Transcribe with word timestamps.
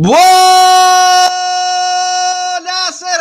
Buonasera, 0.00 0.16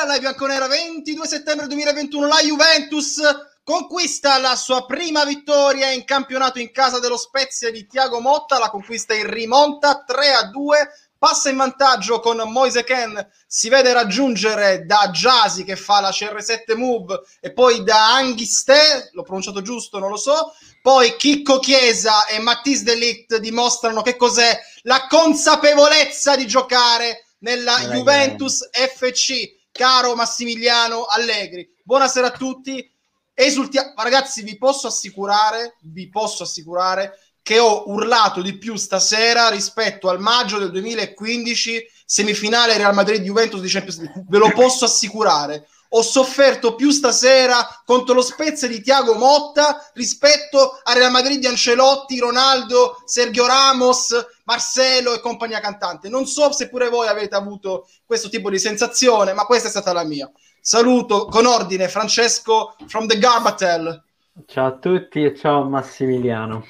live 0.05 0.19
bianconera 0.21 0.65
22 0.65 1.27
settembre 1.27 1.67
2021, 1.67 2.25
la 2.25 2.39
Juventus 2.39 3.19
conquista 3.65 4.37
la 4.37 4.55
sua 4.55 4.85
prima 4.85 5.25
vittoria 5.25 5.91
in 5.91 6.05
campionato 6.05 6.57
in 6.57 6.71
casa 6.71 6.99
dello 6.99 7.17
Spezia 7.17 7.69
di 7.69 7.85
Tiago 7.85 8.21
Motta, 8.21 8.57
la 8.59 8.69
conquista 8.69 9.13
in 9.13 9.29
rimonta 9.29 10.05
3 10.05 10.31
a 10.31 10.43
2, 10.45 10.89
passa 11.17 11.49
in 11.49 11.57
vantaggio 11.57 12.21
con 12.21 12.41
Moise 12.45 12.85
Ken, 12.85 13.29
si 13.45 13.67
vede 13.67 13.91
raggiungere 13.91 14.85
da 14.85 15.09
Jasi 15.11 15.65
che 15.65 15.75
fa 15.75 15.99
la 15.99 16.11
CR7 16.11 16.77
move 16.77 17.19
e 17.41 17.51
poi 17.51 17.83
da 17.83 18.13
Anghiste, 18.13 19.09
l'ho 19.11 19.23
pronunciato 19.23 19.61
giusto, 19.61 19.99
non 19.99 20.11
lo 20.11 20.15
so, 20.15 20.53
poi 20.81 21.15
Chicco 21.17 21.59
Chiesa 21.59 22.25
e 22.27 22.39
Mattis 22.39 22.83
Delict 22.83 23.37
dimostrano 23.37 24.01
che 24.01 24.15
cos'è 24.15 24.57
la 24.83 25.07
consapevolezza 25.07 26.35
di 26.35 26.47
giocare 26.47 27.25
nella 27.39 27.77
Dai, 27.77 27.97
Juventus 27.97 28.67
FC. 28.71 29.57
Caro 29.71 30.15
Massimiliano 30.15 31.05
Allegri, 31.05 31.69
buonasera 31.83 32.27
a 32.27 32.31
tutti. 32.31 32.91
Esultia- 33.33 33.93
ragazzi, 33.95 34.41
vi 34.41 34.57
posso 34.57 34.87
assicurare, 34.87 35.77
vi 35.83 36.09
posso 36.09 36.43
assicurare 36.43 37.17
che 37.41 37.59
ho 37.59 37.89
urlato 37.89 38.41
di 38.41 38.57
più 38.57 38.75
stasera 38.75 39.49
rispetto 39.49 40.09
al 40.09 40.19
maggio 40.19 40.57
del 40.57 40.71
2015 40.71 41.83
semifinale 42.05 42.77
Real 42.77 42.93
Madrid 42.93 43.21
Juventus 43.21 43.61
di 43.61 43.69
Champions 43.69 43.99
League. 43.99 44.25
Ve 44.27 44.37
lo 44.37 44.51
posso 44.51 44.85
assicurare 44.85 45.67
ho 45.89 46.01
sofferto 46.01 46.75
più 46.75 46.91
stasera 46.91 47.67
contro 47.83 48.13
lo 48.13 48.21
Spezia 48.21 48.67
di 48.67 48.81
Tiago 48.81 49.15
Motta 49.15 49.89
rispetto 49.93 50.79
a 50.83 50.93
Real 50.93 51.11
Madrid 51.11 51.39
di 51.39 51.47
Ancelotti, 51.47 52.19
Ronaldo, 52.19 53.01
Sergio 53.05 53.47
Ramos, 53.47 54.13
Marcelo 54.43 55.13
e 55.13 55.19
compagnia 55.19 55.59
cantante. 55.59 56.09
Non 56.09 56.25
so 56.25 56.51
se 56.51 56.69
pure 56.69 56.89
voi 56.89 57.07
avete 57.07 57.35
avuto 57.35 57.87
questo 58.05 58.29
tipo 58.29 58.49
di 58.49 58.59
sensazione, 58.59 59.33
ma 59.33 59.45
questa 59.45 59.67
è 59.67 59.71
stata 59.71 59.93
la 59.93 60.03
mia. 60.03 60.29
Saluto 60.61 61.25
con 61.25 61.45
ordine 61.45 61.87
Francesco 61.87 62.75
from 62.87 63.07
the 63.07 63.17
Garbatel. 63.17 64.03
Ciao 64.45 64.67
a 64.67 64.77
tutti 64.77 65.23
e 65.23 65.35
ciao 65.35 65.63
Massimiliano. 65.63 66.65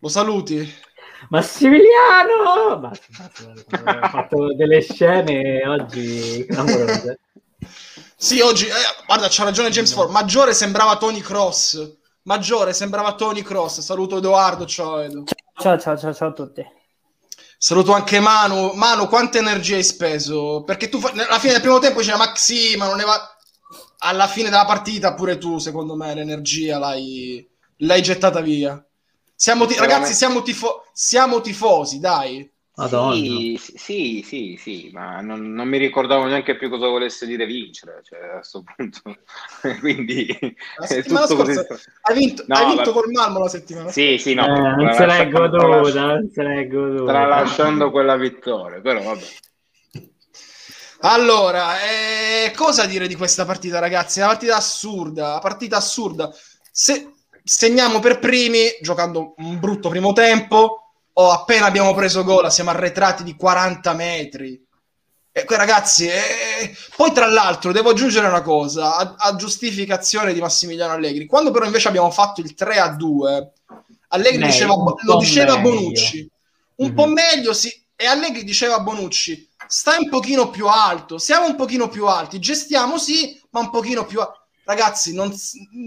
Lo 0.00 0.08
saluti? 0.08 0.88
Massimiliano! 1.28 2.78
Basta, 2.78 3.06
basta, 3.18 4.00
ho 4.02 4.08
fatto 4.08 4.54
delle 4.54 4.80
scene 4.80 5.62
oggi 5.66 6.46
clamorose. 6.48 7.20
Sì, 8.22 8.38
oggi, 8.40 8.66
eh, 8.66 8.72
guarda, 9.06 9.28
c'ha 9.30 9.44
ragione 9.44 9.70
James 9.70 9.94
Ford. 9.94 10.10
Maggiore 10.10 10.52
sembrava 10.52 10.98
Tony 10.98 11.20
Cross. 11.20 11.96
Maggiore 12.24 12.74
sembrava 12.74 13.14
Tony 13.14 13.40
Cross. 13.40 13.80
Saluto 13.80 14.18
Edoardo, 14.18 14.66
ciao 14.66 14.98
Edo. 14.98 15.24
Ciao, 15.58 15.78
ciao, 15.78 15.96
ciao, 15.96 16.12
ciao 16.12 16.28
a 16.28 16.32
tutti. 16.34 16.62
Saluto 17.56 17.94
anche 17.94 18.20
Manu. 18.20 18.72
Manu, 18.74 19.08
quante 19.08 19.38
energie 19.38 19.76
hai 19.76 19.82
speso? 19.82 20.64
Perché 20.64 20.90
tu 20.90 21.00
alla 21.02 21.38
fine 21.38 21.52
del 21.52 21.62
primo 21.62 21.78
tempo 21.78 22.00
c'era 22.00 22.18
Maxi, 22.18 22.76
ma 22.76 22.88
non 22.88 22.98
ne 22.98 23.04
va... 23.04 23.18
Alla 24.00 24.28
fine 24.28 24.50
della 24.50 24.66
partita 24.66 25.14
pure 25.14 25.38
tu, 25.38 25.56
secondo 25.56 25.96
me, 25.96 26.14
l'energia 26.14 26.78
l'hai, 26.78 27.48
l'hai 27.78 28.02
gettata 28.02 28.42
via. 28.42 28.84
Siamo 29.34 29.64
ti... 29.64 29.78
Ragazzi, 29.78 30.12
siamo, 30.12 30.42
tifo... 30.42 30.84
siamo 30.92 31.40
tifosi, 31.40 31.98
dai. 31.98 32.46
Madonna. 32.80 33.14
Sì, 33.14 33.60
sì, 33.76 34.24
sì, 34.24 34.56
sì, 34.58 34.90
ma 34.90 35.20
non, 35.20 35.52
non, 35.52 35.68
mi 35.68 35.76
ricordavo 35.76 36.24
neanche 36.24 36.56
più 36.56 36.70
cosa 36.70 36.86
volesse 36.88 37.26
dire 37.26 37.44
vincere, 37.44 38.00
cioè, 38.02 38.20
a 38.20 38.32
questo 38.36 38.62
punto. 38.62 39.02
Quindi 39.80 40.26
la 40.78 40.86
settimana 40.86 41.26
scorsa 41.26 41.66
hai 42.02 42.16
vinto, 42.16 42.44
no, 42.46 42.54
hai 42.56 42.74
vinto 42.74 42.92
col 42.92 43.10
Malmo 43.10 43.40
la 43.40 43.48
settimana 43.48 43.90
Sì, 43.90 44.16
sì, 44.16 44.32
no. 44.32 44.46
Eh, 44.46 44.82
non 44.82 44.94
se 44.94 45.04
l'hai 45.04 45.30
goduta, 45.30 46.06
non 46.06 46.30
se 46.32 46.42
l'hai 46.42 46.68
goduta. 46.68 47.12
Tralasciando 47.12 47.90
quella 47.90 48.16
vittoria, 48.16 48.80
però 48.80 49.02
vabbè. 49.02 49.26
Allora, 51.02 51.82
eh, 51.82 52.52
cosa 52.56 52.86
dire 52.86 53.06
di 53.06 53.14
questa 53.14 53.44
partita, 53.44 53.78
ragazzi? 53.78 54.20
Una 54.20 54.28
partita 54.28 54.56
assurda, 54.56 55.30
una 55.32 55.38
partita 55.38 55.76
assurda. 55.76 56.30
Se 56.72 57.12
segniamo 57.44 58.00
per 58.00 58.18
primi, 58.18 58.76
giocando 58.80 59.34
un 59.36 59.58
brutto 59.58 59.90
primo 59.90 60.12
tempo, 60.12 60.89
oh, 61.12 61.30
appena 61.30 61.66
abbiamo 61.66 61.94
preso 61.94 62.24
gol, 62.24 62.50
siamo 62.50 62.70
arretrati 62.70 63.22
di 63.22 63.36
40 63.36 63.94
metri. 63.94 64.64
E 65.32 65.44
que 65.44 65.56
ragazzi, 65.56 66.08
eh... 66.08 66.76
poi 66.96 67.12
tra 67.12 67.26
l'altro 67.26 67.72
devo 67.72 67.90
aggiungere 67.90 68.26
una 68.26 68.42
cosa 68.42 68.96
a, 68.96 69.14
a, 69.16 69.36
giustificazione 69.36 70.32
di 70.32 70.40
Massimiliano 70.40 70.92
Allegri. 70.92 71.26
Quando 71.26 71.50
però 71.50 71.64
invece 71.64 71.88
abbiamo 71.88 72.10
fatto 72.10 72.40
il 72.40 72.54
3 72.54 72.78
a 72.78 72.88
2, 72.88 73.52
Allegri 74.08 74.38
meglio, 74.38 74.50
diceva, 74.50 74.74
lo 75.02 75.16
diceva 75.18 75.52
a 75.52 75.58
Bonucci 75.58 76.30
un 76.80 76.86
mm-hmm. 76.86 76.94
po' 76.94 77.06
meglio, 77.06 77.52
sì. 77.52 77.70
E 77.94 78.06
Allegri 78.06 78.42
diceva 78.42 78.76
a 78.76 78.80
Bonucci: 78.80 79.48
stai 79.66 80.02
un 80.02 80.08
pochino 80.08 80.50
più 80.50 80.66
alto, 80.66 81.18
siamo 81.18 81.46
un 81.46 81.54
pochino 81.54 81.88
più 81.88 82.06
alti, 82.06 82.38
gestiamo 82.38 82.98
sì, 82.98 83.38
ma 83.50 83.60
un 83.60 83.70
pochino 83.70 84.04
più 84.06 84.20
alto. 84.20 84.38
Ragazzi, 84.64 85.14
non, 85.14 85.34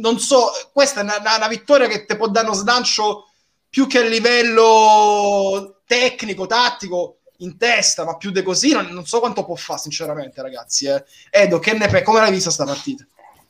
non 0.02 0.20
so, 0.20 0.52
questa 0.72 1.02
è 1.02 1.04
una, 1.04 1.18
una 1.18 1.48
vittoria 1.48 1.88
che 1.88 2.06
ti 2.06 2.16
può 2.16 2.28
dare 2.28 2.48
uno 2.48 2.56
slancio 2.56 3.30
più 3.74 3.88
che 3.88 3.98
a 3.98 4.08
livello 4.08 5.82
tecnico, 5.88 6.46
tattico, 6.46 7.22
in 7.38 7.58
testa, 7.58 8.06
ma 8.06 8.18
più 8.18 8.30
di 8.30 8.44
così, 8.44 8.72
non, 8.72 8.86
non, 8.92 9.04
so 9.06 9.20
quanto 9.20 9.44
può 9.44 9.56
fare, 9.56 9.80
sinceramente, 9.80 10.44
ragazzi. 10.44 10.86
Eh. 10.86 11.04
Edo, 11.32 11.58
che 11.58 11.74
ne 11.74 11.88
pe- 11.88 12.04
come 12.04 12.20
l'hai 12.20 12.30
vista 12.30 12.52
sta 12.52 12.66
partita? 12.66 13.04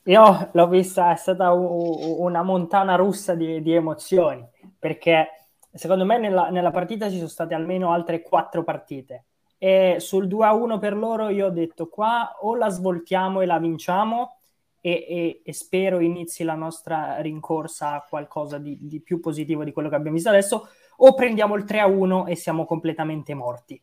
Io 0.04 0.50
l'ho 0.50 0.68
vista, 0.70 1.12
è 1.12 1.18
stata 1.18 1.52
u- 1.52 2.24
una 2.24 2.42
montana 2.42 2.96
russa 2.96 3.36
di, 3.36 3.62
di, 3.62 3.74
emozioni, 3.74 4.48
perché 4.80 5.28
secondo 5.74 6.06
me 6.06 6.18
nella, 6.18 6.48
nella, 6.48 6.72
partita 6.72 7.10
ci 7.10 7.18
sono 7.18 7.28
state 7.28 7.54
almeno 7.54 7.92
altre 7.92 8.22
quattro 8.22 8.64
partite. 8.64 9.26
E 9.58 9.98
sul 10.00 10.28
2-1 10.28 10.80
per 10.80 10.96
loro 10.96 11.28
io 11.28 11.48
ho 11.48 11.52
detto 11.52 11.90
qua 11.90 12.38
o 12.40 12.56
la 12.56 12.70
svoltiamo 12.70 13.42
e 13.42 13.46
la 13.46 13.60
vinciamo, 13.60 14.38
e, 14.86 15.06
e, 15.08 15.42
e, 15.46 15.54
spero 15.54 16.02
inizi 16.02 16.44
la 16.44 16.56
nostra 16.56 17.22
rincorsa 17.22 17.94
a 17.94 18.06
qualcosa 18.08 18.58
di, 18.58 18.78
di, 18.82 19.00
più 19.00 19.22
positivo 19.22 19.64
di 19.64 19.72
quello 19.72 19.88
che 19.88 19.96
abbiamo 19.96 20.18
visto 20.18 20.28
adesso, 20.28 20.68
o 20.98 21.14
prendiamo 21.14 21.56
il 21.56 21.64
3-1 21.64 22.28
e 22.28 22.36
siamo 22.36 22.66
completamente 22.66 23.34
morti. 23.34 23.82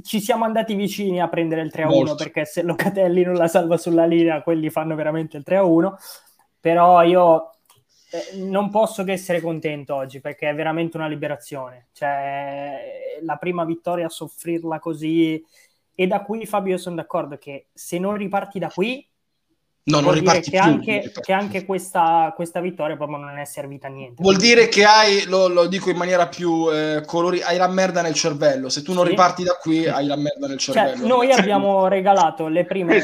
Ci 0.00 0.18
siamo 0.18 0.46
andati 0.46 0.74
vicini 0.74 1.20
a 1.20 1.28
prendere 1.28 1.60
il 1.60 1.70
3-1 1.70 1.88
Molto. 1.88 2.14
perché 2.14 2.46
se 2.46 2.62
Locatelli 2.62 3.22
non 3.22 3.34
la 3.34 3.48
salva 3.48 3.76
sulla 3.76 4.06
linea, 4.06 4.42
quelli 4.42 4.70
fanno 4.70 4.94
veramente 4.94 5.36
il 5.36 5.44
3-1, 5.46 5.92
però 6.58 7.02
io 7.02 7.50
eh, 8.10 8.38
non 8.38 8.70
posso 8.70 9.04
che 9.04 9.12
essere 9.12 9.42
contento 9.42 9.94
oggi 9.94 10.22
perché 10.22 10.48
è 10.48 10.54
veramente 10.54 10.96
una 10.96 11.06
liberazione. 11.06 11.88
Cioè, 11.92 13.18
la 13.20 13.36
prima 13.36 13.66
vittoria 13.66 14.06
a 14.06 14.10
soffrirla 14.10 14.78
così... 14.78 15.44
E 15.94 16.06
da 16.06 16.22
qui, 16.22 16.46
Fabio, 16.46 16.72
io 16.72 16.78
sono 16.78 16.96
d'accordo 16.96 17.36
che 17.36 17.66
se 17.74 17.98
non 17.98 18.16
riparti 18.16 18.58
da 18.58 18.70
qui, 18.70 19.06
No, 19.82 20.00
non 20.00 20.12
riparti 20.12 20.50
che 20.50 20.58
più. 20.58 20.60
Anche, 20.60 21.12
che 21.20 21.32
anche 21.32 21.64
questa, 21.64 22.32
questa, 22.36 22.60
vittoria 22.60 22.96
proprio 22.96 23.16
non 23.16 23.38
è 23.38 23.44
servita 23.44 23.86
a 23.86 23.90
niente. 23.90 24.22
Vuol 24.22 24.36
dire 24.36 24.68
che 24.68 24.84
hai, 24.84 25.24
lo, 25.26 25.48
lo 25.48 25.66
dico 25.66 25.90
in 25.90 25.96
maniera 25.96 26.28
più 26.28 26.70
eh, 26.70 27.02
colori, 27.06 27.40
hai 27.40 27.56
la 27.56 27.68
merda 27.68 28.02
nel 28.02 28.14
cervello. 28.14 28.68
Se 28.68 28.82
tu 28.82 28.92
non 28.92 29.04
sì. 29.04 29.10
riparti 29.10 29.42
da 29.42 29.58
qui, 29.60 29.86
hai 29.86 30.06
la 30.06 30.16
merda 30.16 30.46
nel 30.46 30.58
cioè, 30.58 30.74
cervello. 30.74 30.98
Cioè, 30.98 31.06
noi 31.08 31.32
abbiamo 31.32 31.88
regalato 31.88 32.48
le 32.48 32.64
prime 32.64 33.02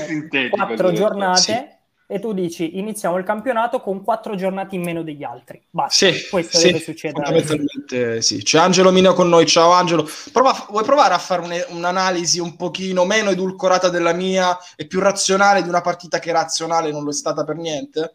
quattro 0.51 0.93
giornate. 0.93 1.41
Sì 1.41 1.75
e 2.09 2.21
tu 2.21 2.33
dici 2.33 2.79
iniziamo 2.79 3.19
il 3.19 3.25
campionato 3.25 3.81
con 3.81 4.05
quattro 4.05 4.37
giornate 4.37 4.77
in 4.77 4.83
meno 4.83 5.03
degli 5.03 5.25
altri. 5.25 5.61
Basta, 5.69 6.13
sì, 6.13 6.29
questo 6.29 6.57
sì, 6.59 6.67
deve 6.67 6.79
succedere. 6.81 7.25
Fondamentalmente 7.25 8.23
sì. 8.23 8.43
C'è 8.43 8.59
Angelo 8.59 8.93
Mino 8.93 9.13
con 9.13 9.29
noi, 9.29 9.47
ciao 9.47 9.73
Angelo. 9.73 10.09
Prova, 10.33 10.67
vuoi 10.71 10.85
provare 10.85 11.15
a 11.15 11.19
fare 11.19 11.43
un, 11.43 11.77
un'analisi 11.77 12.39
un 12.39 12.55
pochino 12.55 13.05
meno 13.05 13.31
edulcorata 13.31 13.89
della 13.89 14.13
mia 14.13 14.57
e 14.77 14.87
più 14.87 15.01
razionale 15.01 15.63
di 15.63 15.69
una 15.69 15.81
partita 15.81 16.21
che 16.21 16.31
razionale 16.31 16.93
non 16.93 17.03
lo 17.03 17.11
è 17.11 17.15
stata 17.15 17.45
per 17.45 17.57
niente? 17.57 18.15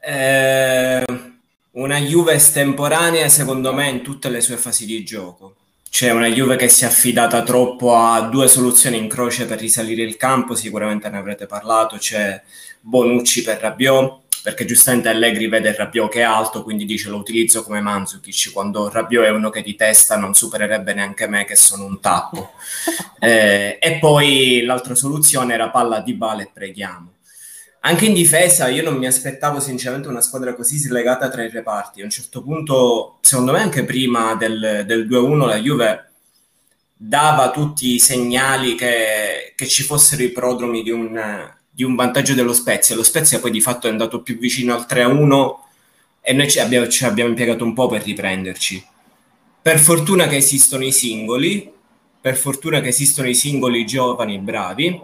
Eh, 0.00 1.04
una 1.72 1.98
Juve 1.98 2.32
estemporanea 2.32 3.28
secondo 3.28 3.72
me 3.72 3.88
in 3.88 4.02
tutte 4.02 4.28
le 4.30 4.40
sue 4.40 4.56
fasi 4.56 4.84
di 4.84 5.04
gioco 5.04 5.57
c'è 5.90 6.10
una 6.10 6.28
Juve 6.28 6.56
che 6.56 6.68
si 6.68 6.84
è 6.84 6.86
affidata 6.86 7.42
troppo 7.42 7.96
a 7.96 8.22
due 8.22 8.46
soluzioni 8.46 8.98
in 8.98 9.08
croce 9.08 9.46
per 9.46 9.58
risalire 9.58 10.02
il 10.02 10.16
campo, 10.16 10.54
sicuramente 10.54 11.08
ne 11.08 11.18
avrete 11.18 11.46
parlato, 11.46 11.96
c'è 11.96 12.40
Bonucci 12.80 13.42
per 13.42 13.58
Rabiot, 13.58 14.20
perché 14.42 14.64
giustamente 14.64 15.08
Allegri 15.08 15.48
vede 15.48 15.74
Rabiot 15.74 16.10
che 16.10 16.20
è 16.20 16.22
alto, 16.22 16.62
quindi 16.62 16.84
dice 16.84 17.08
lo 17.08 17.16
utilizzo 17.16 17.62
come 17.62 17.80
Manzukic, 17.80 18.52
quando 18.52 18.88
Rabiot 18.88 19.26
è 19.26 19.30
uno 19.30 19.50
che 19.50 19.62
di 19.62 19.74
testa 19.74 20.16
non 20.16 20.34
supererebbe 20.34 20.94
neanche 20.94 21.26
me 21.26 21.44
che 21.44 21.56
sono 21.56 21.84
un 21.84 22.00
tappo. 22.00 22.52
eh, 23.18 23.78
e 23.80 23.98
poi 23.98 24.62
l'altra 24.64 24.94
soluzione 24.94 25.54
era 25.54 25.70
palla 25.70 26.00
di 26.00 26.14
bale 26.14 26.44
e 26.44 26.50
preghiamo. 26.52 27.12
Anche 27.80 28.06
in 28.06 28.12
difesa 28.12 28.68
io 28.68 28.82
non 28.82 28.96
mi 28.96 29.06
aspettavo 29.06 29.60
sinceramente 29.60 30.08
una 30.08 30.20
squadra 30.20 30.54
così 30.54 30.76
slegata 30.78 31.28
tra 31.28 31.44
i 31.44 31.50
reparti. 31.50 32.00
A 32.00 32.04
un 32.04 32.10
certo 32.10 32.42
punto, 32.42 33.18
secondo 33.20 33.52
me 33.52 33.60
anche 33.60 33.84
prima 33.84 34.34
del, 34.34 34.84
del 34.84 35.06
2-1, 35.08 35.46
la 35.46 35.56
Juve 35.56 36.10
dava 37.00 37.52
tutti 37.52 37.94
i 37.94 38.00
segnali 38.00 38.74
che, 38.74 39.52
che 39.54 39.66
ci 39.68 39.84
fossero 39.84 40.24
i 40.24 40.30
prodromi 40.30 40.82
di 40.82 40.90
un, 40.90 41.48
di 41.70 41.84
un, 41.84 41.94
vantaggio 41.94 42.34
dello 42.34 42.52
Spezia. 42.52 42.96
Lo 42.96 43.04
Spezia 43.04 43.38
poi 43.38 43.52
di 43.52 43.60
fatto 43.60 43.86
è 43.86 43.90
andato 43.90 44.22
più 44.22 44.36
vicino 44.36 44.74
al 44.74 44.84
3-1 44.88 45.54
e 46.20 46.32
noi 46.32 46.50
ci 46.50 46.58
abbiamo, 46.58 46.88
ci 46.88 47.04
abbiamo 47.04 47.30
impiegato 47.30 47.62
un 47.62 47.74
po' 47.74 47.86
per 47.86 48.02
riprenderci. 48.02 48.84
Per 49.62 49.78
fortuna 49.78 50.26
che 50.26 50.36
esistono 50.36 50.84
i 50.84 50.92
singoli, 50.92 51.72
per 52.20 52.36
fortuna 52.36 52.80
che 52.80 52.88
esistono 52.88 53.28
i 53.28 53.34
singoli 53.34 53.86
giovani 53.86 54.38
bravi. 54.38 55.00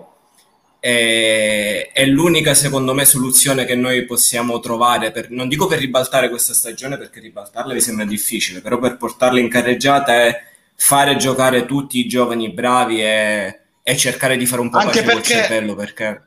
È 0.86 2.04
l'unica, 2.04 2.52
secondo 2.52 2.92
me, 2.92 3.06
soluzione 3.06 3.64
che 3.64 3.74
noi 3.74 4.04
possiamo 4.04 4.60
trovare, 4.60 5.12
per, 5.12 5.30
non 5.30 5.48
dico 5.48 5.66
per 5.66 5.78
ribaltare 5.78 6.28
questa 6.28 6.52
stagione, 6.52 6.98
perché 6.98 7.20
ribaltarla 7.20 7.72
mi 7.72 7.80
sembra 7.80 8.04
difficile, 8.04 8.60
però 8.60 8.78
per 8.78 8.98
portarla 8.98 9.40
in 9.40 9.48
carreggiata 9.48 10.12
è 10.12 10.42
fare 10.76 11.16
giocare 11.16 11.64
tutti 11.64 11.98
i 11.98 12.06
giovani 12.06 12.50
bravi 12.50 13.00
e, 13.00 13.60
e 13.82 13.96
cercare 13.96 14.36
di 14.36 14.44
fare 14.44 14.60
un 14.60 14.68
po' 14.68 14.76
Anche 14.76 15.00
pace 15.00 15.12
col 15.14 15.22
cervello, 15.22 15.74
perché... 15.74 16.22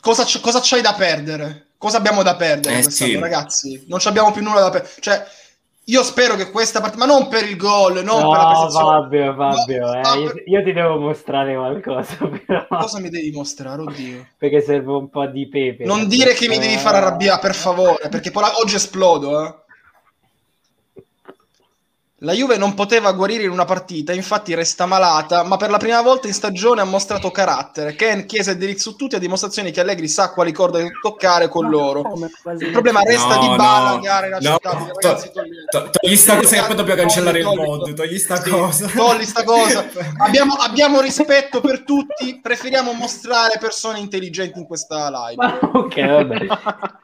Cosa, 0.00 0.24
cosa 0.40 0.60
c'hai 0.62 0.80
da 0.80 0.94
perdere? 0.94 1.70
Cosa 1.76 1.96
abbiamo 1.96 2.22
da 2.22 2.36
perdere 2.36 2.78
Eh, 2.78 2.90
sì. 2.90 3.18
ragazzi? 3.18 3.84
Non 3.88 3.98
ci 3.98 4.06
abbiamo 4.06 4.30
più 4.30 4.44
nulla 4.44 4.60
da 4.60 4.70
perdere. 4.70 4.94
Cioè, 5.00 5.26
io 5.90 6.02
spero 6.02 6.36
che 6.36 6.50
questa 6.50 6.80
partita, 6.80 7.04
ma 7.04 7.12
non 7.12 7.28
per 7.28 7.44
il 7.48 7.56
gol, 7.56 8.02
non 8.04 8.20
No, 8.20 8.30
per 8.30 8.38
la 8.38 8.46
prestazione. 8.46 9.00
Fabio, 9.00 9.34
Fabio, 9.34 9.86
No, 9.86 9.94
eh, 9.94 10.18
io, 10.20 10.32
per- 10.32 10.42
io 10.46 10.62
ti 10.62 10.72
devo 10.72 10.98
mostrare 10.98 11.54
qualcosa, 11.54 12.16
però, 12.46 12.66
Cosa 12.68 13.00
mi 13.00 13.08
devi 13.10 13.30
mostrare, 13.32 13.82
oddio? 13.82 14.26
perché 14.38 14.60
serve 14.60 14.92
un 14.92 15.08
po' 15.10 15.26
di 15.26 15.48
pepe. 15.48 15.84
Non 15.84 16.06
dire 16.08 16.32
che 16.34 16.48
mi 16.48 16.58
devi 16.58 16.76
far 16.76 16.94
arrabbiare, 16.94 17.40
per 17.40 17.54
favore, 17.54 18.08
perché 18.08 18.30
poi 18.30 18.42
la- 18.44 18.58
oggi 18.58 18.76
esplodo, 18.76 19.44
eh. 19.44 19.54
La 22.22 22.34
Juve 22.34 22.58
non 22.58 22.74
poteva 22.74 23.12
guarire 23.12 23.44
in 23.44 23.50
una 23.50 23.64
partita, 23.64 24.12
infatti 24.12 24.52
resta 24.54 24.84
malata, 24.84 25.42
ma 25.42 25.56
per 25.56 25.70
la 25.70 25.78
prima 25.78 26.02
volta 26.02 26.26
in 26.26 26.34
stagione 26.34 26.82
ha 26.82 26.84
mostrato 26.84 27.30
carattere. 27.30 27.94
Ken, 27.94 28.26
Chiesa 28.26 28.50
e 28.50 28.74
tutti 28.94 29.14
a 29.14 29.18
dimostrazione 29.18 29.70
che 29.70 29.80
Allegri 29.80 30.06
sa 30.06 30.30
quali 30.30 30.52
corde 30.52 30.90
toccare 31.00 31.48
con 31.48 31.70
loro. 31.70 32.02
Il 32.58 32.70
problema 32.72 33.00
resta 33.00 33.36
No, 33.36 33.40
di 33.40 33.56
Bala, 33.56 33.90
no, 33.92 34.00
gara 34.00 34.28
no, 34.38 34.58
to- 34.58 34.68
ragazzi, 34.70 35.30
togli- 35.32 35.64
to- 35.70 35.88
togli 35.90 36.14
sta 36.16 36.36
cosa 36.36 36.56
che 36.60 36.66
poi 36.66 36.76
dobbiamo 36.76 37.00
cancellare 37.00 37.38
il 37.38 37.44
mod, 37.46 37.80
togli. 37.84 37.94
togli 37.94 38.18
sta 38.18 38.36
Sì, 38.36 38.50
cosa. 38.50 38.86
togli 38.94 39.24
sta 39.24 39.42
cosa. 39.42 39.88
Abbiamo, 40.18 40.54
abbiamo 40.56 41.00
rispetto 41.00 41.60
per 41.62 41.84
tutti, 41.84 42.38
preferiamo 42.42 42.92
mostrare 42.92 43.56
persone 43.58 43.98
intelligenti 43.98 44.58
in 44.58 44.66
questa 44.66 45.08
live. 45.08 45.36
Ma 45.42 45.58
ok, 45.72 46.06
vabbè. 46.06 46.46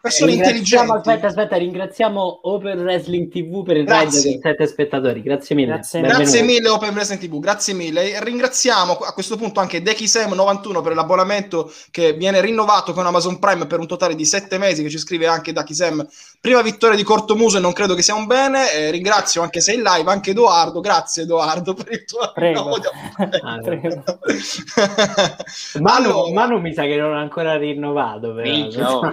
Persone 0.03 0.33
intelligenti. 0.33 0.91
Aspetta, 0.91 1.27
aspetta, 1.29 1.57
ringraziamo 1.57 2.41
Open 2.43 2.81
Wrestling 2.81 3.31
TV 3.31 3.63
per 3.63 3.79
il 3.79 3.85
Grazie. 3.87 4.21
raid 4.23 4.43
con 4.43 4.51
sette 4.51 4.63
spettatori. 5.07 5.23
Grazie 5.23 5.55
mille. 5.55 5.73
Grazie. 5.73 6.01
Grazie 6.01 6.43
mille 6.43 6.69
Open 6.69 6.95
Wrestling 6.95 7.21
TV, 7.21 7.39
grazie 7.39 7.75
mille. 7.75 8.23
Ringraziamo 8.23 8.93
a 8.95 9.13
questo 9.13 9.37
punto 9.37 9.61
anche 9.61 9.83
Dekisem91 9.83 10.83
per 10.83 10.95
l'abbonamento 10.95 11.73
che 11.91 12.15
viene 12.15 12.41
rinnovato 12.41 12.93
con 12.93 13.07
Amazon 13.07 13.39
Prime 13.39 13.67
per 13.67 13.79
un 13.79 13.87
totale 13.87 14.15
di 14.15 14.25
sette 14.25 14.59
mesi, 14.59 14.83
che 14.83 14.91
ci 14.91 14.99
scrive 14.99 15.27
anche 15.27 15.53
Dakisem. 15.53 16.07
Prima 16.41 16.63
vittoria 16.63 16.97
di 16.97 17.03
Cortomuso 17.03 17.59
e 17.59 17.61
non 17.61 17.73
credo 17.73 17.95
che 17.95 18.03
sia 18.03 18.15
un 18.15 18.27
bene. 18.27 18.73
Eh, 18.73 18.91
ringrazio 18.91 19.43
anche 19.43 19.61
se 19.61 19.75
in 19.75 19.83
live, 19.83 20.11
anche 20.11 20.31
Edoardo. 20.31 20.81
Grazie 20.81 21.25
Edoardo 21.25 21.75
per 21.75 21.93
il 21.93 22.05
tuo 22.05 22.31
Prego. 22.33 22.77
Ah, 23.43 23.59
Prego. 23.63 24.03
Manu, 25.81 26.09
Allora- 26.11 26.33
Manu 26.33 26.59
mi 26.59 26.73
sa 26.73 26.83
che 26.83 26.97
non 26.97 27.15
ha 27.15 27.21
ancora 27.21 27.57
rinnovato. 27.57 28.35
Però. 28.35 28.45
Oh. 28.87 29.01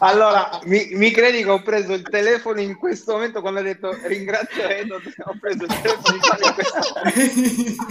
allora, 0.00 0.58
mi, 0.64 0.88
mi 0.92 1.10
credi 1.10 1.42
che 1.42 1.50
ho 1.50 1.62
preso 1.62 1.92
il 1.92 2.02
telefono 2.02 2.45
in 2.56 2.76
questo 2.76 3.12
momento 3.12 3.40
quando 3.40 3.58
hai 3.60 3.64
detto 3.66 3.90
ringrazio 4.04 4.68
Edo, 4.68 4.96
ho 5.24 5.36
preso 5.40 5.64
il 5.64 5.80
telefono 5.80 6.16
in 6.16 6.54
questo 6.54 7.84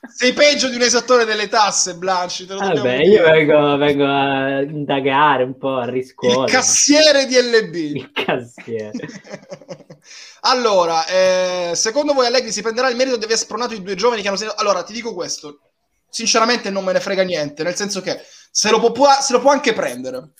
Sei 0.12 0.32
peggio 0.34 0.68
di 0.68 0.76
un 0.76 0.82
esattore 0.82 1.24
delle 1.24 1.48
tasse, 1.48 1.94
Blanchi. 1.94 2.44
Te 2.44 2.52
lo 2.52 2.60
dobbiamo 2.60 2.82
Vabbè, 2.82 2.96
dire. 2.98 3.08
io 3.08 3.22
vengo, 3.22 3.76
vengo 3.78 4.04
a 4.04 4.60
indagare 4.60 5.44
un 5.44 5.56
po' 5.56 5.76
a 5.76 5.84
Il 5.84 5.92
riscuotere. 5.92 6.50
cassiere 6.50 7.26
di 7.26 7.36
LB. 7.40 7.74
Il 7.96 8.10
cassiere. 8.12 8.92
allora, 10.40 11.06
eh, 11.06 11.70
secondo 11.74 12.12
voi 12.12 12.26
Allegri 12.26 12.52
si 12.52 12.60
prenderà 12.62 12.88
il 12.88 12.96
merito 12.96 13.16
di 13.16 13.24
aver 13.24 13.38
spronato 13.38 13.72
i 13.74 13.82
due 13.82 13.94
giovani 13.94 14.20
che 14.22 14.28
hanno 14.28 14.36
segnato? 14.36 14.60
Allora, 14.60 14.82
ti 14.82 14.92
dico 14.92 15.14
questo. 15.14 15.60
Sinceramente 16.08 16.70
non 16.70 16.84
me 16.84 16.92
ne 16.92 17.00
frega 17.00 17.22
niente, 17.22 17.62
nel 17.62 17.76
senso 17.76 18.00
che 18.02 18.20
se 18.50 18.68
lo 18.70 18.92
può, 18.92 19.08
se 19.20 19.32
lo 19.32 19.40
può 19.40 19.52
anche 19.52 19.72
prendere. 19.72 20.32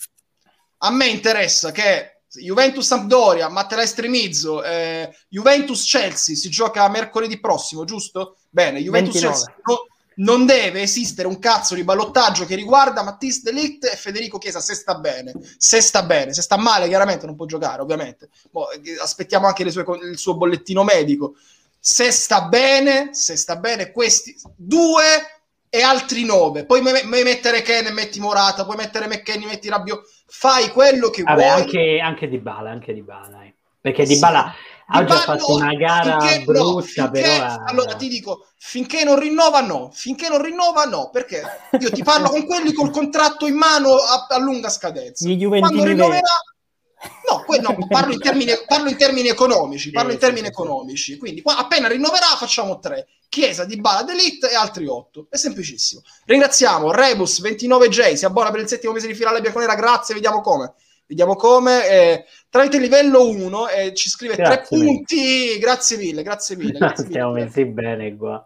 A 0.79 0.91
me 0.91 1.07
interessa 1.07 1.71
che 1.71 2.10
Juventus-Sampdoria, 2.39 3.49
ma 3.49 3.65
te 3.65 3.75
la 3.75 3.81
estremizzo, 3.83 4.63
eh, 4.63 5.13
Juventus-Chelsea 5.27 6.35
si 6.35 6.49
gioca 6.49 6.87
mercoledì 6.89 7.39
prossimo, 7.39 7.83
giusto? 7.83 8.37
Bene, 8.49 8.81
29. 8.81 8.85
Juventus-Chelsea 9.09 9.55
no- 9.65 9.85
non 10.13 10.45
deve 10.45 10.81
esistere 10.81 11.27
un 11.27 11.39
cazzo 11.39 11.73
di 11.73 11.83
ballottaggio 11.83 12.45
che 12.45 12.55
riguarda 12.55 13.01
Mattis 13.01 13.41
Delict 13.41 13.85
e 13.85 13.95
Federico 13.95 14.37
Chiesa 14.37 14.59
se 14.59 14.75
sta 14.75 14.95
bene. 14.95 15.33
Se 15.57 15.81
sta 15.81 16.03
bene, 16.03 16.33
se 16.33 16.41
sta 16.41 16.57
male 16.57 16.87
chiaramente 16.87 17.25
non 17.25 17.35
può 17.35 17.45
giocare, 17.45 17.81
ovviamente. 17.81 18.29
Boh, 18.51 18.69
eh, 18.71 18.97
aspettiamo 18.99 19.47
anche 19.47 19.69
sue- 19.71 19.85
il 20.03 20.17
suo 20.17 20.35
bollettino 20.35 20.83
medico. 20.83 21.35
Se 21.79 22.11
sta 22.11 22.43
bene, 22.43 23.09
se 23.13 23.35
sta 23.35 23.55
bene, 23.55 23.91
questi 23.91 24.35
due 24.55 25.40
e 25.73 25.81
altri 25.81 26.25
nove. 26.25 26.65
Poi 26.65 26.81
me- 26.81 27.01
me- 27.05 27.23
mettere 27.23 27.61
Ken 27.61 27.85
e 27.85 27.91
metti 27.91 28.19
Morata, 28.19 28.65
puoi 28.65 28.75
mettere 28.75 29.07
McKenny, 29.07 29.45
metti 29.45 29.69
Rabbio. 29.69 30.01
Fai 30.27 30.69
quello 30.69 31.09
che 31.09 31.23
Vabbè, 31.23 31.35
vuoi. 31.47 31.61
anche, 31.61 31.99
anche 32.03 32.27
Di 32.27 32.37
Bala, 32.39 32.69
anche 32.71 32.93
Di 32.93 33.01
Bala, 33.01 33.27
dai. 33.27 33.55
Perché 33.79 34.05
Sì. 34.05 34.13
Di 34.15 34.19
Bala 34.19 34.53
ha 34.93 35.05
fatto 35.07 35.47
no, 35.47 35.55
una 35.55 35.73
gara 35.73 36.19
finché- 36.19 36.43
brutta, 36.43 36.61
no, 36.63 36.81
finché- 36.81 37.09
però... 37.21 37.45
eh, 37.45 37.63
Allora 37.67 37.95
ti 37.95 38.09
dico, 38.09 38.47
finché 38.57 39.05
non 39.05 39.17
rinnova 39.17 39.61
no, 39.61 39.89
finché 39.93 40.27
non 40.27 40.41
rinnova 40.41 40.83
no, 40.83 41.09
perché 41.11 41.41
io 41.79 41.89
ti 41.89 42.03
parlo 42.03 42.27
con 42.29 42.45
quelli 42.45 42.73
col 42.73 42.91
contratto 42.91 43.47
in 43.47 43.55
mano 43.55 43.93
a, 43.93 44.27
a 44.29 44.37
lunga 44.39 44.67
scadenza. 44.69 45.25
Gli 45.25 45.37
Juventini 45.37 45.73
Quando 45.79 45.85
rinnoverà... 45.85 46.27
No, 47.29 47.43
que- 47.45 47.59
no, 47.59 47.75
parlo, 47.89 48.13
in 48.13 48.19
termini, 48.19 48.51
parlo 48.67 48.89
in 48.89 48.97
termini 48.97 49.27
economici, 49.29 49.91
parlo 49.91 50.11
in 50.11 50.17
termini 50.19 50.47
economici. 50.47 51.17
Quindi 51.17 51.41
qua, 51.41 51.57
appena 51.57 51.87
rinnoverà 51.87 52.27
facciamo 52.37 52.79
tre. 52.79 53.07
Chiesa, 53.29 53.63
Di 53.63 53.77
Bala, 53.79 54.03
D'Elite 54.03 54.49
e 54.51 54.55
altri 54.55 54.87
otto. 54.87 55.27
È 55.29 55.37
semplicissimo. 55.37 56.01
Ringraziamo 56.25 56.91
Rebus 56.91 57.41
29J, 57.41 58.13
si 58.13 58.25
abbona 58.25 58.51
per 58.51 58.59
il 58.59 58.67
settimo 58.67 58.91
mese 58.93 59.07
di 59.07 59.13
finale 59.15 59.39
bianconera, 59.41 59.73
grazie, 59.75 60.13
vediamo 60.13 60.41
come. 60.41 60.73
Vediamo 61.07 61.35
come. 61.35 61.87
eh, 61.89 62.25
tramite 62.49 62.77
livello 62.77 63.27
1 63.27 63.67
e 63.69 63.93
ci 63.93 64.07
scrive 64.09 64.35
tre 64.35 64.43
Grazie 64.43 64.77
mille. 64.77 64.89
punti. 64.91 65.57
Grazie 65.59 65.97
mille, 65.97 66.23
grazie 66.23 66.55
mille. 66.57 66.77
Grazie 66.77 67.03
mille. 67.07 67.13
Stiamo 67.13 67.31
messi 67.33 67.65
bene 67.65 68.15
qua. 68.15 68.45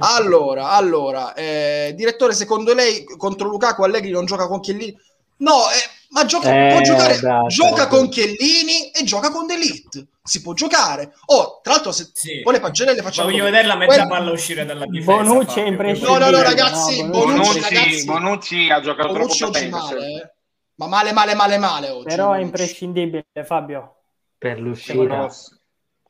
Allora, 0.00 0.70
allora, 0.70 1.34
eh, 1.34 1.92
direttore, 1.96 2.34
secondo 2.34 2.74
lei 2.74 3.04
contro 3.04 3.48
Lukaku 3.48 3.82
Allegri 3.84 4.10
non 4.10 4.24
gioca 4.26 4.46
con 4.46 4.60
Chiellini? 4.60 4.94
No, 5.38 5.68
eh, 5.70 6.03
ma 6.14 6.24
gioca, 6.24 6.48
Eh, 6.68 6.70
può 6.72 6.80
giocare, 6.80 7.18
bravo, 7.18 7.46
gioca 7.48 7.86
con 7.88 8.08
Chiellini 8.08 8.90
e 8.92 9.04
gioca 9.04 9.30
con 9.30 9.46
D'Elite. 9.46 10.06
Si 10.22 10.40
può 10.40 10.52
giocare. 10.54 11.12
Oh, 11.26 11.60
tra 11.62 11.74
l'altro, 11.74 11.92
se 11.92 12.08
Sì. 12.14 12.40
poi 12.42 12.54
le 12.54 12.60
pagelle 12.60 12.94
le 12.94 13.02
facciamo. 13.02 13.28
voglio 13.28 13.44
vedere 13.44 13.66
la 13.66 13.76
mezza 13.76 14.06
palla 14.06 14.30
uscire 14.30 14.64
dalla 14.64 14.86
difesa. 14.86 15.12
Bonucci 15.22 15.60
è 15.60 15.66
imprescindibile. 15.66 16.18
No, 16.18 16.30
no, 16.30 16.36
no, 16.36 16.42
ragazzi, 16.42 17.02
No, 17.02 17.08
Bonucci, 17.10 17.36
Bonucci, 17.36 17.60
ragazzi. 17.60 18.04
Bonucci 18.06 18.70
ha 18.70 18.80
giocato 18.80 19.12
Bonucci 19.12 19.38
troppo 19.38 19.58
oggi 19.58 19.68
male, 19.68 20.06
eh. 20.06 20.32
Ma 20.76 20.86
male, 20.86 21.12
male, 21.12 21.34
male, 21.34 21.58
male 21.58 21.88
oggi. 21.90 22.04
Però 22.04 22.24
è 22.24 22.26
Bonucci. 22.28 22.42
imprescindibile, 22.44 23.24
Fabio, 23.44 23.96
Per 24.38 24.58
l'uscita. 24.60 25.28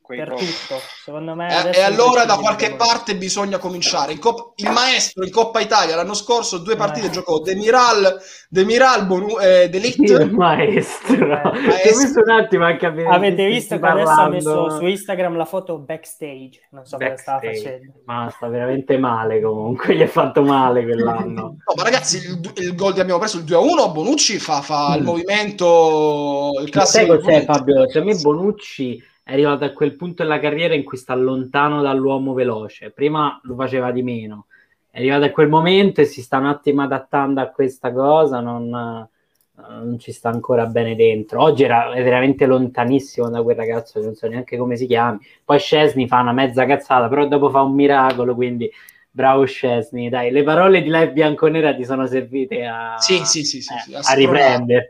Per 0.06 0.30
cosi. 0.30 0.44
tutto. 0.46 0.80
Secondo 1.04 1.34
me 1.34 1.48
Eh, 1.48 1.68
e 1.68 1.70
è 1.72 1.80
allora 1.82 2.24
da 2.24 2.36
qualche 2.36 2.74
parte 2.74 3.16
bisogna 3.16 3.58
cominciare. 3.58 4.12
In 4.12 4.18
Cop- 4.18 4.52
il 4.60 4.70
maestro 4.70 5.24
in 5.24 5.30
Coppa 5.30 5.60
Italia 5.60 5.96
l'anno 5.96 6.14
scorso 6.14 6.58
due 6.58 6.76
partite 6.76 7.06
Eh. 7.06 7.10
giocò 7.10 7.38
Demiral, 7.40 8.20
Demiral 8.48 9.06
Bonu- 9.06 9.40
eh. 9.40 9.70
Il 9.72 10.32
maestro. 10.32 11.14
Eh, 11.14 11.26
maestro. 11.40 12.22
un 12.22 12.30
attimo 12.30 12.66
a 12.66 12.76
capire. 12.76 13.08
di 13.08 13.14
Avete 13.14 13.46
visto 13.46 13.78
che 13.78 13.86
adesso 13.86 14.10
ha 14.10 14.28
messo 14.28 14.70
su 14.70 14.84
Instagram 14.86 15.36
la 15.36 15.44
foto 15.44 15.78
backstage? 15.78 16.68
Non 16.70 16.84
so 16.84 16.96
cosa 16.98 17.16
stava 17.16 17.38
Backstage. 17.38 17.62
facendo. 17.70 17.92
Ma 18.06 18.32
sta 18.34 18.48
veramente 18.48 18.98
male 18.98 19.40
comunque, 19.40 19.94
gli 19.96 20.00
è 20.00 20.06
fatto 20.06 20.42
male 20.42 20.82
quell'anno. 20.84 21.56
No, 21.64 21.74
ma 21.76 21.82
ragazzi, 21.82 22.16
il, 22.18 22.52
il 22.56 22.74
gol 22.74 22.92
che 22.94 23.00
abbiamo 23.00 23.18
preso, 23.18 23.38
il 23.38 23.44
2-1, 23.44 23.90
Bonucci 23.92 24.38
fa, 24.38 24.60
fa 24.60 24.94
il 24.96 25.02
Mm. 25.02 25.06
movimento, 25.06 26.52
il 26.60 26.70
Ma 26.74 26.84
sai 26.84 27.06
classico. 27.06 27.18
cos'è 27.18 27.44
Fabio? 27.44 27.88
Secondo 27.90 28.14
me 28.14 28.20
Bonucci 28.20 29.02
è 29.24 29.32
arrivato 29.32 29.64
a 29.64 29.70
quel 29.72 29.96
punto 29.96 30.22
della 30.22 30.38
carriera 30.38 30.74
in 30.74 30.84
cui 30.84 30.98
sta 30.98 31.14
lontano 31.14 31.80
dall'uomo 31.82 32.34
veloce. 32.34 32.90
Prima 32.90 33.40
lo 33.44 33.54
faceva 33.54 33.90
di 33.90 34.02
meno. 34.02 34.46
È 34.90 34.98
arrivato 34.98 35.24
a 35.24 35.30
quel 35.30 35.48
momento 35.48 36.00
e 36.02 36.04
si 36.04 36.22
sta 36.22 36.38
un 36.38 36.46
attimo 36.46 36.82
adattando 36.82 37.40
a 37.40 37.46
questa 37.48 37.90
cosa, 37.92 38.40
non, 38.40 38.72
eh, 38.74 39.62
non 39.84 39.98
ci 39.98 40.12
sta 40.12 40.28
ancora 40.28 40.66
bene 40.66 40.94
dentro. 40.94 41.42
Oggi 41.42 41.64
era 41.64 41.90
è 41.92 42.02
veramente 42.02 42.44
lontanissimo 42.46 43.28
da 43.30 43.42
quel 43.42 43.56
ragazzo, 43.56 44.00
non 44.00 44.14
so 44.14 44.28
neanche 44.28 44.56
come 44.58 44.76
si 44.76 44.86
chiami. 44.86 45.18
Poi 45.44 45.58
Scesni 45.58 46.06
fa 46.06 46.20
una 46.20 46.32
mezza 46.32 46.66
cazzata, 46.66 47.08
però 47.08 47.26
dopo 47.26 47.48
fa 47.50 47.62
un 47.62 47.74
miracolo, 47.74 48.34
quindi 48.34 48.70
bravo 49.10 49.44
Scesni. 49.46 50.08
Dai, 50.10 50.30
le 50.30 50.42
parole 50.42 50.82
di 50.82 50.90
Live 50.90 51.12
Bianconera 51.12 51.74
ti 51.74 51.84
sono 51.84 52.06
servite 52.06 52.64
a, 52.66 52.96
Sì, 52.98 53.24
sì, 53.24 53.42
sì, 53.44 53.62
sì, 53.62 53.72
eh, 53.72 53.94
a 53.96 53.98
assolutamente. 54.00 54.16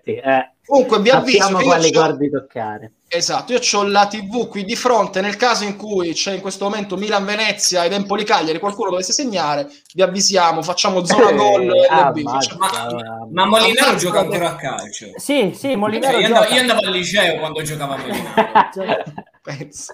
riprenderti. 0.05 0.15
Eh. 0.17 0.49
Comunque 0.67 0.99
vi 1.01 1.11
avviso 1.11 1.39
Sappiamo 1.43 1.63
quali 1.63 1.85
c'ho- 1.91 1.91
guardi 2.01 2.31
toccare. 2.31 2.93
Esatto, 3.07 3.53
io 3.53 3.61
ho 3.75 3.83
la 3.85 4.07
TV 4.09 4.49
qui 4.49 4.65
di 4.65 4.75
fronte, 4.75 5.21
nel 5.21 5.37
caso 5.37 5.63
in 5.65 5.77
cui 5.77 6.13
c'è 6.15 6.33
in 6.33 6.41
questo 6.41 6.65
momento 6.65 6.97
Milan-Venezia 6.97 7.85
ed 7.85 7.93
Empoli-Cagliari, 7.93 8.59
qualcuno 8.59 8.91
dovesse 8.91 9.13
segnare, 9.13 9.69
vi 9.93 10.03
avvisiamo, 10.03 10.63
facciamo 10.63 11.05
zona 11.05 11.31
gol 11.33 11.71
Ah, 11.89 12.13
Facciamo- 12.13 12.59
ma- 12.59 13.27
Ma 13.31 13.45
Molinaro 13.47 13.89
Ammazza- 13.91 13.95
gioca 13.97 14.19
ancora 14.21 14.51
a 14.51 14.57
calcio. 14.57 15.07
Sì, 15.17 15.53
sì, 15.55 15.77
Molinaro 15.77 16.15
Cioè, 16.15 16.21
io, 16.23 16.27
andavo, 16.35 16.55
io 16.55 16.61
andavo 16.61 16.81
al 16.87 16.93
liceo 16.93 17.39
quando 17.39 17.63
giocava 17.63 17.97
Molinaro. 17.97 19.03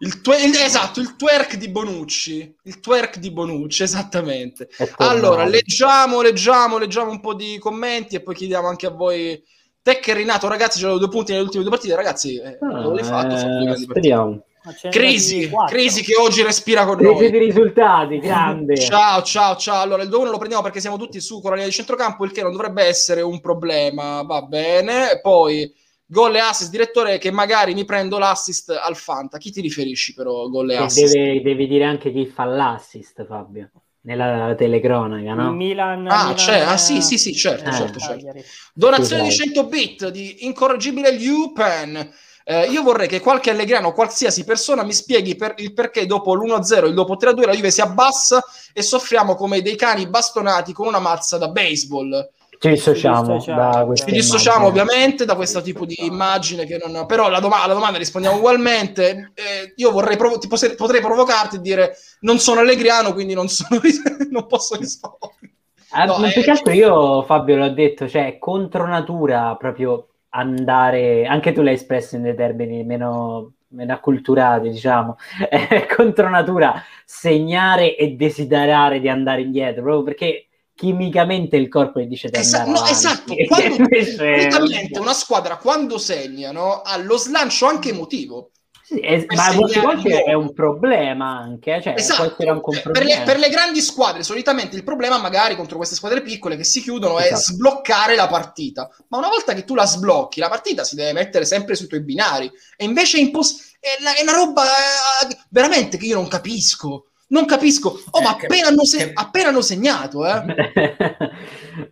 Il 0.00 0.20
twe- 0.20 0.40
il- 0.44 0.54
esatto, 0.56 1.00
il 1.00 1.16
twerk 1.16 1.56
di 1.56 1.68
Bonucci. 1.70 2.54
Il 2.64 2.78
twerk 2.80 3.18
di 3.18 3.32
Bonucci, 3.32 3.82
esattamente. 3.82 4.68
Allora, 4.98 5.44
leggiamo, 5.44 6.20
leggiamo, 6.20 6.78
leggiamo 6.78 7.10
un 7.10 7.18
po' 7.20 7.34
di 7.34 7.58
commenti 7.58 8.14
e 8.14 8.22
poi 8.22 8.34
chiediamo 8.36 8.68
anche 8.68 8.86
a 8.86 8.90
voi. 8.90 9.42
Te 9.88 10.00
che 10.00 10.12
Renato, 10.12 10.48
ragazzi, 10.48 10.80
c'erano 10.80 10.98
due 10.98 11.08
punti 11.08 11.32
nelle 11.32 11.44
ultime 11.44 11.62
due 11.62 11.72
partite, 11.72 11.96
ragazzi, 11.96 12.36
eh, 12.36 12.58
Ah, 12.60 12.82
dove 12.82 12.96
l'hai 12.96 13.04
fatto? 13.04 13.34
Eh, 13.34 13.64
partite. 13.64 13.76
speriamo. 13.84 14.42
Crisi, 14.90 15.50
crisi 15.66 16.02
che 16.02 16.14
oggi 16.20 16.42
respira 16.42 16.84
con 16.84 16.96
Crisi 16.96 17.12
noi. 17.14 17.30
di 17.30 17.38
risultati, 17.38 18.18
grande. 18.18 18.76
Ciao, 18.76 19.22
ciao, 19.22 19.56
ciao. 19.56 19.80
Allora, 19.80 20.02
il 20.02 20.10
2-1 20.10 20.30
lo 20.30 20.36
prendiamo 20.36 20.62
perché 20.62 20.80
siamo 20.80 20.98
tutti 20.98 21.18
su 21.20 21.36
con 21.40 21.48
la 21.48 21.56
linea 21.56 21.70
di 21.70 21.74
centrocampo, 21.74 22.26
il 22.26 22.32
che 22.32 22.42
non 22.42 22.52
dovrebbe 22.52 22.82
essere 22.84 23.22
un 23.22 23.40
problema. 23.40 24.20
Va 24.24 24.42
bene. 24.42 25.20
Poi, 25.22 25.72
gol 26.04 26.34
e 26.34 26.40
assist, 26.40 26.70
direttore, 26.70 27.16
che 27.16 27.30
magari 27.30 27.72
mi 27.72 27.86
prendo 27.86 28.18
l'assist 28.18 28.68
al 28.68 28.94
Fanta. 28.96 29.38
Chi 29.38 29.50
ti 29.52 29.62
riferisci 29.62 30.12
però, 30.12 30.48
gol 30.48 30.70
e 30.70 30.74
E 30.74 30.76
assist? 30.76 31.14
deve, 31.14 31.40
devi 31.40 31.66
dire 31.66 31.84
anche 31.84 32.12
chi 32.12 32.26
fa 32.26 32.44
l'assist, 32.44 33.24
Fabio, 33.24 33.70
nella 34.02 34.54
telecronaca, 34.56 35.34
no? 35.34 35.52
Milan, 35.52 36.06
Ah, 36.06 36.28
Milan, 36.28 36.34
c'è. 36.34 36.60
Ah, 36.60 36.74
eh, 36.74 36.78
sì, 36.78 37.02
sì, 37.02 37.18
sì, 37.18 37.34
certo, 37.34 37.68
Eh. 37.68 37.72
certo, 37.72 37.98
certo. 37.98 38.26
Donazione 38.74 39.22
di 39.24 39.30
Scusate. 39.30 39.50
100 39.52 39.66
bit 39.68 40.08
di 40.08 40.44
incorreggibile 40.46 41.12
Lupen. 41.20 42.12
Eh, 42.44 42.66
io 42.70 42.82
vorrei 42.82 43.08
che 43.08 43.20
qualche 43.20 43.50
allegriano, 43.50 43.92
qualsiasi 43.92 44.44
persona, 44.44 44.82
mi 44.82 44.94
spieghi 44.94 45.36
per- 45.36 45.54
il 45.58 45.74
perché 45.74 46.06
dopo 46.06 46.34
l'1-0 46.34 46.86
e 46.86 46.88
il 46.88 46.94
dopo 46.94 47.16
3-2 47.16 47.44
la 47.44 47.52
Juve 47.52 47.70
si 47.70 47.82
abbassa 47.82 48.42
e 48.72 48.80
soffriamo 48.82 49.34
come 49.34 49.60
dei 49.60 49.76
cani 49.76 50.06
bastonati 50.08 50.72
con 50.72 50.86
una 50.86 50.98
mazza 50.98 51.36
da 51.36 51.48
baseball. 51.48 52.26
Ci 52.58 52.68
dissociamo 52.70 53.40
Ci 53.40 53.52
dissociamo, 53.52 53.94
Ci 53.94 54.04
dissociamo 54.10 54.66
ovviamente 54.66 55.24
da 55.24 55.36
questo 55.36 55.62
tipo 55.62 55.86
di 55.86 55.94
immagine 55.98 56.66
che 56.66 56.80
non... 56.84 57.06
Però 57.06 57.28
la 57.28 57.38
doma- 57.38 57.62
alla 57.62 57.74
domanda 57.74 57.98
rispondiamo 57.98 58.36
ugualmente. 58.36 59.32
Eh, 59.34 59.72
io 59.76 59.92
vorrei 59.92 60.16
provo- 60.16 60.38
ti 60.38 60.48
posse- 60.48 60.74
potrei 60.74 61.00
provocarti 61.00 61.56
e 61.56 61.60
dire 61.60 61.96
non 62.20 62.38
sono 62.38 62.60
allegriano, 62.60 63.12
quindi 63.12 63.34
non, 63.34 63.48
sono 63.48 63.80
non 64.30 64.46
posso 64.46 64.76
rispondere. 64.76 65.52
Ah, 65.90 66.04
No, 66.04 66.18
ma 66.18 66.28
eh, 66.28 66.32
più 66.32 66.42
che 66.42 66.50
altro 66.50 66.72
io, 66.72 67.22
Fabio, 67.22 67.56
l'ho 67.56 67.70
detto, 67.70 68.08
cioè 68.08 68.38
contro 68.38 68.86
natura 68.86 69.54
proprio 69.56 70.08
andare, 70.30 71.24
anche 71.26 71.52
tu 71.52 71.62
l'hai 71.62 71.74
espresso 71.74 72.16
in 72.16 72.22
dei 72.22 72.34
termini 72.34 72.84
meno, 72.84 73.52
meno 73.68 73.92
acculturati, 73.92 74.68
diciamo, 74.68 75.16
è 75.48 75.86
contro 75.86 76.28
natura 76.28 76.82
segnare 77.04 77.96
e 77.96 78.10
desiderare 78.16 79.00
di 79.00 79.08
andare 79.08 79.42
indietro, 79.42 79.82
proprio 79.82 80.02
perché 80.02 80.47
chimicamente 80.78 81.56
il 81.56 81.68
corpo 81.68 81.98
gli 81.98 82.06
dice 82.06 82.28
di 82.28 82.38
Esa- 82.38 82.64
no, 82.64 82.84
esatto, 82.86 83.34
quando, 83.48 83.74
solitamente 83.74 84.98
una 85.00 85.12
squadra 85.12 85.56
quando 85.56 85.98
segna 85.98 86.52
no, 86.52 86.82
ha 86.82 86.96
lo 86.98 87.16
slancio 87.16 87.66
anche 87.66 87.88
emotivo. 87.88 88.50
Sì, 88.80 89.00
es- 89.02 89.26
ma 89.34 89.52
molte 89.52 89.80
volte 89.80 90.22
è 90.22 90.32
un 90.34 90.52
problema 90.54 91.36
anche, 91.36 91.82
cioè 91.82 91.92
può 91.94 92.00
Esatto, 92.00 92.42
Eh, 92.72 92.80
per, 92.92 93.04
le, 93.04 93.22
per 93.24 93.38
le 93.38 93.48
grandi 93.50 93.80
squadre 93.82 94.22
solitamente 94.22 94.76
il 94.76 94.84
problema 94.84 95.18
magari 95.18 95.56
contro 95.56 95.76
queste 95.76 95.96
squadre 95.96 96.22
piccole 96.22 96.56
che 96.56 96.64
si 96.64 96.80
chiudono 96.80 97.18
è 97.18 97.24
Esatto. 97.24 97.40
sbloccare 97.40 98.14
la 98.14 98.28
partita, 98.28 98.88
ma 99.08 99.18
una 99.18 99.28
volta 99.28 99.52
che 99.52 99.64
tu 99.64 99.74
la 99.74 99.84
sblocchi 99.84 100.38
la 100.40 100.48
partita 100.48 100.84
si 100.84 100.94
deve 100.94 101.12
mettere 101.12 101.44
sempre 101.44 101.74
sui 101.74 101.88
tuoi 101.88 102.02
binari 102.04 102.50
e 102.76 102.84
invece 102.84 103.18
è, 103.18 103.20
impos- 103.20 103.74
è, 103.80 104.00
la- 104.00 104.14
è 104.14 104.22
una 104.22 104.32
roba 104.32 104.62
eh, 104.64 105.36
veramente 105.50 105.98
che 105.98 106.06
io 106.06 106.14
non 106.14 106.28
capisco. 106.28 107.08
Non 107.30 107.44
capisco. 107.44 108.00
Oh, 108.10 108.20
Eh, 108.20 108.22
ma 108.22 108.36
che- 108.36 108.46
appena 108.46 108.68
hanno, 108.68 108.84
se- 108.84 109.12
che- 109.12 109.62
segnato, 109.62 110.26
eh. 110.26 110.44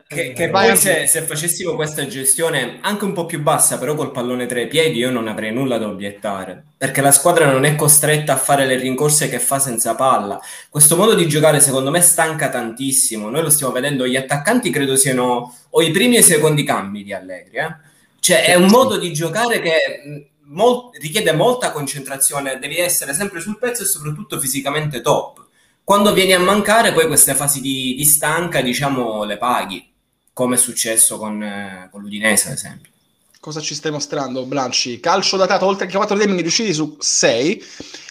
Che, 0.08 0.32
che 0.32 0.48
Vai 0.48 0.64
poi 0.68 0.72
a- 0.72 0.76
se, 0.76 1.06
se 1.06 1.22
facessimo 1.22 1.74
questa 1.74 2.06
gestione 2.06 2.78
anche 2.80 3.04
un 3.04 3.12
po' 3.12 3.26
più 3.26 3.40
bassa, 3.40 3.78
però 3.78 3.94
col 3.94 4.10
pallone 4.12 4.46
tra 4.46 4.60
i 4.60 4.66
piedi, 4.66 4.98
io 4.98 5.10
non 5.10 5.28
avrei 5.28 5.52
nulla 5.52 5.78
da 5.78 5.88
obiettare, 5.88 6.64
perché 6.76 7.00
la 7.00 7.12
squadra 7.12 7.50
non 7.50 7.64
è 7.64 7.74
costretta 7.76 8.32
a 8.32 8.36
fare 8.36 8.66
le 8.66 8.76
rincorse 8.76 9.28
che 9.28 9.38
fa 9.38 9.58
senza 9.58 9.94
palla. 9.94 10.40
Questo 10.70 10.96
modo 10.96 11.14
di 11.14 11.28
giocare 11.28 11.60
secondo 11.60 11.90
me 11.90 12.00
stanca 12.00 12.48
tantissimo. 12.48 13.28
Noi 13.28 13.42
lo 13.42 13.50
stiamo 13.50 13.72
vedendo, 13.72 14.06
gli 14.06 14.16
attaccanti 14.16 14.70
credo 14.70 14.96
siano 14.96 15.54
o 15.70 15.82
i 15.82 15.90
primi 15.90 16.16
o 16.16 16.20
i 16.20 16.24
secondi 16.24 16.62
cambi 16.64 17.04
di 17.04 17.12
Allegri. 17.12 17.58
eh. 17.58 17.76
Cioè 18.18 18.44
è 18.44 18.54
un 18.54 18.66
modo 18.68 18.96
di 18.98 19.12
giocare 19.12 19.60
che 19.60 20.30
mh, 20.46 20.54
mol- 20.54 20.90
richiede 21.00 21.32
molta 21.32 21.72
concentrazione, 21.72 22.58
devi 22.58 22.78
essere 22.78 23.14
sempre 23.14 23.40
sul 23.40 23.58
pezzo 23.58 23.82
e 23.82 23.86
soprattutto 23.86 24.38
fisicamente 24.40 25.00
top. 25.00 25.44
Quando 25.84 26.12
vieni 26.12 26.32
a 26.32 26.40
mancare, 26.40 26.92
poi 26.92 27.06
queste 27.06 27.34
fasi 27.34 27.60
di, 27.60 27.94
di 27.96 28.04
stanca, 28.04 28.60
diciamo, 28.60 29.24
le 29.24 29.38
paghi, 29.38 29.92
come 30.32 30.56
è 30.56 30.58
successo 30.58 31.16
con, 31.16 31.42
eh, 31.42 31.88
con 31.92 32.02
l'Udinese, 32.02 32.48
ad 32.48 32.54
esempio. 32.54 32.90
Cosa 33.38 33.60
ci 33.60 33.74
stai 33.76 33.92
mostrando, 33.92 34.44
Blanci? 34.44 34.98
Calcio 34.98 35.36
datato 35.36 35.66
oltre 35.66 35.86
che 35.86 35.96
4 35.96 36.16
demoni 36.16 36.40
riusciti 36.40 36.74
su 36.74 36.96
6, 36.98 37.64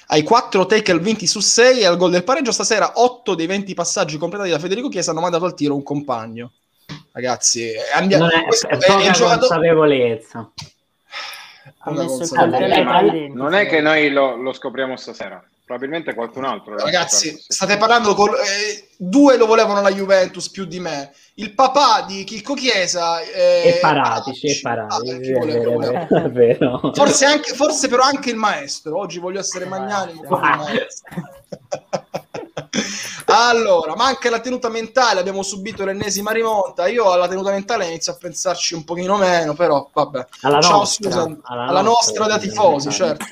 ai 0.08 0.24
4 0.24 0.65
tackle 0.65 1.00
vinti 1.00 1.27
su 1.27 1.42
6 1.42 1.82
e 1.82 1.86
al 1.86 1.98
gol 1.98 2.12
del 2.12 2.24
pareggio 2.24 2.54
stasera 2.54 2.94
8 2.96 3.36
dei 3.36 3.46
20 3.46 3.74
passaggi 3.74 4.18
completati 4.18 4.51
da 4.51 4.60
Federico 4.60 4.88
Chiesa 4.88 5.12
hanno 5.12 5.20
mandato 5.20 5.44
al 5.44 5.54
tiro 5.54 5.75
un 5.75 5.84
compagno. 5.84 6.54
Ragazzi, 7.12 7.63
eh, 7.72 7.80
andiamo... 7.94 8.27
non 8.27 8.34
è, 8.34 8.46
è 8.46 8.77
è 8.77 8.77
poca 8.77 9.06
il 9.06 9.12
giocatore... 9.12 9.39
consapevolezza. 9.39 10.51
Denti. 11.94 13.34
non 13.34 13.54
è 13.54 13.68
che 13.68 13.82
noi 13.82 14.10
lo, 14.10 14.36
lo 14.36 14.54
scopriamo 14.54 14.96
stasera, 14.96 15.44
probabilmente 15.63 16.13
qualcun 16.13 16.46
altro. 16.46 16.77
Ragazzi, 16.77 17.30
sì. 17.30 17.46
state 17.48 17.77
parlando 17.77 18.13
con 18.13 18.30
eh, 18.30 18.88
due 18.98 19.38
lo 19.38 19.46
volevano 19.46 19.82
la 19.82 19.92
Juventus 19.92 20.50
più 20.50 20.65
di 20.65 20.80
me. 20.80 21.12
Il 21.36 21.54
papà 21.54 22.06
di 22.08 22.24
Chicco 22.24 22.54
Chiesa 22.54 23.20
eh, 23.22 23.75
E 23.75 23.80
Paratici, 23.82 24.48
e 24.48 24.51
ah, 24.51 24.60
Paratici, 24.62 25.32
è 25.32 25.46
vero, 25.46 25.82
è 26.08 26.30
vero. 26.30 26.92
Forse, 26.94 27.25
anche, 27.25 27.54
forse 27.54 27.88
però 27.88 28.04
anche 28.04 28.30
il 28.30 28.38
maestro. 28.38 28.98
Oggi 28.98 29.20
voglio 29.20 29.39
essere 29.39 29.65
magnanimo 29.65 30.39
allora, 33.36 33.96
manca 33.96 34.30
la 34.30 34.39
tenuta 34.39 34.70
mentale. 34.70 35.20
Abbiamo 35.20 35.44
subito 35.44 35.86
l'ennesima 35.86 36.32
rimonta. 36.32 36.88
Io 36.88 37.12
alla 37.12 37.27
tenuta 37.27 37.51
mentale 37.51 37.86
inizio 37.86 38.13
a 38.13 38.18
pensarci 38.20 38.74
un 38.74 38.84
pochino 38.84 39.18
meno, 39.18 39.54
però 39.54 39.89
vabbè. 39.92 40.25
Alla 40.42 40.62
Ciao 40.62 40.77
nostra, 40.77 41.12
Susan, 41.12 41.39
alla 41.44 41.63
alla, 41.68 41.82
nostra, 41.82 42.25
nostra 42.25 42.27
da 42.27 42.38
tifosi, 42.38 42.92
certo. 42.92 43.25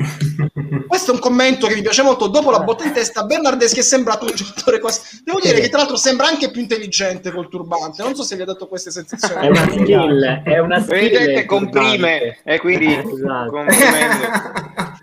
Questo 0.88 1.12
è 1.12 1.14
un 1.14 1.20
commento 1.20 1.68
che 1.68 1.76
mi 1.76 1.82
piace 1.82 2.04
molto. 2.04 2.28
Dopo 2.28 2.52
la 2.52 2.60
botta 2.60 2.84
in 2.84 2.94
testa, 2.94 3.24
Bernardeschi 3.24 3.80
è 3.80 3.84
sembrato 3.84 4.26
un 4.26 4.32
giocatore 4.36 4.80
quasi. 4.80 5.22
Devo 5.24 5.40
dire 5.40 5.60
che 5.60 5.70
tra 5.70 5.80
l'altro 5.80 5.96
sembra 5.96 6.28
anche 6.28 6.52
più 6.52 6.62
intelligente 6.62 7.32
col 7.32 7.50
turbante. 7.50 8.04
Non 8.04 8.16
so 8.16 8.24
se 8.24 8.36
vi 8.36 8.42
ha 8.44 8.46
dato 8.46 8.68
queste 8.68 8.92
sensazioni. 8.92 9.48
È 9.48 9.50
una 9.50 9.68
skill, 9.70 10.44
è 10.44 10.60
una 10.60 10.82
skill. 10.82 10.96
Evidentemente 10.96 11.46
comprime 11.46 12.42
e 12.44 12.60
quindi 12.60 12.94
Esatto. 12.94 13.66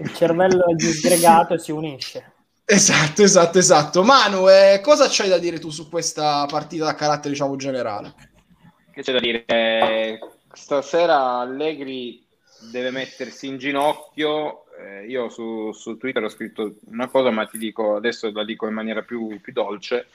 Il 0.00 0.14
cervello 0.14 0.64
disgregato 0.74 1.58
si 1.58 1.72
unisce. 1.72 2.37
Esatto, 2.70 3.22
esatto, 3.22 3.56
esatto. 3.56 4.04
Manu, 4.04 4.46
eh, 4.46 4.80
cosa 4.82 5.06
c'hai 5.08 5.30
da 5.30 5.38
dire 5.38 5.58
tu 5.58 5.70
su 5.70 5.88
questa 5.88 6.44
partita 6.44 6.84
da 6.84 6.94
carattere, 6.94 7.30
diciamo, 7.30 7.56
generale? 7.56 8.14
Che 8.92 9.00
c'è 9.00 9.12
da 9.12 9.20
dire? 9.20 9.44
Eh, 9.46 10.18
stasera 10.52 11.38
Allegri 11.38 12.22
deve 12.70 12.90
mettersi 12.90 13.46
in 13.46 13.56
ginocchio. 13.56 14.64
Eh, 14.78 15.06
io 15.06 15.30
su, 15.30 15.72
su 15.72 15.96
Twitter 15.96 16.22
ho 16.22 16.28
scritto 16.28 16.74
una 16.90 17.08
cosa, 17.08 17.30
ma 17.30 17.46
ti 17.46 17.56
dico 17.56 17.96
adesso 17.96 18.30
la 18.30 18.44
dico 18.44 18.66
in 18.66 18.74
maniera 18.74 19.00
più, 19.00 19.40
più 19.40 19.54
dolce. 19.54 20.08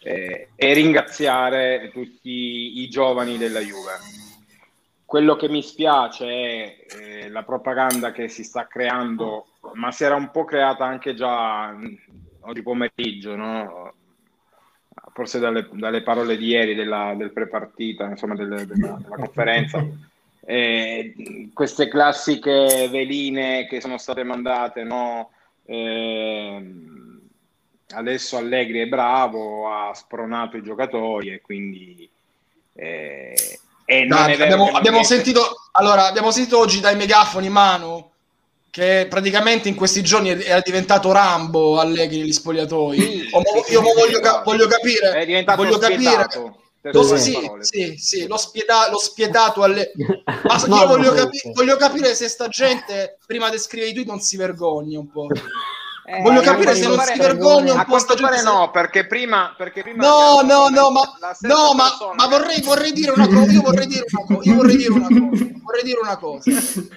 eh, 0.00 0.48
e 0.54 0.72
ringraziare 0.72 1.90
tutti 1.92 2.80
i 2.80 2.88
giovani 2.88 3.36
della 3.36 3.60
Juve. 3.60 3.92
Quello 5.04 5.36
che 5.36 5.48
mi 5.48 5.62
spiace 5.62 6.26
è 6.26 6.76
eh, 7.00 7.28
la 7.30 7.42
propaganda 7.42 8.12
che 8.12 8.28
si 8.28 8.44
sta 8.44 8.66
creando, 8.66 9.46
ma 9.74 9.90
si 9.92 10.04
era 10.04 10.14
un 10.14 10.30
po' 10.30 10.44
creata 10.44 10.84
anche 10.84 11.14
già 11.14 11.70
mh, 11.70 11.98
oggi 12.40 12.62
pomeriggio, 12.62 13.36
no? 13.36 13.92
forse 15.12 15.38
dalle, 15.38 15.68
dalle 15.72 16.02
parole 16.02 16.36
di 16.36 16.46
ieri 16.46 16.74
della, 16.74 17.14
del 17.16 17.32
pre-partita, 17.32 18.04
insomma 18.04 18.34
delle- 18.34 18.66
della, 18.66 18.98
della 19.00 19.16
conferenza. 19.16 19.84
Eh, 20.44 21.50
queste 21.52 21.88
classiche 21.88 22.88
veline 22.90 23.66
che 23.66 23.80
sono 23.80 23.98
state 23.98 24.22
mandate, 24.22 24.82
no? 24.84 25.30
Ehm, 25.66 27.20
adesso 27.90 28.36
Allegri 28.36 28.80
è 28.80 28.86
bravo, 28.86 29.68
ha 29.68 29.92
spronato 29.92 30.56
i 30.56 30.62
giocatori 30.62 31.32
e 31.32 31.40
quindi... 31.40 32.08
eh, 32.74 33.58
e 33.84 34.04
non 34.04 34.18
Dai, 34.18 34.34
è 34.34 34.36
vero 34.36 34.52
abbiamo, 34.52 34.76
abbiamo 34.76 35.02
sentito, 35.02 35.40
allora, 35.72 36.06
abbiamo 36.06 36.30
sentito 36.30 36.58
oggi 36.58 36.80
dai 36.80 36.94
megafoni 36.94 37.48
Manu 37.48 38.10
che 38.70 39.06
praticamente 39.08 39.68
in 39.68 39.74
questi 39.74 40.02
giorni 40.02 40.30
era 40.30 40.60
diventato 40.60 41.10
Rambo 41.12 41.78
Allegri 41.78 42.20
negli 42.20 42.32
spogliatoi. 42.32 43.28
Io 43.70 43.80
voglio, 43.80 44.42
voglio 44.44 44.66
capire, 44.66 45.12
è 45.12 45.26
diventato 45.26 45.62
voglio 45.62 45.78
capire 45.78 46.26
lo, 46.80 47.02
sì, 47.16 47.36
sì, 47.60 47.96
sì, 47.98 48.26
lo, 48.26 48.36
spieta- 48.36 48.90
lo 48.90 48.98
spietato 48.98 49.62
alle... 49.62 49.92
Ma 50.24 50.64
No, 50.66 50.76
io 50.76 50.86
voglio, 50.86 51.12
capi- 51.12 51.50
voglio 51.52 51.76
capire 51.76 52.14
se 52.14 52.28
sta 52.28 52.48
gente 52.48 53.18
prima 53.26 53.50
di 53.50 53.58
scrivere 53.58 53.90
i 53.90 53.94
tweet 53.94 54.08
non 54.08 54.20
si 54.20 54.36
vergogna 54.36 54.98
un 54.98 55.10
po'. 55.10 55.26
Eh, 56.10 56.22
Voglio 56.22 56.40
capire 56.40 56.74
se 56.74 56.88
non 56.88 56.98
si 57.00 57.18
vergogna 57.18 57.74
un 57.74 57.78
po' 57.80 57.90
quanto 57.90 58.14
pare 58.14 58.40
no, 58.40 58.70
perché 58.70 59.06
prima, 59.06 59.54
perché 59.54 59.82
prima 59.82 60.06
No, 60.06 60.40
no, 60.40 60.68
no, 60.68 60.90
ma, 60.90 61.02
no, 61.40 61.74
ma, 61.74 62.14
ma 62.14 62.26
vorrei, 62.28 62.62
vorrei, 62.62 62.92
dire 62.92 63.10
una 63.10 63.28
cosa, 63.28 63.52
io 63.52 63.60
vorrei 63.60 63.86
dire 63.86 64.06
una 64.10 64.24
cosa, 64.24 64.48
io 64.48 64.54
vorrei 64.54 64.76
dire 64.78 64.90
una 64.90 65.06
cosa, 65.06 65.46
vorrei 65.60 65.82
dire 65.82 65.98
una 66.00 66.16
cosa. 66.16 66.50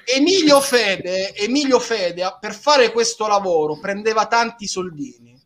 Emilio 0.05 0.61
Fede, 0.61 1.35
Emilio 1.35 1.79
Fede 1.79 2.37
per 2.39 2.53
fare 2.53 2.93
questo 2.93 3.27
lavoro 3.27 3.77
prendeva 3.81 4.27
tanti 4.27 4.65
soldini. 4.65 5.37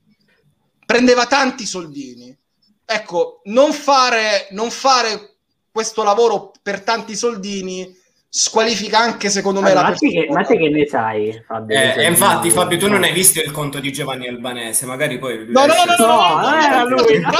Prendeva 0.86 1.26
tanti 1.26 1.66
soldini. 1.66 2.38
Ecco, 2.86 3.42
non 3.46 3.74
fare, 3.74 4.48
non 4.52 4.70
fare 4.70 5.38
questo 5.72 6.04
lavoro 6.04 6.52
per 6.62 6.82
tanti 6.82 7.16
soldini 7.16 7.92
squalifica 8.38 9.00
anche 9.00 9.30
secondo 9.30 9.62
me 9.62 9.72
allora, 9.72 9.84
la 9.84 9.88
persona. 9.90 10.12
Che, 10.12 10.28
ma 10.30 10.44
te 10.44 10.58
che 10.58 10.70
ne 10.70 10.86
sai, 10.86 11.44
Fabio? 11.48 11.78
Eh, 11.78 12.06
infatti, 12.06 12.50
Fabio, 12.50 12.78
tu 12.78 12.90
non 12.90 13.04
hai 13.04 13.14
visto 13.14 13.40
il 13.40 13.50
conto 13.52 13.80
di 13.80 13.94
Giovanni 13.94 14.28
Albanese, 14.28 14.86
magari 14.86 15.18
poi... 15.18 15.46
No, 15.48 15.66
no, 15.66 15.74
no, 15.74 15.96
no, 15.98 16.06
no, 16.06 16.42
non 16.42 16.60
era 16.60 16.84
lui. 16.84 17.20
Non 17.22 17.34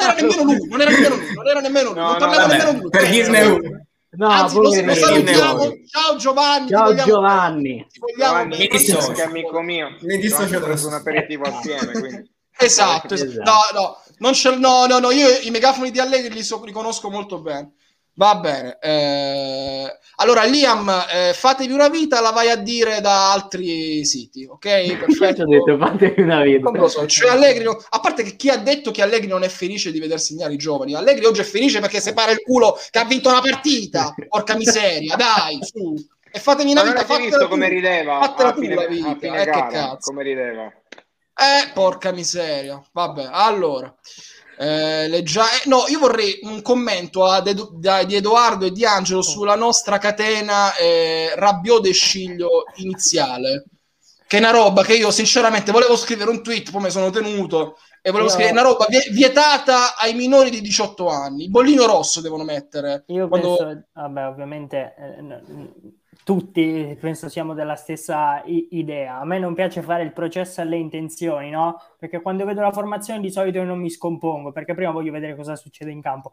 era 0.00 0.12
nemmeno 0.12 0.42
lui, 0.44 0.68
non 0.68 0.80
era 0.80 0.90
nemmeno 0.90 1.14
lui, 1.14 1.34
non 1.34 1.46
era 1.48 1.60
nemmeno 1.60 1.88
lui, 1.88 1.98
non 2.00 2.16
parlava 2.18 2.46
nemmeno 2.46 2.80
lui. 2.80 2.90
Per 2.90 3.08
dirne 3.08 3.40
uno. 3.40 3.86
No, 4.14 4.28
Anzi, 4.28 4.56
lo, 4.56 4.62
lo 4.62 4.94
salutiamo. 4.94 5.72
Ciao 5.90 6.16
Giovanni. 6.18 6.68
Ciao 6.68 6.94
Giovanni. 6.96 7.86
Giovanni, 8.18 8.58
mi 8.58 8.66
dissocio. 8.68 9.22
amico 9.22 9.62
mio. 9.62 9.96
Mi 10.02 10.18
dissocio 10.18 10.60
per 10.60 10.78
un 10.84 10.92
aperitivo 10.92 11.44
assieme, 11.44 11.92
quindi. 11.92 12.30
Esatto, 12.58 13.14
esatto. 13.14 13.42
No, 13.42 13.80
no, 13.80 14.02
non 14.18 14.32
c'è, 14.32 14.54
no, 14.56 14.84
no, 14.84 14.98
no, 14.98 15.10
io 15.12 15.28
i 15.44 15.50
megafoni 15.50 15.90
di 15.90 15.98
Allegri 15.98 16.34
li, 16.34 16.42
so, 16.42 16.62
li 16.62 16.72
conosco 16.72 17.08
molto 17.08 17.40
bene. 17.40 17.72
Va 18.14 18.36
bene. 18.36 18.76
Eh, 18.78 19.98
allora, 20.16 20.44
Liam, 20.44 20.88
eh, 21.10 21.32
fatevi 21.34 21.72
una 21.72 21.88
vita, 21.88 22.20
la 22.20 22.30
vai 22.30 22.50
a 22.50 22.56
dire 22.56 23.00
da 23.00 23.32
altri 23.32 24.04
siti, 24.04 24.44
ok? 24.44 24.96
Perfetto. 25.00 25.42
ho 25.42 25.46
detto, 25.46 25.78
fatevi 25.78 26.20
una 26.20 26.42
vita. 26.42 26.70
Non 26.70 26.82
lo 26.82 26.88
so, 26.88 27.06
cioè 27.06 27.30
Allegri, 27.30 27.66
a 27.66 28.00
parte 28.00 28.22
che 28.22 28.36
chi 28.36 28.50
ha 28.50 28.56
detto 28.56 28.90
che 28.90 29.02
Allegri 29.02 29.28
non 29.28 29.42
è 29.42 29.48
felice 29.48 29.90
di 29.90 29.98
veder 29.98 30.20
segnare 30.20 30.52
i 30.52 30.58
giovani? 30.58 30.94
Allegri 30.94 31.24
oggi 31.24 31.40
è 31.40 31.44
felice 31.44 31.80
perché 31.80 32.00
separa 32.00 32.32
il 32.32 32.42
culo 32.42 32.78
che 32.90 32.98
ha 32.98 33.04
vinto 33.04 33.30
una 33.30 33.40
partita. 33.40 34.14
Porca 34.28 34.56
miseria, 34.56 35.16
dai, 35.16 35.58
su. 35.62 35.94
E 36.34 36.38
fatemi 36.38 36.72
una 36.72 36.82
vita, 36.82 37.04
fatela 37.04 37.18
visto 37.18 37.48
come 37.48 37.68
rideva 37.68 38.20
fatela 38.20 38.52
tu 38.52 38.62
la 38.62 38.86
vita, 38.86 39.26
eh, 39.26 39.44
che 39.44 39.66
cazzo. 39.70 40.10
Come 40.10 40.22
rideva. 40.22 40.64
Eh, 40.64 41.70
porca 41.72 42.12
miseria. 42.12 42.82
Vabbè, 42.92 43.28
allora. 43.30 43.94
Eh, 44.58 45.08
leggia... 45.08 45.44
eh, 45.44 45.68
no, 45.68 45.84
io 45.88 45.98
vorrei 45.98 46.38
un 46.42 46.62
commento 46.62 47.24
Edu... 47.44 47.78
da, 47.78 48.04
di 48.04 48.16
Edoardo 48.16 48.66
e 48.66 48.72
di 48.72 48.84
Angelo 48.84 49.20
oh. 49.20 49.22
sulla 49.22 49.56
nostra 49.56 49.98
catena 49.98 50.74
eh, 50.76 51.32
Rabiot 51.34 51.86
e 51.86 51.92
Sciglio 51.92 52.64
iniziale. 52.76 53.64
Che 54.26 54.38
è 54.38 54.40
una 54.40 54.50
roba 54.50 54.82
che 54.82 54.94
io 54.94 55.10
sinceramente 55.10 55.72
volevo 55.72 55.94
scrivere 55.96 56.30
un 56.30 56.42
tweet, 56.42 56.70
poi 56.70 56.82
mi 56.82 56.90
sono 56.90 57.10
tenuto 57.10 57.76
e 58.00 58.10
volevo 58.10 58.28
io... 58.28 58.34
scrivere 58.34 58.58
una 58.58 58.68
roba 58.68 58.86
vietata 59.10 59.96
ai 59.96 60.14
minori 60.14 60.50
di 60.50 60.60
18 60.60 61.06
anni. 61.06 61.44
Il 61.44 61.50
bollino 61.50 61.86
rosso 61.86 62.20
devono 62.20 62.42
mettere. 62.42 63.04
Io 63.08 63.28
quando... 63.28 63.56
penso, 63.56 63.84
vabbè, 63.92 64.26
ovviamente 64.26 64.94
eh, 64.96 65.92
tutti 66.24 66.96
penso 67.00 67.28
siamo 67.28 67.54
della 67.54 67.76
stessa 67.76 68.42
i- 68.44 68.68
idea. 68.72 69.18
A 69.18 69.24
me 69.24 69.38
non 69.38 69.54
piace 69.54 69.82
fare 69.82 70.02
il 70.02 70.12
processo 70.12 70.60
alle 70.60 70.76
intenzioni, 70.76 71.50
no? 71.50 71.78
Perché 71.98 72.20
quando 72.20 72.44
vedo 72.44 72.60
la 72.60 72.72
formazione 72.72 73.20
di 73.20 73.30
solito 73.30 73.58
io 73.58 73.64
non 73.64 73.78
mi 73.80 73.90
scompongo, 73.90 74.52
perché 74.52 74.74
prima 74.74 74.90
voglio 74.92 75.12
vedere 75.12 75.34
cosa 75.36 75.56
succede 75.56 75.90
in 75.90 76.00
campo. 76.00 76.32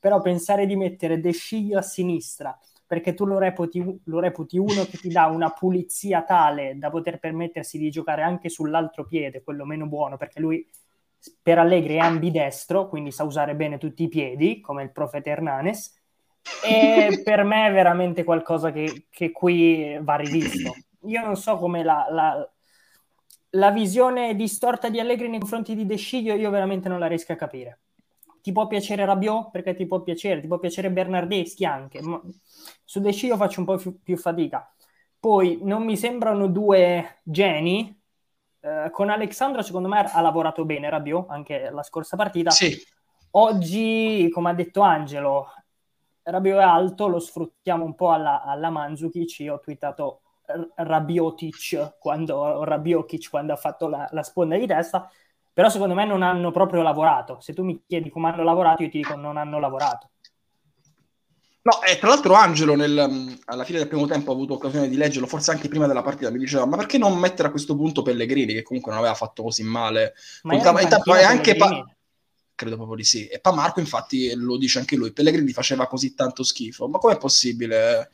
Però 0.00 0.20
pensare 0.20 0.66
di 0.66 0.76
mettere 0.76 1.20
De 1.20 1.32
Sciglio 1.32 1.78
a 1.78 1.82
sinistra, 1.82 2.56
perché 2.86 3.14
tu 3.14 3.26
lo 3.26 3.38
reputi, 3.38 4.00
lo 4.04 4.20
reputi 4.20 4.56
uno 4.58 4.84
che 4.84 4.96
ti 4.98 5.08
dà 5.08 5.26
una 5.26 5.50
pulizia 5.50 6.22
tale 6.22 6.78
da 6.78 6.88
poter 6.90 7.18
permettersi 7.18 7.78
di 7.78 7.90
giocare 7.90 8.22
anche 8.22 8.48
sull'altro 8.48 9.04
piede, 9.04 9.42
quello 9.42 9.64
meno 9.64 9.86
buono, 9.86 10.16
perché 10.16 10.40
lui 10.40 10.66
per 11.42 11.58
Allegri 11.58 11.94
è 11.96 11.98
ambidestro, 11.98 12.88
quindi 12.88 13.10
sa 13.10 13.24
usare 13.24 13.54
bene 13.56 13.76
tutti 13.78 14.04
i 14.04 14.08
piedi, 14.08 14.60
come 14.60 14.82
il 14.84 14.92
profeta 14.92 15.30
Hernanes 15.30 15.97
e 16.62 17.22
per 17.22 17.44
me 17.44 17.68
è 17.68 17.72
veramente 17.72 18.24
qualcosa 18.24 18.72
che, 18.72 19.06
che 19.10 19.30
qui 19.30 19.98
va 20.00 20.16
rivisto. 20.16 20.74
Io 21.02 21.24
non 21.24 21.36
so 21.36 21.56
come 21.56 21.82
la, 21.82 22.06
la, 22.10 22.50
la, 23.50 23.70
visione 23.70 24.34
distorta 24.34 24.88
di 24.88 24.98
Allegri 24.98 25.28
nei 25.28 25.38
confronti 25.38 25.74
di 25.74 25.86
De 25.86 25.96
Sciglio, 25.96 26.34
io 26.34 26.50
veramente 26.50 26.88
non 26.88 26.98
la 26.98 27.06
riesco 27.06 27.32
a 27.32 27.36
capire. 27.36 27.80
Ti 28.42 28.52
può 28.52 28.66
piacere 28.66 29.04
Rabiot? 29.04 29.50
Perché 29.50 29.74
ti 29.74 29.86
può 29.86 30.02
piacere, 30.02 30.40
ti 30.40 30.46
può 30.46 30.58
piacere 30.58 30.90
Bernardeschi 30.90 31.64
anche, 31.64 32.00
ma 32.02 32.20
su 32.84 33.00
De 33.00 33.12
Sciglio 33.12 33.36
faccio 33.36 33.60
un 33.60 33.66
po' 33.66 33.76
più, 33.76 34.00
più 34.02 34.16
fatica. 34.16 34.72
Poi 35.20 35.60
non 35.62 35.84
mi 35.84 35.96
sembrano 35.96 36.46
due 36.48 37.20
geni. 37.22 37.96
Eh, 38.60 38.88
con 38.90 39.10
Alexandro, 39.10 39.62
secondo 39.62 39.88
me, 39.88 40.00
ha 40.00 40.20
lavorato 40.20 40.64
bene 40.64 40.90
Rabiot 40.90 41.30
anche 41.30 41.70
la 41.70 41.82
scorsa 41.82 42.16
partita. 42.16 42.50
Sì. 42.50 42.76
Oggi, 43.32 44.28
come 44.32 44.50
ha 44.50 44.54
detto 44.54 44.80
Angelo, 44.80 45.48
Rabio 46.30 46.58
è 46.58 46.62
alto, 46.62 47.08
lo 47.08 47.18
sfruttiamo 47.18 47.84
un 47.84 47.94
po' 47.94 48.10
alla, 48.10 48.42
alla 48.42 48.70
Mandzukic, 48.70 49.40
io 49.40 49.54
ho 49.54 49.60
twittato 49.60 50.20
Rabiotic 50.76 51.98
quando, 51.98 52.64
Rabiokic 52.64 53.30
quando 53.30 53.52
ha 53.52 53.56
fatto 53.56 53.88
la, 53.88 54.08
la 54.12 54.22
sponda 54.22 54.56
di 54.56 54.66
testa, 54.66 55.10
però 55.52 55.68
secondo 55.68 55.94
me 55.94 56.04
non 56.04 56.22
hanno 56.22 56.50
proprio 56.50 56.82
lavorato. 56.82 57.40
Se 57.40 57.52
tu 57.52 57.64
mi 57.64 57.82
chiedi 57.86 58.10
come 58.10 58.28
hanno 58.28 58.44
lavorato, 58.44 58.82
io 58.82 58.90
ti 58.90 58.98
dico 58.98 59.14
non 59.14 59.36
hanno 59.36 59.58
lavorato. 59.58 60.10
No, 61.62 61.82
e 61.82 61.98
tra 61.98 62.08
l'altro 62.08 62.32
Angelo 62.34 62.74
nel, 62.76 63.38
alla 63.44 63.64
fine 63.64 63.78
del 63.78 63.88
primo 63.88 64.06
tempo 64.06 64.30
ha 64.30 64.34
avuto 64.34 64.54
occasione 64.54 64.88
di 64.88 64.96
leggerlo, 64.96 65.26
forse 65.26 65.50
anche 65.50 65.68
prima 65.68 65.86
della 65.86 66.02
partita, 66.02 66.30
mi 66.30 66.38
diceva 66.38 66.64
ma 66.64 66.76
perché 66.76 66.96
non 66.96 67.18
mettere 67.18 67.48
a 67.48 67.50
questo 67.50 67.76
punto 67.76 68.00
Pellegrini 68.00 68.54
che 68.54 68.62
comunque 68.62 68.90
non 68.90 69.00
aveva 69.00 69.16
fatto 69.16 69.42
così 69.42 69.64
male? 69.64 70.14
Ma 70.44 70.54
è 70.54 71.24
anche 71.24 71.56
pa- 71.56 71.84
credo 72.58 72.74
proprio 72.74 72.96
di 72.96 73.04
sì. 73.04 73.26
E 73.26 73.40
Marco, 73.54 73.78
infatti, 73.78 74.34
lo 74.34 74.58
dice 74.58 74.80
anche 74.80 74.96
lui, 74.96 75.12
Pellegrini 75.12 75.52
faceva 75.52 75.86
così 75.86 76.14
tanto 76.14 76.42
schifo. 76.42 76.88
Ma 76.88 76.98
com'è 76.98 77.16
possibile? 77.16 78.10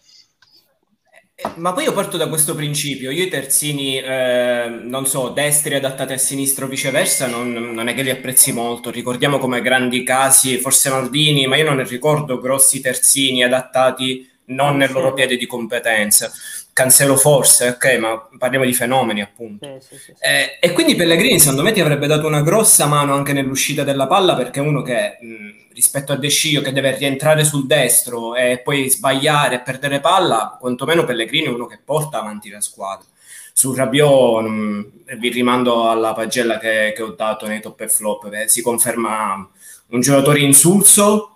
Ma 1.57 1.73
poi 1.73 1.85
io 1.85 1.93
parto 1.93 2.17
da 2.17 2.29
questo 2.29 2.55
principio, 2.55 3.11
io 3.11 3.25
i 3.25 3.29
terzini, 3.29 3.99
eh, 3.99 4.69
non 4.83 5.07
so, 5.07 5.31
destri 5.31 5.75
adattati 5.75 6.13
a 6.13 6.19
sinistra 6.19 6.67
o 6.67 6.69
viceversa, 6.69 7.27
non, 7.27 7.53
non, 7.53 7.89
è 7.89 7.95
che 7.95 8.03
li 8.03 8.11
apprezzi 8.11 8.53
molto. 8.53 8.91
Ricordiamo 8.91 9.39
come 9.39 9.63
grandi 9.63 10.05
casi, 10.05 10.59
forse 10.59 10.91
Maldini, 10.91 11.47
ma 11.47 11.57
io 11.57 11.65
non 11.65 11.83
ricordo 11.87 12.39
grossi 12.39 12.81
terzini 12.81 13.43
adattati 13.43 14.31
non 14.47 14.77
nel 14.77 14.93
loro 14.93 15.15
piede 15.15 15.37
di 15.37 15.47
competenza. 15.47 16.31
Cancelo 16.75 17.17
forse, 17.17 17.69
ok, 17.69 17.99
ma 17.99 18.29
parliamo 18.37 18.65
di 18.65 18.75
fenomeni 18.75 19.23
appunto. 19.23 19.79
Sì, 19.81 19.95
sì, 19.95 20.03
sì, 20.03 20.15
eh, 20.19 20.59
e 20.61 20.73
quindi 20.73 20.97
Pellegrini 20.97 21.39
secondo 21.39 21.63
me 21.63 21.71
ti 21.71 21.81
avrebbe 21.81 22.09
dato 22.09 22.27
una 22.27 22.43
grossa 22.43 22.87
mano 22.87 23.15
anche 23.15 23.33
nell'uscita 23.33 23.85
della 23.85 24.09
palla 24.09 24.35
perché 24.35 24.59
uno 24.59 24.83
che 24.83 25.17
mh, 25.21 25.73
rispetto 25.73 26.11
a 26.11 26.17
De 26.17 26.29
Scio 26.29 26.63
che 26.63 26.73
deve 26.73 26.97
rientrare 26.97 27.45
sul 27.45 27.67
destro 27.67 28.35
e 28.35 28.59
poi 28.59 28.91
sbagliare 28.91 29.55
e 29.55 29.61
perdere 29.61 30.01
palla, 30.01 30.57
quantomeno 30.59 31.05
Pellegrini 31.05 31.47
è 31.47 31.51
uno 31.51 31.67
che 31.67 31.79
porta 31.83 32.19
avanti 32.19 32.51
la 32.51 32.61
squadra. 32.61 33.07
Su 33.53 33.73
Rabiot 33.73 34.43
mh, 34.43 35.17
vi 35.17 35.29
rimando 35.29 35.89
alla 35.89 36.13
pagella 36.13 36.59
che, 36.59 36.93
che, 36.93 37.03
ho 37.03 37.13
dato 37.13 37.47
nei 37.47 37.61
top 37.61 37.83
e 37.83 37.89
flop, 37.89 38.47
si 38.47 38.63
conferma 38.63 39.49
un 39.91 40.01
giocatore 40.01 40.41
insulso 40.41 41.34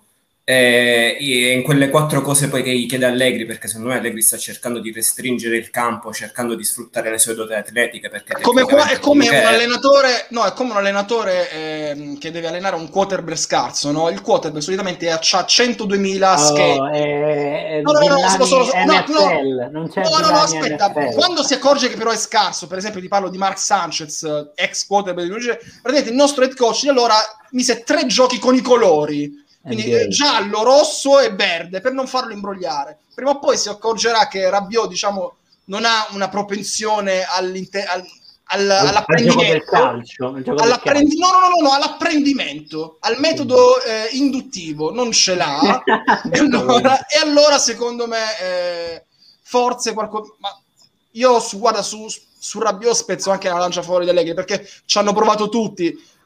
eh, 0.51 1.19
in 1.21 1.63
quelle 1.63 1.91
quattro 1.91 2.23
cose 2.23 2.49
poi 2.49 2.63
che 2.63 2.73
gli 2.75 2.89
chiede 2.89 3.05
Allegri, 3.05 3.45
perché 3.45 3.69
secondo 3.69 3.91
me 3.91 3.99
Allegri 3.99 4.23
sta 4.23 4.39
cercando 4.39 4.79
di 4.79 4.91
restringere 4.91 5.59
il 5.59 5.69
campo, 5.69 6.11
cercando 6.11 6.55
di 6.55 6.65
sfruttare 6.65 7.11
le 7.11 7.19
sue 7.19 7.35
doti 7.35 7.53
atletiche. 7.53 8.09
Perché 8.09 8.41
come 8.41 8.63
qua, 8.63 8.89
è 8.89 8.99
come 8.99 9.29
un 9.29 9.35
allenatore, 9.35 10.25
no, 10.31 10.47
è 10.47 10.55
come 10.55 10.71
un 10.71 10.79
allenatore 10.79 11.51
eh, 11.51 12.17
che 12.19 12.31
deve 12.31 12.47
allenare 12.47 12.77
un 12.77 12.89
quarterback 12.89 13.37
scarso, 13.37 13.91
no? 13.91 14.09
Il 14.09 14.23
quarterback 14.23 14.63
solitamente 14.63 15.11
ha 15.11 15.21
102.000 15.21 16.33
oh, 16.33 16.37
schede. 16.39 16.99
Eh, 16.99 17.83
no, 17.83 17.93
no, 17.93 17.99
no, 17.99 18.17
no, 18.17 18.45
solo, 18.47 18.71
no, 18.87 19.05
no, 19.07 19.69
non 19.71 19.91
c'è 19.91 20.01
no, 20.01 20.19
no, 20.19 20.31
no, 20.31 20.41
aspetta, 20.41 20.89
NFL. 20.89 21.15
quando 21.15 21.43
si 21.43 21.53
accorge 21.53 21.91
che 21.91 21.97
però 21.99 22.11
è 22.11 22.17
scarso, 22.17 22.67
per 22.67 22.79
esempio 22.79 23.03
ti 23.03 23.09
parlo 23.09 23.29
di 23.29 23.37
Mark 23.37 23.59
Sanchez, 23.59 24.23
ex 24.55 24.87
quarterback, 24.87 25.29
praticamente 25.83 26.09
il 26.09 26.17
nostro 26.17 26.43
head 26.43 26.55
coach 26.55 26.81
di 26.81 26.89
allora 26.89 27.17
mise 27.51 27.83
tre 27.83 28.07
giochi 28.07 28.39
con 28.39 28.55
i 28.55 28.63
colori 28.63 29.45
quindi 29.63 29.91
NBA. 29.91 30.09
giallo, 30.09 30.63
rosso 30.63 31.19
e 31.21 31.31
verde 31.31 31.81
per 31.81 31.93
non 31.93 32.07
farlo 32.07 32.33
imbrogliare. 32.33 32.99
Prima 33.15 33.31
o 33.31 33.39
poi 33.39 33.57
si 33.57 33.69
accorgerà 33.69 34.29
che 34.29 34.49
Rabiot, 34.49 34.89
diciamo, 34.89 35.37
non 35.65 35.85
ha 35.85 36.07
una 36.11 36.29
propensione 36.29 37.25
all'inte- 37.25 37.85
al, 37.85 38.05
al, 38.51 38.71
all'apprendimento, 38.71 39.65
calcio, 39.71 40.41
all'apprendi- 40.57 41.19
no, 41.19 41.31
no, 41.31 41.39
no, 41.49 41.69
no, 41.69 41.73
all'apprendimento, 41.73 42.97
al 43.01 43.19
metodo 43.19 43.83
eh, 43.83 44.09
induttivo, 44.13 44.93
non 44.93 45.13
ce 45.13 45.35
l'ha. 45.35 45.83
e, 46.31 46.39
allora, 46.39 47.07
e, 47.07 47.19
allora, 47.21 47.59
secondo 47.59 48.07
me, 48.07 48.39
eh, 48.41 49.05
forse 49.43 49.93
qualcosa. 49.93 50.33
Ma 50.39 50.57
io 51.13 51.41
su, 51.41 51.59
guarda, 51.59 51.83
su, 51.83 52.07
su 52.39 52.61
Rabiot 52.61 52.95
spezzo 52.95 53.31
anche 53.31 53.49
la 53.49 53.59
lancia 53.59 53.83
fuori 53.83 54.07
delle 54.07 54.33
perché 54.35 54.67
ci 54.85 54.99
hanno 54.99 55.13
provato 55.13 55.49
tutti 55.49 56.17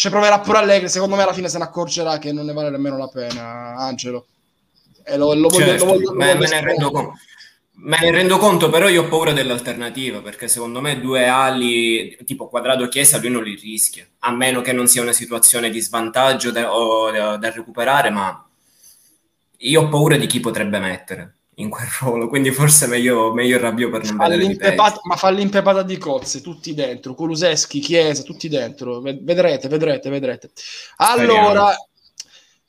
ci 0.00 0.08
proverà 0.08 0.40
pure 0.40 0.56
Allegri, 0.56 0.88
secondo 0.88 1.14
me 1.14 1.24
alla 1.24 1.34
fine 1.34 1.50
se 1.50 1.58
ne 1.58 1.64
accorgerà 1.64 2.16
che 2.16 2.32
non 2.32 2.46
ne 2.46 2.54
vale 2.54 2.70
nemmeno 2.70 2.96
la 2.96 3.08
pena, 3.08 3.74
Angelo. 3.76 4.28
E 5.04 5.18
lo, 5.18 5.34
lo 5.34 5.48
voglio, 5.48 5.66
certo, 5.66 5.84
lo 5.84 5.92
voglio, 5.92 6.12
lo 6.12 6.16
me, 6.16 6.34
me 6.36 6.48
ne 6.48 6.60
rendo 6.62 6.90
conto. 6.90 7.18
Me 7.82 7.98
ne 8.00 8.10
rendo 8.10 8.38
conto, 8.38 8.70
però 8.70 8.88
io 8.88 9.02
ho 9.02 9.08
paura 9.08 9.34
dell'alternativa, 9.34 10.22
perché 10.22 10.48
secondo 10.48 10.80
me 10.80 11.00
due 11.00 11.28
ali 11.28 12.16
tipo 12.24 12.48
quadrato 12.48 12.88
chiesa 12.88 13.18
lui 13.18 13.28
non 13.28 13.42
li 13.42 13.54
rischia, 13.54 14.06
a 14.20 14.30
meno 14.30 14.62
che 14.62 14.72
non 14.72 14.86
sia 14.86 15.02
una 15.02 15.12
situazione 15.12 15.68
di 15.68 15.80
svantaggio 15.80 16.50
da, 16.50 16.74
o 16.74 17.10
da, 17.10 17.36
da 17.36 17.50
recuperare, 17.50 18.08
ma 18.08 18.42
io 19.58 19.82
ho 19.82 19.88
paura 19.90 20.16
di 20.16 20.26
chi 20.26 20.40
potrebbe 20.40 20.78
mettere 20.78 21.39
in 21.56 21.68
quel 21.68 21.88
ruolo, 22.00 22.28
quindi 22.28 22.50
forse 22.50 22.86
meglio, 22.86 23.32
meglio 23.32 23.56
il 23.56 23.62
Rabbio 23.62 23.90
per 23.90 24.04
non 24.04 24.16
Fa 24.16 24.28
vedere 24.28 24.74
ma 24.74 25.16
fa 25.16 25.30
l'impepata 25.30 25.82
di 25.82 25.98
cozze, 25.98 26.40
tutti 26.40 26.74
dentro, 26.74 27.14
Kuluseschi, 27.14 27.80
Chiesa, 27.80 28.22
tutti 28.22 28.48
dentro, 28.48 29.00
Ved- 29.00 29.22
vedrete, 29.22 29.68
vedrete, 29.68 30.10
vedrete. 30.10 30.50
Allora, 30.96 31.74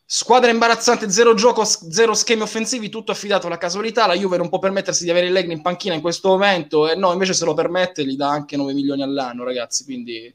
squadra 0.05 0.49
imbarazzante, 0.49 1.09
zero 1.09 1.33
gioco, 1.33 1.63
zero 1.63 2.13
schemi 2.13 2.41
offensivi, 2.41 2.89
tutto 2.89 3.11
affidato 3.11 3.47
alla 3.47 3.57
casualità, 3.57 4.07
la 4.07 4.15
Juve 4.15 4.37
non 4.37 4.49
può 4.49 4.59
permettersi 4.59 5.03
di 5.03 5.09
avere 5.09 5.27
il 5.27 5.33
Legni 5.33 5.53
in 5.53 5.61
panchina 5.61 5.95
in 5.95 6.01
questo 6.01 6.29
momento, 6.29 6.89
e 6.89 6.95
no, 6.95 7.13
invece 7.13 7.33
se 7.33 7.45
lo 7.45 7.53
permette 7.53 8.05
gli 8.05 8.15
dà 8.15 8.29
anche 8.29 8.57
9 8.57 8.73
milioni 8.73 9.03
all'anno, 9.03 9.43
ragazzi, 9.43 9.83
quindi 9.83 10.33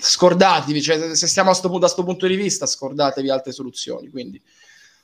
scordatevi, 0.00 0.80
cioè, 0.80 1.16
se 1.16 1.26
stiamo 1.26 1.50
a 1.50 1.54
sto, 1.54 1.68
da 1.68 1.78
questo 1.78 2.04
punto 2.04 2.26
di 2.26 2.36
vista, 2.36 2.66
scordatevi 2.66 3.30
altre 3.30 3.52
soluzioni, 3.52 4.10
quindi... 4.10 4.40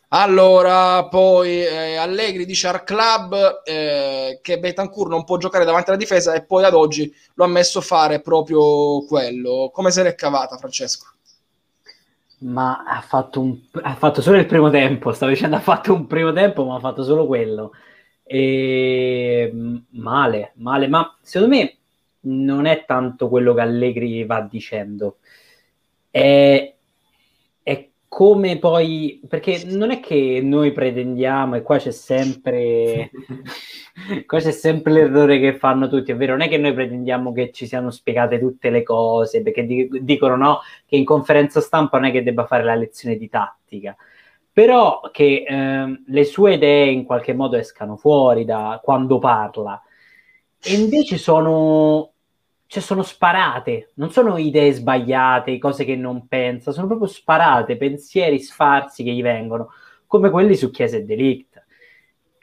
Allora, 0.09 1.07
poi 1.09 1.65
eh, 1.65 1.97
Allegri 1.97 2.45
dice 2.45 2.69
al 2.69 2.85
club 2.85 3.63
eh, 3.65 4.39
che 4.43 4.59
Betancourt 4.59 5.11
non 5.11 5.25
può 5.25 5.39
giocare 5.39 5.65
davanti 5.65 5.91
alla 5.91 5.99
difesa 5.99 6.35
e 6.35 6.45
poi 6.45 6.65
ad 6.65 6.75
oggi 6.75 7.13
lo 7.35 7.45
ha 7.45 7.49
messo 7.49 7.81
fare 7.81 8.21
proprio 8.21 9.05
quello. 9.07 9.71
Come 9.73 9.91
se 9.91 10.03
l'è 10.03 10.15
cavata, 10.15 10.57
Francesco? 10.57 11.07
Ma 12.39 12.85
ha 12.85 13.01
fatto, 13.01 13.41
un, 13.41 13.59
ha 13.83 13.95
fatto 13.95 14.21
solo 14.21 14.37
il 14.39 14.47
primo 14.47 14.71
tempo, 14.71 15.13
stavo 15.13 15.33
dicendo 15.33 15.57
ha 15.57 15.61
fatto 15.61 15.95
un 15.95 16.07
primo 16.07 16.33
tempo, 16.33 16.65
ma 16.65 16.77
ha 16.77 16.81
fatto 16.81 17.03
solo 17.03 17.27
quello. 17.27 17.73
E 18.23 19.51
mm, 19.53 19.77
male, 19.91 20.53
male, 20.57 20.87
ma 20.89 21.17
secondo 21.23 21.55
me 21.57 21.77
non 22.21 22.67
è 22.67 22.85
tanto 22.87 23.29
quello 23.29 23.55
che 23.55 23.61
Allegri 23.63 24.25
va 24.25 24.41
dicendo. 24.43 25.19
È, 26.11 26.21
è 26.21 26.74
come 28.15 28.59
poi, 28.61 29.21
perché 29.27 29.65
non 29.67 29.91
è 29.91 29.99
che 29.99 30.41
noi 30.41 30.71
pretendiamo, 30.71 31.57
e 31.57 31.63
qua 31.63 31.79
c'è 31.79 31.91
sempre, 31.91 33.11
qua 34.25 34.39
c'è 34.39 34.53
sempre 34.53 34.93
l'errore 34.93 35.41
che 35.41 35.59
fanno 35.59 35.89
tutti, 35.89 36.13
è 36.13 36.17
vero, 36.17 36.35
non 36.35 36.43
è 36.43 36.49
che 36.49 36.57
noi 36.57 36.73
pretendiamo 36.75 37.33
che 37.33 37.51
ci 37.51 37.67
siano 37.67 37.91
spiegate 37.91 38.39
tutte 38.39 38.71
le 38.71 38.85
cose, 38.85 39.43
perché 39.43 39.67
di- 39.67 39.89
dicono 40.03 40.37
no, 40.37 40.61
che 40.87 40.95
in 40.95 41.05
conferenza 41.05 41.61
stampa 41.61 41.99
non 41.99 42.11
è 42.11 42.13
che 42.13 42.23
debba 42.23 42.47
fare 42.47 42.63
la 42.63 42.77
lezione 42.77 43.17
di 43.17 43.29
tattica, 43.29 43.97
però 44.53 45.01
che 45.13 45.43
ehm, 45.45 46.05
le 46.07 46.25
sue 46.25 46.55
idee 46.55 46.91
in 46.91 47.03
qualche 47.05 47.35
modo 47.35 47.57
escano 47.57 47.97
fuori 47.97 48.45
da 48.45 48.79
quando 48.81 49.19
parla, 49.19 49.83
e 50.63 50.73
invece 50.75 51.19
sono, 51.19 52.13
cioè 52.75 52.83
sono 52.83 53.05
sparate, 53.05 53.91
non 53.95 54.11
sono 54.11 54.37
idee 54.37 54.73
sbagliate, 54.73 55.59
cose 55.59 55.85
che 55.85 55.95
non 55.95 56.27
pensa, 56.27 56.73
sono 56.73 56.89
proprio 56.89 57.07
sparate, 57.07 57.77
pensieri 57.77 58.41
sfarsi 58.41 59.05
che 59.05 59.13
gli 59.13 59.23
vengono, 59.23 59.71
come 60.09 60.29
quelli 60.29 60.57
su 60.57 60.73
Chiesa 60.73 60.97
e 60.97 61.05
Delict. 61.05 61.65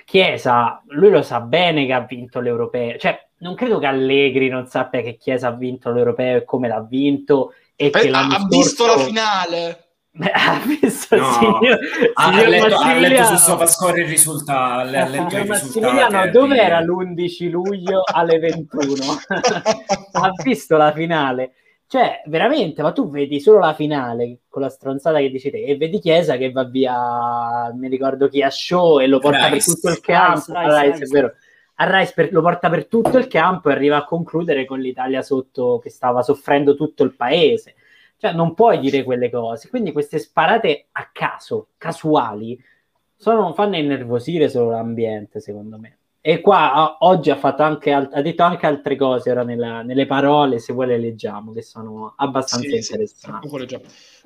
Chiesa, 0.05 0.81
lui 0.87 1.09
lo 1.09 1.21
sa 1.21 1.41
bene 1.41 1.85
che 1.85 1.91
ha 1.91 1.99
vinto 1.99 2.39
l'Europeo, 2.39 2.97
cioè 2.97 3.27
non 3.39 3.55
credo 3.55 3.77
che 3.77 3.87
Allegri 3.87 4.47
non 4.47 4.67
sappia 4.67 5.01
che 5.01 5.17
Chiesa 5.17 5.49
ha 5.49 5.51
vinto 5.51 5.91
l'Europeo 5.91 6.37
e 6.37 6.43
come 6.45 6.69
l'ha 6.69 6.79
vinto 6.81 7.53
e 7.75 7.89
che 7.89 7.99
Eh, 7.99 8.09
l'anno 8.09 8.35
ha 8.35 8.45
visto 8.47 8.85
la 8.85 8.91
scorso- 8.93 9.07
finale. 9.07 9.85
ha 10.33 10.61
visto 10.65 11.15
No, 11.15 11.27
il 11.27 11.33
signor, 11.33 11.79
Ha, 12.13 12.25
ha 12.27 12.31
signor 12.31 12.47
letto, 12.49 12.75
ha 12.75 12.93
letto 12.95 13.23
su 13.23 13.35
Sofascore 13.37 14.01
il 14.01 14.07
risultato, 14.07 14.79
ha 14.79 14.83
letto 14.89 15.13
Signor 15.29 15.31
i 15.31 15.49
risultati. 15.49 15.49
Massimiliano, 15.49 16.23
e- 16.23 16.29
dove 16.31 16.57
era 16.57 16.81
l'11 16.81 17.49
luglio 17.49 18.01
alle 18.05 18.39
21? 18.39 18.93
ha 20.11 20.31
visto 20.43 20.75
la 20.77 20.91
finale. 20.91 21.53
Cioè, 21.87 22.21
veramente, 22.27 22.81
ma 22.81 22.93
tu 22.93 23.09
vedi 23.09 23.39
solo 23.41 23.59
la 23.59 23.73
finale 23.73 24.39
con 24.47 24.61
la 24.61 24.69
stronzata 24.69 25.17
che 25.19 25.29
dici 25.29 25.49
te 25.49 25.61
e 25.63 25.75
vedi 25.75 25.99
Chiesa 25.99 26.37
che 26.37 26.49
va 26.51 26.63
via, 26.63 27.69
mi 27.73 27.89
ricordo 27.89 28.29
chi 28.29 28.41
a 28.41 28.49
show 28.49 28.99
e 28.99 29.07
lo 29.07 29.19
porta 29.19 29.47
Rice. 29.47 29.65
per 29.71 29.75
tutto 29.75 29.89
il 29.89 29.99
campo. 29.99 30.43
Rice, 30.47 30.53
a 30.53 30.61
Rice, 30.63 30.79
Rice, 30.81 30.91
Rice. 30.91 31.03
è 31.03 31.07
vero. 31.07 31.33
A 31.75 31.97
Rice 31.99 32.11
per- 32.15 32.31
lo 32.31 32.41
porta 32.41 32.69
per 32.69 32.85
tutto 32.87 33.17
il 33.17 33.27
campo 33.27 33.69
e 33.69 33.73
arriva 33.73 33.97
a 33.97 34.03
concludere 34.05 34.65
con 34.65 34.79
l'Italia 34.79 35.21
sotto 35.21 35.79
che 35.83 35.89
stava 35.89 36.21
soffrendo 36.21 36.75
tutto 36.75 37.03
il 37.03 37.13
paese. 37.15 37.75
Cioè, 38.21 38.33
non 38.33 38.53
puoi 38.53 38.77
dire 38.77 39.03
quelle 39.03 39.31
cose. 39.31 39.67
Quindi 39.67 39.91
queste 39.91 40.19
sparate 40.19 40.89
a 40.91 41.09
caso, 41.11 41.69
casuali, 41.77 42.55
sono, 43.15 43.51
fanno 43.53 43.77
innervosire 43.77 44.47
solo 44.47 44.69
l'ambiente, 44.69 45.39
secondo 45.39 45.79
me. 45.79 45.97
E 46.21 46.39
qua 46.39 46.71
a- 46.71 46.97
oggi 46.99 47.31
ha, 47.31 47.35
fatto 47.35 47.63
anche 47.63 47.91
ha 47.91 48.21
detto 48.21 48.43
anche 48.43 48.67
altre 48.67 48.95
cose 48.95 49.31
ora 49.31 49.43
nella- 49.43 49.81
nelle 49.81 50.05
parole, 50.05 50.59
se 50.59 50.71
vuoi 50.71 50.85
le 50.85 50.99
leggiamo, 50.99 51.51
che 51.51 51.63
sono 51.63 52.13
abbastanza 52.15 52.67
Sì, 52.67 52.79
sì, 52.83 52.91
interessanti. 52.91 53.65
già. 53.65 53.81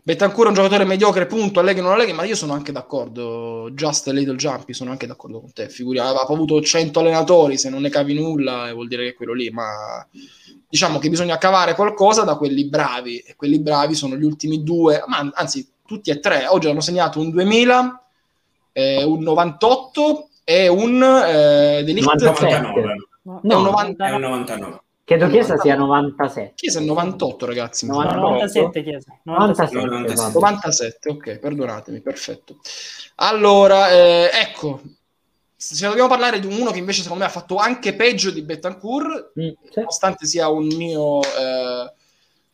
Betancourt 0.05 0.45
è 0.45 0.49
un 0.49 0.55
giocatore 0.55 0.85
mediocre, 0.85 1.25
punto. 1.25 1.59
Allegri 1.59 1.81
non 1.81 1.91
Allegri, 1.91 2.13
ma 2.13 2.25
io 2.25 2.35
sono 2.35 2.53
anche 2.53 2.71
d'accordo. 2.71 3.71
Just 3.71 4.07
a 4.07 4.11
little 4.11 4.35
jumpy, 4.35 4.71
sono 4.71 4.91
anche 4.91 5.07
d'accordo 5.07 5.39
con 5.39 5.51
te. 5.51 5.67
Figuri, 5.67 5.97
ha, 5.97 6.09
avuto 6.09 6.61
100 6.61 6.99
allenatori, 6.99 7.57
se 7.57 7.71
non 7.71 7.81
ne 7.81 7.89
cavi 7.89 8.13
nulla, 8.13 8.71
vuol 8.71 8.87
dire 8.87 9.01
che 9.01 9.09
è 9.09 9.13
quello 9.15 9.33
lì. 9.33 9.49
Ma 9.49 10.07
diciamo 10.69 10.99
che 10.99 11.09
bisogna 11.09 11.39
cavare 11.39 11.73
qualcosa 11.73 12.21
da 12.21 12.35
quelli 12.37 12.69
bravi. 12.69 13.17
E 13.17 13.33
quelli 13.35 13.59
bravi 13.59 13.95
sono 13.95 14.15
gli 14.15 14.23
ultimi 14.23 14.61
due, 14.61 15.03
ma 15.07 15.27
anzi, 15.33 15.67
tutti 15.83 16.11
e 16.11 16.19
tre. 16.19 16.45
Oggi 16.49 16.69
hanno 16.69 16.81
segnato 16.81 17.19
un 17.19 17.31
2000, 17.31 18.05
eh, 18.73 19.03
un 19.03 19.23
98 19.23 20.29
e 20.43 20.67
un 20.67 21.01
eh, 21.01 21.81
Delict. 21.83 22.05
97. 22.05 22.59
99. 22.59 22.95
No, 23.23 23.39
No, 23.41 23.57
un 23.57 23.63
90 23.63 24.05
È 24.05 24.11
un 24.11 24.21
99. 24.21 24.83
Credo 25.05 25.29
Chiesa 25.29 25.55
sia 25.57 25.75
97. 25.75 26.53
Chiesa 26.55 26.79
è 26.79 26.83
98, 26.83 27.45
ragazzi. 27.45 27.85
mi 27.85 27.91
No, 27.91 27.99
sembra. 28.01 28.19
97 28.19 28.83
chiesa. 28.83 29.19
97, 29.23 29.85
97. 29.85 30.13
esatto. 30.13 30.39
97, 30.39 31.09
ok, 31.09 31.37
perdonatemi, 31.37 32.01
perfetto. 32.01 32.57
Allora, 33.17 33.91
eh, 33.91 34.31
ecco, 34.33 34.81
se 35.55 35.87
dobbiamo 35.87 36.09
parlare 36.09 36.39
di 36.39 36.47
uno 36.47 36.71
che 36.71 36.79
invece 36.79 37.03
secondo 37.03 37.23
me 37.23 37.29
ha 37.29 37.31
fatto 37.31 37.57
anche 37.57 37.93
peggio 37.93 38.31
di 38.31 38.41
Betancourt, 38.41 39.31
Mm, 39.39 39.47
sì. 39.47 39.57
nonostante 39.75 40.25
sia 40.25 40.49
un 40.49 40.65
mio 40.65 41.21
eh, 41.21 41.93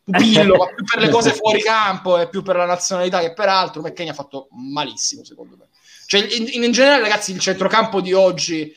pupillo, 0.04 0.56
ma 0.56 0.66
più 0.66 0.84
per 0.84 1.00
le 1.02 1.08
cose 1.08 1.32
fuori 1.32 1.62
campo 1.62 2.18
e 2.18 2.28
più 2.28 2.42
per 2.42 2.56
la 2.56 2.66
nazionalità 2.66 3.20
che 3.20 3.32
per 3.32 3.48
altro, 3.48 3.80
McKenny 3.80 4.10
ha 4.10 4.14
fatto 4.14 4.48
malissimo 4.50 5.24
secondo 5.24 5.56
me. 5.58 5.68
Cioè, 6.04 6.20
in, 6.36 6.64
in 6.64 6.70
generale, 6.72 7.00
ragazzi, 7.00 7.32
il 7.32 7.38
centrocampo 7.40 8.02
di 8.02 8.12
oggi 8.12 8.70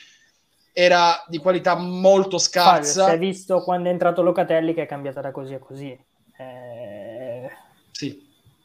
era 0.77 1.23
di 1.29 1.38
qualità 1.38 1.75
molto 1.75 2.38
Fabio, 2.38 2.83
si 2.83 2.91
scarsa. 2.91 3.11
è 3.13 3.17
visto 3.17 3.61
quando 3.61 3.88
è 3.88 3.91
entrato 3.93 4.21
Locatelli 4.21 4.73
che 4.73 4.81
è 4.81 4.85
cambiata 4.85 5.21
da 5.21 5.31
così 5.31 5.53
a 5.53 5.59
così. 5.59 5.97
Eh, 6.38 7.49
Sì. 7.91 8.21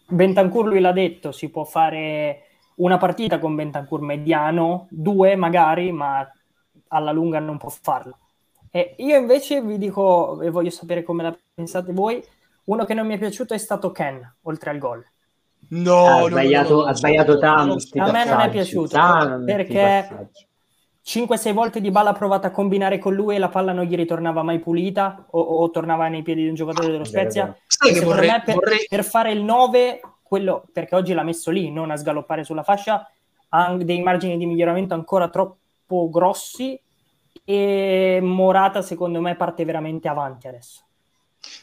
Bentancur 0.08 0.66
lui 0.66 0.80
l'ha 0.80 0.90
detto, 0.90 1.30
si 1.30 1.50
può 1.50 1.62
fare 1.62 2.46
una 2.76 2.96
partita 2.96 3.38
con 3.38 3.54
Bentancur 3.54 4.00
mediano, 4.00 4.88
due 4.90 5.36
magari, 5.36 5.92
ma 5.92 6.28
alla 6.88 7.12
lunga 7.12 7.38
non 7.38 7.58
può 7.58 7.68
farlo. 7.68 8.18
E 8.72 8.96
io 8.98 9.16
invece 9.16 9.62
vi 9.62 9.78
dico, 9.78 10.40
e 10.42 10.50
voglio 10.50 10.70
sapere 10.70 11.04
come 11.04 11.22
la 11.22 11.36
pensate 11.54 11.92
voi, 11.92 12.20
uno 12.64 12.84
che 12.84 12.94
non 12.94 13.06
mi 13.06 13.14
è 13.14 13.18
piaciuto 13.18 13.54
è 13.54 13.58
stato 13.58 13.92
Ken, 13.92 14.34
oltre 14.42 14.70
al 14.70 14.78
gol. 14.78 15.06
No, 15.68 16.04
ha 16.06 16.10
no, 16.10 16.18
no, 16.22 16.26
sbagliato, 16.26 16.74
no, 16.74 16.80
no, 16.80 16.86
ha 16.88 16.94
sbagliato 16.94 17.38
tanti 17.38 17.98
A 18.00 18.10
me 18.10 18.24
non 18.24 18.40
è 18.40 18.50
piaciuto, 18.50 18.98
perché- 19.44 20.06
passaggi. 20.08 20.48
5-6 21.04 21.52
volte 21.52 21.80
di 21.80 21.90
balla 21.90 22.12
provata 22.12 22.48
a 22.48 22.50
combinare 22.50 22.98
con 22.98 23.14
lui 23.14 23.34
e 23.34 23.38
la 23.38 23.48
palla 23.48 23.72
non 23.72 23.84
gli 23.84 23.96
ritornava 23.96 24.42
mai 24.42 24.58
pulita 24.58 25.26
o, 25.30 25.40
o 25.40 25.70
tornava 25.70 26.08
nei 26.08 26.22
piedi 26.22 26.42
di 26.42 26.48
un 26.48 26.54
giocatore 26.54 26.90
dello 26.90 27.04
Spezia. 27.04 27.52
che 27.52 27.94
Secondo 27.94 28.14
vorrei, 28.14 28.30
me 28.30 28.42
per, 28.44 28.54
vorrei- 28.54 28.86
per 28.88 29.04
fare 29.04 29.32
il 29.32 29.42
9, 29.42 30.00
quello, 30.22 30.64
perché 30.72 30.94
oggi 30.94 31.12
l'ha 31.12 31.22
messo 31.22 31.50
lì, 31.50 31.70
non 31.70 31.90
a 31.90 31.96
sgaloppare 31.96 32.44
sulla 32.44 32.62
fascia, 32.62 33.10
ha 33.48 33.74
dei 33.74 34.00
margini 34.02 34.36
di 34.36 34.46
miglioramento 34.46 34.94
ancora 34.94 35.28
troppo 35.28 36.08
grossi 36.10 36.78
e 37.44 38.20
Morata 38.22 38.82
secondo 38.82 39.20
me 39.20 39.34
parte 39.34 39.64
veramente 39.64 40.08
avanti 40.08 40.46
adesso. 40.46 40.82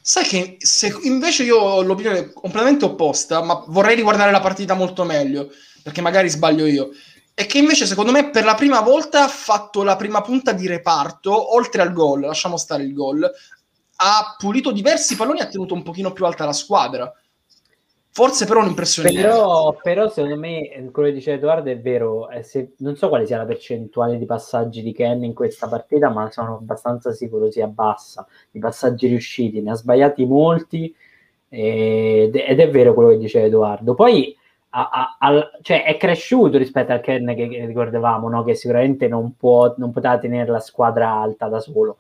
Sai 0.02 0.24
che 0.26 0.56
se 0.60 0.94
invece 1.04 1.44
io 1.44 1.58
ho 1.58 1.82
l'opinione 1.82 2.34
completamente 2.34 2.86
opposta, 2.86 3.44
ma 3.44 3.64
vorrei 3.68 3.96
riguardare 3.96 4.32
la 4.32 4.40
partita 4.40 4.74
molto 4.74 5.04
meglio, 5.04 5.50
perché 5.84 6.02
magari 6.02 6.30
sbaglio 6.30 6.66
io. 6.66 6.90
È 7.38 7.46
che 7.46 7.60
invece, 7.60 7.86
secondo 7.86 8.12
me, 8.12 8.32
per 8.32 8.44
la 8.44 8.56
prima 8.56 8.82
volta 8.82 9.26
ha 9.26 9.28
fatto 9.28 9.84
la 9.84 9.96
prima 9.96 10.22
punta 10.22 10.54
di 10.54 10.66
reparto, 10.66 11.54
oltre 11.54 11.84
al 11.84 11.94
gol, 11.94 12.22
lasciamo 12.22 12.58
stare 12.58 12.82
il 12.82 12.96
gol, 12.96 13.24
ha 13.98 14.36
pulito 14.40 14.72
diversi 14.72 15.16
palloni 15.16 15.38
e 15.38 15.44
ha 15.44 15.48
tenuto 15.48 15.76
un 15.76 15.84
pochino 15.84 16.14
più 16.14 16.26
alta 16.26 16.46
la 16.46 16.52
squadra. 16.52 17.14
Forse 18.10 18.48
però 18.48 18.62
un'impressione. 18.62 19.14
Però, 19.14 19.78
però 19.84 20.10
secondo 20.10 20.36
me 20.36 20.68
eh, 20.68 20.90
quello 20.90 21.10
che 21.10 21.14
dice 21.14 21.34
Edoardo 21.34 21.70
è 21.70 21.80
vero. 21.80 22.28
eh, 22.32 22.42
se- 22.42 22.72
non 22.78 22.96
so 22.96 23.08
quale 23.08 23.28
sia 23.28 23.38
la 23.38 23.46
percentuale 23.46 24.18
di 24.18 24.26
passaggi 24.26 24.82
di 24.82 24.92
Ken 24.92 25.24
in 25.24 25.36
questa 25.36 25.68
partita, 25.68 26.10
ma 26.10 26.32
sono 26.32 26.56
abbastanza 26.56 27.12
sicuro 27.12 27.52
sia 27.52 27.68
bassa. 27.68 28.26
I 28.54 28.60
passaggi 28.60 29.06
riusciti, 29.06 29.62
ne 29.62 29.70
ha 29.70 29.76
sbagliati 29.76 30.26
molti 30.26 30.92
ed, 31.50 32.36
ed 32.36 32.60
è 32.60 32.70
vero 32.72 32.96
quello 32.96 33.10
che 33.10 33.20
dice 33.20 33.44
Edoardo. 33.44 33.94
Poi 33.94 34.36
a, 34.70 34.90
a, 34.92 35.18
al, 35.20 35.60
cioè 35.62 35.84
è 35.84 35.98
cresciuto 35.98 36.58
rispetto 36.58 36.92
al 36.92 37.02
Ken 37.02 37.26
che, 37.36 37.48
che 37.48 37.66
ricordavamo, 37.66 38.30
no? 38.30 38.44
che 38.44 38.56
sicuramente 38.56 39.08
non, 39.08 39.36
può, 39.36 39.74
non 39.78 39.92
poteva 39.92 40.18
tenere 40.20 40.52
la 40.52 40.60
squadra 40.60 41.12
alta 41.12 41.48
da 41.48 41.60
solo 41.60 41.98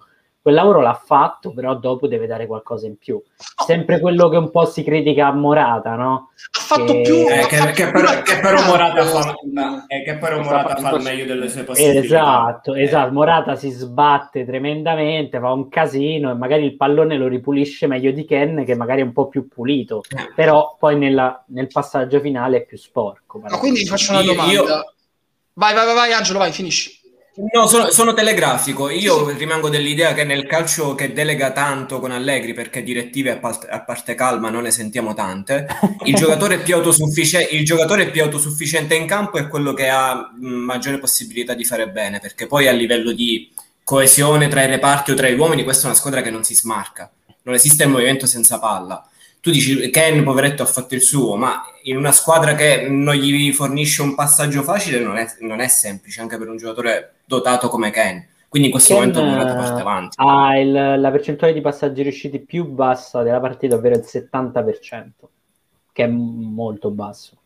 quel 0.48 0.60
lavoro 0.60 0.80
l'ha 0.80 0.94
fatto, 0.94 1.52
però 1.52 1.76
dopo 1.76 2.08
deve 2.08 2.26
dare 2.26 2.48
qualcosa 2.48 2.88
in 2.88 2.96
più. 2.96 3.22
Sempre 3.66 4.00
quello 4.00 4.30
che 4.30 4.38
un 4.38 4.50
po' 4.50 4.64
si 4.64 4.82
critica 4.82 5.28
a 5.28 5.34
Morata, 5.34 5.96
no? 5.96 6.30
Ha 6.52 6.60
fatto 6.62 6.94
che... 6.94 7.02
più... 7.02 7.16
Eh, 7.16 7.46
che, 7.48 7.72
che, 7.74 7.92
però, 7.92 8.22
che, 8.22 8.40
però 8.40 8.66
Morata 8.66 9.04
fa, 9.04 9.36
eh, 9.88 10.04
che 10.04 10.16
però 10.16 10.42
Morata 10.42 10.78
fa 10.78 10.96
il 10.96 11.04
meglio 11.04 11.26
delle 11.26 11.50
sue 11.50 11.64
possibilità. 11.64 12.02
Esatto, 12.02 12.76
eh. 12.76 12.84
esatto. 12.84 13.12
Morata 13.12 13.56
si 13.58 13.72
sbatte 13.72 14.46
tremendamente, 14.46 15.38
fa 15.38 15.52
un 15.52 15.68
casino 15.68 16.32
e 16.32 16.36
magari 16.36 16.64
il 16.64 16.78
pallone 16.78 17.18
lo 17.18 17.28
ripulisce 17.28 17.86
meglio 17.86 18.12
di 18.12 18.24
Ken, 18.24 18.64
che 18.64 18.74
magari 18.74 19.02
è 19.02 19.04
un 19.04 19.12
po' 19.12 19.28
più 19.28 19.50
pulito, 19.50 20.02
eh. 20.08 20.32
però 20.34 20.78
poi 20.80 20.98
nella, 20.98 21.44
nel 21.48 21.68
passaggio 21.68 22.22
finale 22.22 22.60
è 22.60 22.66
più 22.66 22.78
sporco. 22.78 23.40
Ma 23.40 23.58
quindi 23.58 23.86
faccio 23.86 24.14
una 24.14 24.24
domanda. 24.24 24.54
Io... 24.54 24.64
Vai, 25.56 25.74
vai, 25.74 25.94
vai, 25.94 26.14
Angelo, 26.14 26.40
vai, 26.40 26.54
finisci. 26.54 26.97
No, 27.40 27.68
sono, 27.68 27.92
sono, 27.92 28.16
telegrafico. 28.16 28.90
Io 28.90 29.30
rimango 29.30 29.70
dell'idea 29.70 30.16
che 30.16 30.24
nel 30.24 30.48
calcio 30.48 30.96
che 30.96 31.14
delega 31.14 31.52
tanto 31.52 32.00
con 32.00 32.10
Allegri, 32.10 32.54
perché 32.54 32.82
direttive 32.82 33.30
a 33.30 33.38
parte, 33.38 33.68
a 33.68 33.82
parte 33.82 34.16
calma 34.16 34.50
non 34.50 34.64
ne 34.64 34.72
sentiamo 34.72 35.14
tante, 35.14 35.68
il 36.06 36.16
giocatore, 36.18 36.58
più 36.58 36.76
il 36.76 37.64
giocatore 37.64 38.10
più 38.10 38.24
autosufficiente 38.24 38.96
in 38.96 39.06
campo 39.06 39.38
è 39.38 39.48
quello 39.48 39.74
che 39.74 39.88
ha 39.88 40.32
maggiore 40.40 40.98
possibilità 40.98 41.54
di 41.54 41.64
fare 41.64 41.88
bene, 41.90 42.20
perché 42.20 42.48
poi 42.48 42.68
a 42.68 42.72
livello 42.72 43.12
di 43.12 43.54
coesione 43.84 44.48
tra 44.48 44.64
i 44.64 44.68
reparti 44.68 45.12
o 45.12 45.14
tra 45.14 45.30
gli 45.30 45.38
uomini, 45.38 45.64
questa 45.64 45.84
è 45.84 45.90
una 45.90 45.96
squadra 45.96 46.24
che 46.24 46.32
non 46.32 46.44
si 46.44 46.56
smarca. 46.56 47.12
Non 47.44 47.54
esiste 47.54 47.84
il 47.84 47.90
movimento 47.90 48.26
senza 48.26 48.58
palla 48.58 49.08
tu 49.42 49.52
dici 49.52 49.90
Ken, 49.90 50.24
poveretto, 50.24 50.64
ha 50.64 50.66
fatto 50.66 50.96
il 50.96 51.02
suo, 51.02 51.36
ma 51.36 51.64
in 51.84 51.98
una 51.98 52.12
squadra 52.12 52.56
che 52.56 52.88
non 52.90 53.16
gli 53.16 53.52
fornisce 53.54 54.02
un 54.02 54.16
passaggio 54.16 54.64
facile 54.64 55.00
non 55.00 55.18
è, 55.18 55.26
non 55.40 55.60
è 55.60 55.68
semplice, 55.68 56.22
anche 56.22 56.38
per 56.38 56.50
un 56.50 56.58
giocatore 56.58 57.16
dotato 57.26 57.70
come 57.70 57.92
Ken. 57.92 58.26
Quindi 58.50 58.70
in 58.70 58.74
questo 58.74 58.94
Ken 58.94 59.10
momento 59.12 59.24
Morata 59.24 59.56
parte 59.56 59.82
avanti. 59.82 60.16
Ha 60.20 60.58
il, 60.58 60.72
la 60.72 61.12
percentuale 61.12 61.54
di 61.54 61.62
passaggi 61.62 62.02
riusciti 62.02 62.40
più 62.40 62.66
bassa 62.66 63.22
della 63.22 63.40
partita, 63.40 63.76
ovvero 63.76 63.96
il 63.96 64.06
70%, 64.06 65.08
che 65.92 66.04
è 66.04 66.08
molto 66.08 66.90
basso, 66.90 67.38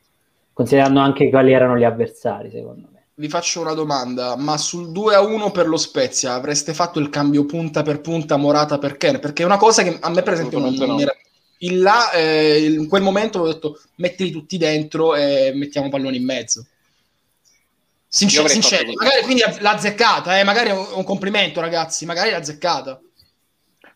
considerando 0.53 0.99
anche 0.99 1.29
quali 1.29 1.53
erano 1.53 1.77
gli 1.77 1.83
avversari, 1.83 2.49
secondo 2.51 2.87
me. 2.91 2.99
Vi 3.13 3.29
faccio 3.29 3.61
una 3.61 3.73
domanda, 3.73 4.35
ma 4.35 4.57
sul 4.57 4.91
2 4.91 5.15
a 5.15 5.21
1 5.21 5.51
per 5.51 5.67
lo 5.67 5.77
Spezia 5.77 6.33
avreste 6.33 6.73
fatto 6.73 6.99
il 6.99 7.09
cambio 7.09 7.45
punta 7.45 7.83
per 7.83 8.01
punta 8.01 8.37
Morata 8.37 8.79
per 8.79 8.97
Ken? 8.97 9.19
Perché 9.19 9.43
è 9.43 9.45
una 9.45 9.57
cosa 9.57 9.83
che 9.83 9.97
a 9.99 10.09
me 10.09 10.23
per 10.23 10.33
esempio 10.33 10.57
non, 10.57 10.73
non, 10.73 10.99
era, 10.99 11.13
in, 11.63 11.81
là, 11.81 12.11
eh, 12.11 12.65
in 12.65 12.87
quel 12.87 13.01
momento 13.01 13.39
ho 13.39 13.51
detto 13.51 13.79
mettili 13.95 14.31
tutti 14.31 14.57
dentro 14.57 15.15
e 15.15 15.51
mettiamo 15.53 15.89
palloni 15.89 16.17
in 16.17 16.25
mezzo. 16.25 16.65
Sincer- 18.07 18.49
sincero, 18.49 18.91
magari 18.93 19.21
quindi 19.21 19.41
l'ha 19.59 19.71
azzeccata, 19.71 20.37
eh, 20.37 20.43
magari 20.43 20.69
è 20.69 20.73
un, 20.73 20.85
un, 20.95 21.03
complimento 21.03 21.61
ragazzi, 21.61 22.05
magari 22.05 22.29
l'ha 22.31 22.37
azzeccata. 22.37 22.99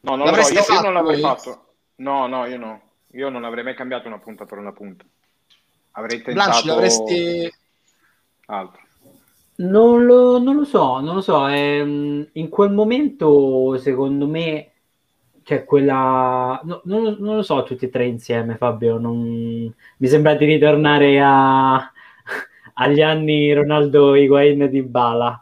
No, 0.01 0.15
non, 0.15 0.33
so, 0.41 0.53
io, 0.53 0.63
io, 0.67 0.81
non 0.81 0.93
l'avrei 0.93 1.19
fatto. 1.19 1.65
No, 1.95 2.27
no, 2.27 2.45
io 2.45 2.57
no. 2.57 2.81
Io 3.11 3.29
non 3.29 3.43
avrei 3.43 3.63
mai 3.63 3.75
cambiato 3.75 4.07
una 4.07 4.19
punta 4.19 4.45
per 4.45 4.57
una 4.57 4.73
punta. 4.73 5.03
Avrei 5.91 6.21
tentato 6.21 6.49
Blanci, 6.49 6.67
l'avresti... 6.67 7.53
altro. 8.47 8.81
Non 9.57 10.05
lo, 10.05 10.37
non 10.37 10.55
lo, 10.55 10.65
so, 10.65 10.99
non 10.99 11.15
lo 11.15 11.21
so. 11.21 11.47
Ehm, 11.47 12.27
in 12.33 12.49
quel 12.49 12.71
momento, 12.71 13.77
secondo 13.79 14.27
me, 14.27 14.71
cioè 15.45 15.63
quella 15.63 16.59
no, 16.63 16.81
non, 16.85 17.17
non, 17.19 17.35
lo 17.35 17.43
so 17.43 17.61
tutti 17.61 17.85
e 17.85 17.89
tre 17.91 18.07
insieme 18.07 18.57
Fabio 18.57 18.97
non... 18.97 19.71
mi 19.97 20.07
sembra 20.07 20.33
di 20.33 20.45
ritornare 20.45 21.21
a... 21.23 21.75
agli 22.73 23.01
anni 23.01 23.53
Ronaldo 23.53 24.15
Higuain 24.15 24.67
di 24.71 24.81
Bala 24.81 25.39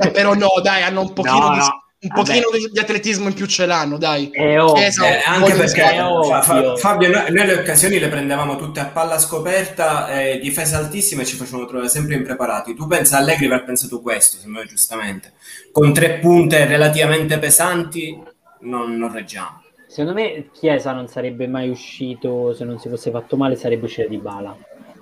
eh, 0.00 0.10
però 0.10 0.32
no 0.32 0.48
dai 0.62 0.82
hanno 0.82 1.02
un 1.02 1.12
pochino 1.14 1.48
no, 1.48 1.54
di... 1.54 1.82
Un 2.04 2.10
pochino 2.12 2.48
di, 2.52 2.70
di, 2.70 2.78
atletismo 2.78 3.28
in 3.28 3.34
più 3.34 3.46
ce 3.46 3.64
l'hanno, 3.64 3.96
dai. 3.96 4.28
È 4.30 4.60
ovvio. 4.60 4.82
Eh, 4.82 5.22
anche 5.24 5.54
perché 5.54 5.80
fa, 5.80 6.76
Fabio, 6.76 7.08
noi, 7.08 7.32
noi, 7.32 7.46
le 7.46 7.54
occasioni 7.54 7.98
le 7.98 8.08
prendevamo 8.08 8.56
tutte 8.56 8.80
a 8.80 8.84
palla 8.84 9.18
scoperta, 9.18 10.08
eh, 10.10 10.38
difesa 10.38 10.76
altissima 10.76 11.22
e 11.22 11.24
ci 11.24 11.36
facevano 11.36 11.64
trovare 11.64 11.88
sempre 11.88 12.16
impreparati. 12.16 12.74
Tu 12.74 12.86
pensa 12.86 13.16
Allegri 13.16 13.46
aver 13.46 13.64
pensato 13.64 14.02
questo, 14.02 14.36
sembra 14.36 14.66
giustamente. 14.66 15.32
Con 15.72 15.94
tre 15.94 16.18
punte 16.18 16.66
relativamente 16.66 17.38
pesanti, 17.38 18.22
non, 18.64 18.96
non 18.96 19.12
reggiamo. 19.12 19.62
Secondo 19.86 20.20
me 20.20 20.48
Chiesa 20.52 20.92
non 20.92 21.06
sarebbe 21.08 21.46
mai 21.46 21.68
uscito, 21.68 22.52
se 22.52 22.64
non 22.64 22.78
si 22.78 22.88
fosse 22.88 23.10
fatto 23.10 23.36
male, 23.36 23.56
sarebbe 23.56 23.84
uscito 23.84 24.08
di 24.08 24.18
Bala 24.18 24.56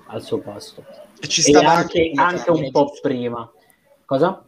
al 0.07 0.21
suo 0.21 0.39
posto. 0.39 0.85
E 1.19 1.27
ci 1.27 1.41
stava 1.41 1.73
e 1.73 1.75
anche, 1.75 2.11
anche, 2.13 2.51
un 2.51 2.69
po' 2.71 2.85
giusto. 2.85 3.07
prima. 3.07 3.51
Cosa? 4.05 4.45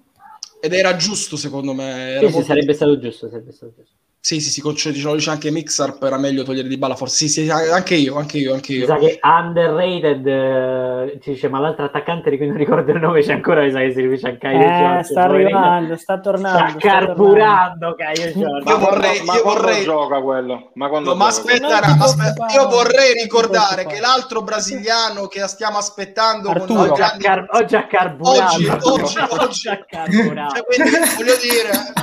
Ed 0.60 0.73
era 0.73 0.95
giusto 0.95 1.38
secondo 1.38 1.73
me. 1.73 2.17
Sì, 2.19 2.32
sì, 2.32 2.43
sarebbe 2.43 2.73
stato 2.73 2.99
giusto, 2.99 3.30
sarebbe 3.30 3.51
stato 3.51 3.73
giusto. 3.75 3.95
Sì, 4.26 4.40
sì, 4.40 4.50
sì, 4.50 4.90
diciamo, 4.90 5.14
dice 5.14 5.30
anche 5.30 5.52
Mixar, 5.52 6.00
era 6.02 6.18
meglio 6.18 6.42
togliere 6.42 6.68
di 6.68 6.80
balla, 6.80 6.96
forse. 6.96 7.28
Sì, 7.28 7.44
sì, 7.44 7.48
anche 7.48 7.94
io, 7.94 8.18
anche 8.18 8.40
io, 8.40 8.56
anche 8.56 8.74
io. 8.74 8.80
Mi 8.80 8.86
sa 8.88 8.98
che 8.98 9.20
underrated, 9.22 10.26
eh, 10.26 11.20
ci 11.22 11.34
dice, 11.34 11.48
ma 11.48 11.60
l'altro 11.60 11.86
attaccante 11.86 12.32
di 12.32 12.38
cui 12.38 12.48
non 12.48 12.58
ricordo 12.58 12.92
il 12.92 13.00
nome 13.00 13.22
c'è 13.22 13.34
ancora, 13.34 13.62
mi 13.62 13.70
sa 13.70 13.82
che 13.82 13.92
si 13.92 14.02
riferisce 14.02 14.30
a 14.30 14.38
Caio 14.38 14.60
eh, 14.60 14.78
Giorgio. 14.80 15.04
Sta 15.04 15.22
arrivando, 15.22 15.96
sta 15.96 16.20
tornando. 16.20 16.58
Sta, 16.58 16.70
sta 16.70 16.90
carburando 16.90 17.96
Caio 17.96 18.32
Giorgio. 18.32 18.68
Io 18.68 18.78
vorrei... 18.80 19.24
Ma, 19.26 19.36
io 19.36 19.44
vorrei... 19.44 19.84
gioca 19.84 20.20
quello? 20.22 20.72
Ma 20.74 20.90
quando 20.90 21.10
no, 21.12 21.16
ma 21.18 21.28
aspetta, 21.28 21.80
no, 21.82 21.96
ma 21.96 22.06
aspetta, 22.06 22.46
io 22.52 22.68
vorrei 22.68 23.14
ricordare 23.22 23.86
che 23.86 24.00
l'altro 24.00 24.42
brasiliano 24.42 25.28
che 25.28 25.48
stiamo 25.48 25.78
aspettando... 25.78 26.50
Arturo, 26.50 26.94
oggi, 26.94 27.02
ha 27.04 27.16
car- 27.20 27.48
oggi 27.52 27.76
ha 27.76 27.86
carburato. 27.86 28.56
Oggi, 28.56 28.66
oggi, 28.66 29.18
oggi. 29.38 29.70
ha 29.70 29.86
carburato. 29.88 30.56
Cioè, 30.56 30.66
quindi, 30.66 30.90
voglio 31.16 31.36
dire... 31.40 31.94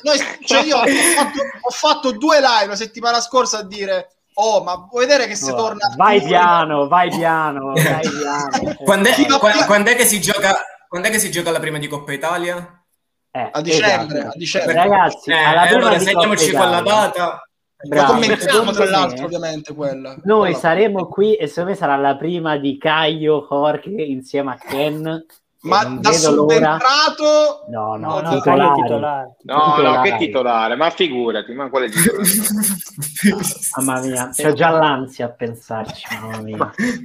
Noi, 0.00 0.16
cioè 0.44 0.62
io 0.62 0.76
ho 0.76 0.84
fatto, 0.86 1.67
ho 1.68 1.70
fatto 1.70 2.12
due 2.12 2.40
live 2.40 2.66
la 2.66 2.76
settimana 2.76 3.20
scorsa 3.20 3.58
a 3.58 3.62
dire 3.62 4.12
Oh, 4.40 4.62
ma 4.62 4.86
vuoi 4.88 5.04
vedere 5.04 5.26
che 5.26 5.34
se 5.34 5.50
oh, 5.50 5.56
torna... 5.56 5.92
Vai 5.96 6.22
piano, 6.22 6.86
vai 6.86 7.10
piano, 7.10 7.72
vai 7.74 8.08
piano. 8.08 8.74
quando, 8.84 9.08
è, 9.08 9.14
quando, 9.36 9.64
quando, 9.64 9.90
è 9.90 9.96
che 9.96 10.04
si 10.04 10.20
gioca, 10.20 10.60
quando 10.86 11.08
è 11.08 11.10
che 11.10 11.18
si 11.18 11.28
gioca 11.28 11.50
la 11.50 11.58
prima 11.58 11.78
di 11.78 11.88
Coppa 11.88 12.12
Italia? 12.12 12.84
Eh, 13.32 13.48
a 13.50 13.60
dicembre, 13.60 14.18
esatto. 14.18 14.34
a 14.34 14.38
dicembre. 14.38 14.72
Ragazzi, 14.74 15.30
eh, 15.30 15.34
allora 15.34 15.98
segniamoci 15.98 16.52
quella 16.52 16.80
data. 16.82 17.42
Bravo. 17.80 18.12
commentiamo 18.12 18.70
tra 18.70 18.84
l'altro 18.84 19.24
ovviamente 19.24 19.74
quella. 19.74 20.16
Noi 20.22 20.40
quella. 20.40 20.58
saremo 20.58 21.06
qui 21.08 21.34
e 21.34 21.48
secondo 21.48 21.70
me 21.70 21.76
sarà 21.76 21.96
la 21.96 22.16
prima 22.16 22.56
di 22.58 22.78
Caio 22.78 23.44
Jorge 23.48 23.90
insieme 23.90 24.52
a 24.52 24.56
Ken 24.56 25.26
ma 25.60 25.84
da 25.84 26.12
subentrato 26.12 27.64
no 27.68 27.96
no, 27.96 28.20
no, 28.20 28.30
titolare. 28.30 28.80
titolare. 28.80 29.36
no, 29.42 29.72
titolare. 29.74 29.96
no 29.96 30.02
che 30.02 30.16
titolare 30.18 30.76
ma 30.76 30.90
figurati 30.90 31.52
ma 31.52 31.68
quale 31.68 31.90
titolare 31.90 32.24
mamma 33.76 34.00
mia 34.00 34.30
c'ho 34.34 34.52
già 34.52 34.70
l'ansia 34.70 35.26
a 35.26 35.30
pensarci 35.30 36.06
mamma 36.20 36.40
mia. 36.42 36.56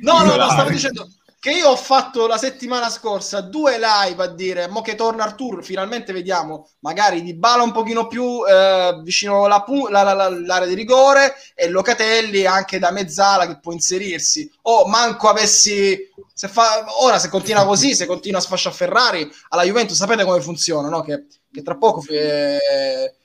no 0.02 0.24
no 0.24 0.36
no 0.36 0.50
stavo 0.50 0.70
dicendo 0.70 1.08
che 1.44 1.52
io 1.52 1.68
ho 1.68 1.76
fatto 1.76 2.26
la 2.26 2.38
settimana 2.38 2.90
scorsa 2.90 3.42
due 3.42 3.78
live 3.78 4.24
a 4.24 4.28
dire 4.28 4.70
mo 4.70 4.82
che 4.82 4.96
torna 4.96 5.24
Artur 5.24 5.62
finalmente 5.62 6.14
vediamo 6.14 6.70
magari 6.80 7.22
di 7.22 7.34
bala 7.34 7.64
un 7.64 7.74
pochino 7.74 8.08
più 8.08 8.48
eh, 8.48 9.02
vicino 9.04 9.44
alla 9.44 9.62
pu- 9.62 9.88
la, 9.88 10.04
la, 10.04 10.14
la, 10.14 10.30
l'area 10.30 10.68
di 10.68 10.74
rigore 10.74 11.34
e 11.54 11.68
Locatelli 11.68 12.46
anche 12.46 12.80
da 12.80 12.92
mezzala 12.92 13.46
che 13.46 13.60
può 13.60 13.74
inserirsi 13.74 14.50
o 14.62 14.88
manco 14.88 15.28
avessi 15.28 16.10
se 16.34 16.48
fa, 16.48 16.86
ora 17.02 17.20
se 17.20 17.30
continua 17.30 17.66
così 17.68 17.96
se 17.96 18.06
continua 18.06 18.40
a 18.40 18.42
sfasciare 18.42 18.76
Ferrari 18.76 19.32
alla 19.50 19.64
Juventus 19.64 19.98
sapete 19.98 20.24
come 20.24 20.42
funziona 20.42 20.90
no? 20.90 21.02
che, 21.02 21.26
che 21.52 21.62
tra 21.62 21.76
poco 21.76 22.04
eh, 22.10 23.16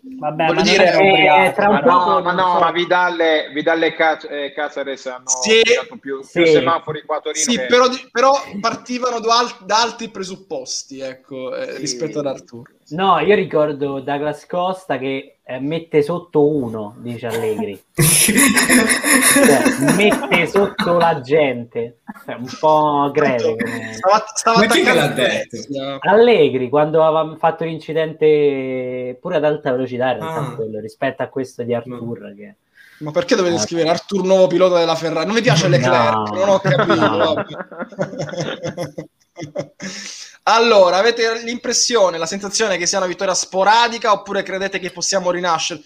Vabbè, 0.00 0.46
Voglio 0.46 0.62
dire, 0.62 0.92
eh, 0.92 1.52
tra 1.54 1.68
un 1.68 1.74
ma 1.74 1.80
no, 1.80 2.20
ma 2.20 2.32
no, 2.32 2.52
so. 2.54 2.58
ma 2.60 2.70
Vidalle 2.70 3.86
e 3.86 3.94
Cas- 3.94 4.26
eh, 4.28 4.52
Caceres 4.54 5.06
hanno 5.06 5.28
sì, 5.28 5.62
più, 6.00 6.22
sì. 6.22 6.42
più, 6.42 6.46
semafori 6.46 7.02
qua 7.04 7.16
a 7.16 7.20
Torino. 7.20 7.44
Sì, 7.44 7.56
che... 7.56 7.66
però, 7.66 7.86
però, 8.10 8.32
partivano 8.60 9.20
da, 9.20 9.38
al- 9.38 9.64
da, 9.64 9.80
altri 9.80 10.10
presupposti, 10.10 11.00
ecco, 11.00 11.54
eh, 11.54 11.72
sì. 11.72 11.78
rispetto 11.78 12.18
ad 12.18 12.26
Arturo. 12.26 12.72
No, 12.90 13.18
io 13.18 13.34
ricordo 13.34 14.00
Douglas 14.00 14.46
Costa 14.46 14.96
che 14.96 15.38
eh, 15.44 15.60
mette 15.60 16.02
sotto 16.02 16.46
uno, 16.46 16.94
dice 16.98 17.26
Allegri. 17.26 17.82
cioè, 17.94 19.62
mette 19.94 20.46
sotto 20.46 20.96
la 20.96 21.20
gente. 21.20 21.98
È 22.24 22.32
un 22.32 22.48
po' 22.58 23.10
greve. 23.12 23.56
Come... 23.56 23.92
Stava, 23.92 24.24
stava 24.34 25.98
Allegri, 26.00 26.68
quando 26.70 27.04
aveva 27.04 27.36
fatto 27.36 27.64
l'incidente 27.64 29.18
pure 29.20 29.36
ad 29.36 29.44
alta 29.44 29.70
velocità, 29.72 30.12
in 30.12 30.18
realtà, 30.20 30.40
ah. 30.40 30.54
quello, 30.54 30.80
rispetto 30.80 31.22
a 31.22 31.28
questo 31.28 31.62
di 31.64 31.74
Artur. 31.74 32.20
No. 32.20 32.34
Che... 32.34 32.54
Ma 33.00 33.10
perché 33.10 33.36
dovete 33.36 33.56
ah, 33.56 33.60
scrivere 33.60 33.90
Artur 33.90 34.24
nuovo 34.24 34.46
pilota 34.46 34.78
della 34.78 34.94
Ferrari? 34.94 35.26
Non 35.26 35.34
mi 35.34 35.42
piace 35.42 35.68
Leclerc, 35.68 36.30
no. 36.30 36.38
non 36.38 36.48
ho 36.48 36.58
capito. 36.58 37.46
No. 39.38 39.46
Allora, 40.50 40.96
avete 40.96 41.42
l'impressione, 41.42 42.16
la 42.16 42.24
sensazione 42.24 42.78
che 42.78 42.86
sia 42.86 42.98
una 42.98 43.06
vittoria 43.06 43.34
sporadica 43.34 44.12
oppure 44.12 44.42
credete 44.42 44.78
che 44.78 44.90
possiamo 44.90 45.30
rinascere? 45.30 45.82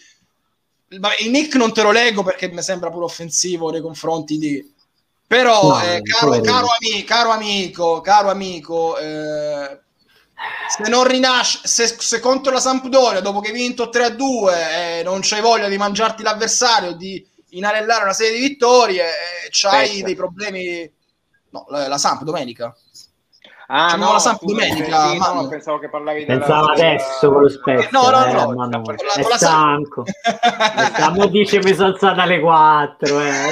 Il 0.88 1.30
Nick 1.30 1.56
non 1.56 1.72
te 1.72 1.82
lo 1.82 1.90
leggo 1.90 2.22
perché 2.22 2.48
mi 2.48 2.62
sembra 2.62 2.90
pure 2.90 3.04
offensivo 3.04 3.70
nei 3.70 3.80
confronti 3.80 4.38
di... 4.38 4.74
Però, 5.26 5.70
No, 5.70 5.80
eh, 5.82 6.02
caro, 6.02 6.26
poverino. 6.26 6.52
caro, 6.52 6.66
ami- 6.78 7.04
caro 7.04 7.30
amico, 7.30 8.00
caro 8.02 8.30
amico, 8.30 8.98
eh, 8.98 9.80
se 10.68 10.90
non 10.90 11.04
rinasce, 11.04 11.60
se, 11.64 11.86
se 11.98 12.20
contro 12.20 12.52
la 12.52 12.60
Sampdoria, 12.60 13.20
dopo 13.20 13.40
che 13.40 13.48
hai 13.48 13.54
vinto 13.54 13.88
3-2, 13.90 14.98
eh, 14.98 15.02
non 15.02 15.20
c'hai 15.22 15.40
voglia 15.40 15.68
di 15.68 15.78
mangiarti 15.78 16.22
l'avversario, 16.22 16.92
di 16.92 17.26
inanellare 17.50 18.04
una 18.04 18.12
serie 18.12 18.38
di 18.38 18.46
vittorie, 18.46 19.04
eh, 19.06 19.48
c'hai 19.50 19.86
Aspetta. 19.86 20.04
dei 20.04 20.14
problemi... 20.14 20.92
No, 21.50 21.66
la, 21.68 21.88
la 21.88 21.98
Samp 21.98 22.22
domenica. 22.22 22.74
Ah, 23.74 23.84
Facciamo 23.84 24.04
no, 24.04 24.12
la 24.12 24.18
Samp 24.18 24.42
domenica, 24.42 25.08
sì, 25.08 25.16
Manu. 25.16 25.40
no, 25.40 25.48
pensavo 25.48 25.78
che 25.78 25.88
parlavi 25.88 26.26
della... 26.26 26.38
Pensavo 26.40 26.74
della- 26.74 26.88
adesso 26.90 27.32
con 27.32 27.40
lo 27.40 27.48
Spezia. 27.48 27.88
No, 27.90 28.10
no, 28.10 28.24
eh, 28.26 28.32
no, 28.32 28.52
ma 28.52 28.66
no, 28.66 28.82
la- 28.84 28.94
è 29.14 29.22
la 29.26 29.36
stanco. 29.38 30.04
È 30.04 30.84
stanco. 30.92 31.26
dice 31.28 31.58
mi 31.62 31.72
sono 31.74 31.88
alzata 31.88 32.22
alle 32.22 32.38
4. 32.38 33.20
Eh. 33.20 33.50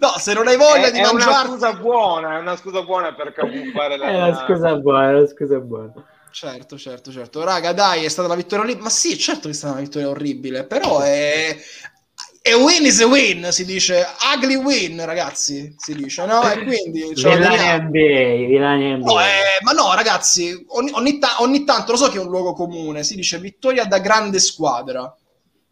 no, 0.00 0.08
se 0.18 0.32
non 0.34 0.48
hai 0.48 0.56
voglia 0.56 0.86
È, 0.86 0.90
di 0.90 0.98
è 0.98 1.08
una 1.08 1.44
scusa 1.44 1.72
buona, 1.74 2.36
è 2.36 2.40
una 2.40 2.56
scusa 2.56 2.82
buona 2.82 3.14
per 3.14 3.32
camuffare 3.32 3.96
la... 3.96 4.06
È 4.06 4.16
una 4.16 4.44
scusa 4.44 4.74
buona, 4.76 5.10
è 5.10 5.14
una 5.14 5.26
scusa 5.28 5.58
buona. 5.60 5.92
Certo, 6.30 6.76
certo, 6.76 7.12
certo. 7.12 7.44
Raga, 7.44 7.72
dai, 7.72 8.04
è 8.04 8.08
stata 8.08 8.26
una 8.26 8.36
vittoria 8.36 8.64
orribile. 8.64 8.82
Ma 8.84 8.90
sì, 8.90 9.16
certo 9.16 9.42
che 9.42 9.50
è 9.50 9.54
stata 9.54 9.72
una 9.74 9.82
vittoria 9.82 10.08
orribile, 10.08 10.64
però 10.64 11.00
è... 11.00 11.56
è 12.46 12.54
win 12.54 12.84
is 12.84 13.00
a 13.00 13.06
win, 13.06 13.48
si 13.50 13.64
dice. 13.64 14.06
Ugly 14.34 14.54
win, 14.54 15.04
ragazzi, 15.04 15.74
si 15.76 15.94
dice, 15.96 16.24
no? 16.26 16.48
E 16.48 16.62
quindi... 16.62 17.12
teniamo. 17.12 17.88
NBA, 17.88 18.96
NBA. 18.96 18.96
No, 18.98 19.20
eh, 19.20 19.58
ma 19.64 19.72
no, 19.72 19.92
ragazzi, 19.94 20.64
ogni, 20.68 20.92
ogni 20.94 21.18
ta- 21.18 21.36
ogni 21.40 21.64
tanto 21.64 21.90
lo 21.90 21.98
so 21.98 22.08
che 22.08 22.18
è 22.18 22.20
un 22.20 22.28
luogo 22.28 22.52
comune, 22.52 23.02
si 23.02 23.16
dice 23.16 23.40
vittoria 23.40 23.84
da 23.84 23.98
grande 23.98 24.38
squadra. 24.38 25.12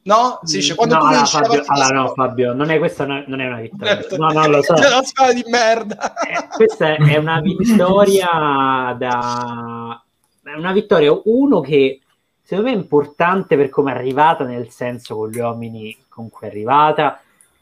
No? 0.06 0.40
Si 0.42 0.56
dice 0.56 0.74
quando 0.74 0.96
no, 0.96 1.00
tu 1.00 1.10
la 1.10 1.24
Fabio, 1.24 1.62
allora, 1.66 1.94
no. 1.94 2.12
Fabio, 2.12 2.52
non 2.52 2.70
è, 2.70 2.78
questa 2.78 3.06
non 3.06 3.18
è- 3.18 3.24
non 3.28 3.40
è 3.40 3.46
una 3.46 3.60
vittoria. 3.60 3.94
Certo. 3.94 4.16
No, 4.16 4.32
no, 4.32 4.46
lo 4.48 4.62
so. 4.62 4.74
È 4.76 4.86
una 4.86 5.02
squadra 5.04 5.32
di 5.32 5.44
merda. 5.46 6.12
Eh, 6.14 6.48
questa 6.48 6.96
è 6.96 7.16
una 7.16 7.40
vittoria 7.40 8.96
da 8.98 10.04
è 10.42 10.58
una 10.58 10.72
vittoria 10.72 11.18
uno 11.24 11.60
che 11.60 12.00
secondo 12.42 12.70
me 12.70 12.76
è 12.76 12.78
importante 12.78 13.56
per 13.56 13.70
come 13.70 13.92
è 13.92 13.94
arrivata 13.96 14.44
nel 14.44 14.68
senso 14.70 15.16
con 15.16 15.30
gli 15.30 15.38
uomini 15.38 15.96
con 16.14 16.30
cui 16.30 16.46
è 16.46 16.50
arrivata 16.50 17.20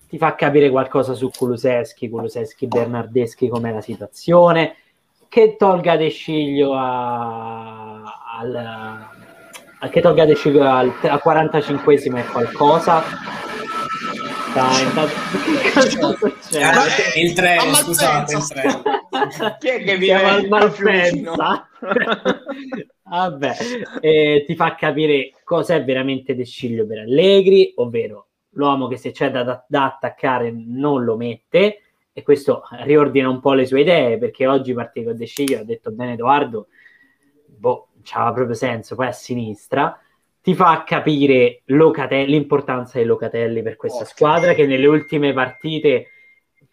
ti 0.09 0.19
fa 0.19 0.35
capire 0.35 0.69
qualcosa 0.69 1.15
su 1.15 1.31
Kuluseschi 1.31 2.11
Kuluseschi 2.11 2.67
Bernardeschi 2.67 3.49
com'è 3.49 3.73
la 3.73 3.81
situazione 3.81 4.77
che 5.29 5.57
tolga 5.57 5.97
De 5.97 6.11
Sciglio 6.11 6.75
a, 6.75 8.03
al, 8.39 8.55
a- 9.81 9.89
che 9.89 10.01
tolga 10.03 10.27
De 10.27 10.35
Sciglio 10.35 10.63
al, 10.69 10.93
al 11.03 11.21
45esimo 11.25 12.17
è 12.19 12.25
qualcosa 12.27 13.03
dai, 14.55 14.83
intanto- 14.85 15.15
che 15.63 15.73
cosa 15.73 16.17
succede? 16.19 16.63
Ah, 16.63 16.75
Ma 16.75 16.85
è- 16.85 17.19
il 17.19 17.33
treno, 17.33 17.73
scusate, 17.75 18.35
il 18.37 18.47
treno. 18.47 18.83
Chi 19.59 19.69
è 19.69 19.83
che 19.83 19.97
vive 19.97 20.13
al? 20.25 20.47
Malpensa? 20.49 21.69
Vabbè, 23.09 23.57
eh, 24.01 24.45
ti 24.47 24.55
fa 24.55 24.75
capire 24.75 25.33
cosa 25.43 25.75
è 25.75 25.83
veramente 25.85 26.35
De 26.35 26.45
Sciglio 26.45 26.87
per 26.87 26.99
Allegri, 26.99 27.73
ovvero 27.77 28.27
l'uomo 28.53 28.89
che 28.89 28.97
se 28.97 29.11
c'è 29.11 29.31
da, 29.31 29.65
da 29.67 29.85
attaccare 29.85 30.51
non 30.51 31.05
lo 31.05 31.17
mette 31.17 31.81
e 32.13 32.23
questo 32.23 32.63
riordina 32.83 33.29
un 33.29 33.41
po' 33.41 33.55
le 33.55 33.67
sue 33.67 33.81
idee 33.81 34.19
perché 34.19 34.47
oggi 34.47 34.75
partì 34.75 35.05
con 35.05 35.17
De 35.17 35.27
Sciglio, 35.27 35.61
ha 35.61 35.65
detto 35.65 35.91
bene 35.91 36.13
Edoardo, 36.13 36.69
boh, 37.47 37.89
c'aveva 38.03 38.33
proprio 38.33 38.55
senso, 38.55 38.95
poi 38.95 39.07
a 39.07 39.13
sinistra 39.13 39.99
ti 40.43 40.55
fa 40.55 40.83
capire 40.85 41.63
Locate- 41.67 42.25
l'importanza 42.25 42.99
dei 42.99 43.07
Locatelli 43.07 43.63
per 43.63 43.77
questa 43.77 43.99
Porca. 43.99 44.13
squadra 44.13 44.55
che 44.55 44.67
nelle 44.67 44.87
ultime 44.87 45.33
partite 45.33 46.09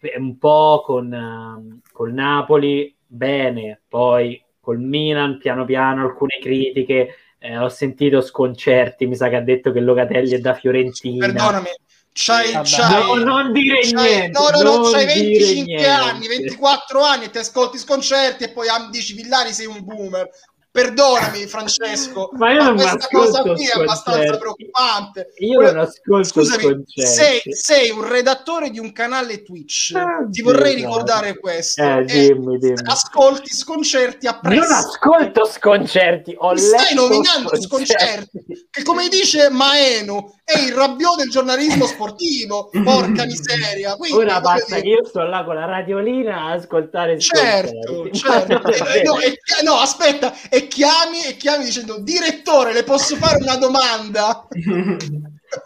eh, 0.00 0.18
un 0.18 0.38
po' 0.38 0.82
con 0.84 1.12
ehm, 1.12 1.80
col 1.92 2.12
Napoli 2.12 2.94
bene, 3.06 3.80
poi 3.88 4.42
col 4.58 4.80
Milan 4.80 5.38
piano 5.38 5.64
piano 5.64 6.02
alcune 6.02 6.38
critiche, 6.40 7.14
eh, 7.42 7.56
ho 7.58 7.68
sentito 7.70 8.20
sconcerti, 8.20 9.06
mi 9.06 9.16
sa 9.16 9.28
che 9.28 9.36
ha 9.36 9.40
detto 9.40 9.72
che 9.72 9.80
Locatelli 9.80 10.34
è 10.34 10.38
da 10.38 10.52
Fiorentina. 10.54 11.24
Perdonami, 11.26 11.68
c'hai, 12.12 12.52
Vabbè. 12.52 12.68
c'hai- 12.68 13.06
No, 13.06 13.14
non 13.24 13.52
dire 13.52 13.78
c'hai- 13.80 13.92
niente. 14.16 14.38
no, 14.38 14.48
no, 14.50 14.62
no, 14.62 14.76
non 14.82 14.92
c'hai 14.92 15.06
dire 15.06 15.28
25 15.28 15.64
niente. 15.64 15.88
anni, 15.88 16.28
24 16.28 17.00
anni 17.02 17.24
e 17.24 17.30
ti 17.30 17.38
ascolti 17.38 17.78
sconcerti 17.78 18.44
e 18.44 18.50
poi 18.50 18.66
dici 18.90 19.14
Villani 19.14 19.52
sei 19.52 19.66
un 19.66 19.82
boomer. 19.82 20.28
Perdonami, 20.72 21.46
Francesco, 21.48 22.30
Ma 22.34 22.52
io 22.52 22.62
non 22.62 22.74
mi 22.74 22.82
questa 22.82 23.08
cosa 23.10 23.42
qui 23.42 23.66
è 23.66 23.72
abbastanza 23.74 24.10
sconcerti. 24.12 24.38
preoccupante. 24.38 25.32
Io 25.38 25.60
non 25.60 25.78
ascolto 25.78 26.28
Scusami, 26.28 26.62
sconcerti. 26.62 27.02
sei, 27.06 27.40
sei 27.52 27.90
un 27.90 28.06
redattore 28.08 28.70
di 28.70 28.78
un 28.78 28.92
canale 28.92 29.42
Twitch. 29.42 29.92
Ah, 29.96 30.24
Ti 30.30 30.42
vorrei 30.42 30.74
esatto. 30.76 30.86
ricordare 30.92 31.38
questo. 31.40 31.82
Eh, 31.82 32.04
dimmi, 32.04 32.58
dimmi. 32.58 32.80
Ascolti 32.84 33.52
sconcerti 33.52 34.28
a 34.28 34.38
Non 34.42 34.52
presto. 34.54 34.74
ascolto 34.74 35.44
sconcerti, 35.44 36.34
ho 36.38 36.52
Mi 36.52 36.58
stai 36.60 36.94
nominando 36.94 37.60
sconcerti. 37.60 38.68
Che 38.70 38.82
come 38.84 39.08
dice 39.08 39.50
Maenu 39.50 40.34
è 40.44 40.56
il 40.60 40.72
rabbio 40.72 41.14
del 41.16 41.30
giornalismo 41.30 41.86
sportivo. 41.86 42.70
Porca 42.84 43.24
miseria. 43.24 43.96
Quindi, 43.96 44.18
Ora 44.18 44.40
basta 44.40 44.76
che 44.76 44.86
io 44.86 45.04
sto 45.04 45.22
là 45.22 45.42
con 45.44 45.56
la 45.56 45.64
radiolina 45.64 46.42
a 46.44 46.52
ascoltare 46.52 47.18
Certo, 47.18 48.08
sconcerti. 48.08 48.18
certo. 48.18 48.52
Non 48.62 48.70
Eh, 48.94 49.02
no, 49.02 49.18
e 49.18 49.30
chi- 49.32 49.64
no, 49.64 49.74
aspetta, 49.74 50.32
e 50.60 50.68
chiami, 50.68 51.24
e 51.24 51.36
chiami 51.36 51.64
dicendo 51.64 51.98
direttore, 52.00 52.72
le 52.72 52.84
posso 52.84 53.16
fare 53.16 53.42
una 53.42 53.56
domanda? 53.56 54.46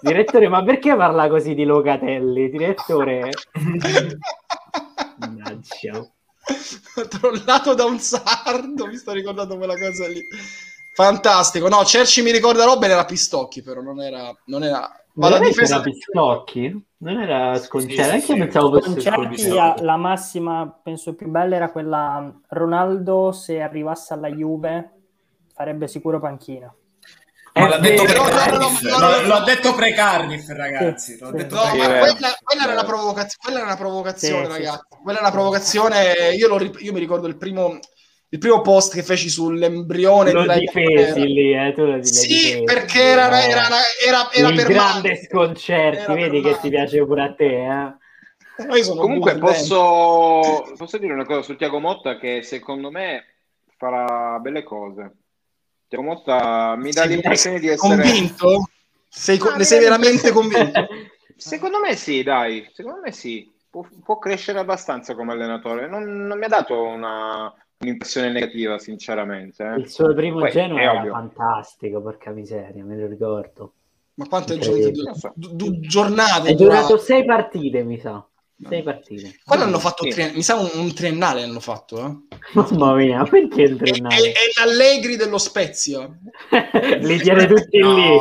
Direttore, 0.01 0.49
ma 0.49 0.65
perché 0.65 0.97
parla 0.97 1.29
così 1.29 1.55
di 1.55 1.65
Locatelli? 1.65 2.49
Direttore, 2.49 3.31
mannaggia. 5.19 6.09
Trollato 7.09 7.75
da 7.75 7.85
un 7.85 7.99
sardo, 7.99 8.87
mi 8.87 8.97
sto 8.97 9.13
ricordando 9.13 9.57
quella 9.57 9.77
cosa 9.77 10.09
lì. 10.09 10.23
Fantastico. 10.95 11.69
No, 11.69 11.85
Cerci 11.85 12.23
mi 12.23 12.31
ricorda 12.31 12.65
Robben 12.65 12.91
era 12.91 13.05
Pistocchi, 13.05 13.63
però 13.63 13.83
non 13.83 14.01
era... 14.01 14.35
Non 14.47 14.63
era... 14.63 14.91
Vado 15.17 15.37
a 15.37 15.39
Veramente 15.39 15.61
difesa... 15.61 15.75
era 15.75 15.83
Pistocchi? 15.85 16.87
Non 16.99 17.21
era 17.21 17.59
sconcerti? 17.59 18.21
Sì, 18.21 18.31
io 18.31 18.35
sì. 18.35 18.39
pensavo 18.39 18.71
fosse 18.71 19.01
Sconcerti. 19.01 19.49
la, 19.49 19.77
la 19.81 19.97
massima, 19.97 20.81
penso 20.83 21.15
più 21.15 21.29
bella 21.29 21.55
era 21.57 21.71
quella 21.71 22.33
Ronaldo 22.49 23.31
se 23.31 23.61
arrivasse 23.61 24.15
alla 24.15 24.29
Juve 24.29 24.91
farebbe 25.55 25.87
sicuro 25.87 26.19
panchina. 26.19 26.75
Ma 27.57 27.69
l'ha 27.69 27.79
detto 27.79 28.03
pre-Cardiff, 28.03 28.83
no, 28.83 28.99
no, 28.99 29.09
no, 29.09 29.27
l'ho 29.29 29.45
detto 29.45 29.75
pre-Cardiff, 29.75 30.49
ragazzi. 30.49 31.17
L'ho 31.21 31.31
detto 31.31 31.55
ma 31.55 31.71
quella, 31.71 32.35
quella 32.43 32.63
era 32.65 32.73
una 32.73 32.85
provocazione, 32.85 33.39
quella 33.41 33.59
era 33.59 33.67
una 33.67 33.77
provocazione, 33.77 34.45
Sì, 34.47 34.51
sì, 34.51 34.57
ragazzi. 34.57 34.87
Quella 35.01 35.19
è 35.19 35.23
una 35.23 35.31
provocazione. 35.31 36.13
Io, 36.37 36.49
lo 36.49 36.61
io 36.61 36.93
mi 36.93 36.99
ricordo 36.99 37.29
il 37.29 37.37
primo, 37.37 37.79
il 38.35 38.41
primo 38.41 38.63
post 38.63 38.95
che 38.95 39.05
feci 39.05 39.29
sull'embrione 39.29 40.33
Lo 40.33 40.41
di 40.41 40.47
Lai 40.49 40.59
difesi 40.59 41.25
lì, 41.25 41.55
eh, 41.55 41.73
tu 41.73 41.83
lo 41.83 41.91
l'hai 41.91 42.01
Sì, 42.01 42.27
difesi, 42.27 42.65
perché 42.65 43.01
era, 43.01 43.41
eh. 43.41 43.49
era, 43.49 43.63
era, 44.05 44.33
era 44.33 44.49
il 44.49 44.55
per 44.57 44.67
grande 44.67 45.09
male. 45.09 45.25
sconcerti, 45.25 46.01
Era 46.01 46.15
vedi 46.15 46.41
che 46.41 46.49
male. 46.49 46.61
ti 46.61 46.69
piace 46.69 47.05
pure 47.07 47.23
a 47.23 47.33
te, 47.33 47.65
eh? 47.65 48.77
Io 48.77 48.83
sono 48.83 49.03
Comunque 49.03 49.39
posso, 49.39 50.65
posso 50.77 50.99
dire 50.99 51.13
una 51.13 51.25
cosa 51.25 51.43
su 51.43 51.55
Tiago 51.55 51.79
Motta 51.79 52.19
che 52.19 52.43
secondo 52.43 52.91
me 52.91 53.25
farà 53.77 54.37
belle 54.41 54.65
cose. 54.65 55.13
Tiago 55.87 56.05
Motta 56.05 56.75
mi 56.77 56.91
dà 56.91 57.03
Sei 57.03 57.11
l'impressione 57.11 57.61
di 57.61 57.69
essere... 57.69 58.03
Convinto? 58.03 58.69
Sei, 59.09 59.39
co- 59.39 59.51
Ah, 59.51 59.57
ne 59.57 59.65
sei 59.65 59.79
veramente 59.79 60.31
convinto? 60.35 60.89
Secondo 61.37 61.79
me 61.79 61.95
sì, 61.95 62.25
dai, 62.25 62.69
secondo 62.73 62.99
me 63.01 63.13
sì. 63.13 63.49
Può, 63.71 63.87
può 64.05 64.19
crescere 64.19 64.59
abbastanza 64.59 65.15
come 65.15 65.33
allenatore. 65.33 65.89
Non, 65.89 66.27
non 66.27 66.37
mi 66.37 66.45
ha 66.45 66.49
dato 66.49 66.81
una, 66.83 67.53
un'impressione 67.79 68.31
negativa, 68.31 68.79
sinceramente. 68.79 69.65
eh. 69.65 69.79
Il 69.79 69.89
suo 69.91 70.15
primo 70.15 70.41
Poi, 70.41 70.51
Genoa 70.51 70.79
è 70.81 70.83
era 70.83 70.93
ovvio. 70.99 71.13
fantastico, 71.13 72.01
porca 72.01 72.31
miseria, 72.31 72.85
me 72.85 72.97
lo 72.97 73.07
ricordo. 73.07 73.73
Ma? 74.15 74.27
Du- 75.35 75.55
du- 75.55 75.81
giornate. 75.81 76.51
È 76.51 76.55
durato 76.55 76.87
durato. 76.87 76.99
sei 76.99 77.25
partite, 77.25 77.83
mi 77.83 77.99
sa. 77.99 78.25
Sei 78.69 78.83
partite. 78.85 79.35
Quello 79.45 79.65
hanno 79.65 79.81
fatto, 79.81 80.05
Sì. 80.05 80.11
tri- 80.11 80.33
mi 80.35 80.43
sa 80.43 80.55
un, 80.55 80.71
un 80.75 80.95
triennale 80.95 81.43
hanno 81.43 81.59
fatto, 81.61 81.99
eh? 81.99 82.37
Mamma 82.55 82.95
mia, 82.95 83.25
perché 83.25 83.63
il 83.63 83.71
È, 83.77 83.81
è- 83.81 83.91
triennale? 83.91 84.31
è 84.33 84.39
l'Allegri 84.65 85.17
dello 85.17 85.39
Spezia. 85.39 86.09
Li 87.01 87.19
tiene 87.19 87.47
tutti 87.49 87.79
lì. 87.79 88.17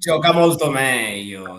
Gioca 0.00 0.32
molto 0.32 0.70
meglio. 0.70 1.58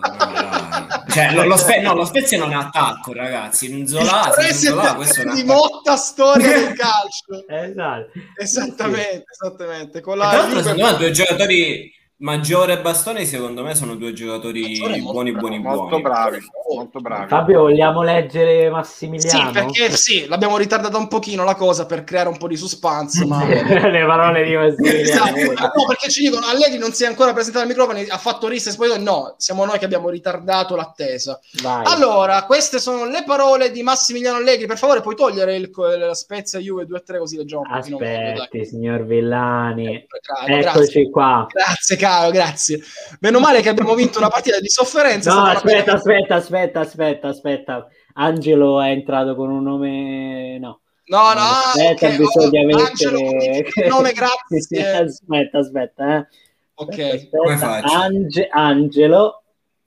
Cioè, 1.08 1.32
lo, 1.32 1.44
lo 1.44 1.56
Spe- 1.56 1.80
no, 1.80 1.94
lo 1.94 2.04
Spezia 2.04 2.38
non 2.38 2.50
è 2.50 2.56
attacco, 2.56 3.12
ragazzi. 3.12 3.70
In 3.70 3.86
Zola, 3.86 4.32
Il 4.36 4.42
senza 4.46 4.70
Zola, 4.70 4.94
questo 4.96 5.20
è 5.22 5.24
di. 5.32 5.44
Motta 5.44 5.94
storia 5.94 6.48
del 6.48 6.72
calcio. 6.74 7.46
Esatto. 7.46 8.10
Esattamente, 8.36 9.24
esattamente. 9.30 10.00
Con 10.00 10.14
E 10.14 10.18
Tra 10.18 10.26
la 10.26 10.36
l'altro, 10.38 10.60
secondo 10.60 10.84
me, 10.86 10.96
due 10.96 11.10
giocatori, 11.12 11.92
Maggiore 12.22 12.74
e 12.74 12.80
Bastoni 12.80 13.26
secondo 13.26 13.64
me 13.64 13.74
sono 13.74 13.96
due 13.96 14.12
giocatori 14.12 14.78
buoni, 14.78 15.32
buoni, 15.32 15.58
molto 15.58 15.86
buoni. 15.86 16.02
bravi, 16.02 16.38
molto 16.72 17.00
bravi. 17.00 17.26
Fabio, 17.26 17.62
vogliamo 17.62 18.02
leggere 18.02 18.70
Massimiliano? 18.70 19.46
Sì, 19.46 19.52
perché 19.52 19.90
sì, 19.90 20.26
l'abbiamo 20.28 20.56
ritardata 20.56 20.96
un 20.98 21.08
pochino 21.08 21.42
la 21.42 21.56
cosa 21.56 21.84
per 21.84 22.04
creare 22.04 22.28
un 22.28 22.38
po' 22.38 22.46
di 22.46 22.56
suspense, 22.56 23.24
ma... 23.26 23.42
Le 23.44 24.06
parole 24.06 24.44
di 24.44 24.54
Massimiliano. 24.54 25.36
Esatto. 25.36 25.78
No, 25.80 25.86
perché 25.88 26.10
ci 26.10 26.22
dicono 26.22 26.46
Allegri 26.46 26.78
non 26.78 26.92
si 26.92 27.02
è 27.02 27.08
ancora 27.08 27.32
presentato 27.32 27.64
al 27.64 27.70
microfono, 27.70 27.98
ha 28.08 28.18
fatto 28.18 28.46
rissa 28.46 28.70
e 28.70 28.76
poi 28.76 29.02
no, 29.02 29.34
siamo 29.38 29.64
noi 29.64 29.80
che 29.80 29.84
abbiamo 29.84 30.08
ritardato 30.08 30.76
l'attesa. 30.76 31.40
Vai. 31.60 31.82
Allora, 31.86 32.44
queste 32.44 32.78
sono 32.78 33.04
le 33.04 33.24
parole 33.26 33.72
di 33.72 33.82
Massimiliano 33.82 34.36
Allegri. 34.36 34.66
Per 34.66 34.78
favore, 34.78 35.00
puoi 35.00 35.16
togliere 35.16 35.56
il, 35.56 35.72
la 35.98 36.14
Spezia 36.14 36.60
Juve 36.60 36.86
2-3 36.86 37.18
così 37.18 37.36
leggiamo 37.36 37.62
un 37.62 37.76
pochino 37.76 37.98
meglio, 37.98 38.42
Aspetti, 38.42 38.64
signor 38.64 39.04
Villani. 39.04 40.06
Caro, 40.22 40.52
Eccoci 40.54 40.62
grazie. 40.62 41.10
qua. 41.10 41.46
Grazie, 41.50 41.96
caro, 41.96 42.10
grazie. 42.30 42.80
Meno 43.20 43.38
male 43.40 43.60
che 43.60 43.68
abbiamo 43.68 43.94
vinto 43.94 44.18
una 44.18 44.28
partita 44.28 44.58
di 44.60 44.68
sofferenza. 44.68 45.32
No, 45.32 45.44
aspetta, 45.44 45.94
aspetta, 45.94 46.34
aspetta, 46.36 46.80
aspetta, 46.80 47.28
aspetta. 47.28 47.86
Angelo 48.14 48.80
è 48.80 48.90
entrato 48.90 49.34
con 49.34 49.50
un 49.50 49.62
nome... 49.62 50.58
No. 50.58 50.80
No, 51.04 51.32
no, 51.34 51.40
aspetta, 51.40 52.06
ok, 52.06 52.16
bisogna 52.16 52.60
oh, 52.60 52.64
mettere... 52.64 52.86
Angelo, 52.86 53.88
nome, 53.88 54.12
grazie. 54.14 54.96
aspetta, 54.98 55.58
aspetta, 55.58 56.16
eh. 56.16 56.26
Ok. 56.74 56.98
Aspetta, 56.98 57.36
Come 57.38 57.56
faccio? 57.56 57.94
Ange- 57.94 58.48
Angelo, 58.50 59.42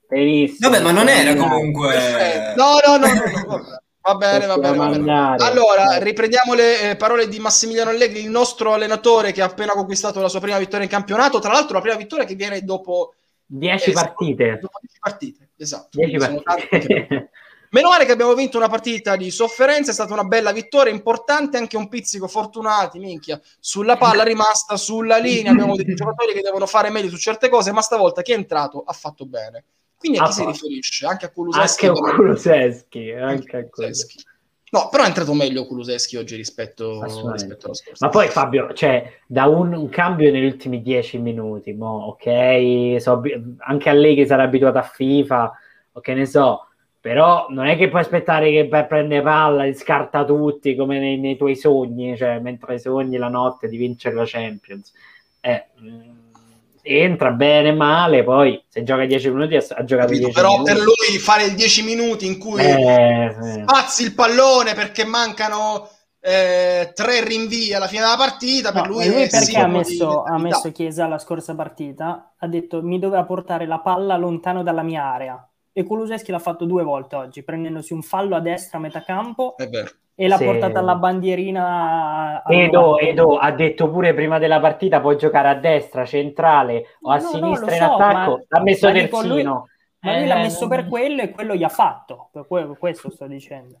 benissimo. 0.08 0.70
Vabbè, 0.70 0.82
ma 0.82 0.90
non 0.92 1.08
era 1.08 1.34
comunque... 1.34 2.54
No, 2.56 2.78
no, 2.86 2.96
no, 2.96 3.06
no, 3.06 3.56
no. 3.56 3.80
Va 4.06 4.14
bene, 4.14 4.46
va 4.46 4.56
bene. 4.56 4.76
va 4.76 4.88
bene. 4.88 5.36
Allora, 5.38 5.98
riprendiamo 5.98 6.54
le 6.54 6.90
eh, 6.90 6.96
parole 6.96 7.26
di 7.26 7.40
Massimiliano 7.40 7.90
Allegri, 7.90 8.20
il 8.20 8.30
nostro 8.30 8.72
allenatore 8.72 9.32
che 9.32 9.42
ha 9.42 9.46
appena 9.46 9.72
conquistato 9.72 10.20
la 10.20 10.28
sua 10.28 10.38
prima 10.38 10.58
vittoria 10.58 10.84
in 10.84 10.90
campionato. 10.90 11.40
Tra 11.40 11.50
l'altro, 11.50 11.74
la 11.74 11.80
prima 11.80 11.96
vittoria 11.96 12.24
che 12.24 12.36
viene 12.36 12.62
dopo 12.62 13.14
10 13.46 13.90
eh, 13.90 13.92
partite. 13.92 14.58
Dopo 14.60 14.78
10 14.80 14.98
partite, 15.00 15.48
esatto. 15.56 15.88
10 15.98 16.20
Sono 16.20 16.42
tante. 16.42 16.68
partite. 16.68 17.30
Meno 17.70 17.88
male 17.88 18.04
che 18.04 18.12
abbiamo 18.12 18.34
vinto 18.34 18.56
una 18.58 18.68
partita 18.68 19.16
di 19.16 19.28
sofferenza, 19.32 19.90
è 19.90 19.94
stata 19.94 20.12
una 20.12 20.22
bella 20.22 20.52
vittoria, 20.52 20.92
importante 20.92 21.56
anche 21.56 21.76
un 21.76 21.88
pizzico 21.88 22.28
fortunati, 22.28 23.00
minchia, 23.00 23.40
sulla 23.58 23.96
palla 23.96 24.22
rimasta 24.22 24.76
sulla 24.76 25.18
linea, 25.18 25.50
abbiamo 25.50 25.74
dei 25.74 25.84
giocatori 25.94 26.32
che 26.32 26.42
devono 26.42 26.66
fare 26.66 26.90
meglio 26.90 27.10
su 27.10 27.16
certe 27.16 27.48
cose, 27.48 27.72
ma 27.72 27.82
stavolta 27.82 28.22
chi 28.22 28.30
è 28.30 28.36
entrato 28.36 28.84
ha 28.86 28.92
fatto 28.92 29.26
bene. 29.26 29.64
Quindi 29.98 30.18
a 30.18 30.22
chi 30.24 30.28
Ah, 30.28 30.32
si 30.32 30.44
riferisce? 30.44 31.06
Anche 31.06 31.26
a 31.26 31.30
Kuluseschi. 31.30 31.86
anche 31.86 32.00
a 32.00 32.14
Kuluseschi, 32.14 33.10
anche 33.12 33.56
a 33.56 33.68
Kuluseschi. 33.68 34.24
No, 34.68 34.88
però 34.90 35.04
è 35.04 35.06
entrato 35.06 35.32
meglio 35.32 35.64
Kuluseschi 35.66 36.16
oggi 36.16 36.34
rispetto, 36.36 37.00
rispetto 37.32 37.66
alla 37.66 37.74
scorsa. 37.74 38.04
Ma 38.06 38.10
poi 38.10 38.28
Fabio, 38.28 38.72
cioè, 38.74 39.20
da 39.26 39.46
un, 39.46 39.72
un 39.72 39.88
cambio 39.88 40.30
negli 40.30 40.44
ultimi 40.44 40.82
10 40.82 41.18
minuti, 41.18 41.72
mo, 41.72 42.06
ok, 42.18 43.00
so, 43.00 43.22
anche 43.58 43.88
Allegri 43.88 44.26
sarà 44.26 44.42
abituato 44.42 44.78
a 44.78 44.82
FIFA, 44.82 45.52
o 45.92 46.00
che 46.00 46.14
ne 46.14 46.26
so, 46.26 46.66
però 47.00 47.46
non 47.50 47.66
è 47.66 47.76
che 47.76 47.88
puoi 47.88 48.00
aspettare 48.02 48.50
che 48.50 48.66
prende 48.86 49.22
palla 49.22 49.64
e 49.64 49.72
scarta 49.74 50.24
tutti 50.24 50.74
come 50.74 50.98
nei, 50.98 51.16
nei 51.18 51.36
tuoi 51.36 51.54
sogni, 51.54 52.16
cioè 52.16 52.40
mentre 52.40 52.78
sogni 52.80 53.16
la 53.16 53.28
notte 53.28 53.68
di 53.68 53.76
vincere 53.76 54.16
la 54.16 54.24
Champions. 54.26 54.92
Eh, 55.40 55.66
mm, 55.80 56.15
entra 56.86 57.32
bene 57.32 57.72
male, 57.72 58.22
poi 58.22 58.62
se 58.68 58.82
gioca 58.84 59.04
10 59.04 59.30
minuti 59.30 59.56
ha, 59.56 59.60
giocato 59.60 60.12
Capito? 60.12 60.26
10 60.28 60.32
Però 60.32 60.50
minuti. 60.52 60.72
per 60.72 60.82
lui 60.82 61.18
fare 61.18 61.44
il 61.44 61.54
10 61.54 61.82
minuti 61.82 62.26
in 62.26 62.38
cui 62.38 62.62
Eh, 62.62 63.34
spazzi 63.62 64.04
il 64.04 64.14
pallone 64.14 64.74
perché 64.74 65.04
mancano 65.04 65.88
eh, 66.20 66.92
tre 66.94 67.24
rinvii 67.24 67.74
alla 67.74 67.86
fine 67.86 68.02
della 68.02 68.16
partita, 68.16 68.72
per 68.72 68.82
No, 68.82 68.94
lui, 68.94 69.04
e 69.04 69.08
lui 69.08 69.22
è 69.22 69.28
perché 69.28 69.58
ha 69.58 69.66
messo, 69.66 70.22
ha 70.22 70.38
messo 70.38 70.72
Chiesa 70.72 71.06
la 71.06 71.18
scorsa 71.18 71.54
partita? 71.54 72.34
Ha 72.36 72.46
detto 72.48 72.82
mi 72.82 72.98
doveva 72.98 73.24
portare 73.24 73.66
la 73.66 73.78
palla 73.80 74.16
lontano 74.16 74.62
dalla 74.62 74.82
mia 74.82 75.04
area. 75.04 75.48
E 75.78 75.84
Kuluseschi 75.84 76.30
l'ha 76.30 76.38
fatto 76.38 76.64
due 76.64 76.82
volte 76.82 77.16
oggi, 77.16 77.42
prendendosi 77.42 77.92
un 77.92 78.00
fallo 78.00 78.34
a 78.34 78.40
destra 78.40 78.78
a 78.78 78.80
metà 78.80 79.02
campo 79.02 79.56
e 80.14 80.26
l'ha 80.26 80.38
Sì. 80.38 80.44
portata 80.46 80.78
alla 80.78 80.94
bandierina. 80.94 82.42
Edo, 82.48 82.80
90. 82.80 83.06
Edo 83.10 83.36
ha 83.36 83.50
detto 83.52 83.90
pure 83.90 84.14
prima 84.14 84.38
della 84.38 84.58
partita 84.58 85.02
puoi 85.02 85.18
giocare 85.18 85.48
a 85.48 85.54
destra, 85.54 86.06
centrale 86.06 86.96
o 87.02 87.10
a 87.10 87.16
No, 87.18 87.22
no, 87.24 87.28
sinistra 87.28 87.66
lo 87.66 87.72
in 87.72 87.78
so, 87.78 87.92
attacco. 87.94 88.30
ma- 88.30 88.44
L'ha 88.48 88.62
messo 88.62 88.86
ma 88.86 88.92
lui- 88.94 89.06
terzino. 89.10 89.68
Ma 90.00 90.12
lui 90.14 90.22
Eh, 90.22 90.26
l'ha 90.26 90.36
messo 90.36 90.60
non- 90.60 90.68
per 90.70 90.88
quello 90.88 91.20
e 91.20 91.30
quello 91.30 91.54
gli 91.54 91.62
ha 91.64 91.68
fatto. 91.68 92.28
Per 92.32 92.46
que- 92.48 92.76
questo 92.78 93.10
sto 93.10 93.26
dicendo. 93.26 93.76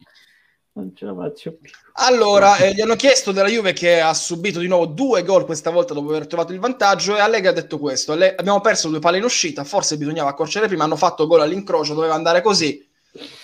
Non 0.76 0.92
ce 0.94 1.06
la 1.06 1.14
faccio 1.14 1.56
più. 1.56 1.70
Allora, 1.94 2.58
eh, 2.58 2.74
gli 2.74 2.82
hanno 2.82 2.96
chiesto 2.96 3.32
della 3.32 3.48
Juve 3.48 3.72
che 3.72 3.98
ha 3.98 4.12
subito 4.12 4.60
di 4.60 4.68
nuovo 4.68 4.84
due 4.84 5.22
gol 5.22 5.46
questa 5.46 5.70
volta 5.70 5.94
dopo 5.94 6.10
aver 6.10 6.26
trovato 6.26 6.52
il 6.52 6.60
vantaggio 6.60 7.16
e 7.16 7.20
Allegri 7.20 7.48
ha 7.48 7.52
detto 7.52 7.78
questo, 7.78 8.12
"Alle- 8.12 8.34
abbiamo 8.34 8.60
perso 8.60 8.90
due 8.90 8.98
palle 8.98 9.16
in 9.16 9.24
uscita, 9.24 9.64
forse 9.64 9.96
bisognava 9.96 10.28
accorciare 10.28 10.66
prima, 10.66 10.84
hanno 10.84 10.96
fatto 10.96 11.26
gol 11.26 11.40
all'incrocio, 11.40 11.94
doveva 11.94 12.12
andare 12.12 12.42
così 12.42 12.85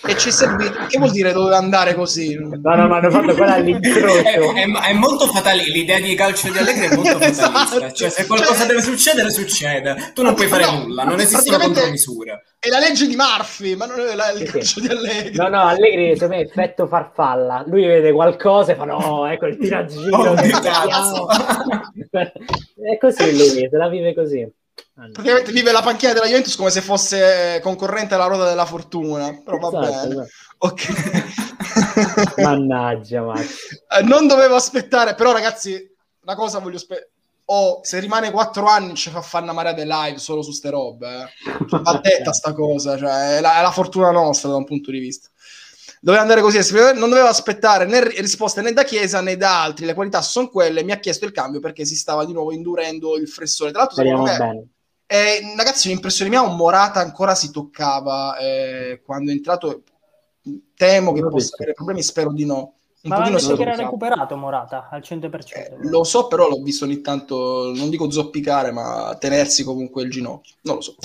e 0.05 0.17
ci 0.17 0.29
è 0.29 0.31
servito. 0.31 0.85
Che 0.87 0.97
vuol 0.97 1.11
dire 1.11 1.31
doveva 1.31 1.57
andare 1.57 1.93
così? 1.95 2.35
No, 2.35 2.49
no, 2.75 2.87
ma 2.87 2.97
hanno 2.97 3.09
fatto 3.11 3.33
quella 3.35 3.55
È, 3.55 3.59
all'incrocio. 3.59 4.53
è- 4.53 4.89
è 4.89 4.93
molto 4.93 5.27
fatale, 5.27 5.63
l'idea 5.63 5.99
di 5.99 6.13
calcio 6.15 6.51
di 6.51 6.57
Allegri 6.57 6.87
è 6.87 6.95
molto 6.95 7.19
Esatto. 7.23 7.51
fatalista. 7.51 7.91
Cioè, 7.93 8.09
se 8.09 8.25
qualcosa 8.25 8.55
Cioè- 8.55 8.67
deve 8.67 8.81
succedere, 8.81 9.29
succede. 9.31 10.11
Tu 10.13 10.21
non 10.23 10.33
puoi 10.35 10.47
fare 10.47 10.65
No, 10.65 10.71
nulla, 10.83 11.03
non 11.03 11.19
esistono 11.19 11.57
praticamente- 11.57 11.79
contromisure. 11.79 12.43
È 12.63 12.69
la 12.69 12.79
legge 12.79 13.07
di 13.07 13.15
Murphy, 13.17 13.75
ma 13.75 13.85
non 13.87 13.99
è 13.99 14.15
la- 14.15 14.31
il 14.31 14.37
Sì, 14.37 14.45
sì. 14.45 14.51
calcio 14.51 14.79
di 14.79 14.87
Allegri. 14.87 15.35
No, 15.35 15.47
no, 15.49 15.61
Allegri 15.63 16.13
secondo 16.13 16.35
me 16.35 16.41
è 16.41 16.45
effetto 16.45 16.87
farfalla. 16.87 17.63
Lui 17.67 17.85
vede 17.85 18.11
qualcosa 18.13 18.71
e 18.71 18.75
fa 18.75 18.85
no, 18.85 19.25
ecco 19.27 19.47
il 19.47 19.57
tiraggiro. 19.57 20.15
Oh, 20.17 20.33
che 20.33 20.41
che 20.43 20.51
vediamo." 20.53 21.25
cazzo. 21.25 21.27
è 22.13 22.97
così 22.99 23.31
lui, 23.31 23.67
se 23.69 23.69
la 23.71 23.89
vive 23.89 24.13
così. 24.13 24.47
Praticamente 24.93 25.51
vive 25.51 25.71
la 25.71 25.81
panchina 25.81 26.13
della 26.13 26.25
Juventus 26.27 26.55
come 26.55 26.69
se 26.69 26.81
fosse 26.81 27.59
concorrente 27.63 28.13
alla 28.13 28.25
ruota 28.25 28.47
della 28.47 28.65
fortuna, 28.65 29.39
però 29.43 29.57
va 29.57 29.67
Esatto, 29.67 30.07
bene. 30.07 30.13
esatto. 30.13 30.29
Ok. 30.59 32.37
Mannaggia, 32.41 33.21
Max. 33.21 33.81
Eh, 33.99 34.03
non 34.03 34.27
dovevo 34.27 34.55
aspettare, 34.55 35.15
però 35.15 35.31
ragazzi, 35.31 35.75
una 36.23 36.35
cosa 36.35 36.59
voglio 36.59 36.77
aspettare. 36.77 37.09
Oh, 37.45 37.81
se 37.83 37.99
rimane 37.99 38.31
quattro 38.31 38.67
anni 38.67 38.95
ci 38.95 39.09
fa 39.09 39.21
fare 39.21 39.43
una 39.43 39.51
marea 39.53 39.73
di 39.73 39.83
live 39.85 40.17
solo 40.17 40.41
su 40.41 40.51
ste 40.51 40.69
robe. 40.69 41.07
Eh. 41.23 41.67
Cioè, 41.67 41.81
va 41.81 41.99
detta 42.01 42.31
sta 42.31 42.53
cosa, 42.53 42.97
cioè, 42.97 43.37
è, 43.37 43.41
la, 43.41 43.59
è 43.59 43.61
la 43.61 43.71
fortuna 43.71 44.11
nostra 44.11 44.49
da 44.49 44.55
un 44.55 44.63
punto 44.65 44.91
di 44.91 44.99
vista. 44.99 45.29
Doveva 46.03 46.21
andare 46.21 46.41
così, 46.41 46.59
non 46.95 47.07
doveva 47.07 47.29
aspettare 47.29 47.85
né 47.85 48.03
ri- 48.03 48.19
risposte 48.19 48.59
né 48.59 48.73
da 48.73 48.83
Chiesa 48.83 49.21
né 49.21 49.37
da 49.37 49.63
altri. 49.63 49.85
Le 49.85 49.93
qualità 49.93 50.21
sono 50.21 50.49
quelle. 50.49 50.83
Mi 50.83 50.91
ha 50.91 50.99
chiesto 50.99 51.23
il 51.23 51.31
cambio 51.31 51.61
perché 51.61 51.85
si 51.85 51.95
stava 51.95 52.25
di 52.25 52.33
nuovo 52.33 52.51
indurendo 52.51 53.15
il 53.15 53.29
fressore. 53.29 53.71
Tra 53.71 53.79
l'altro, 53.79 53.95
Speriamo 53.95 54.27
secondo 54.27 54.53
me, 54.53 54.67
eh, 55.05 55.53
ragazzi, 55.55 55.87
un'impressione 55.87 56.29
mia, 56.29 56.41
un 56.41 56.57
Morata 56.57 56.99
ancora 56.99 57.35
si 57.35 57.51
toccava 57.51 58.35
eh, 58.35 59.01
quando 59.05 59.31
è 59.31 59.33
entrato. 59.33 59.83
Temo 60.75 61.13
che 61.13 61.21
possa 61.21 61.55
avere 61.55 61.71
problemi, 61.71 62.03
spero 62.03 62.33
di 62.33 62.45
no. 62.45 62.79
Un 63.03 63.09
Ma 63.09 63.17
pochino 63.17 63.37
detto 63.37 63.55
che 63.57 63.61
era 63.63 63.75
recuperato 63.75 64.37
Morata 64.37 64.87
al 64.89 65.01
100%. 65.01 65.29
Eh, 65.53 65.75
lo 65.81 66.05
so, 66.05 66.27
però 66.27 66.47
l'ho 66.47 66.61
visto 66.61 66.85
ogni 66.85 67.01
tanto, 67.01 67.73
non 67.75 67.89
dico 67.89 68.09
zoppicare, 68.09 68.71
ma 68.71 69.17
tenersi 69.19 69.65
comunque 69.65 70.03
il 70.03 70.09
ginocchio. 70.09 70.55
Non 70.61 70.75
lo 70.75 70.81
so. 70.81 70.95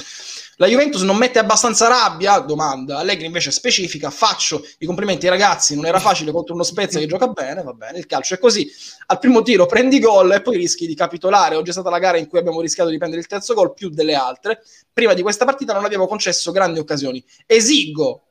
La 0.59 0.69
Juventus 0.69 1.03
non 1.03 1.17
mette 1.17 1.41
abbastanza 1.41 1.89
rabbia? 1.89 2.39
Domanda. 2.39 2.99
Allegri 2.99 3.27
invece 3.27 3.51
specifica. 3.51 4.11
Faccio 4.11 4.65
i 4.79 4.87
complimenti 4.87 5.27
ai 5.27 5.33
ragazzi. 5.33 5.75
Non 5.75 5.87
era 5.87 5.99
facile 5.99 6.31
contro 6.31 6.55
uno 6.55 6.63
Spezia 6.63 7.01
che 7.01 7.07
gioca 7.07 7.27
bene. 7.29 7.65
Va 7.65 7.73
bene, 7.73 7.99
il 7.99 8.07
calcio 8.07 8.35
è 8.35 8.39
così. 8.39 8.69
Al 9.07 9.19
primo 9.19 9.43
tiro 9.43 9.67
prendi 9.67 9.99
gol 9.99 10.33
e 10.33 10.41
poi 10.41 10.57
rischi 10.57 10.87
di 10.87 10.95
capitolare. 10.95 11.57
Oggi 11.57 11.71
è 11.71 11.73
stata 11.73 11.91
la 11.91 11.99
gara 11.99 12.17
in 12.17 12.29
cui 12.29 12.39
abbiamo 12.39 12.61
rischiato 12.61 12.91
di 12.91 12.99
prendere 12.99 13.23
il 13.23 13.29
terzo 13.29 13.55
gol 13.55 13.75
più 13.75 13.89
delle 13.89 14.15
altre. 14.15 14.63
Prima 14.93 15.15
di 15.15 15.23
questa 15.23 15.45
partita 15.45 15.73
non 15.73 15.85
abbiamo 15.85 16.07
concesso 16.07 16.53
grandi 16.53 16.79
occasioni. 16.79 17.25
Esigo, 17.47 18.28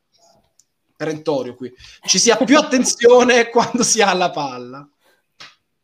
perentorio 0.97 1.55
qui, 1.55 1.71
ci 2.05 2.19
sia 2.19 2.35
più 2.35 2.57
attenzione 2.57 3.47
quando 3.51 3.83
si 3.83 4.01
ha 4.01 4.13
la 4.13 4.31
palla. 4.31 4.85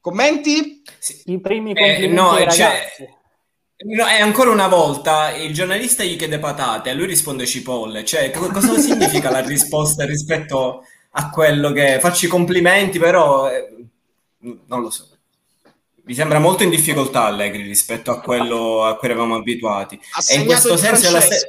Commenti? 0.02 0.82
Sì. 1.00 1.22
I 1.28 1.40
primi 1.40 1.72
Eh, 1.72 1.76
complimenti 1.76 2.14
no, 2.14 2.32
ai 2.32 2.52
cioè- 2.52 2.66
ragazzi. 2.68 3.22
No, 3.86 4.08
e 4.08 4.22
ancora 4.22 4.50
una 4.50 4.68
volta 4.68 5.36
il 5.36 5.54
giornalista 5.54 6.04
gli 6.04 6.16
chiede 6.16 6.40
patate 6.40 6.90
e 6.90 6.94
lui 6.94 7.06
risponde 7.06 7.46
cipolle. 7.46 8.06
Cioè, 8.06 8.32
co- 8.32 8.48
cosa 8.50 8.78
significa 8.80 9.30
la 9.30 9.40
risposta 9.42 10.06
rispetto 10.06 10.86
a 11.12 11.30
quello 11.30 11.72
che 11.72 12.00
faccio 12.00 12.26
i 12.26 12.30
complimenti, 12.30 12.98
però 12.98 13.50
eh, 13.52 13.86
non 14.40 14.82
lo 14.82 14.90
so. 14.90 15.08
Mi 16.06 16.14
sembra 16.14 16.40
molto 16.40 16.64
in 16.64 16.70
difficoltà 16.70 17.26
Allegri 17.26 17.62
rispetto 17.64 18.12
a 18.12 18.20
quello 18.22 18.84
a 18.86 18.96
cui 18.98 19.08
eravamo 19.10 19.36
abituati. 19.36 20.00
Ha 20.12 20.34
E 20.34 20.38
in 20.40 20.46
questo 20.46 20.76
senso 20.78 21.08
è 21.08 21.12
la 21.12 21.22
se- 21.22 21.46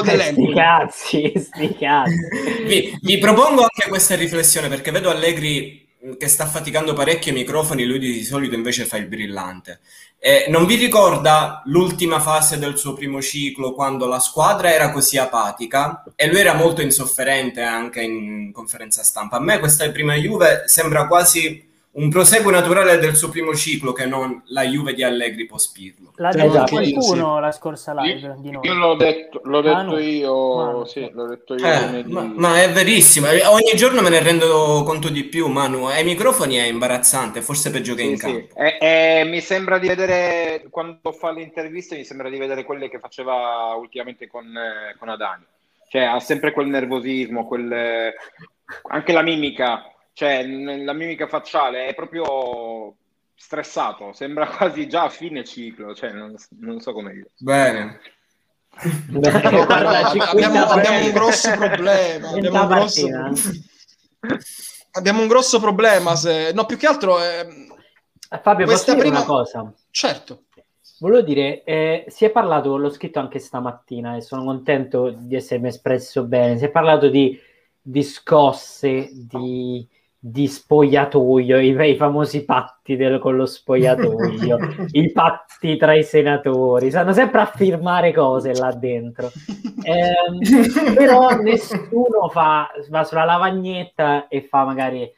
Dell'Empoli. 0.00 0.54
cazzi, 0.54 1.32
sti 1.36 1.76
cazzi. 1.78 2.16
Vi, 2.64 2.98
vi 3.02 3.18
propongo 3.18 3.60
anche 3.62 3.88
questa 3.88 4.14
riflessione 4.14 4.68
perché 4.68 4.90
vedo 4.90 5.10
Allegri 5.10 5.86
mh, 6.00 6.16
che 6.16 6.28
sta 6.28 6.46
faticando 6.46 6.94
parecchio 6.94 7.32
i 7.32 7.34
microfoni, 7.34 7.84
lui 7.84 7.98
di 7.98 8.24
solito 8.24 8.54
invece 8.54 8.86
fa 8.86 8.96
il 8.96 9.06
brillante. 9.06 9.80
Eh, 10.18 10.46
non 10.48 10.66
vi 10.66 10.76
ricorda 10.76 11.62
l'ultima 11.66 12.20
fase 12.20 12.58
del 12.58 12.78
suo 12.78 12.94
primo 12.94 13.20
ciclo 13.20 13.74
quando 13.74 14.06
la 14.06 14.20
squadra 14.20 14.72
era 14.72 14.92
così 14.92 15.18
apatica 15.18 16.04
e 16.14 16.28
lui 16.28 16.38
era 16.38 16.54
molto 16.54 16.80
insofferente 16.80 17.60
anche 17.60 18.02
in 18.02 18.52
conferenza 18.52 19.02
stampa? 19.02 19.36
A 19.36 19.40
me 19.40 19.58
questa 19.58 19.90
prima 19.90 20.14
Juve 20.14 20.62
sembra 20.66 21.08
quasi 21.08 21.70
un 21.94 22.08
proseguo 22.08 22.50
naturale 22.50 22.96
del 22.98 23.14
suo 23.14 23.28
primo 23.28 23.54
ciclo 23.54 23.92
che 23.92 24.06
non 24.06 24.42
la 24.46 24.62
Juve 24.62 24.94
di 24.94 25.02
Allegri 25.02 25.44
può 25.44 25.58
spirlo. 25.58 26.12
L'ha 26.16 26.30
Esatto. 26.30 26.48
detto 26.76 26.84
Sì. 26.84 26.92
qualcuno 26.92 27.38
la 27.38 27.52
scorsa 27.52 27.92
live 28.00 28.36
di 28.38 28.50
noi. 28.50 28.66
Io 28.66 28.74
l'ho 28.74 28.94
detto, 28.94 29.40
l'ho 29.44 29.60
detto 29.60 29.74
Manu. 29.76 29.98
io, 29.98 30.56
Manu. 30.56 30.84
sì, 30.86 31.10
l'ho 31.12 31.26
detto 31.26 31.54
io. 31.54 31.66
Eh, 31.66 32.04
ma, 32.06 32.32
ma 32.34 32.62
è 32.62 32.70
verissimo, 32.70 33.28
eh, 33.28 33.44
ogni 33.44 33.72
giorno 33.76 34.00
me 34.00 34.08
ne 34.08 34.22
rendo 34.22 34.82
conto 34.84 35.10
di 35.10 35.24
più, 35.24 35.48
Manu. 35.48 35.84
Ai 35.84 36.04
microfoni 36.04 36.56
è 36.56 36.64
imbarazzante, 36.64 37.42
forse 37.42 37.70
peggio 37.70 37.94
che 37.94 38.02
Sì, 38.04 38.08
in 38.10 38.16
sì. 38.16 38.24
campo. 38.24 38.54
E- 38.56 38.78
e 39.20 39.24
mi 39.26 39.40
sembra 39.42 39.78
di 39.78 39.88
vedere, 39.88 40.64
quando 40.70 41.12
fa 41.12 41.30
le 41.30 41.42
interviste, 41.42 41.94
mi 41.96 42.04
sembra 42.04 42.30
di 42.30 42.38
vedere 42.38 42.64
quelle 42.64 42.88
che 42.88 43.00
faceva 43.00 43.74
ultimamente 43.76 44.28
con, 44.28 44.46
eh, 44.46 44.96
con 44.98 45.10
Adani. 45.10 45.44
Cioè, 45.90 46.04
ha 46.04 46.20
sempre 46.20 46.52
quel 46.52 46.68
nervosismo, 46.68 47.46
quel, 47.46 47.70
eh, 47.70 48.14
anche 48.88 49.12
la 49.12 49.20
mimica, 49.20 49.91
cioè 50.12 50.46
la 50.46 50.92
mimica 50.92 51.26
facciale 51.26 51.86
è 51.86 51.94
proprio 51.94 52.96
stressato, 53.34 54.12
sembra 54.12 54.46
quasi 54.54 54.88
già 54.88 55.04
a 55.04 55.08
fine 55.08 55.44
ciclo, 55.44 55.94
cioè 55.94 56.12
non, 56.12 56.34
non 56.60 56.80
so 56.80 56.92
come 56.92 57.12
dire. 57.12 57.30
Bene. 57.38 58.00
Abbiamo, 58.74 59.62
abbiamo 60.64 61.04
un 61.04 61.12
grosso 61.12 61.50
problema. 61.52 62.28
Abbiamo 62.30 62.60
un 62.62 62.68
grosso, 62.68 63.08
abbiamo 64.92 65.20
un 65.20 65.28
grosso 65.28 65.60
problema. 65.60 66.16
Se... 66.16 66.52
No, 66.54 66.64
più 66.64 66.78
che 66.78 66.86
altro 66.86 67.18
è... 67.20 67.46
Eh, 68.30 68.38
Fabio, 68.38 68.64
Questa 68.64 68.94
posso 68.94 68.94
dire 68.94 69.14
prima- 69.14 69.18
una 69.18 69.26
cosa? 69.26 69.72
Certo. 69.90 70.44
Volevo 71.00 71.22
dire, 71.22 71.64
eh, 71.64 72.04
si 72.08 72.24
è 72.24 72.30
parlato, 72.30 72.76
l'ho 72.76 72.88
scritto 72.88 73.18
anche 73.18 73.40
stamattina 73.40 74.16
e 74.16 74.20
sono 74.20 74.44
contento 74.44 75.10
di 75.10 75.34
essermi 75.34 75.66
espresso 75.66 76.24
bene, 76.24 76.56
si 76.58 76.64
è 76.64 76.70
parlato 76.70 77.08
di, 77.08 77.36
di 77.80 78.04
scosse, 78.04 79.10
di, 79.12 79.84
di 80.24 80.46
spogliatoio, 80.46 81.58
i, 81.58 81.90
i 81.90 81.96
famosi 81.96 82.44
patti 82.44 82.94
del- 82.94 83.18
con 83.18 83.34
lo 83.34 83.44
spogliatoio, 83.44 84.56
i 84.92 85.10
patti 85.10 85.76
tra 85.76 85.94
i 85.94 86.04
senatori, 86.04 86.90
stanno 86.90 87.12
sempre 87.12 87.40
a 87.40 87.46
firmare 87.46 88.12
cose 88.12 88.54
là 88.54 88.70
dentro. 88.72 89.32
Ehm, 89.82 90.38
però 90.94 91.30
nessuno 91.30 92.28
fa, 92.30 92.70
va 92.88 93.02
sulla 93.02 93.24
lavagnetta 93.24 94.28
e 94.28 94.42
fa 94.48 94.64
magari 94.64 95.12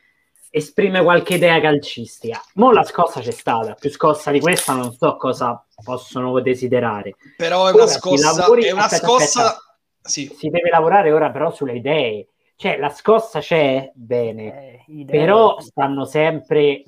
esprime 0.49 1.03
qualche 1.03 1.35
idea 1.35 1.61
calcistica. 1.61 2.41
Mo 2.55 2.73
la 2.73 2.85
scossa 2.85 3.21
c'è 3.21 3.31
stata, 3.33 3.75
più 3.75 3.91
scossa 3.91 4.31
di 4.31 4.41
questa 4.41 4.73
non 4.73 4.91
so 4.93 5.17
cosa 5.19 5.63
possono 5.85 6.41
desiderare. 6.41 7.15
Però 7.37 7.67
è 7.67 7.73
una 7.73 7.83
Ora 7.83 7.87
si 7.89 7.99
scossa... 7.99 8.37
lavori- 8.37 8.65
È 8.65 8.71
una 8.71 8.85
aspetta, 8.85 9.07
scossa... 9.07 9.45
aspetta. 9.45 9.63
Sì. 10.07 10.35
Si 10.39 10.49
deve 10.51 10.69
lavorare 10.71 11.13
ora 11.13 11.31
però 11.31 11.51
sulle 11.51 11.75
idee. 11.77 12.29
Cioè 12.57 12.79
la 12.79 12.89
scossa 12.89 13.41
c'è, 13.41 13.91
bene, 13.95 14.85
Eh, 14.87 15.05
però 15.05 15.61
stanno 15.61 16.05
sempre 16.05 16.85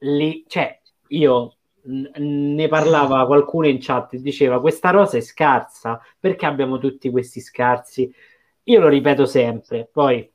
lì, 0.00 0.44
cioè 0.46 0.78
io 1.08 1.54
ne 1.88 2.68
parlava 2.68 3.26
qualcuno 3.26 3.68
in 3.68 3.78
chat 3.80 4.14
e 4.14 4.20
diceva 4.20 4.60
questa 4.60 4.90
rosa 4.90 5.18
è 5.18 5.20
scarsa 5.20 6.00
perché 6.18 6.44
abbiamo 6.44 6.78
tutti 6.78 7.10
questi 7.10 7.40
scarsi? 7.40 8.12
Io 8.64 8.80
lo 8.80 8.88
ripeto 8.88 9.24
sempre 9.24 9.88
poi 9.90 10.28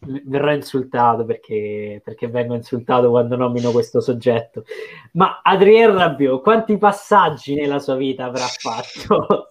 verrò 0.00 0.52
insultato 0.52 1.24
perché, 1.24 2.00
perché 2.02 2.28
vengo 2.28 2.54
insultato 2.54 3.10
quando 3.10 3.36
nomino 3.36 3.70
questo 3.70 4.00
soggetto. 4.00 4.64
Ma 5.12 5.40
Adrien 5.42 5.94
Rabiot 5.94 6.42
quanti 6.42 6.78
passaggi 6.78 7.54
nella 7.54 7.78
sua 7.78 7.96
vita 7.96 8.24
avrà 8.24 8.46
fatto? 8.46 9.49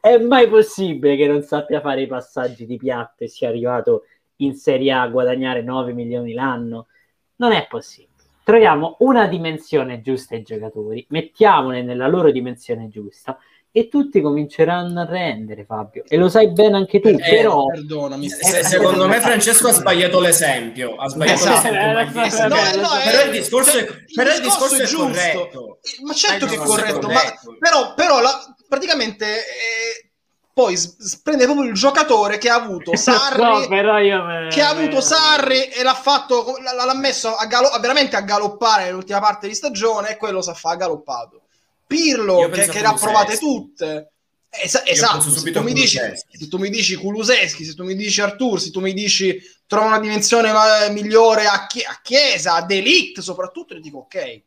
È 0.00 0.18
mai 0.18 0.48
possibile 0.48 1.16
che 1.16 1.26
non 1.26 1.42
sappia 1.42 1.80
fare 1.80 2.02
i 2.02 2.06
passaggi 2.06 2.66
di 2.66 2.76
piatto 2.76 3.24
e 3.24 3.28
sia 3.28 3.48
arrivato 3.48 4.04
in 4.36 4.54
Serie 4.54 4.92
A 4.92 5.02
a 5.02 5.08
guadagnare 5.08 5.62
9 5.62 5.92
milioni 5.92 6.34
l'anno. 6.34 6.88
Non 7.36 7.52
è 7.52 7.66
possibile. 7.66 8.12
Troviamo 8.44 8.96
una 8.98 9.26
dimensione 9.26 10.02
giusta 10.02 10.34
ai 10.34 10.42
giocatori, 10.42 11.06
mettiamole 11.08 11.82
nella 11.82 12.08
loro 12.08 12.30
dimensione 12.30 12.88
giusta 12.88 13.38
e 13.76 13.88
tutti 13.88 14.20
cominceranno 14.20 15.00
a 15.00 15.04
rendere, 15.04 15.64
Fabio. 15.64 16.04
E 16.06 16.16
lo 16.16 16.28
sai 16.28 16.52
bene 16.52 16.76
anche 16.76 17.00
tu, 17.00 17.08
Eh, 17.08 17.16
però... 17.18 17.66
Perdonami. 17.66 18.28
Se- 18.28 18.62
secondo 18.62 19.08
me 19.08 19.20
Francesco 19.20 19.66
ha 19.66 19.72
sbagliato 19.72 20.20
l'esempio. 20.20 20.94
Ha 20.94 21.08
sbagliato 21.08 21.40
Esatto. 21.40 21.70
l'esempio. 21.72 22.22
Eh, 22.22 22.22
No, 22.22 22.22
discorso- 22.22 22.80
no, 22.80 22.88
però 23.04 23.18
è- 23.20 23.24
il 23.24 23.30
discorso 23.32 23.78
è, 23.78 23.86
però 24.14 24.32
il 24.34 24.40
discorso 24.42 24.76
è 24.76 24.84
giusto. 24.86 24.98
corretto. 25.06 25.78
Ma 26.04 26.12
certo 26.14 26.44
Eh, 26.44 26.48
che 26.50 26.54
è 26.54 26.58
no, 26.58 26.64
corretto, 26.64 27.06
ma 27.08 27.14
corretto. 27.14 27.56
però, 27.58 27.94
però 27.94 28.20
la- 28.20 28.54
praticamente 28.68 29.26
eh, 29.26 30.10
poi 30.52 30.76
s- 30.76 30.96
s- 30.96 31.20
prende 31.20 31.44
proprio 31.46 31.66
il 31.66 31.74
giocatore 31.74 32.38
che 32.38 32.48
ha 32.50 32.54
avuto 32.54 32.94
Sarri, 32.96 33.42
No, 33.42 33.66
però 33.66 33.98
io 33.98 34.22
me- 34.22 34.48
che 34.52 34.60
ha 34.62 34.68
avuto 34.68 35.00
Sarri 35.00 35.64
e 35.64 35.82
l'ha 35.82 35.94
fatto, 35.94 36.54
l- 36.60 36.86
l'ha 36.86 36.94
messo 36.94 37.34
a 37.34 37.44
galo- 37.46 37.76
veramente 37.80 38.14
a 38.14 38.20
galoppare 38.20 38.84
nell'ultima 38.84 39.18
parte 39.18 39.48
di 39.48 39.54
stagione 39.56 40.10
e 40.10 40.16
quello 40.16 40.40
sa 40.42 40.54
fa 40.54 40.76
galoppato. 40.76 41.40
Pirlo 41.86 42.48
che, 42.48 42.66
che 42.66 42.80
le 42.80 42.86
ha 42.86 42.94
provate 42.94 43.38
tutte. 43.38 44.08
Io 44.54 44.82
esatto, 44.84 45.20
se 45.20 45.30
subito 45.30 45.60
tu, 45.60 45.72
dici, 45.72 45.98
se 45.98 46.48
tu 46.48 46.58
mi 46.58 46.70
dici 46.70 46.94
Kuluseschi, 46.94 47.64
se 47.64 47.74
tu 47.74 47.82
mi 47.82 47.96
dici 47.96 48.20
Artur, 48.20 48.60
se 48.60 48.70
tu 48.70 48.80
mi 48.80 48.92
dici 48.92 49.36
trova 49.66 49.86
una 49.86 49.98
dimensione 49.98 50.52
ma- 50.52 50.88
migliore 50.90 51.46
a, 51.46 51.66
Chi- 51.66 51.82
a 51.82 51.98
Chiesa, 52.00 52.54
a 52.54 52.64
Delict 52.64 53.20
soprattutto, 53.20 53.74
io 53.74 53.80
dico 53.80 53.98
ok, 53.98 54.42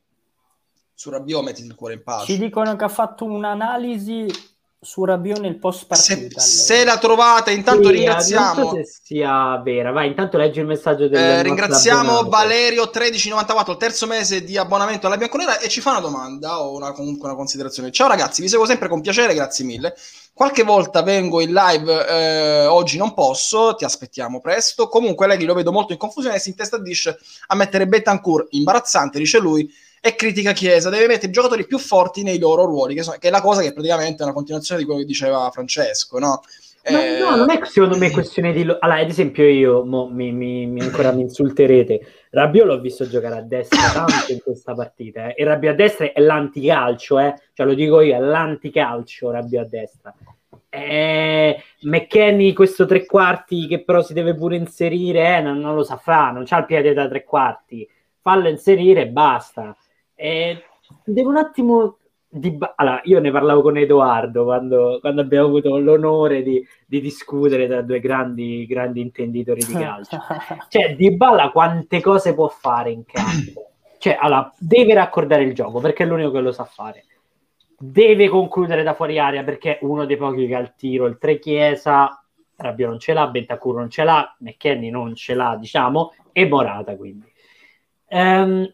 su 0.94 1.10
Rabiot 1.10 1.44
mettiti 1.44 1.68
il 1.68 1.76
cuore 1.76 1.96
in 1.96 2.04
pace. 2.04 2.26
Ci 2.26 2.38
dicono 2.38 2.76
che 2.78 2.84
ha 2.86 2.90
fatto 2.90 3.26
un'analisi 3.26 4.26
su 4.80 5.04
Rabiot 5.04 5.40
nel 5.40 5.58
post 5.58 5.92
Se, 5.94 6.16
partita. 6.18 6.40
se 6.40 6.84
la 6.84 6.98
trovate, 7.00 7.52
intanto 7.52 7.88
Sì, 7.88 7.96
ringraziamo. 7.96 8.62
Non 8.62 8.70
so 8.70 8.76
se 8.76 9.00
sia 9.04 9.60
vera. 9.64 9.92
Vai, 9.92 10.08
intanto 10.08 10.38
leggi 10.38 10.60
il 10.60 10.68
messaggio 10.68 11.08
del 11.08 11.18
Eh, 11.20 11.42
ringraziamo 11.42 12.20
abbonato. 12.20 12.30
Valerio 12.30 12.84
1394, 12.84 13.74
il 13.74 13.80
terzo 13.80 14.06
mese 14.06 14.44
di 14.44 14.56
abbonamento 14.56 15.08
alla 15.08 15.18
Bianconera 15.18 15.60
e 15.60 15.68
ci 15.68 15.82
fa 15.82 15.92
una 15.92 16.00
domanda 16.00 16.62
o 16.62 16.76
una, 16.76 16.92
comunque 16.92 17.28
una 17.28 17.36
considerazione. 17.38 17.92
Ciao 17.92 18.08
ragazzi, 18.08 18.42
vi 18.42 18.50
seguo 18.50 18.68
sempre 18.68 18.88
con 18.88 19.02
piacere, 19.02 19.34
grazie 19.34 19.66
mille. 19.66 19.96
Qualche 20.32 20.62
volta 20.62 21.02
vengo 21.02 21.42
in 21.42 21.52
live, 21.52 22.08
eh, 22.08 22.66
oggi 22.68 22.98
non 22.98 23.16
posso, 23.16 23.74
ti 23.74 23.84
aspettiamo 23.84 24.40
presto. 24.40 24.88
Comunque 24.88 25.26
Leghi 25.26 25.46
lo 25.46 25.56
vedo 25.56 25.72
molto 25.72 25.94
in 25.94 25.98
confusione 25.98 26.36
e 26.36 26.40
si 26.40 26.50
intestardisce 26.50 27.18
a 27.48 27.56
mettere 27.56 27.88
Betancourt, 27.88 28.50
imbarazzante, 28.52 29.18
dice 29.18 29.40
lui, 29.40 29.68
e 30.08 30.16
critica 30.16 30.52
Chiesa. 30.54 30.90
Deve 30.90 31.08
mettere 31.08 31.28
i 31.28 31.32
giocatori 31.32 31.66
più 31.66 31.78
forti 31.78 32.24
nei 32.24 32.40
loro 32.40 32.66
ruoli, 32.66 32.96
che, 32.96 33.04
sono- 33.04 33.18
che 33.20 33.28
è 33.28 33.32
la 33.32 33.42
cosa 33.42 33.62
che 33.62 33.74
praticamente 33.74 34.22
è 34.22 34.26
una 34.26 34.34
continuazione 34.34 34.80
di 34.80 34.86
quello 34.86 35.02
che 35.02 35.06
diceva 35.08 35.50
Francesco, 35.52 36.20
no? 36.20 36.42
Eh, 36.90 37.20
no, 37.20 37.36
non 37.36 37.50
è 37.50 37.60
secondo 37.66 37.98
me 37.98 38.10
questione 38.12 38.54
di... 38.54 38.64
lo- 38.64 38.78
Allora, 38.80 39.00
ad 39.02 39.10
esempio 39.10 39.44
io, 39.44 39.84
mo, 39.84 40.08
mi, 40.08 40.32
mi- 40.32 40.66
mi- 40.68 40.80
ancora 40.80 41.12
mi 41.12 41.22
insulterete, 41.22 42.00
Rabiot 42.30 42.66
l'ho 42.66 42.80
visto 42.80 43.06
giocare 43.10 43.36
a 43.36 43.42
destra 43.42 43.78
tanto 43.92 44.32
in 44.32 44.40
questa 44.42 44.74
partita, 44.74 45.28
eh. 45.28 45.36
e 45.38 45.44
Rabiot 45.44 45.74
a 45.74 45.76
destra 45.76 46.12
è 46.14 46.22
l'anticalcio, 46.22 47.20
eh. 47.20 47.34
cioè 47.54 47.66
lo 47.66 47.74
dico 47.74 48.00
io, 48.00 48.16
è 48.16 48.20
l'anticalcio 48.20 49.32
Rabiot 49.32 49.66
a 49.66 49.68
destra. 49.68 50.16
Eh, 50.70 51.62
McKenny 51.82 52.54
questo 52.54 52.86
tre 52.86 53.06
quarti 53.06 53.68
che 53.68 53.84
però 53.84 54.02
si 54.02 54.14
deve 54.14 54.34
pure 54.36 54.56
inserire, 54.56 55.38
eh, 55.38 55.42
non, 55.42 55.58
non 55.60 55.76
lo 55.76 55.84
sa 55.84 55.98
fare, 55.98 56.34
non 56.34 56.46
c'ha 56.46 56.60
il 56.60 56.66
piede 56.66 56.94
da 56.94 57.08
tre 57.10 57.24
quarti, 57.26 57.88
fallo 58.22 58.48
inserire 58.48 59.02
e 59.02 59.08
basta. 59.08 59.76
Eh, 60.20 60.64
devo 61.06 61.30
un 61.30 61.38
attimo... 61.38 61.98
Di... 62.30 62.58
Allora, 62.76 63.00
io 63.06 63.20
ne 63.22 63.32
parlavo 63.32 63.62
con 63.62 63.78
Edoardo 63.78 64.44
quando, 64.44 64.98
quando 65.00 65.22
abbiamo 65.22 65.48
avuto 65.48 65.78
l'onore 65.78 66.44
di, 66.44 66.62
di 66.86 67.00
discutere 67.00 67.68
tra 67.68 67.82
due 67.82 68.02
grandi, 68.02 68.66
grandi 68.66 69.00
intenditori 69.00 69.64
di 69.64 69.74
calcio. 69.74 70.18
Cioè, 70.68 70.96
Di 70.96 71.16
Balla 71.16 71.52
quante 71.52 72.02
cose 72.02 72.34
può 72.34 72.48
fare 72.50 72.92
in 72.92 73.06
campo? 73.06 73.72
Cioè, 73.98 74.18
allora, 74.20 74.52
deve 74.58 74.94
raccordare 74.94 75.44
il 75.44 75.54
gioco 75.54 75.80
perché 75.80 76.04
è 76.04 76.06
l'unico 76.06 76.32
che 76.32 76.40
lo 76.42 76.52
sa 76.52 76.66
fare. 76.66 77.06
Deve 77.80 78.28
concludere 78.28 78.84
da 78.84 78.94
fuori 78.94 79.20
area 79.20 79.44
perché 79.44 79.78
è 79.78 79.86
uno 79.86 80.06
dei 80.06 80.18
pochi 80.18 80.48
che 80.48 80.56
ha 80.56 80.60
il 80.60 80.74
tiro. 80.76 81.06
Il 81.06 81.18
tre 81.18 81.40
Chiesa, 81.40 82.22
Rabiot 82.58 82.90
non 82.90 83.00
ce 83.00 83.14
l'ha, 83.14 83.28
Bentancur 83.28 83.76
non 83.76 83.90
ce 83.90 84.04
l'ha, 84.04 84.36
McKenny 84.40 84.90
non 84.90 85.16
ce 85.16 85.34
l'ha, 85.34 85.56
diciamo, 85.60 86.14
e 86.32 86.48
Morata 86.48 86.96
quindi. 86.96 87.32
Ehm, 88.08 88.72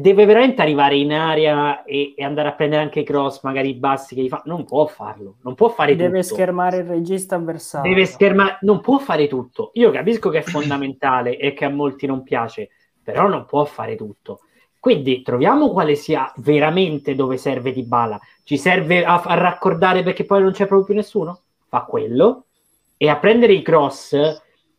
deve 0.00 0.24
veramente 0.24 0.62
arrivare 0.62 0.96
in 0.96 1.12
area 1.12 1.84
e, 1.84 2.14
e 2.16 2.24
andare 2.24 2.48
a 2.48 2.52
prendere 2.52 2.82
anche 2.82 3.00
i 3.00 3.04
cross, 3.04 3.42
magari 3.42 3.70
i 3.70 3.74
bassi 3.74 4.14
che 4.14 4.22
gli 4.22 4.28
fa. 4.28 4.42
Non 4.44 4.64
può 4.64 4.86
farlo, 4.86 5.36
non 5.42 5.54
può 5.54 5.68
fare 5.68 5.96
Deve 5.96 6.20
tutto. 6.22 6.34
schermare 6.34 6.78
il 6.78 6.84
regista 6.84 7.36
avversario. 7.36 7.90
Deve 7.90 8.06
schermare, 8.06 8.58
non 8.62 8.80
può 8.80 8.98
fare 8.98 9.28
tutto. 9.28 9.70
Io 9.74 9.90
capisco 9.90 10.30
che 10.30 10.38
è 10.38 10.42
fondamentale 10.42 11.36
e 11.36 11.52
che 11.52 11.64
a 11.64 11.70
molti 11.70 12.06
non 12.06 12.22
piace, 12.22 12.68
però 13.02 13.28
non 13.28 13.44
può 13.46 13.64
fare 13.64 13.96
tutto. 13.96 14.40
Quindi 14.80 15.22
troviamo 15.22 15.70
quale 15.70 15.94
sia 15.94 16.30
veramente 16.36 17.14
dove 17.14 17.38
serve 17.38 17.72
Di 17.72 17.84
Bala. 17.84 18.20
Ci 18.42 18.58
serve 18.58 19.04
a, 19.04 19.22
a 19.22 19.34
raccordare 19.34 20.02
perché 20.02 20.24
poi 20.24 20.42
non 20.42 20.52
c'è 20.52 20.66
proprio 20.66 20.84
più 20.84 20.94
nessuno? 20.94 21.40
Fa 21.68 21.84
quello 21.84 22.44
e 22.96 23.08
a 23.08 23.16
prendere 23.16 23.54
i 23.54 23.62
cross 23.62 24.14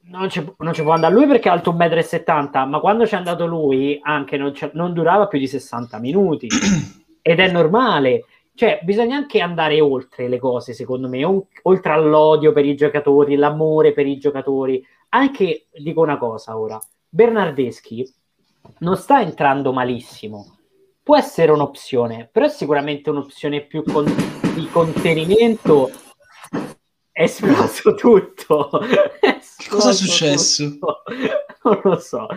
non 0.08 0.30
ci, 0.30 0.46
non 0.58 0.74
ci 0.74 0.82
può 0.84 0.92
andare 0.92 1.14
lui 1.14 1.28
perché 1.28 1.50
è 1.50 1.52
alto 1.52 1.72
1,70 1.72 2.66
m, 2.66 2.70
ma 2.70 2.80
quando 2.80 3.06
c'è 3.06 3.16
andato 3.16 3.46
lui 3.46 4.00
anche 4.02 4.38
non, 4.38 4.54
non 4.74 4.94
durava 4.94 5.28
più 5.28 5.40
di 5.40 5.48
60 5.48 6.00
minuti 6.00 6.48
ed 7.22 7.40
è 7.40 7.52
normale. 7.52 8.26
Cioè, 8.54 8.80
bisogna 8.84 9.18
anche 9.18 9.42
andare 9.42 9.82
oltre 9.82 10.30
le 10.30 10.40
cose, 10.40 10.74
secondo 10.74 11.10
me, 11.10 11.26
o- 11.26 11.48
oltre 11.64 11.92
all'odio 11.92 12.54
per 12.54 12.66
i 12.66 12.76
giocatori, 12.76 13.36
l'amore 13.36 13.92
per 13.92 14.08
i 14.08 14.18
giocatori. 14.18 14.82
Anche, 15.10 15.68
dico 15.74 16.02
una 16.02 16.18
cosa 16.18 16.58
ora, 16.58 16.80
Bernardeschi 17.10 18.10
non 18.80 18.96
sta 18.96 19.22
entrando 19.22 19.74
malissimo. 19.74 20.58
Può 21.04 21.18
essere 21.18 21.52
un'opzione, 21.52 22.30
però 22.32 22.46
è 22.46 22.50
sicuramente 22.50 23.10
un'opzione 23.10 23.62
più 23.62 23.84
con- 23.84 24.06
di 24.06 24.68
contenimento. 24.70 25.92
È 27.18 27.24
esploso 27.24 27.96
tutto. 27.96 28.70
È 28.82 29.40
Che 29.58 29.70
cosa 29.70 29.92
è 29.92 29.94
successo? 29.94 30.64
tutto. 30.70 31.04
Non 31.64 31.80
lo 31.84 31.98
so. 31.98 32.28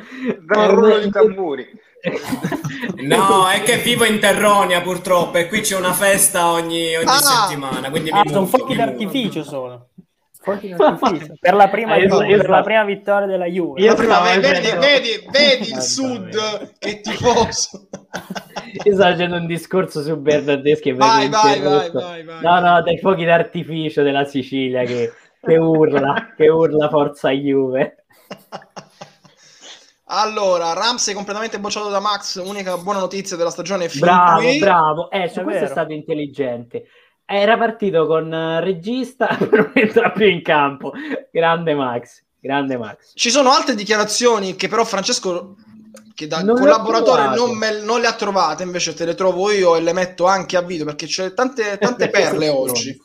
Da 0.41 0.61
un 0.61 0.71
rullo 0.71 0.99
di 1.01 1.11
tamburi. 1.11 1.67
No, 2.99 3.49
è 3.49 3.61
che 3.63 3.79
vivo 3.79 4.05
in 4.05 4.21
Terronia 4.21 4.81
purtroppo 4.81 5.37
e 5.39 5.49
qui 5.49 5.63
c'è 5.63 5.77
una 5.77 5.93
festa 5.93 6.53
ogni, 6.53 6.95
ogni 6.95 7.07
Ah! 7.09 7.19
settimana, 7.19 7.91
quindi 7.91 8.11
Ah, 8.11 8.23
mi 8.25 8.31
sono 8.31 8.47
fuochi 8.47 8.77
d'artificio 8.77 9.43
sono. 9.43 9.89
Per 11.41 11.55
la 11.55 11.69
prima, 11.69 11.93
Ah, 11.95 11.97
io 11.99 12.17
per 12.19 12.49
la 12.49 12.63
prima 12.63 12.85
vittoria 12.85 13.27
della 13.27 13.47
Juve. 13.47 13.81
Io 13.81 13.95
prima- 13.95 14.21
vedi, 14.23 14.41
vedi, 14.79 15.27
vedi 15.31 15.63
il 15.67 15.71
Vabbè. 15.73 15.81
sud 15.83 16.75
che 16.79 17.01
tifoso. 17.01 17.89
Io 18.85 18.95
stavo 18.95 19.11
facendo 19.13 19.37
un 19.37 19.47
discorso 19.47 20.03
su 20.03 20.17
Bernardeschi 20.17 20.91
e 20.91 20.95
Vai, 20.95 21.29
vai, 21.29 21.61
vai, 21.61 21.91
vai, 21.91 22.25
vai. 22.25 22.43
No, 22.43 22.61
no, 22.61 22.83
dai 22.83 22.99
fuochi 22.99 23.25
d'artificio 23.25 24.03
della 24.03 24.25
Sicilia 24.25 24.85
che, 24.85 25.13
che 25.41 25.57
urla, 25.57 26.35
che 26.37 26.49
urla 26.49 26.89
forza 26.89 27.31
Juve. 27.31 28.05
Allora, 30.11 30.73
Ramsey 30.73 31.13
completamente 31.15 31.59
bocciato 31.59 31.91
da 31.91 32.01
Max, 32.01 32.43
unica 32.43 32.79
buona 32.79 32.99
notizia 33.01 33.37
della 33.37 33.51
stagione 33.51 33.85
è 33.87 33.89
fin 33.89 34.01
Bravo, 34.01 34.41
qui. 34.41 34.59
bravo. 34.59 35.11
Eh, 35.11 35.29
su 35.29 35.41
È 35.41 35.43
questo 35.43 35.51
è 35.51 35.53
vero. 35.63 35.67
stato 35.67 35.93
intelligente. 35.93 36.85
Era 37.31 37.59
partito 37.59 38.07
con 38.07 38.33
eh, 38.33 38.61
regista, 38.61 39.27
però 39.37 39.65
non 39.65 39.73
entra 39.75 40.11
più 40.13 40.27
in 40.27 40.41
campo. 40.41 40.93
Grande 41.31 41.75
Max, 41.75 42.23
grande 42.41 42.79
Max. 42.79 43.13
Ci 43.13 43.29
sono 43.29 43.51
altre 43.51 43.75
dichiarazioni 43.75 44.57
che 44.57 44.67
però 44.67 44.83
Francesco, 44.83 45.57
che 46.15 46.27
da 46.27 46.43
Non 46.43 46.57
collaboratore 46.57 47.35
non, 47.35 47.55
me- 47.55 47.83
non 47.83 48.01
le 48.01 48.07
ha 48.07 48.15
trovate, 48.15 48.63
invece 48.63 48.95
te 48.95 49.05
le 49.05 49.15
trovo 49.15 49.51
io 49.51 49.77
e 49.77 49.83
le 49.83 49.93
metto 49.93 50.25
anche 50.25 50.57
a 50.57 50.63
video 50.63 50.87
perché 50.87 51.05
c'è 51.05 51.35
tante, 51.35 51.77
tante 51.77 52.09
perle 52.11 52.49
oggi. 52.49 52.99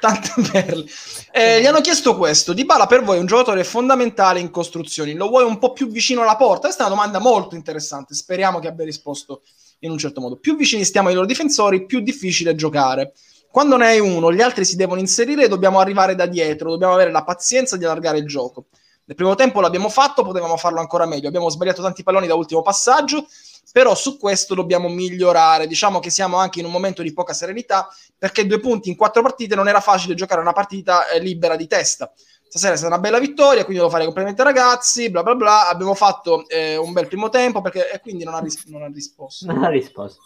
Tante 0.00 0.32
perle. 0.50 0.86
Eh, 1.30 1.60
gli 1.60 1.66
hanno 1.66 1.82
chiesto 1.82 2.16
questo: 2.16 2.54
Dybala 2.54 2.86
per 2.86 3.02
voi 3.02 3.18
è 3.18 3.20
un 3.20 3.26
giocatore 3.26 3.62
fondamentale 3.62 4.40
in 4.40 4.48
costruzioni, 4.48 5.12
lo 5.12 5.28
vuoi 5.28 5.44
un 5.44 5.58
po' 5.58 5.72
più 5.72 5.86
vicino 5.88 6.22
alla 6.22 6.36
porta? 6.36 6.68
Questa 6.68 6.84
è 6.84 6.86
una 6.86 6.94
domanda 6.94 7.18
molto 7.18 7.54
interessante, 7.56 8.14
speriamo 8.14 8.58
che 8.58 8.68
abbia 8.68 8.86
risposto 8.86 9.42
in 9.80 9.90
un 9.90 9.98
certo 9.98 10.22
modo. 10.22 10.36
Più 10.36 10.56
vicini 10.56 10.82
stiamo 10.84 11.08
ai 11.08 11.14
loro 11.14 11.26
difensori, 11.26 11.84
più 11.84 12.00
difficile 12.00 12.54
giocare. 12.54 13.12
Quando 13.56 13.78
ne 13.78 13.86
hai 13.86 14.00
uno, 14.00 14.30
gli 14.34 14.42
altri 14.42 14.66
si 14.66 14.76
devono 14.76 15.00
inserire 15.00 15.44
e 15.44 15.48
dobbiamo 15.48 15.80
arrivare 15.80 16.14
da 16.14 16.26
dietro, 16.26 16.68
dobbiamo 16.68 16.92
avere 16.92 17.10
la 17.10 17.24
pazienza 17.24 17.78
di 17.78 17.86
allargare 17.86 18.18
il 18.18 18.26
gioco. 18.26 18.66
Nel 19.06 19.16
primo 19.16 19.34
tempo 19.34 19.62
l'abbiamo 19.62 19.88
fatto, 19.88 20.22
potevamo 20.22 20.58
farlo 20.58 20.78
ancora 20.78 21.06
meglio. 21.06 21.26
Abbiamo 21.26 21.48
sbagliato 21.48 21.80
tanti 21.80 22.02
palloni 22.02 22.26
da 22.26 22.34
ultimo 22.34 22.60
passaggio, 22.60 23.26
però 23.72 23.94
su 23.94 24.18
questo 24.18 24.54
dobbiamo 24.54 24.90
migliorare. 24.90 25.66
Diciamo 25.66 26.00
che 26.00 26.10
siamo 26.10 26.36
anche 26.36 26.58
in 26.58 26.66
un 26.66 26.70
momento 26.70 27.00
di 27.00 27.14
poca 27.14 27.32
serenità, 27.32 27.88
perché 28.18 28.46
due 28.46 28.60
punti 28.60 28.90
in 28.90 28.96
quattro 28.96 29.22
partite 29.22 29.54
non 29.54 29.68
era 29.68 29.80
facile 29.80 30.12
giocare 30.12 30.42
una 30.42 30.52
partita 30.52 31.08
eh, 31.08 31.18
libera 31.18 31.56
di 31.56 31.66
testa. 31.66 32.12
Stasera 32.46 32.74
è 32.74 32.76
stata 32.76 32.92
una 32.92 33.02
bella 33.02 33.18
vittoria, 33.18 33.64
quindi 33.64 33.78
devo 33.78 33.88
fare 33.88 34.04
complimenti 34.04 34.42
ai 34.42 34.48
ragazzi, 34.48 35.08
bla 35.08 35.22
bla 35.22 35.34
bla. 35.34 35.68
Abbiamo 35.70 35.94
fatto 35.94 36.46
eh, 36.48 36.76
un 36.76 36.92
bel 36.92 37.08
primo 37.08 37.30
tempo, 37.30 37.62
perché 37.62 37.90
e 37.90 38.00
quindi 38.00 38.22
non 38.22 38.34
ha, 38.34 38.40
ris- 38.40 38.66
non 38.66 38.82
ha 38.82 38.88
risposto. 38.88 39.46
Non 39.46 39.64
ha 39.64 39.70
risposto. 39.70 40.20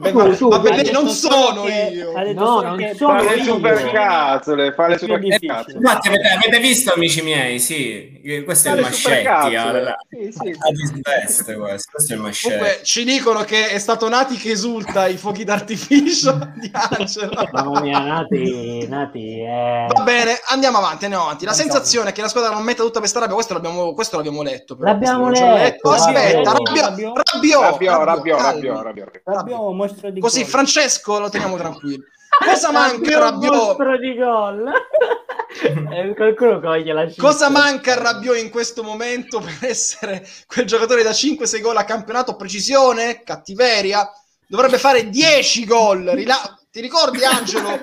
Vengo- 0.00 0.34
tu, 0.36 0.48
Vabbè, 0.48 0.70
hai 0.70 0.76
vedi, 0.76 0.90
non 0.90 1.08
sono 1.08 1.62
che- 1.64 1.90
io. 1.92 2.12
No, 2.32 2.60
non 2.62 2.76
che 2.78 2.94
sono 2.94 3.14
per 3.16 3.24
Fare 3.24 3.36
io. 3.36 3.42
i 3.42 3.44
super 3.44 3.72
vicini 3.74 3.92
cazzole, 3.92 4.72
fare 4.72 4.94
è 4.94 4.96
più 4.96 5.06
super 5.06 5.20
difficile. 5.20 5.52
cazzole. 5.54 5.76
Infatti, 5.76 6.08
avete, 6.08 6.28
avete 6.28 6.58
visto, 6.60 6.92
amici 6.94 7.22
miei? 7.22 7.58
Sì, 7.58 8.20
eh, 8.24 8.42
questo 8.44 8.68
è 8.70 8.72
il 8.74 8.80
Mascetti. 8.80 9.26
alla- 9.54 9.96
Sì, 10.08 10.32
sì. 10.32 10.48
a 10.48 10.70
disveste 10.70 11.54
questo, 11.56 11.90
questo 11.92 12.12
è 12.12 12.16
il 12.16 12.22
Mascetti. 12.22 12.54
Comunque 12.54 12.80
ci 12.84 13.04
dicono 13.04 13.40
che 13.44 13.68
è 13.68 13.78
stato 13.78 14.08
Nati 14.08 14.36
che 14.36 14.50
esulta 14.52 15.06
i 15.06 15.16
fuochi 15.16 15.44
d'artificio 15.44 16.32
di 16.56 16.70
Angelo. 16.72 17.48
Mamma 17.52 17.80
mia, 17.80 17.98
Nati, 18.00 18.86
Nati 18.88 19.40
è... 19.40 19.86
Va 19.94 20.02
bene, 20.02 20.38
andiamo 20.48 20.78
avanti, 20.78 21.04
andiamo 21.04 21.24
avanti. 21.26 21.44
La 21.44 21.52
sensazione 21.52 22.10
è 22.10 22.12
che 22.12 22.22
la 22.22 22.28
squadra 22.28 22.50
non 22.50 22.62
metta 22.62 22.82
tutta 22.82 22.98
questa 22.98 23.20
rabbia, 23.20 23.34
questo 23.34 23.52
l'abbiamo, 23.54 23.92
questo 23.94 24.16
l'abbiamo 24.16 24.42
letto. 24.42 24.74
però. 24.76 24.90
L'abbiamo 24.90 25.28
letto, 25.28 25.88
Oh, 25.90 25.92
Aspetta, 25.92 26.52
vabbè. 26.52 26.62
Rabbio, 27.00 27.60
Rabbio. 28.04 28.36
rabbio. 28.36 29.10
Rabbio 29.24 29.72
mostro 29.72 30.10
di 30.10 30.20
Così 30.20 30.40
gol. 30.42 30.48
Francesco 30.50 31.18
lo 31.18 31.28
teniamo 31.28 31.56
tranquillo. 31.56 32.04
Cosa 32.44 32.70
manca 32.70 33.18
Rabbio, 33.18 33.18
Rabbio? 33.18 33.52
mostro 33.52 33.98
di 33.98 34.14
gol. 34.16 34.70
Eh, 35.52 36.14
qualcuno 36.14 36.60
coglie 36.60 36.92
la 36.92 37.08
cifra. 37.08 37.24
Cosa 37.28 37.50
manca 37.50 37.92
a 37.94 38.00
Rabiot 38.00 38.38
in 38.38 38.50
questo 38.50 38.84
momento 38.84 39.40
per 39.40 39.68
essere 39.68 40.24
quel 40.46 40.64
giocatore 40.64 41.02
da 41.02 41.10
5-6 41.10 41.60
gol 41.60 41.76
a 41.76 41.82
campionato? 41.84 42.36
Precisione? 42.36 43.24
Cattiveria? 43.24 44.08
Dovrebbe 44.46 44.78
fare 44.78 45.08
10 45.10 45.64
gol. 45.66 46.04
Rila- 46.14 46.56
Ti 46.70 46.80
ricordi 46.80 47.24
Angelo? 47.24 47.80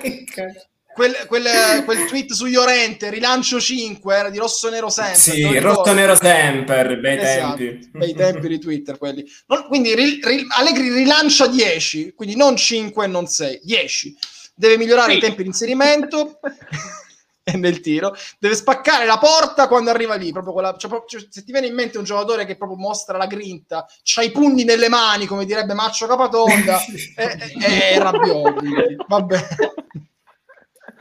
Quel, 0.98 1.14
quel- 1.28 1.84
quel 1.84 2.06
tweet 2.06 2.32
su 2.32 2.46
Llorente, 2.46 3.08
rilancio 3.08 3.60
5, 3.60 4.16
era 4.16 4.30
di 4.30 4.38
rosso 4.38 4.68
nero 4.68 4.90
sempre. 4.90 5.14
Sì, 5.14 5.58
rosso 5.60 5.92
nero 5.92 6.16
sempre, 6.16 6.98
bei 6.98 7.16
Esatto, 7.18 7.56
tempi. 7.56 7.88
bei 7.92 8.14
tempi 8.14 8.48
di 8.48 8.58
Twitter 8.58 8.98
quelli. 8.98 9.24
Non- 9.46 9.66
quindi 9.68 9.94
ri- 9.94 10.18
ri- 10.20 10.44
Allegri 10.56 10.92
rilancia 10.92 11.46
10, 11.46 12.14
quindi 12.16 12.34
non 12.34 12.56
5 12.56 13.04
e 13.04 13.06
non 13.06 13.28
6, 13.28 13.60
10. 13.62 14.16
Deve 14.56 14.76
migliorare 14.76 15.12
Sì. 15.12 15.18
i 15.18 15.20
tempi 15.20 15.42
di 15.42 15.48
inserimento 15.50 16.40
e 17.44 17.56
nel 17.56 17.78
tiro. 17.80 18.12
Deve 18.40 18.56
spaccare 18.56 19.06
la 19.06 19.18
porta 19.18 19.68
quando 19.68 19.90
arriva 19.90 20.16
lì. 20.16 20.32
Proprio 20.32 20.52
quella, 20.52 20.74
cioè, 20.76 20.90
proprio- 20.90 21.20
cioè, 21.20 21.28
se 21.30 21.44
ti 21.44 21.52
viene 21.52 21.68
in 21.68 21.74
mente 21.74 21.96
un 21.98 22.02
giocatore 22.02 22.44
che 22.44 22.56
proprio 22.56 22.76
mostra 22.76 23.16
la 23.16 23.26
grinta, 23.26 23.86
c'ha 24.02 24.22
i 24.22 24.32
pugni 24.32 24.64
nelle 24.64 24.88
mani, 24.88 25.26
come 25.26 25.44
direbbe 25.44 25.74
Maccio 25.74 26.08
Capatonda, 26.08 26.80
è, 27.14 27.22
è, 27.22 28.00
è 28.00 28.10
quindi, 28.10 28.96
Vabbè. 29.06 29.46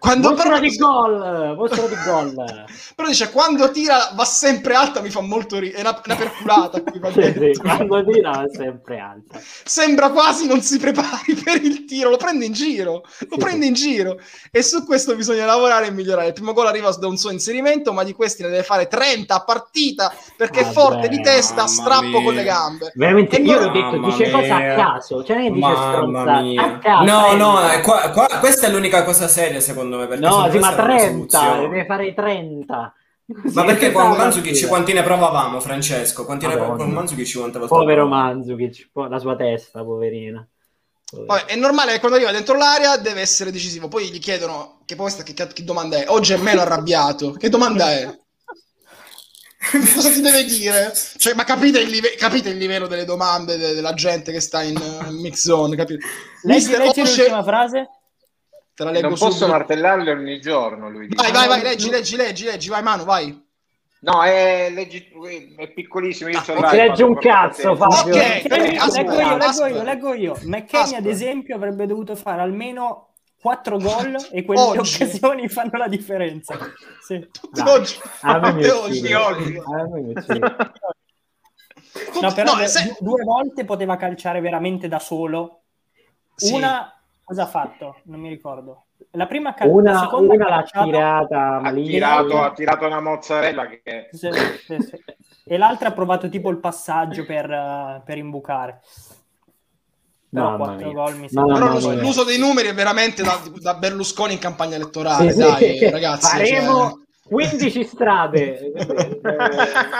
Quando 0.00 0.30
Mostro 0.30 0.48
però, 0.48 0.58
di 0.60 0.76
gol, 0.76 1.54
mostro 1.56 1.86
di 1.86 1.94
gol. 2.04 2.34
però 2.96 3.08
dice 3.08 3.30
quando 3.30 3.70
tira 3.70 4.10
va 4.14 4.24
sempre 4.24 4.74
alta 4.74 5.00
mi 5.00 5.10
fa 5.10 5.20
molto 5.20 5.58
ridere 5.58 5.78
è 5.78 5.80
una, 5.82 6.00
una 6.04 6.14
perculata 6.16 6.82
qui 6.82 6.98
va 6.98 7.12
Sì, 7.12 7.22
sì, 7.22 7.52
quando 7.60 8.04
tira 8.04 8.42
è 8.44 8.46
sempre 8.52 8.98
alta. 8.98 9.38
sembra 9.64 10.10
quasi 10.10 10.46
non 10.48 10.60
si 10.60 10.78
prepari 10.78 11.34
per 11.42 11.62
il 11.62 11.84
tiro 11.84 12.10
lo 12.10 12.16
prende 12.16 12.44
in 12.46 12.52
giro 12.52 12.92
lo 12.94 13.02
Sì, 13.30 13.36
prende 13.38 13.66
in 13.66 13.74
giro 13.74 14.18
e 14.50 14.62
su 14.62 14.84
questo 14.84 15.14
bisogna 15.14 15.44
lavorare 15.44 15.86
e 15.86 15.90
migliorare 15.92 16.28
il 16.28 16.32
primo 16.32 16.52
gol 16.52 16.66
arriva 16.66 16.90
da 16.98 17.06
un 17.06 17.16
suo 17.16 17.30
inserimento 17.30 17.92
ma 17.92 18.02
di 18.02 18.12
questi 18.12 18.42
ne 18.42 18.48
deve 18.48 18.62
fare 18.64 18.88
30 18.88 19.34
a 19.34 19.44
partita 19.44 20.12
perché 20.36 20.60
è 20.60 20.62
Vabbè, 20.64 20.74
forte 20.74 21.08
di 21.08 21.20
testa 21.20 21.66
strappo 21.68 22.06
mia. 22.06 22.22
con 22.22 22.34
le 22.34 22.42
gambe 22.42 22.92
Veramente, 22.96 23.36
E 23.36 23.42
io 23.42 23.58
l'ho 23.60 23.70
detto, 23.70 23.98
dice 23.98 24.30
cose 24.30 24.50
a 24.50 24.58
mia. 24.58 24.74
caso, 24.74 25.22
cioè 25.22 25.36
è 25.36 25.50
dice 25.50 25.52
mia. 25.52 26.62
a 26.64 26.78
caso. 26.78 27.04
No, 27.04 27.32
no, 27.34 27.70
eh, 27.72 27.80
qua- 27.82 28.10
qua- 28.10 28.26
questa 28.40 28.66
è 28.66 28.70
l'unica 28.70 29.04
cosa 29.04 29.28
seria 29.28 29.60
secondo 29.60 29.74
me. 29.76 29.85
Perché 30.08 30.16
No, 30.16 30.44
se 30.44 30.50
sì, 30.50 30.58
ma 30.58 30.74
questa 30.74 30.76
è 30.76 30.84
una 30.84 30.96
30, 30.98 31.38
soluzione. 31.38 31.60
deve 31.68 31.84
fare 31.86 32.14
30. 32.14 32.94
Ma 33.52 33.64
perché 33.64 33.90
con 33.92 34.12
Sì, 34.12 34.16
Mandzukic 34.16 34.56
sì. 34.56 34.66
quanti 34.66 34.92
ne 34.92 35.02
provavamo, 35.02 35.60
Francesco? 35.60 36.24
Quanti 36.24 36.46
ne 36.46 36.56
Madonna. 36.56 36.76
con 36.76 36.90
Mandzukic 36.92 37.36
quante 37.38 37.58
Povero 37.66 38.06
ne 38.08 38.08
po- 38.92 39.06
la 39.06 39.18
sua 39.18 39.36
testa, 39.36 39.82
poverina. 39.84 40.46
Poverina. 41.04 41.34
Vabbè, 41.34 41.44
è 41.52 41.56
normale 41.56 41.92
che 41.92 41.98
quando 42.00 42.16
arriva 42.16 42.32
dentro 42.32 42.56
l'area 42.56 42.96
deve 42.98 43.20
essere 43.20 43.50
decisivo 43.52 43.88
poi 43.88 44.10
gli 44.10 44.18
chiedono 44.18 44.80
che 44.84 44.96
poi 44.96 45.10
questa 45.12 45.22
che, 45.22 45.34
che 45.52 45.64
domanda 45.64 45.96
è 45.98 46.04
oggi 46.08 46.32
è 46.32 46.36
meno 46.36 46.60
arrabbiato 46.62 47.32
che 47.32 47.48
domanda 47.48 47.90
è 47.92 48.18
cosa 49.94 50.10
ti 50.10 50.20
deve 50.20 50.44
dire? 50.44 50.92
Cioè, 51.16 51.34
ma 51.34 51.44
capite 51.44 51.80
il, 51.80 51.88
live- 51.90 52.14
capite 52.16 52.50
il 52.50 52.56
livello 52.56 52.86
delle 52.86 53.04
domande 53.04 53.56
de- 53.56 53.72
della 53.74 53.94
gente 53.94 54.30
che 54.30 54.40
sta 54.40 54.62
in, 54.62 54.76
uh, 54.76 55.10
mix 55.10 55.40
zone? 55.40 55.74
Capite? 55.76 56.04
Leggi, 56.42 56.68
Mister 56.68 56.78
leggi 56.78 57.00
Osce- 57.00 57.16
l'ultima 57.22 57.42
frase. 57.42 57.88
Te 58.76 58.84
la 58.84 58.90
leggo 58.90 59.08
Non 59.08 59.18
posso 59.18 59.30
subito. 59.32 59.48
martellarle 59.48 60.10
ogni 60.12 60.38
giorno, 60.40 60.90
lui 60.90 61.08
dice. 61.08 61.22
Vai, 61.22 61.32
vai, 61.32 61.48
vai, 61.48 61.62
leggi, 61.62 61.90
leggi, 61.90 62.14
leggi, 62.16 62.44
leggi, 62.44 62.68
vai 62.68 62.82
Manu, 62.82 63.04
vai. 63.04 63.44
No, 64.00 64.22
è, 64.22 64.68
leggi- 64.70 65.08
è 65.56 65.68
piccolissimo, 65.72 66.28
io 66.28 66.38
Ah, 66.38 66.52
non 66.60 66.70
legge 66.70 67.02
un 67.02 67.16
cazzo. 67.18 67.74
Fabio. 67.74 68.14
Ok, 68.14 68.42
Leggo 68.46 68.54
io, 68.64 68.80
aspetta, 68.82 69.36
leggo 69.36 69.66
io, 69.66 69.82
leggo 69.82 70.12
io. 70.14 70.38
McKenny, 70.42 70.94
ad 70.94 71.06
esempio, 71.06 71.56
avrebbe 71.56 71.86
dovuto 71.86 72.14
fare 72.14 72.42
almeno 72.42 73.14
4 73.40 73.78
gol 73.78 74.14
e 74.30 74.44
quelle 74.44 74.60
Oggi. 74.60 75.02
occasioni 75.02 75.48
fanno 75.48 75.78
la 75.78 75.88
differenza. 75.88 76.56
Sì. 77.02 77.26
Tutti 77.32 77.62
Dai, 77.62 77.74
oggi. 77.74 77.98
oggi. 78.22 78.22
A 78.22 78.38
me 78.38 80.00
mi 80.02 80.12
uccide. 80.14 80.56
No, 82.20 82.32
però 82.32 82.50
No, 82.52 82.56
due- 82.58 82.66
se- 82.68 82.96
due 83.00 83.22
volte 83.24 83.64
poteva 83.64 83.96
calciare 83.96 84.40
veramente 84.40 84.86
da 84.88 84.98
solo. 84.98 85.62
Sì. 86.34 86.52
Una 86.52 86.95
cosa 87.26 87.42
ha 87.42 87.46
fatto? 87.46 87.96
Non 88.04 88.20
mi 88.20 88.28
ricordo. 88.28 88.84
La 89.10 89.26
prima 89.26 89.52
cal- 89.52 89.66
la 89.68 89.74
Una, 89.74 89.98
seconda 90.00 90.34
una 90.34 90.48
l'ha 90.48 90.56
calciata- 90.62 90.84
tirata 90.84 91.56
Ha 91.62 91.72
tirato, 91.72 92.42
ha 92.42 92.52
tirato 92.52 92.86
una 92.86 93.00
mozzarella 93.00 93.66
che... 93.68 94.08
Sì, 94.12 94.30
sì, 94.64 94.76
sì. 94.80 95.04
E 95.44 95.56
l'altra 95.58 95.88
ha 95.88 95.92
provato 95.92 96.28
tipo 96.28 96.48
il 96.50 96.58
passaggio 96.58 97.24
per, 97.26 97.50
eh, 97.50 98.02
per 98.04 98.16
imbucare. 98.18 98.80
Però 100.30 100.50
Mamma 100.50 100.64
4 100.64 100.86
mia. 100.86 100.94
gol 100.94 101.16
mi 101.18 101.28
sembra. 101.28 101.54
Però 101.54 101.72
l'uso, 101.72 101.94
l'uso 101.94 102.24
dei 102.24 102.38
numeri 102.38 102.68
è 102.68 102.74
veramente 102.74 103.22
da, 103.22 103.40
da 103.60 103.74
Berlusconi 103.74 104.34
in 104.34 104.38
campagna 104.38 104.76
elettorale, 104.76 105.30
Sì, 105.32 105.40
sì. 105.40 105.46
dai, 105.78 105.90
ragazzi. 105.90 106.28
Faremo 106.36 106.88
cioè- 106.90 107.04
15 107.28 107.84
strade. 107.84 108.72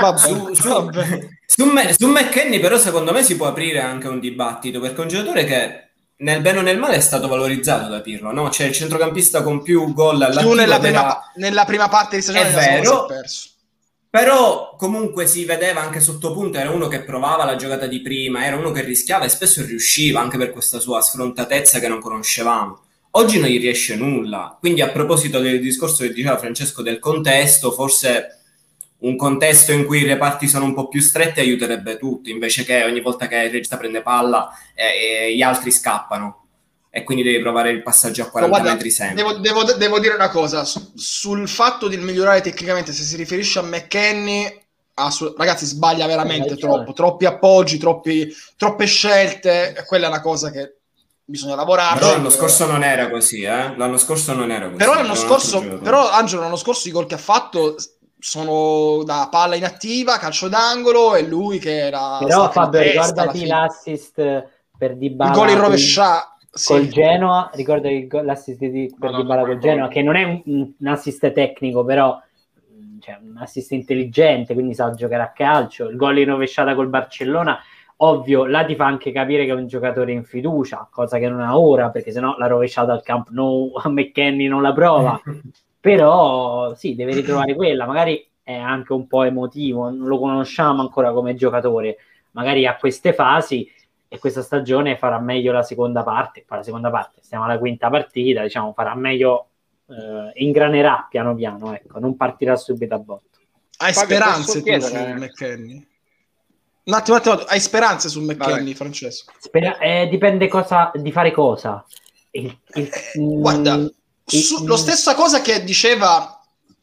vabbè, 0.01 0.18
su, 0.18 0.55
su, 0.55 0.68
vabbè. 0.68 1.29
Su, 1.47 1.64
su 1.97 2.07
McKenny 2.09 2.61
però 2.61 2.77
secondo 2.77 3.12
me 3.12 3.22
si 3.22 3.37
può 3.37 3.47
aprire 3.47 3.81
anche 3.81 4.09
un 4.09 4.20
dibattito 4.20 4.79
perché 4.81 4.97
è 4.97 5.01
un 5.01 5.09
giocatore 5.09 5.45
che 5.45 5.86
nel 6.18 6.40
bene 6.40 6.58
o 6.58 6.62
nel 6.62 6.78
male 6.78 6.96
è 6.96 7.00
stato 7.00 7.28
valorizzato 7.28 7.88
da 7.88 8.00
Pirlo, 8.00 8.32
no? 8.32 8.48
C'è 8.48 8.64
il 8.64 8.72
centrocampista 8.72 9.42
con 9.42 9.62
più 9.62 9.92
gol 9.92 10.22
all'attivo. 10.22 10.50
Tu 10.50 10.56
nella, 10.56 10.78
della... 10.78 11.00
prima, 11.00 11.32
nella 11.34 11.64
prima 11.64 11.88
parte 11.88 12.16
di 12.16 12.22
stagione 12.22 12.48
è 12.48 12.52
vero, 12.52 13.06
però 14.08 14.76
comunque 14.78 15.26
si 15.26 15.44
vedeva 15.44 15.82
anche 15.82 16.00
sotto 16.00 16.32
punto, 16.32 16.56
era 16.56 16.70
uno 16.70 16.88
che 16.88 17.02
provava 17.02 17.44
la 17.44 17.56
giocata 17.56 17.86
di 17.86 18.00
prima, 18.00 18.46
era 18.46 18.56
uno 18.56 18.70
che 18.70 18.80
rischiava 18.80 19.26
e 19.26 19.28
spesso 19.28 19.62
riusciva 19.62 20.20
anche 20.20 20.38
per 20.38 20.52
questa 20.52 20.78
sua 20.78 21.02
sfrontatezza 21.02 21.80
che 21.80 21.88
non 21.88 22.00
conoscevamo. 22.00 22.80
Oggi 23.10 23.38
non 23.38 23.48
gli 23.48 23.60
riesce 23.60 23.94
nulla, 23.94 24.56
quindi 24.58 24.80
a 24.80 24.88
proposito 24.88 25.38
del 25.40 25.60
discorso 25.60 26.02
che 26.02 26.12
diceva 26.12 26.38
Francesco 26.38 26.80
del 26.80 26.98
contesto, 26.98 27.72
forse 27.72 28.36
un 28.99 29.16
contesto 29.16 29.72
in 29.72 29.84
cui 29.84 30.01
i 30.01 30.07
reparti 30.07 30.49
sono 30.49 30.64
un 30.64 30.74
po' 30.74 30.88
più 30.88 31.01
stretti 31.01 31.40
aiuterebbe 31.40 31.99
tutti, 31.99 32.30
invece 32.30 32.64
che 32.64 32.82
ogni 32.84 33.01
volta 33.01 33.28
che 33.28 33.36
il 33.36 33.51
regista 33.51 33.76
prende 33.76 34.03
palla 34.03 34.51
eh, 34.74 35.34
gli 35.34 35.42
altri 35.42 35.70
scappano 35.70 36.47
e 36.97 37.03
quindi 37.03 37.22
devi 37.22 37.40
provare 37.40 37.70
il 37.70 37.82
passaggio 37.82 38.22
a 38.22 38.30
40 38.30 38.57
guarda, 38.57 38.72
metri 38.72 38.90
sempre. 38.90 39.16
Devo, 39.22 39.34
devo, 39.34 39.64
devo, 39.74 39.99
dire 39.99 40.14
una 40.14 40.30
cosa, 40.30 40.64
sul 40.64 41.47
fatto 41.47 41.88
di 41.88 41.99
migliorare 41.99 42.40
tecnicamente, 42.40 42.92
se 42.92 43.03
si 43.03 43.16
riferisce 43.16 43.59
a 43.59 43.62
McKenny, 43.62 44.62
assolut- 44.94 45.36
ragazzi 45.36 45.66
sbaglia 45.66 46.07
veramente 46.07 46.55
eh, 46.55 46.57
troppo, 46.57 46.94
troppi 46.94 47.26
appoggi, 47.26 47.76
troppi, 47.76 48.34
troppe 48.57 48.86
scelte, 48.86 49.84
quella 49.86 50.07
è 50.07 50.09
una 50.09 50.22
cosa 50.22 50.51
che 50.51 50.76
bisogna 51.22 51.55
lavorare. 51.55 51.99
Però 51.99 52.12
l'anno 52.12 52.30
scorso 52.30 52.64
non 52.64 52.82
era 52.82 53.11
così, 53.11 53.42
eh? 53.42 53.76
L'anno 53.76 53.99
scorso 53.99 54.32
non 54.32 54.51
era 54.51 54.66
così. 54.66 54.76
Però 54.76 54.94
l'anno 54.94 55.14
scorso, 55.14 55.61
però 55.82 56.09
Angelo 56.09 56.42
l'anno 56.42 56.57
scorso 56.57 56.88
i 56.88 56.92
gol 56.92 57.07
che 57.07 57.14
ha 57.14 57.18
fatto 57.18 57.74
sono 58.18 59.02
da 59.04 59.28
palla 59.30 59.56
inattiva, 59.56 60.18
calcio 60.18 60.48
d'angolo 60.48 61.14
e 61.14 61.26
lui 61.26 61.58
che 61.58 61.78
era... 61.78 62.18
Però 62.18 62.50
Fabio, 62.50 62.80
ricordati 62.80 63.46
l'assist 63.46 64.48
per 64.76 64.96
Dybala. 64.96 65.30
Il 65.30 65.36
gol 65.36 65.50
in 65.50 65.60
rovesciato. 65.60 66.34
Sì. 66.56 66.72
Col 66.72 66.88
Genoa, 66.88 67.50
ricordo 67.52 67.88
il, 67.88 68.08
l'assist 68.10 68.64
di, 68.64 68.94
per 68.98 69.10
no, 69.10 69.18
Dybala 69.18 69.44
col 69.44 69.58
Genoa, 69.58 69.88
che 69.88 70.02
non 70.02 70.16
è 70.16 70.22
un, 70.22 70.72
un 70.78 70.86
assist 70.86 71.30
tecnico, 71.32 71.84
però 71.84 72.18
cioè, 73.00 73.18
un 73.22 73.36
assist 73.36 73.72
intelligente, 73.72 74.54
quindi 74.54 74.74
sa 74.74 74.90
giocare 74.92 75.22
a 75.22 75.32
calcio. 75.32 75.88
Il 75.88 75.96
gol 75.96 76.18
in 76.18 76.28
rovesciata 76.28 76.74
col 76.74 76.88
Barcellona, 76.88 77.58
ovvio, 77.96 78.46
là 78.46 78.64
ti 78.64 78.74
fa 78.74 78.86
anche 78.86 79.12
capire 79.12 79.44
che 79.44 79.50
è 79.50 79.54
un 79.54 79.66
giocatore 79.66 80.12
in 80.12 80.24
fiducia, 80.24 80.88
cosa 80.90 81.18
che 81.18 81.28
non 81.28 81.40
ha 81.40 81.58
ora, 81.58 81.90
perché 81.90 82.10
sennò 82.10 82.36
la 82.38 82.46
rovesciata 82.46 82.92
al 82.92 83.02
Camp 83.02 83.28
Nou 83.30 83.72
a 83.76 83.88
McKenny 83.88 84.46
non 84.48 84.62
la 84.62 84.72
prova. 84.72 85.20
però 85.87 86.74
sì, 86.74 86.97
deve 86.97 87.14
ritrovare 87.14 87.55
quella, 87.55 87.87
magari 87.87 88.28
è 88.43 88.55
anche 88.55 88.93
un 88.93 89.07
po' 89.07 89.22
emotivo, 89.22 89.89
non 89.89 90.09
lo 90.09 90.18
conosciamo 90.18 90.80
ancora 90.80 91.12
come 91.12 91.37
giocatore, 91.37 91.99
magari 92.32 92.66
a 92.66 92.74
queste 92.74 93.12
fasi 93.12 93.70
e 94.09 94.18
questa 94.18 94.43
stagione 94.43 94.99
farà 94.99 95.20
meglio 95.20 95.53
la 95.53 95.62
seconda 95.62 96.03
parte, 96.03 96.43
poi 96.45 96.59
la 96.59 96.64
seconda 96.64 96.91
parte, 96.91 97.20
stiamo 97.22 97.45
alla 97.45 97.57
quinta 97.57 97.89
partita, 97.89 98.43
diciamo, 98.43 98.72
farà 98.72 98.97
meglio, 98.97 99.51
eh, 99.89 100.32
ingranerà 100.43 101.07
piano 101.09 101.37
piano, 101.37 101.72
ecco, 101.72 102.01
non 102.01 102.16
partirà 102.16 102.57
subito 102.57 102.97
a 102.97 102.99
botto. 102.99 103.39
Hai 103.76 103.93
speranze 103.93 104.62
tu 104.64 104.80
su 104.80 104.97
McKenny? 104.97 105.87
Un 106.82 106.95
attimo, 106.95 107.16
un 107.16 107.22
attimo, 107.22 107.47
hai 107.47 107.61
speranze 107.61 108.09
su 108.09 108.22
McKenny, 108.22 108.74
Francesco? 108.74 109.32
Spera- 109.39 109.78
eh, 109.78 110.09
dipende 110.09 110.49
cosa, 110.49 110.91
di 110.97 111.12
fare 111.12 111.30
cosa. 111.30 111.84
Il, 112.32 112.59
il, 112.74 112.91
eh, 112.93 113.12
guarda, 113.14 113.89
su, 114.27 114.64
lo 114.66 114.77
stessa 114.77 115.14
cosa 115.14 115.41
che 115.41 115.62
diceva 115.62 116.41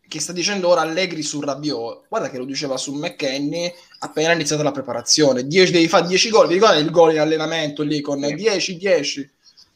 che 0.07 0.19
sta 0.19 0.31
dicendo 0.31 0.69
ora 0.69 0.81
Allegri 0.81 1.23
su 1.23 1.41
Rabiot, 1.41 2.03
guarda 2.07 2.29
che 2.29 2.37
lo 2.37 2.45
diceva 2.45 2.77
su 2.77 2.93
McKenny 2.93 3.73
appena 3.99 4.33
iniziata 4.33 4.61
la 4.61 4.71
preparazione. 4.71 5.47
10 5.47 5.71
devi 5.71 5.87
fare 5.87 6.05
10 6.05 6.29
gol, 6.29 6.47
vi 6.47 6.53
ricordate 6.53 6.81
il 6.81 6.91
gol 6.91 7.13
in 7.13 7.19
allenamento 7.19 7.81
lì 7.81 7.99
con 7.99 8.19
10-10? 8.19 9.27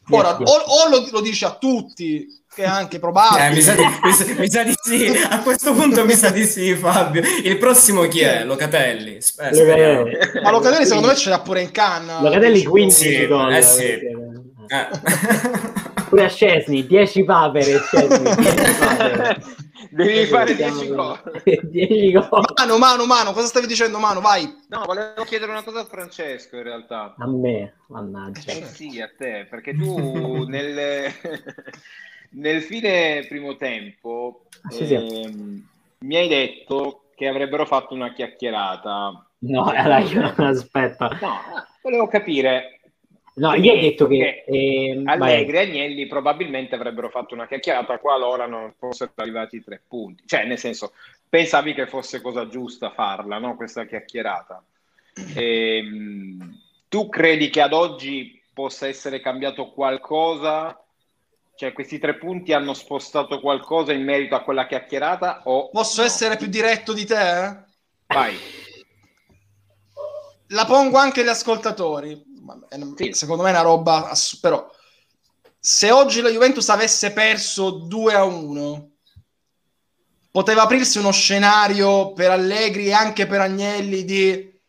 Ora, 0.10 0.38
o, 0.38 0.44
o 0.44 0.90
lo, 0.90 1.08
lo 1.12 1.22
dice 1.22 1.46
a 1.46 1.58
tutti, 1.58 2.28
che 2.54 2.64
è 2.64 2.68
anche 2.68 3.00
probabile. 3.00 3.48
Eh, 3.48 3.52
mi, 3.52 3.62
sa 3.62 3.74
di, 3.74 3.84
mi, 3.84 4.14
sa, 4.14 4.26
mi, 4.38 4.50
sa 4.50 4.64
di, 4.64 4.74
sì, 4.80 5.08
a 5.30 5.42
questo 5.42 5.74
punto 5.74 6.06
mi 6.06 6.14
sa 6.14 6.30
di 6.30 6.46
sì, 6.46 6.76
Fabio. 6.76 7.24
Il 7.44 7.58
prossimo 7.58 8.08
chi 8.08 8.22
è? 8.22 8.44
Locatelli. 8.44 9.16
Eh, 9.16 9.56
Locatelli. 9.56 10.18
Ma 10.44 10.52
Locatelli 10.52 10.86
secondo 10.86 11.08
me 11.08 11.16
ce 11.16 11.30
l'ha 11.30 11.40
pure 11.40 11.62
in 11.62 11.72
canna. 11.72 12.22
Locatelli 12.22 12.64
15 12.64 13.10
sì, 13.10 13.28
gol. 13.28 13.54
Eh 13.54 13.62
sì. 13.64 13.84
Eh. 13.84 15.76
Pure 16.10 16.24
a 16.24 16.30
Scesni, 16.30 16.86
10 16.86 17.24
papere. 17.24 17.80
Scesni, 17.80 18.36
10 18.36 18.78
papere. 18.80 19.44
Devi 19.90 20.26
fare 20.26 20.56
10 20.56 20.88
gol. 20.88 21.42
10 21.44 22.12
gol. 22.12 22.30
Mano, 22.56 22.78
mano, 22.78 23.06
mano, 23.06 23.32
cosa 23.34 23.48
stavi 23.48 23.68
dicendo, 23.68 24.00
mano? 24.00 24.22
Vai. 24.22 24.44
No, 24.70 24.84
volevo 24.86 25.24
chiedere 25.24 25.52
una 25.52 25.64
cosa 25.64 25.82
a 25.82 25.86
Francesco 25.86 26.58
in 26.58 26.64
realtà. 26.64 27.16
A 27.18 27.28
me, 27.28 27.74
mannaggia. 27.88 28.52
Eh 28.52 28.66
sì, 28.66 29.02
a 29.02 29.10
te, 29.16 29.48
perché 29.50 29.76
tu 29.76 30.46
nel, 30.48 31.12
nel 32.32 32.62
fine 32.62 33.26
primo 33.28 33.56
tempo 33.56 34.44
sì, 34.70 34.86
sì. 34.86 34.94
Ehm, 34.94 35.68
mi 36.00 36.16
hai 36.16 36.28
detto 36.28 37.04
che 37.16 37.28
avrebbero 37.28 37.66
fatto 37.66 37.94
una 37.94 38.14
chiacchierata. 38.14 39.26
No, 39.40 39.64
allora, 39.66 40.34
aspetta. 40.38 41.10
No, 41.22 41.40
volevo 41.82 42.08
capire 42.08 42.77
No, 43.38 43.54
io 43.54 43.74
ho 43.74 43.80
detto 43.80 44.08
che 44.08 44.44
eh, 44.48 45.02
Allegri 45.06 45.58
e 45.58 45.60
Agnelli 45.60 46.08
probabilmente 46.08 46.74
avrebbero 46.74 47.10
fatto 47.10 47.36
una 47.36 47.46
chiacchierata 47.46 48.00
qualora 48.00 48.48
non 48.48 48.74
fossero 48.80 49.12
arrivati 49.16 49.58
i 49.58 49.64
tre 49.64 49.80
punti. 49.88 50.24
Cioè, 50.26 50.46
nel 50.46 50.58
senso, 50.58 50.94
pensavi 51.30 51.76
che 51.76 51.86
fosse 51.86 52.20
cosa 52.20 52.48
giusta 52.48 52.90
farla, 52.90 53.38
no? 53.38 53.56
Questa 53.56 53.86
chiacchierata. 53.86 54.64
E, 55.36 55.78
ehm, 55.78 56.60
tu 56.88 57.10
credi 57.10 57.52
che 57.52 57.62
ad 57.62 57.74
oggi 57.74 58.42
possa 58.52 58.88
essere 58.88 59.22
cambiato 59.22 59.70
qualcosa? 59.70 60.84
Cioè, 61.54 61.74
questi 61.74 62.00
tre 62.00 62.16
punti 62.16 62.54
hanno 62.54 62.74
spostato 62.74 63.40
qualcosa 63.40 63.94
in 63.94 64.04
merito 64.04 64.34
a 64.34 64.42
quella 64.42 64.66
chiacchierata? 64.66 65.42
O 65.44 65.70
Posso 65.70 66.02
no? 66.02 66.08
essere 66.08 66.38
più 66.38 66.48
diretto 66.48 66.92
di 66.92 67.06
te? 67.06 67.56
Vai. 68.08 68.36
La 70.48 70.66
pongo 70.66 70.98
anche 70.98 71.22
agli 71.22 71.28
ascoltatori 71.28 72.27
sì. 72.96 73.14
secondo 73.14 73.44
me 73.44 73.50
è 73.50 73.54
una 73.54 73.62
roba 73.62 74.10
ass- 74.10 74.40
però 74.40 74.70
se 75.60 75.92
oggi 75.92 76.22
la 76.22 76.30
Juventus 76.30 76.70
avesse 76.70 77.12
perso 77.12 77.72
2 77.72 78.14
a 78.14 78.24
1 78.24 78.92
poteva 80.32 80.64
aprirsi 80.64 81.00
uno 81.00 81.12
scenario 81.12 82.14
per 82.14 82.32
Allegri 82.32 82.88
e 82.88 82.94
anche 82.94 83.26
per 83.26 83.42
Agnelli 83.42 84.06
di, 84.06 84.60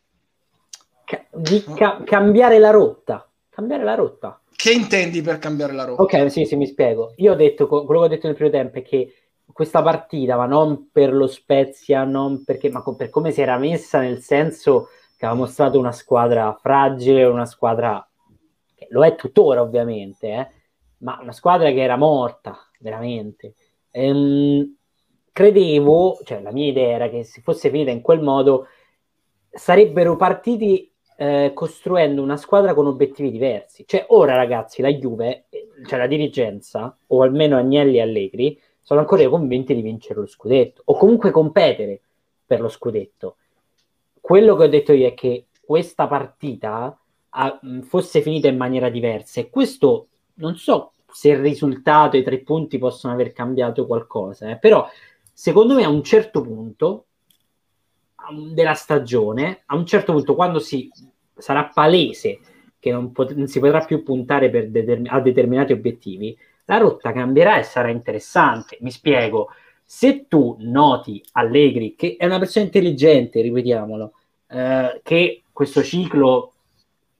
Ca- 1.04 1.26
di 1.30 1.64
ca- 1.74 2.02
cambiare 2.04 2.58
la 2.58 2.70
rotta 2.70 3.30
cambiare 3.48 3.84
la 3.84 3.94
rotta 3.94 4.40
che 4.54 4.72
intendi 4.72 5.22
per 5.22 5.38
cambiare 5.38 5.72
la 5.72 5.84
rotta? 5.84 6.02
ok 6.02 6.30
sì 6.30 6.44
sì 6.44 6.56
mi 6.56 6.66
spiego 6.66 7.12
io 7.16 7.32
ho 7.32 7.36
detto 7.36 7.66
quello 7.66 8.00
che 8.00 8.06
ho 8.06 8.08
detto 8.08 8.26
nel 8.26 8.36
primo 8.36 8.50
tempo 8.50 8.78
è 8.78 8.82
che 8.82 9.12
questa 9.52 9.82
partita 9.82 10.36
ma 10.36 10.46
non 10.46 10.90
per 10.90 11.12
lo 11.12 11.26
Spezia 11.26 12.04
non 12.04 12.44
perché 12.44 12.70
ma 12.70 12.82
per 12.96 13.08
come 13.10 13.30
si 13.30 13.40
era 13.40 13.56
messa 13.56 14.00
nel 14.00 14.20
senso 14.20 14.88
che 15.18 15.26
ha 15.26 15.34
mostrato 15.34 15.80
una 15.80 15.90
squadra 15.90 16.56
fragile, 16.60 17.24
una 17.24 17.44
squadra 17.44 18.08
che 18.72 18.86
lo 18.90 19.04
è 19.04 19.16
tuttora 19.16 19.60
ovviamente, 19.60 20.28
eh, 20.28 20.48
ma 20.98 21.18
una 21.20 21.32
squadra 21.32 21.70
che 21.72 21.82
era 21.82 21.96
morta 21.96 22.56
veramente. 22.78 23.54
Ehm, 23.90 24.76
credevo, 25.32 26.20
cioè 26.22 26.40
la 26.40 26.52
mia 26.52 26.68
idea 26.68 26.94
era 26.94 27.08
che 27.08 27.24
se 27.24 27.40
fosse 27.40 27.68
finita 27.68 27.90
in 27.90 28.00
quel 28.00 28.22
modo 28.22 28.68
sarebbero 29.50 30.14
partiti 30.14 30.88
eh, 31.16 31.50
costruendo 31.52 32.22
una 32.22 32.36
squadra 32.36 32.72
con 32.72 32.86
obiettivi 32.86 33.32
diversi. 33.32 33.84
Cioè 33.88 34.06
ora 34.10 34.36
ragazzi, 34.36 34.82
la 34.82 34.92
Juve, 34.92 35.46
cioè 35.84 35.98
la 35.98 36.06
dirigenza, 36.06 36.96
o 37.08 37.22
almeno 37.22 37.56
Agnelli 37.56 37.96
e 37.96 38.02
Allegri, 38.02 38.60
sono 38.80 39.00
ancora 39.00 39.28
convinti 39.28 39.74
di 39.74 39.82
vincere 39.82 40.20
lo 40.20 40.26
scudetto 40.26 40.82
o 40.84 40.96
comunque 40.96 41.32
competere 41.32 42.02
per 42.46 42.60
lo 42.60 42.68
scudetto 42.68 43.36
quello 44.28 44.56
che 44.56 44.64
ho 44.64 44.68
detto 44.68 44.92
io 44.92 45.06
è 45.06 45.14
che 45.14 45.46
questa 45.58 46.06
partita 46.06 46.94
a, 47.30 47.60
fosse 47.80 48.20
finita 48.20 48.46
in 48.46 48.58
maniera 48.58 48.90
diversa 48.90 49.40
e 49.40 49.48
questo 49.48 50.08
non 50.34 50.54
so 50.58 50.92
se 51.10 51.30
il 51.30 51.38
risultato 51.38 52.18
i 52.18 52.22
tre 52.22 52.40
punti 52.40 52.76
possono 52.76 53.14
aver 53.14 53.32
cambiato 53.32 53.86
qualcosa, 53.86 54.50
eh, 54.50 54.58
però 54.58 54.86
secondo 55.32 55.74
me 55.74 55.84
a 55.84 55.88
un 55.88 56.02
certo 56.02 56.42
punto 56.42 57.06
della 58.52 58.74
stagione, 58.74 59.62
a 59.64 59.76
un 59.76 59.86
certo 59.86 60.12
punto 60.12 60.34
quando 60.34 60.58
si 60.58 60.90
sarà 61.34 61.64
palese 61.64 62.38
che 62.78 62.92
non, 62.92 63.12
pot- 63.12 63.32
non 63.32 63.46
si 63.46 63.58
potrà 63.60 63.82
più 63.86 64.02
puntare 64.02 64.50
determin- 64.50 65.10
a 65.10 65.20
determinati 65.20 65.72
obiettivi, 65.72 66.36
la 66.66 66.76
rotta 66.76 67.12
cambierà 67.12 67.58
e 67.58 67.62
sarà 67.62 67.88
interessante. 67.88 68.76
Mi 68.82 68.90
spiego, 68.90 69.48
se 69.82 70.26
tu 70.28 70.54
noti 70.58 71.24
Allegri, 71.32 71.94
che 71.94 72.16
è 72.18 72.26
una 72.26 72.38
persona 72.38 72.66
intelligente, 72.66 73.40
ripetiamolo, 73.40 74.12
eh, 74.48 75.00
che 75.02 75.42
questo 75.52 75.82
ciclo, 75.82 76.52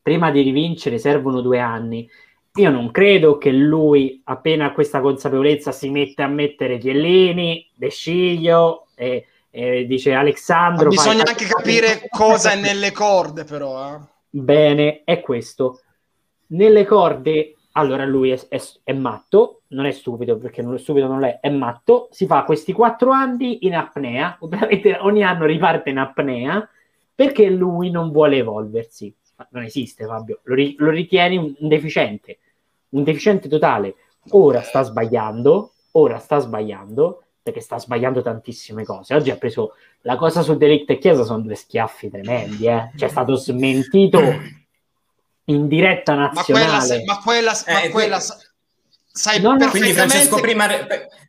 prima 0.03 0.31
di 0.31 0.43
rivincere, 0.43 0.99
servono 0.99 1.41
due 1.41 1.59
anni, 1.59 2.09
io 2.55 2.71
non 2.71 2.91
credo 2.91 3.39
che 3.39 3.53
lui, 3.53 4.21
appena 4.25 4.67
ha 4.67 4.73
questa 4.73 5.01
consapevolezza, 5.01 5.71
si 5.71 5.91
mette 5.91 6.23
a 6.23 6.27
mettere 6.27 6.79
Chiellini, 6.79 7.69
De 7.75 7.89
Sciglio 7.89 8.87
e, 8.97 9.27
e 9.51 9.87
dice 9.87 10.13
Alessandro. 10.13 10.85
Ma 10.85 10.91
bisogna 10.91 11.25
fai... 11.25 11.29
anche 11.29 11.47
capire 11.47 12.09
cosa 12.11 12.53
è 12.53 12.57
nelle 12.57 12.91
corde, 12.91 13.45
però. 13.45 13.95
Eh. 13.95 13.99
Bene, 14.31 15.03
è 15.05 15.21
questo. 15.21 15.83
Nelle 16.49 16.85
corde, 16.85 17.55
allora 17.73 18.05
lui 18.05 18.31
è, 18.31 18.41
è, 18.49 18.61
è, 18.83 18.93
matto, 18.93 19.63
non 19.69 19.87
è 19.87 19.93
stupido 19.93 20.37
perché 20.39 20.61
non 20.61 20.75
è 20.75 20.79
stupido, 20.79 21.07
non 21.07 21.25
è, 21.25 21.39
è 21.41 21.51
matto. 21.51 22.09
Si 22.11 22.27
fa 22.27 22.43
questi 22.43 22.73
quattro 22.73 23.13
anni 23.13 23.67
in 23.67 23.77
apnea, 23.77 24.37
ovviamente 24.41 24.97
ogni 25.01 25.23
anno 25.23 25.45
riparte 25.45 25.91
in 25.91 25.99
apnea 25.99 26.69
perché 27.19 27.51
lui 27.51 27.91
non 27.91 28.13
vuole 28.13 28.37
evolversi. 28.37 29.13
Non 29.51 29.65
esiste, 29.65 30.05
Fabio, 30.05 30.39
lo, 30.45 30.55
ri- 30.55 30.77
lo 30.79 30.91
ritieni 30.91 31.37
un, 31.37 31.69
deficiente 31.69 32.39
un 32.91 33.03
deficiente 33.03 33.49
totale. 33.49 33.97
Ora 34.31 34.63
sta 34.63 34.83
sbagliando, 34.83 35.73
ora 35.93 36.21
sta 36.21 36.39
sbagliando, 36.39 37.25
perché 37.43 37.61
sta 37.61 37.77
sbagliando 37.77 38.23
tantissime 38.23 38.85
cose. 38.85 39.17
Oggi 39.17 39.33
ha 39.33 39.37
preso 39.37 39.73
la 40.03 40.15
cosa 40.17 40.43
su 40.43 40.57
Delict 40.57 40.91
e 40.91 40.99
Chiesa, 40.99 41.25
sono 41.25 41.41
due 41.41 41.57
schiaffi 41.57 42.09
tremendi, 42.09 42.67
eh. 42.67 42.93
Cioè 42.97 43.09
è 43.09 43.11
stato 43.11 43.35
smentito 43.35 44.21
in 45.47 45.67
diretta 45.67 46.15
nazionale. 46.15 47.03
Ma 47.05 47.21
quella, 47.21 47.51
ma 47.51 47.65
quella, 47.65 47.81
eh, 47.81 47.87
ma 47.87 47.91
quella 47.91 48.21
sai 49.11 49.41
no, 49.41 49.57
no, 49.57 49.69
quindi 49.71 49.93
Francesco 49.93 50.41
prima, 50.41 50.69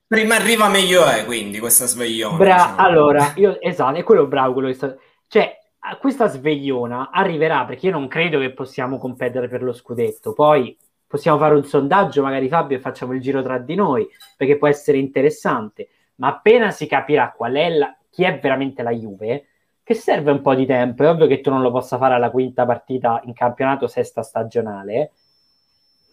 prima, 0.06 0.36
arriva 0.36 0.68
meglio 0.68 1.06
è 1.06 1.26
quindi 1.26 1.58
questa 1.58 1.88
svegliona 1.88 2.38
Bra- 2.38 2.54
diciamo. 2.54 2.78
allora 2.78 3.34
io 3.38 3.60
esatto 3.60 3.98
è 3.98 4.04
quello 4.04 4.28
bravo 4.28 4.54
quello 4.54 4.68
che 4.68 4.74
sta 4.76 4.96
cioè 5.28 5.58
questa 6.00 6.28
svegliona 6.28 7.10
arriverà 7.12 7.66
perché 7.66 7.88
io 7.88 7.94
non 7.94 8.08
credo 8.08 8.40
che 8.40 8.52
possiamo 8.52 8.98
competere 8.98 9.48
per 9.48 9.64
lo 9.64 9.74
scudetto 9.74 10.34
poi 10.34 10.78
possiamo 11.10 11.40
fare 11.40 11.56
un 11.56 11.66
sondaggio, 11.66 12.22
magari 12.22 12.48
Fabio, 12.48 12.78
e 12.78 12.80
facciamo 12.80 13.14
il 13.14 13.20
giro 13.20 13.42
tra 13.42 13.58
di 13.58 13.74
noi, 13.74 14.08
perché 14.38 14.58
può 14.58 14.68
essere 14.68 15.00
interessante. 15.00 15.90
Ma 16.18 16.28
appena 16.28 16.70
si 16.70 16.86
capirà 16.86 17.34
qual 17.36 17.54
è 17.54 17.70
la, 17.70 17.98
chi 18.12 18.24
è 18.24 18.40
veramente 18.40 18.84
la 18.84 18.92
Juve, 18.92 19.48
che 19.82 19.96
serve 19.96 20.30
un 20.30 20.42
po' 20.42 20.54
di 20.54 20.68
tempo. 20.68 21.02
È 21.02 21.10
ovvio 21.10 21.26
che 21.26 21.42
tu 21.42 21.50
non 21.50 21.64
lo 21.64 21.72
possa 21.72 21.98
fare 21.98 22.14
alla 22.14 22.30
quinta 22.30 22.64
partita 22.64 23.22
in 23.26 23.34
campionato 23.34 23.88
sesta 23.88 24.22
stagionale. 24.22 25.14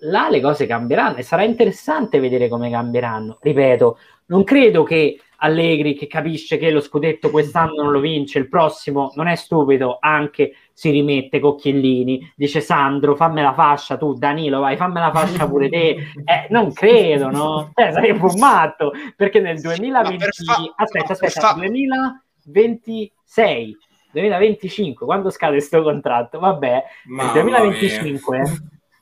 Là 0.01 0.31
le 0.31 0.41
cose 0.41 0.65
cambieranno 0.65 1.19
e 1.19 1.23
sarà 1.23 1.43
interessante 1.43 2.19
vedere 2.19 2.49
come 2.49 2.71
cambieranno. 2.71 3.37
Ripeto, 3.39 3.99
non 4.27 4.45
credo 4.45 4.83
che 4.83 5.21
Allegri, 5.39 5.95
che 5.95 6.07
capisce 6.07 6.59
che 6.59 6.71
lo 6.71 6.81
scudetto 6.81 7.31
quest'anno 7.31 7.83
non 7.83 7.91
lo 7.93 8.01
vince, 8.01 8.39
il 8.39 8.49
prossimo 8.49 9.13
non 9.17 9.27
è 9.27 9.35
stupido, 9.35 9.99
anche 10.01 10.55
si 10.73 10.91
rimette 10.91 11.41
Cocchiellini, 11.41 12.33
dice 12.37 12.61
Sandro, 12.61 13.17
fammi 13.17 13.43
la 13.43 13.55
fascia 13.55 13.97
tu, 13.97 14.15
Danilo, 14.15 14.61
vai, 14.61 14.77
fammi 14.77 15.01
la 15.01 15.11
fascia 15.13 15.49
pure 15.49 15.69
te. 15.69 15.97
Eh, 16.27 16.47
non 16.51 16.73
credo, 16.73 17.31
no? 17.31 17.71
Eh, 17.75 17.93
sarebbe 17.93 18.25
un 18.25 18.39
matto, 18.39 18.93
perché 19.15 19.39
nel 19.41 19.61
2020... 19.61 20.25
Fa... 20.45 20.73
Aspetta, 20.77 21.13
aspetta, 21.13 21.41
fa... 21.41 21.53
2026, 21.55 23.77
2025, 24.13 25.07
quando 25.07 25.31
scade 25.31 25.53
questo 25.53 25.83
contratto? 25.83 26.39
Vabbè, 26.39 26.85
nel 27.17 27.31
2025 27.33 28.39
mia. 28.39 28.51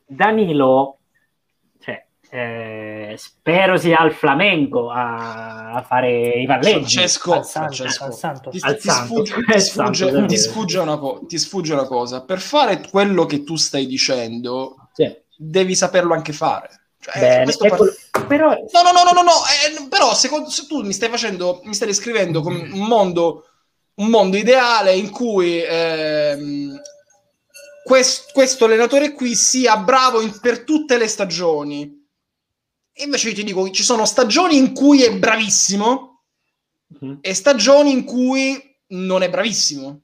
Danilo 0.07 0.99
eh, 2.35 3.14
spero 3.16 3.76
sia 3.76 3.99
al 3.99 4.12
Flamengo 4.12 4.91
a, 4.91 5.74
a 5.74 5.82
fare 5.82 6.30
i 6.30 6.47
palleggi. 6.47 6.72
Francesco, 6.72 7.32
al 7.32 7.47
Francesco, 7.47 8.05
al 8.07 8.14
Santo. 8.14 8.51
Ti, 8.51 8.59
ti, 8.59 8.89
sfugge, 8.91 9.35
ti, 9.45 9.61
sfugge, 9.61 10.26
ti, 10.26 10.37
sfugge 10.37 10.78
una 10.80 10.99
co- 10.99 11.24
ti 11.28 11.39
sfugge 11.39 11.74
una 11.74 11.87
cosa. 11.87 12.24
Per 12.24 12.41
fare 12.41 12.80
quello 12.91 13.24
che 13.24 13.45
tu 13.45 13.55
stai 13.55 13.87
dicendo, 13.87 14.89
sì. 14.95 15.16
devi 15.37 15.76
saperlo 15.76 16.12
anche 16.12 16.32
fare. 16.32 16.70
Cioè, 16.99 17.20
Bene, 17.20 17.55
par- 17.57 17.76
quello... 17.76 17.95
però... 18.26 18.49
No, 18.49 18.82
no, 18.82 18.91
no, 18.91 19.05
no, 19.05 19.12
no, 19.12 19.22
no. 19.22 19.30
Eh, 19.30 19.87
però 19.89 20.12
secondo, 20.12 20.51
se 20.51 20.66
tu 20.66 20.82
mi 20.82 20.93
stai 20.93 21.11
facendo, 21.11 21.61
mi 21.62 21.74
stai 21.74 21.87
descrivendo 21.87 22.43
come 22.43 22.62
un 22.62 22.85
mondo, 22.89 23.45
un 23.95 24.09
mondo 24.09 24.37
ideale 24.37 24.93
in 24.97 25.11
cui 25.11 25.62
ehm, 25.62 26.80
quest, 27.85 28.32
questo 28.32 28.64
allenatore 28.64 29.12
qui 29.12 29.37
sia 29.37 29.76
bravo 29.76 30.20
in, 30.20 30.37
per 30.41 30.64
tutte 30.64 30.99
le 30.99 31.07
stagioni 31.07 32.03
e 32.97 33.03
invece 33.03 33.28
io 33.30 33.34
ti 33.34 33.42
dico, 33.42 33.68
ci 33.70 33.82
sono 33.82 34.05
stagioni 34.07 34.57
in 34.57 34.72
cui 34.72 35.03
è 35.03 35.12
bravissimo 35.12 36.22
uh-huh. 37.01 37.18
e 37.20 37.34
stagioni 37.34 37.90
in 37.90 38.05
cui 38.05 38.76
non 38.88 39.24
è 39.24 39.28
bravissimo. 39.28 40.01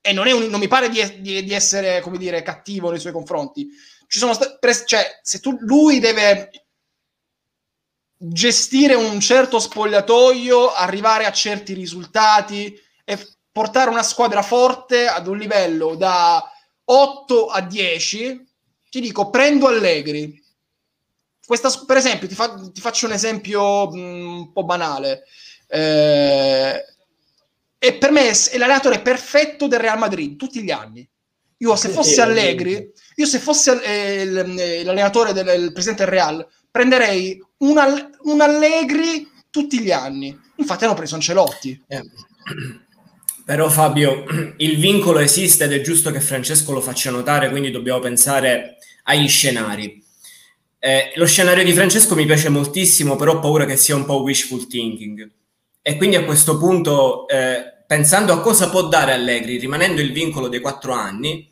E 0.00 0.12
non, 0.12 0.28
un, 0.28 0.44
non 0.44 0.60
mi 0.60 0.68
pare 0.68 0.88
di, 0.88 1.20
di, 1.20 1.42
di, 1.42 1.52
essere, 1.52 2.00
come 2.00 2.18
dire, 2.18 2.42
cattivo 2.42 2.90
nei 2.90 3.00
suoi 3.00 3.12
confronti. 3.12 3.68
Ci 4.06 4.18
sono 4.18 4.34
sta- 4.34 4.56
pre- 4.56 4.84
cioè, 4.86 5.18
se 5.20 5.40
tu, 5.40 5.56
lui 5.60 5.98
deve 5.98 6.50
gestire 8.16 8.94
un 8.94 9.18
certo 9.18 9.58
spogliatoio, 9.58 10.72
arrivare 10.72 11.24
a 11.24 11.32
certi 11.32 11.72
risultati 11.72 12.72
e 13.04 13.18
portare 13.50 13.90
una 13.90 14.04
squadra 14.04 14.42
forte 14.42 15.08
ad 15.08 15.26
un 15.26 15.38
livello 15.38 15.96
da 15.96 16.48
8 16.84 17.46
a 17.46 17.60
10, 17.62 18.46
ti 18.90 19.00
dico, 19.00 19.28
prendo 19.28 19.66
Allegri, 19.66 20.40
questa, 21.58 21.84
per 21.84 21.98
esempio, 21.98 22.26
ti, 22.26 22.34
fa, 22.34 22.54
ti, 22.72 22.80
faccio 22.80 23.04
un 23.04 23.12
esempio 23.12 23.90
mh, 23.90 23.98
mm, 23.98 24.36
un 24.38 24.52
po' 24.52 24.64
banale. 24.64 25.24
Eh, 25.68 26.84
e 27.78 27.94
per 27.94 28.10
me 28.10 28.30
è 28.30 28.58
l'allenatore 28.58 29.00
perfetto 29.00 29.66
del 29.66 29.80
Real 29.80 29.98
Madrid 29.98 30.36
tutti 30.36 30.62
gli 30.62 30.70
anni. 30.70 31.06
Io 31.58 31.76
se 31.76 31.90
fossi 31.90 32.20
Allegri, 32.20 32.90
io 33.16 33.26
se 33.26 33.38
fossi 33.38 33.70
eh, 33.70 34.24
l'allenatore 34.82 35.32
del 35.34 35.62
il 35.62 35.72
presidente 35.72 36.04
del 36.04 36.12
Real, 36.12 36.48
prenderei 36.70 37.38
un, 37.58 38.08
un, 38.22 38.40
Allegri 38.40 39.28
tutti 39.50 39.78
gli 39.78 39.90
anni. 39.92 40.36
Infatti 40.56 40.84
hanno 40.84 40.94
preso 40.94 41.16
Ancelotti. 41.16 41.84
Eh. 41.86 42.02
Però 43.44 43.68
Fabio, 43.68 44.24
il 44.56 44.78
vincolo 44.78 45.18
esiste 45.18 45.64
ed 45.64 45.72
è 45.72 45.82
giusto 45.82 46.10
che 46.10 46.20
Francesco 46.20 46.72
lo 46.72 46.80
faccia 46.80 47.10
notare, 47.10 47.50
quindi 47.50 47.70
dobbiamo 47.70 48.00
pensare 48.00 48.78
agli 49.04 49.28
scenari. 49.28 50.02
Eh, 50.84 51.12
lo 51.14 51.26
scenario 51.26 51.62
di 51.62 51.72
Francesco 51.72 52.16
mi 52.16 52.26
piace 52.26 52.48
moltissimo, 52.48 53.14
però 53.14 53.34
ho 53.34 53.38
paura 53.38 53.64
che 53.64 53.76
sia 53.76 53.94
un 53.94 54.04
po' 54.04 54.20
wishful 54.22 54.66
thinking. 54.66 55.30
E 55.80 55.96
quindi 55.96 56.16
a 56.16 56.24
questo 56.24 56.58
punto, 56.58 57.28
eh, 57.28 57.84
pensando 57.86 58.32
a 58.32 58.40
cosa 58.40 58.68
può 58.68 58.88
dare 58.88 59.12
Allegri, 59.12 59.58
rimanendo 59.58 60.00
il 60.00 60.10
vincolo 60.10 60.48
dei 60.48 60.58
quattro 60.58 60.92
anni, 60.92 61.48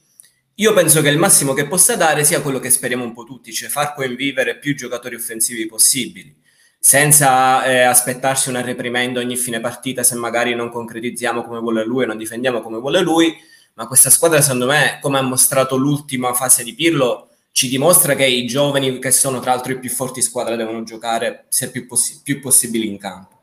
io 0.57 0.73
penso 0.73 1.01
che 1.01 1.11
il 1.11 1.17
massimo 1.17 1.53
che 1.53 1.69
possa 1.69 1.95
dare 1.95 2.25
sia 2.25 2.41
quello 2.41 2.59
che 2.59 2.71
speriamo 2.71 3.05
un 3.05 3.13
po' 3.13 3.23
tutti, 3.23 3.53
cioè 3.53 3.69
far 3.69 3.95
convivere 3.95 4.59
più 4.59 4.75
giocatori 4.75 5.15
offensivi 5.15 5.65
possibili, 5.67 6.37
senza 6.81 7.65
eh, 7.65 7.83
aspettarsi 7.83 8.49
una 8.49 8.63
reprimenda 8.63 9.21
ogni 9.21 9.37
fine 9.37 9.61
partita 9.61 10.03
se 10.03 10.17
magari 10.17 10.57
non 10.57 10.71
concretizziamo 10.71 11.45
come 11.45 11.61
vuole 11.61 11.85
lui 11.85 12.03
e 12.03 12.07
non 12.07 12.19
difendiamo 12.19 12.61
come 12.63 12.79
vuole 12.79 13.01
lui, 13.01 13.33
ma 13.75 13.87
questa 13.87 14.11
squadra 14.11 14.41
secondo 14.41 14.67
me, 14.67 14.99
come 15.01 15.19
ha 15.19 15.23
mostrato 15.23 15.77
l'ultima 15.77 16.35
fase 16.35 16.65
di 16.65 16.75
Pirlo, 16.75 17.30
ci 17.53 17.69
dimostra 17.69 18.15
che 18.15 18.27
i 18.27 18.47
giovani, 18.47 18.99
che 18.99 19.11
sono 19.11 19.41
tra 19.41 19.53
l'altro 19.53 19.73
i 19.73 19.79
più 19.79 19.91
forti 19.91 20.23
squadra, 20.23 20.57
devono 20.57 20.83
giocare 20.83 21.47
se 21.49 21.71
più, 21.71 21.87
possi- 21.87 22.21
più 22.23 22.41
possibile 22.41 22.85
in 22.85 22.99
campo. 22.99 23.39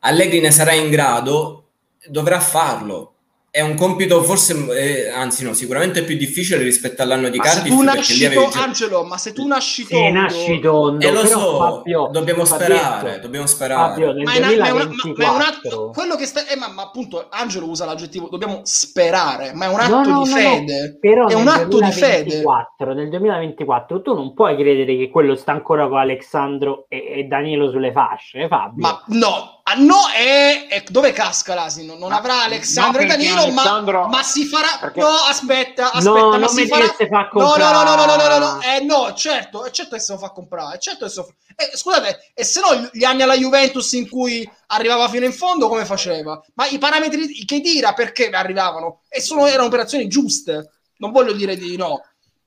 Allegri 0.00 0.40
ne 0.40 0.50
sarà 0.50 0.72
in 0.72 0.90
grado, 0.90 1.68
dovrà 2.08 2.40
farlo, 2.40 3.11
è 3.54 3.60
un 3.60 3.74
compito 3.74 4.22
forse, 4.22 4.54
eh, 4.78 5.10
anzi 5.10 5.44
no, 5.44 5.52
sicuramente 5.52 6.04
più 6.04 6.16
difficile 6.16 6.62
rispetto 6.62 7.02
all'anno 7.02 7.28
di 7.28 7.38
Cardiff. 7.38 7.64
Se 7.64 7.68
tu 7.68 7.82
nasci 7.82 8.24
avevi... 8.24 8.48
Angelo, 8.54 9.04
ma 9.04 9.18
se 9.18 9.34
tu 9.34 9.46
nasci 9.46 9.86
tondo... 9.86 10.04
Se 10.06 10.10
nasci 10.10 10.60
tondo, 10.60 11.06
eh, 11.06 11.12
lo 11.12 11.26
so, 11.26 11.58
Fabio, 11.58 12.08
dobbiamo 12.10 12.46
sperare, 12.46 13.10
detto, 13.10 13.20
dobbiamo 13.20 13.46
sperare. 13.46 13.90
Fabio, 13.90 14.22
ma, 14.22 14.32
è 14.32 14.38
una, 14.38 14.46
ma, 14.46 14.52
è 14.68 14.70
una, 14.70 14.84
ma, 14.86 15.24
è 15.26 15.28
un 15.28 15.40
atto, 15.42 15.90
quello 15.92 16.16
che 16.16 16.24
sta... 16.24 16.46
Eh, 16.46 16.56
ma, 16.56 16.68
ma, 16.68 16.84
appunto, 16.84 17.26
Angelo 17.28 17.68
usa 17.68 17.84
l'aggettivo, 17.84 18.28
dobbiamo 18.30 18.60
sperare, 18.62 19.52
ma 19.52 19.66
è 19.66 19.68
un 19.68 19.80
atto 19.80 19.96
no, 19.96 20.02
no, 20.02 20.22
di 20.22 20.30
no, 20.30 20.34
fede. 20.34 20.96
Però 20.98 21.28
è 21.28 21.34
un 21.34 21.48
atto 21.48 21.76
2024, 21.76 21.84
di 22.24 22.84
fede. 22.86 22.94
Nel 22.94 23.10
2024 23.10 24.00
tu 24.00 24.14
non 24.14 24.32
puoi 24.32 24.56
credere 24.56 24.96
che 24.96 25.10
quello 25.10 25.34
sta 25.34 25.52
ancora 25.52 25.88
con 25.88 25.98
Alessandro 25.98 26.86
e, 26.88 27.18
e 27.18 27.24
Danilo 27.24 27.68
sulle 27.68 27.92
fasce, 27.92 28.48
Fabio. 28.48 28.80
Ma 28.80 29.04
no, 29.08 29.60
no, 29.76 30.08
è, 30.08 30.66
è, 30.68 30.84
dove 30.88 31.12
casca 31.12 31.54
l'asino? 31.54 31.94
Non 31.94 32.12
avrà 32.12 32.42
Alessandro 32.44 33.02
no, 33.02 33.08
Danilo, 33.08 33.42
Alessandro... 33.42 34.02
ma, 34.02 34.08
ma, 34.08 34.22
si 34.22 34.44
farà. 34.44 34.78
Perché... 34.80 35.00
No, 35.00 35.06
aspetta, 35.06 35.92
aspetta, 35.92 36.10
no, 36.10 36.38
ma 36.38 36.48
si 36.48 36.66
farà. 36.66 36.86
Fa 36.88 37.28
no, 37.32 37.56
no, 37.56 37.70
no, 37.70 37.82
no, 37.82 37.94
no, 37.94 38.16
no, 38.16 38.26
no, 38.26 38.38
no, 38.38 38.60
eh, 38.60 38.80
no, 38.80 39.14
certo, 39.14 39.70
certo 39.70 39.94
che 39.94 40.00
se 40.00 40.12
lo 40.12 40.18
fa 40.18 40.30
comprare. 40.30 40.78
Certo 40.80 41.04
che 41.04 41.10
se 41.10 41.20
lo 41.20 41.26
fa... 41.26 41.32
eh, 41.64 41.76
scusate, 41.76 42.32
e 42.34 42.44
se 42.44 42.60
no 42.60 42.88
gli 42.92 43.04
anni 43.04 43.22
alla 43.22 43.36
Juventus 43.36 43.92
in 43.92 44.08
cui 44.08 44.50
arrivava 44.66 45.08
fino 45.08 45.26
in 45.26 45.32
fondo, 45.32 45.68
come 45.68 45.84
faceva? 45.84 46.42
Ma 46.54 46.66
i 46.66 46.78
parametri 46.78 47.44
che 47.44 47.60
tira 47.60 47.92
perché 47.92 48.30
arrivavano? 48.30 49.02
E 49.08 49.20
sono, 49.20 49.46
erano 49.46 49.66
operazioni 49.66 50.08
giuste. 50.08 50.70
Non 50.96 51.12
voglio 51.12 51.32
dire 51.32 51.56
di 51.56 51.76
no 51.76 52.02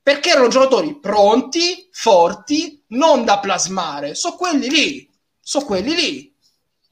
perché 0.06 0.30
erano 0.30 0.46
giocatori 0.46 1.00
pronti, 1.00 1.88
forti, 1.90 2.84
non 2.90 3.24
da 3.24 3.40
plasmare. 3.40 4.14
Sono 4.14 4.36
quelli 4.36 4.70
lì, 4.70 5.10
sono 5.40 5.64
quelli 5.64 5.94
lì 5.96 6.35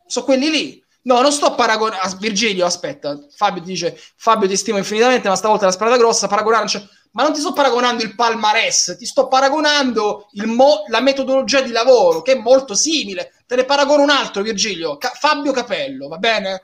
sono 0.07 0.25
quelli 0.25 0.51
lì. 0.51 0.83
No, 1.03 1.21
non 1.21 1.33
sto 1.33 1.55
paragonando. 1.55 2.17
Virgilio, 2.19 2.65
aspetta. 2.67 3.19
Fabio 3.35 3.63
dice: 3.63 3.99
Fabio 4.17 4.49
ti 4.49 4.57
stimo 4.57 4.79
infinitamente, 4.79 5.29
ma 5.29 5.37
stavolta 5.37 5.65
è 5.65 5.67
la 5.67 5.73
sparata 5.73 5.97
grossa. 5.99 6.27
Paragonare, 6.29 6.67
cioè, 6.69 6.83
ma 7.13 7.23
non 7.23 7.33
ti 7.33 7.41
sto 7.41 7.53
paragonando 7.53 8.03
il 8.03 8.15
palmarès, 8.15 8.97
ti 8.99 9.05
sto 9.07 9.29
paragonando 9.29 10.29
mo- 10.47 10.85
la 10.89 11.01
metodologia 11.01 11.61
di 11.61 11.71
lavoro 11.71 12.23
che 12.23 12.33
è 12.33 12.39
molto 12.39 12.75
simile. 12.75 13.33
Te 13.47 13.57
ne 13.57 13.65
paragono 13.65 14.03
un 14.03 14.11
altro, 14.11 14.43
Virgilio, 14.43 14.97
Ca- 14.97 15.13
Fabio 15.15 15.53
Capello, 15.53 16.09
va 16.09 16.17
bene? 16.17 16.63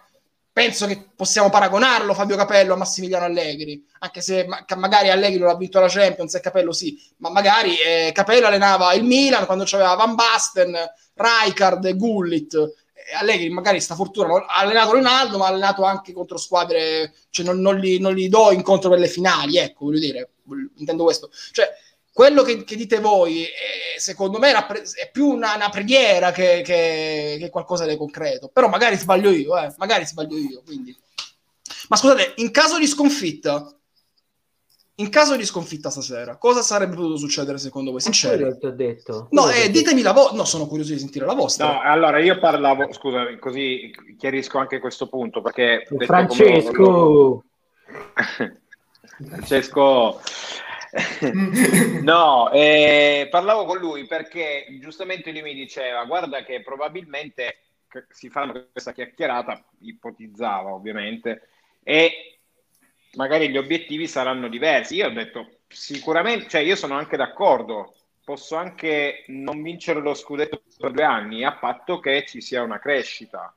Penso 0.53 0.86
che 0.86 1.11
possiamo 1.14 1.49
paragonarlo 1.49 2.12
Fabio 2.12 2.34
Capello 2.36 2.74
a 2.74 2.76
Massimiliano 2.76 3.24
Allegri, 3.24 3.82
anche 4.01 4.20
se 4.20 4.45
ma- 4.47 4.64
magari 4.76 5.09
Allegri 5.09 5.38
non 5.38 5.49
ha 5.49 5.55
vinto 5.57 5.78
la 5.78 5.88
Champions 5.88 6.34
e 6.34 6.41
Capello 6.41 6.72
sì, 6.72 6.99
ma 7.18 7.30
magari 7.30 7.76
eh, 7.78 8.11
Capello 8.12 8.47
allenava 8.49 8.93
il 8.95 9.05
Milan 9.05 9.47
quando 9.47 9.62
c'aveva 9.64 9.95
Van 9.95 10.14
Basten, 10.16 10.76
Rijkaard 11.14 11.84
e 11.84 11.95
Gullit. 11.97 12.57
Allegri 13.19 13.49
magari 13.51 13.81
sta 13.81 13.95
fortuna 13.95 14.35
ha 14.35 14.59
allenato 14.59 14.93
Ronaldo, 14.93 15.39
ma 15.39 15.47
ha 15.47 15.49
allenato 15.49 15.85
anche 15.85 16.13
contro 16.13 16.39
squadre, 16.39 17.15
cioè 17.31 17.45
non, 17.45 17.61
non, 17.61 17.79
li, 17.79 17.99
non 17.99 18.15
li 18.15 18.29
do 18.29 18.53
incontro 18.53 18.91
per 18.91 18.99
le 18.99 19.09
finali, 19.09 19.59
ecco, 19.59 19.87
voglio 19.87 19.99
dire, 19.99 20.31
intendo 20.77 21.05
questo. 21.05 21.31
Cioè, 21.53 21.69
quello 22.13 22.43
che, 22.43 22.65
che 22.65 22.77
dite 22.77 23.01
voi, 23.01 23.45
è, 23.45 23.99
secondo 23.99 24.39
me, 24.39 24.53
è 24.53 25.11
più 25.11 25.29
una, 25.29 25.55
una 25.55 25.69
preghiera 25.69 26.33
che, 26.33 26.63
che, 26.63 27.37
che, 27.39 27.51
qualcosa 27.51 27.87
di 27.87 27.97
concreto. 27.97 28.49
Però 28.49 28.69
magari 28.69 28.97
sbaglio 28.97 29.31
io, 29.31 29.57
eh, 29.57 29.73
magari 29.79 30.05
sbaglio 30.05 30.37
io. 30.37 30.63
Quindi. 30.65 30.95
Ma 31.89 31.97
scusate, 31.97 32.35
in 32.37 32.51
caso 32.51 32.79
di 32.79 32.87
sconfitta, 32.87 33.75
in 35.01 35.09
caso 35.09 35.36
di 35.36 35.44
sconfitta 35.44 35.90
stasera, 35.90 36.36
cosa 36.36 36.62
sarebbe 36.62 36.94
potuto 36.94 37.16
succedere 37.16 37.59
secondo 37.59 37.90
voi? 37.90 38.01
Sincero. 38.01 38.57
Ti 38.57 38.66
ho 38.66 38.70
detto. 38.70 39.28
No, 39.30 39.48
eh, 39.51 39.70
ditemi 39.70 40.03
la 40.03 40.12
vostra. 40.12 40.36
No, 40.36 40.44
sono 40.44 40.66
curioso 40.66 40.92
di 40.92 40.98
sentire 40.98 41.26
la 41.26 41.34
vostra. 41.34 41.66
No, 41.66 41.80
allora 41.80 42.18
io 42.20 42.38
parlavo, 42.38 42.92
scusa, 42.92 43.24
così 43.38 43.90
chiarisco 44.18 44.59
anche 44.59 44.78
questo 44.78 45.09
punto 45.09 45.40
perché 45.42 45.86
Francesco. 45.98 46.72
Come... 46.72 48.61
Francesco 49.28 50.20
no, 52.03 52.51
eh, 52.51 53.28
parlavo 53.30 53.64
con 53.64 53.78
lui 53.78 54.07
perché 54.07 54.66
giustamente 54.80 55.30
lui 55.30 55.42
mi 55.42 55.55
diceva 55.55 56.05
guarda 56.05 56.42
che 56.42 56.62
probabilmente 56.62 57.59
si 58.09 58.28
fanno 58.28 58.66
questa 58.70 58.92
chiacchierata, 58.92 59.64
ipotizzava 59.80 60.72
ovviamente, 60.72 61.48
e 61.82 62.39
magari 63.15 63.51
gli 63.51 63.57
obiettivi 63.57 64.07
saranno 64.07 64.49
diversi. 64.49 64.97
Io 64.97 65.07
ho 65.07 65.13
detto 65.13 65.49
sicuramente, 65.69 66.49
cioè 66.49 66.61
io 66.61 66.77
sono 66.77 66.95
anche 66.95 67.17
d'accordo, 67.17 67.95
posso 68.25 68.57
anche 68.57 69.25
non 69.29 69.63
vincere 69.63 70.01
lo 70.01 70.15
scudetto 70.15 70.63
per 70.79 70.93
due 70.93 71.05
anni 71.05 71.45
a 71.45 71.57
patto 71.57 72.01
che 72.01 72.25
ci 72.27 72.41
sia 72.41 72.63
una 72.63 72.79
crescita. 72.79 73.55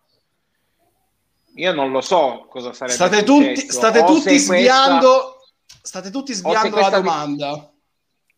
Io 1.56 1.72
non 1.72 1.92
lo 1.92 2.02
so 2.02 2.48
cosa 2.50 2.74
sarebbe 2.74 2.96
state 2.96 3.24
tutti, 3.24 3.56
state 3.56 4.04
tutti 4.04 4.38
sviando 4.40 5.10
questa 5.10 5.42
State 5.84 6.12
tutti 6.12 6.34
sviando 6.34 6.80
la 6.80 6.90
domanda. 6.90 7.72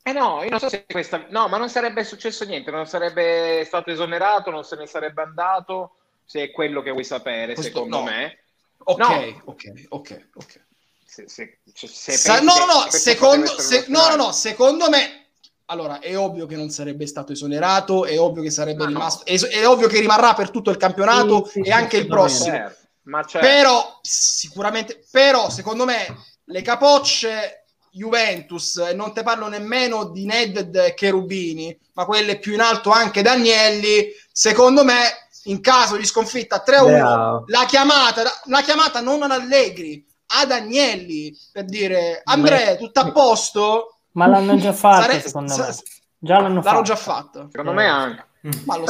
Eh 0.01 0.11
no, 0.11 0.41
io 0.41 0.49
non 0.49 0.59
so 0.59 0.67
se 0.67 0.85
questa... 0.87 1.27
No, 1.29 1.47
ma 1.47 1.57
non 1.57 1.69
sarebbe 1.69 2.03
successo 2.03 2.43
niente, 2.43 2.71
non 2.71 2.87
sarebbe 2.87 3.63
stato 3.65 3.91
esonerato, 3.91 4.49
non 4.49 4.63
se 4.63 4.75
ne 4.75 4.87
sarebbe 4.87 5.21
andato, 5.21 5.97
se 6.23 6.43
è 6.43 6.51
quello 6.51 6.81
che 6.81 6.89
vuoi 6.89 7.03
sapere, 7.03 7.53
Questo, 7.53 7.71
secondo 7.71 7.97
no. 7.99 8.03
me. 8.03 8.39
Ok, 8.77 8.97
no. 8.97 9.41
ok, 9.45 9.85
ok, 9.89 10.27
ok. 10.35 10.64
Se, 11.05 11.25
se, 11.27 11.59
se 11.73 12.11
Sa- 12.17 12.41
no, 12.41 12.57
no, 12.57 12.65
no, 12.65 12.85
secondo, 12.89 13.59
se, 13.59 13.85
no, 13.87 14.09
no, 14.09 14.15
no, 14.15 14.31
secondo 14.31 14.89
me... 14.89 15.21
Allora, 15.67 15.99
è 15.99 16.15
ovvio 16.17 16.45
che 16.45 16.55
non 16.55 16.69
sarebbe 16.69 17.07
stato 17.07 17.31
esonerato, 17.31 18.05
è 18.05 18.19
ovvio 18.19 18.43
che 18.43 18.51
sarebbe 18.51 18.83
ma 18.83 18.89
rimasto... 18.89 19.23
No. 19.25 19.35
È, 19.35 19.39
è, 19.39 19.67
ovvio 19.67 19.87
che 19.87 19.99
rimarrà 19.99 20.33
per 20.33 20.51
tutto 20.51 20.69
il 20.69 20.77
campionato 20.77 21.45
sì, 21.45 21.61
sì, 21.63 21.69
e 21.69 21.71
anche 21.71 21.97
il 21.97 22.07
prossimo. 22.07 22.55
Certo, 22.55 22.87
ma 23.03 23.23
certo. 23.23 23.47
Però, 23.47 23.99
sicuramente... 24.01 25.03
Però, 25.09 25.49
secondo 25.49 25.85
me 25.85 26.05
le 26.43 26.61
capocce 26.61 27.65
Juventus, 27.95 28.75
e 28.77 28.93
non 28.93 29.13
te 29.13 29.23
parlo 29.23 29.47
nemmeno 29.47 30.09
di 30.09 30.25
Nedved 30.25 30.75
e 30.75 30.93
Cherubini, 30.93 31.75
ma 31.93 32.05
quelle 32.05 32.39
più 32.39 32.53
in 32.53 32.59
alto 32.59 32.91
anche 32.91 33.21
Danielli, 33.21 34.07
secondo 34.31 34.83
me 34.83 35.29
in 35.43 35.61
caso 35.61 35.95
di 35.95 36.05
sconfitta 36.05 36.63
3-1 36.65 36.89
yeah. 36.89 37.43
la 37.45 37.65
chiamata, 37.65 38.23
la 38.45 38.61
chiamata 38.61 38.99
non 38.99 39.23
ad 39.23 39.31
Allegri, 39.31 40.05
ad 40.39 40.51
Agnelli 40.51 41.35
per 41.51 41.65
dire 41.65 42.21
Andrea, 42.23 42.75
tutto 42.75 42.99
a 42.99 43.11
posto? 43.11 43.97
Ma 44.11 44.27
l'hanno 44.27 44.57
già 44.57 44.73
fatto 44.73 45.01
Sare- 45.01 45.21
secondo 45.21 45.55
me. 45.55 45.75
Già 46.17 46.39
l'hanno, 46.39 46.47
l'hanno 46.47 46.61
fatto. 46.61 46.81
già 46.81 46.95
fatto. 46.95 47.47
Secondo 47.51 47.73
me 47.73 47.85
anche. 47.85 48.25
Ma 48.65 48.77
lo 48.77 48.85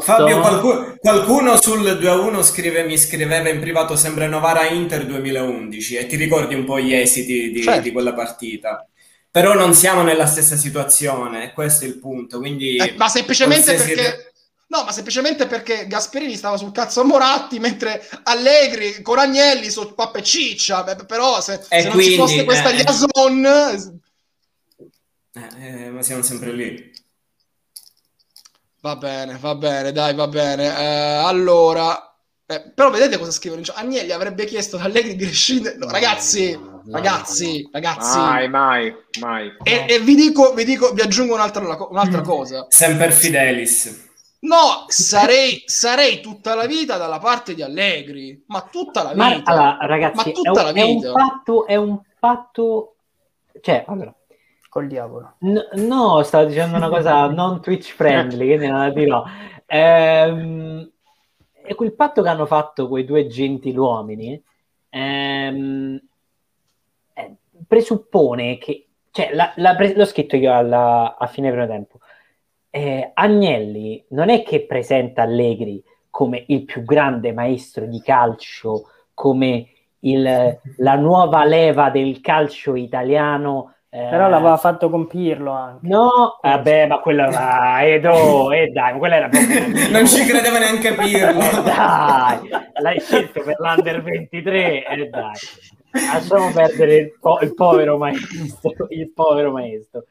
Fabio, 0.00 0.40
qualcuno, 0.40 0.96
qualcuno 0.98 1.56
sul 1.58 1.80
2-1 1.80 2.42
scrive, 2.42 2.84
mi 2.84 2.98
scriveva 2.98 3.48
in 3.48 3.58
privato 3.58 3.96
sembra 3.96 4.26
Novara 4.26 4.68
Inter 4.68 5.06
2011 5.06 5.96
e 5.96 6.06
ti 6.06 6.16
ricordi 6.16 6.54
un 6.54 6.64
po' 6.64 6.78
gli 6.78 6.92
esiti 6.92 7.50
di, 7.50 7.62
certo. 7.62 7.80
di 7.80 7.92
quella 7.92 8.12
partita. 8.12 8.86
Però 9.30 9.54
non 9.54 9.72
siamo 9.74 10.02
nella 10.02 10.26
stessa 10.26 10.56
situazione, 10.56 11.52
questo 11.54 11.84
è 11.84 11.88
il 11.88 11.98
punto. 11.98 12.40
Quindi 12.40 12.76
eh, 12.76 12.94
ma 12.98 13.08
semplicemente 13.08 13.74
perché... 13.74 14.29
No, 14.70 14.84
ma 14.84 14.92
semplicemente 14.92 15.46
perché 15.46 15.88
Gasperini 15.88 16.36
stava 16.36 16.56
sul 16.56 16.70
cazzo 16.70 17.00
a 17.00 17.04
Moratti, 17.04 17.58
mentre 17.58 18.08
Allegri 18.22 19.02
con 19.02 19.18
Agnelli 19.18 19.68
su 19.68 19.94
Pappa 19.94 20.18
e 20.18 20.22
Ciccia. 20.22 20.84
Però 20.84 21.40
se, 21.40 21.60
se 21.68 21.82
non 21.82 21.92
quindi, 21.92 22.12
ci 22.12 22.16
fosse 22.16 22.44
questa 22.44 22.70
eh, 22.70 22.74
liaison... 22.74 23.46
Eh, 25.32 25.48
eh, 25.58 25.90
ma 25.90 26.02
siamo 26.02 26.22
sempre 26.22 26.52
lì. 26.52 26.92
Va 28.80 28.94
bene, 28.94 29.36
va 29.40 29.56
bene, 29.56 29.90
dai, 29.90 30.14
va 30.14 30.28
bene. 30.28 30.66
Eh, 30.66 31.24
allora, 31.24 32.16
eh, 32.46 32.70
però 32.72 32.90
vedete 32.90 33.18
cosa 33.18 33.32
scrivono? 33.32 33.62
Cioè, 33.62 33.76
Agnelli 33.76 34.12
avrebbe 34.12 34.44
chiesto 34.44 34.76
ad 34.76 34.82
Allegri 34.82 35.16
di 35.16 35.24
rescindere. 35.24 35.78
No, 35.78 35.90
ragazzi, 35.90 36.52
no, 36.52 36.82
ragazzi, 36.92 37.62
no. 37.62 37.70
ragazzi. 37.72 38.18
Mai, 38.18 38.48
mai, 38.48 38.94
mai. 39.18 39.52
E, 39.64 39.86
e 39.88 39.98
vi, 39.98 40.14
dico, 40.14 40.54
vi, 40.54 40.64
dico, 40.64 40.92
vi 40.92 41.00
aggiungo 41.00 41.34
un'altra, 41.34 41.64
un'altra 41.90 42.20
cosa. 42.20 42.66
Sempre 42.68 43.10
Fidelis. 43.10 44.08
No, 44.40 44.84
sarei, 44.88 45.62
sarei, 45.66 46.20
tutta 46.20 46.54
la 46.54 46.66
vita 46.66 46.96
dalla 46.96 47.18
parte 47.18 47.54
di 47.54 47.62
Allegri, 47.62 48.42
ma 48.46 48.66
tutta 48.70 49.02
la 49.02 49.12
vita. 49.12 49.24
Ma, 49.24 49.42
allora, 49.44 49.78
ragazzi, 49.82 50.28
ma 50.28 50.32
tutta 50.32 50.50
è 50.50 50.58
un, 50.58 50.64
la 50.64 50.72
vita. 50.72 50.82
È 50.82 51.10
un 51.10 51.12
fatto, 51.12 51.66
è 51.66 51.76
un 51.76 52.00
fatto... 52.18 52.94
Cioè, 53.60 53.84
allora, 53.86 54.14
col 54.70 54.86
diavolo. 54.86 55.34
No, 55.40 55.68
no, 55.74 56.22
stavo 56.22 56.46
dicendo 56.46 56.76
una 56.76 56.88
cosa 56.88 57.26
non 57.32 57.60
Twitch 57.60 57.92
friendly, 57.92 58.46
quindi 58.46 58.66
non 58.66 58.78
la 58.78 58.90
dirò. 58.90 59.22
Ehm, 59.66 60.90
e 61.62 61.74
quel 61.74 61.92
patto 61.92 62.22
che 62.22 62.28
hanno 62.28 62.46
fatto 62.46 62.88
quei 62.88 63.04
due 63.04 63.26
gentiluomini 63.26 64.42
ehm, 64.88 66.00
eh, 67.12 67.34
presuppone 67.66 68.58
che, 68.58 68.86
cioè, 69.10 69.34
la, 69.34 69.52
la 69.56 69.74
pre- 69.74 69.94
l'ho 69.94 70.04
scritto 70.04 70.36
io 70.36 70.54
alla, 70.54 71.16
a 71.18 71.26
fine 71.26 71.50
primo 71.50 71.66
tempo. 71.66 71.98
Eh, 72.70 73.10
Agnelli 73.14 74.04
non 74.10 74.28
è 74.28 74.42
che 74.42 74.64
presenta 74.64 75.22
Allegri 75.22 75.82
come 76.08 76.44
il 76.48 76.64
più 76.64 76.84
grande 76.84 77.32
maestro 77.32 77.86
di 77.86 78.00
calcio, 78.00 78.86
come 79.12 79.66
il, 80.00 80.58
la 80.76 80.94
nuova 80.96 81.44
leva 81.44 81.90
del 81.90 82.20
calcio 82.20 82.74
italiano 82.74 83.74
eh, 83.92 84.06
Però 84.08 84.28
l'aveva 84.28 84.56
fatto 84.56 84.88
con 84.88 85.08
Pirlo 85.08 85.50
anche. 85.50 85.88
No, 85.88 86.38
vabbè, 86.40 86.86
ma 86.86 87.00
quello 87.00 87.24
era 87.24 87.84
Edo, 87.84 88.52
e 88.52 88.62
eh, 88.62 88.66
dai, 88.68 88.96
quella 88.96 89.16
era 89.16 89.28
proprio... 89.28 89.66
non 89.90 90.06
ci 90.06 90.24
credeva 90.24 90.60
neanche 90.60 90.94
Pirlo. 90.94 91.40
Eh, 91.40 91.62
dai, 91.64 92.48
l'hai 92.80 93.00
scelto 93.00 93.42
per 93.42 93.56
l'Under 93.58 94.00
23, 94.00 94.86
e 94.86 95.00
eh, 95.00 95.08
dai. 95.08 95.32
Lasciamo 95.90 96.52
perdere 96.52 96.94
il, 96.94 97.18
po- 97.20 97.40
il, 97.40 97.52
povero 97.52 97.98
maestro, 97.98 98.86
il 98.90 99.10
povero 99.12 99.50
maestro. 99.50 100.04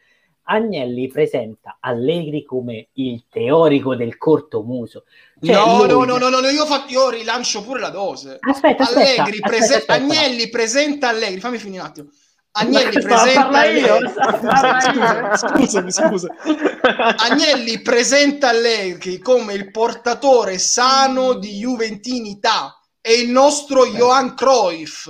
Agnelli 0.51 1.07
presenta 1.07 1.77
Allegri 1.79 2.43
come 2.43 2.89
il 2.93 3.25
teorico 3.29 3.95
del 3.95 4.17
corto 4.17 4.63
muso. 4.63 5.03
Cioè, 5.41 5.55
no, 5.55 5.85
lui... 5.85 6.07
no, 6.07 6.17
no, 6.17 6.29
no, 6.29 6.39
no, 6.39 6.47
io, 6.49 6.65
fa... 6.65 6.85
io 6.87 7.09
rilancio 7.09 7.63
pure 7.63 7.79
la 7.79 7.89
dose. 7.89 8.37
Aspetta, 8.39 8.87
Allegri 8.87 9.19
aspetta, 9.19 9.47
prese... 9.47 9.75
aspetta, 9.75 9.93
aspetta. 9.93 10.21
Agnelli 10.21 10.49
presenta 10.49 11.09
Allegri, 11.09 11.39
fammi 11.39 11.57
finire 11.59 11.81
un 11.81 11.87
attimo. 11.87 12.09
Agnelli 12.51 12.99
presenta 12.99 13.65
io, 13.65 13.99
scusa, 14.09 15.37
scusami, 15.37 15.91
scusa. 15.91 16.35
Agnelli 17.17 17.81
presenta 17.81 18.49
Allegri 18.49 19.19
come 19.19 19.53
il 19.53 19.69
portatore 19.69 20.57
sano 20.57 21.33
di 21.33 21.57
juventinità 21.59 22.75
è 22.99 23.11
il 23.11 23.29
nostro 23.29 23.85
Johan 23.85 24.33
Cruyff 24.35 25.09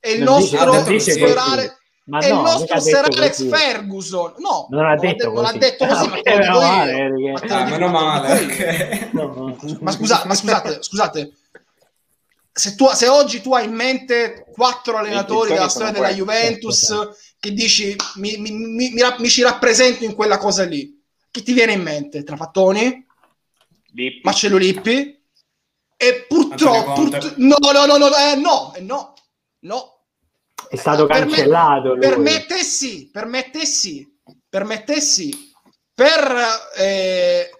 è 0.00 0.08
il 0.08 0.22
non 0.22 0.40
nostro 0.40 0.82
dice, 0.82 1.12
serale 1.12 1.78
ma 2.08 2.18
è 2.18 2.30
no, 2.30 2.36
il 2.36 2.42
nostro 2.42 2.80
Sir 2.80 3.04
Alex 3.04 3.48
Ferguson 3.48 4.34
no, 4.38 4.66
non 4.70 4.86
ha 4.86 4.96
detto, 4.96 5.32
non 5.32 5.44
ha 5.44 5.52
detto 5.52 5.86
così, 5.86 6.08
detto 6.08 6.08
così 6.08 6.08
ma 6.08 6.20
te 6.22 6.36
lo 6.36 6.42
dico 6.42 6.58
male, 6.58 7.20
io. 7.20 7.34
Ah, 7.48 7.64
meno 7.64 7.88
male, 7.88 9.10
ma, 9.80 9.90
scusa, 9.92 10.22
ma 10.26 10.34
scusate 10.34 10.82
scusate 10.82 11.32
se, 12.52 12.74
tu, 12.74 12.88
se, 12.88 13.06
oggi 13.06 13.40
tu 13.40 13.54
hai 13.54 13.66
in 13.66 13.74
mente 13.74 14.46
quattro 14.52 14.96
allenatori 14.96 15.52
della 15.52 15.68
storia 15.68 15.92
della 15.92 16.12
Juventus 16.12 16.92
che 17.38 17.52
dici 17.52 17.94
mi, 18.16 18.36
mi, 18.38 18.50
mi, 18.50 18.90
mi, 18.90 19.28
ci 19.28 19.42
rappresento 19.42 20.04
in 20.04 20.14
quella 20.14 20.38
cosa 20.38 20.64
lì, 20.64 21.00
chi 21.30 21.42
ti 21.42 21.52
viene 21.52 21.72
in 21.72 21.82
mente? 21.82 22.24
Trapattoni? 22.24 23.06
Lippi. 23.92 24.20
Marcello 24.24 24.56
Lippi? 24.56 25.16
E 25.96 26.24
purtroppo... 26.28 26.94
Purt- 26.94 27.34
no, 27.36 27.56
no, 27.60 27.86
no, 27.86 27.96
no, 27.96 28.06
eh, 28.16 28.36
no, 28.36 28.72
eh, 28.74 28.80
no, 28.80 29.14
no. 29.60 29.97
È 30.68 30.76
stato 30.76 31.06
Per 31.06 31.24
me- 31.24 31.26
cancellato 31.26 31.88
lui. 31.94 31.98
Per 32.00 32.18
me 32.18 32.46
te 32.46 32.62
sì, 32.62 33.08
per 33.10 33.26
me 33.26 33.50
te 33.50 33.64
sì, 33.66 34.06
per 34.48 34.64
me 34.64 34.84
te 34.84 35.00
sì. 35.00 35.46
Per, 35.94 36.36
eh, 36.76 37.50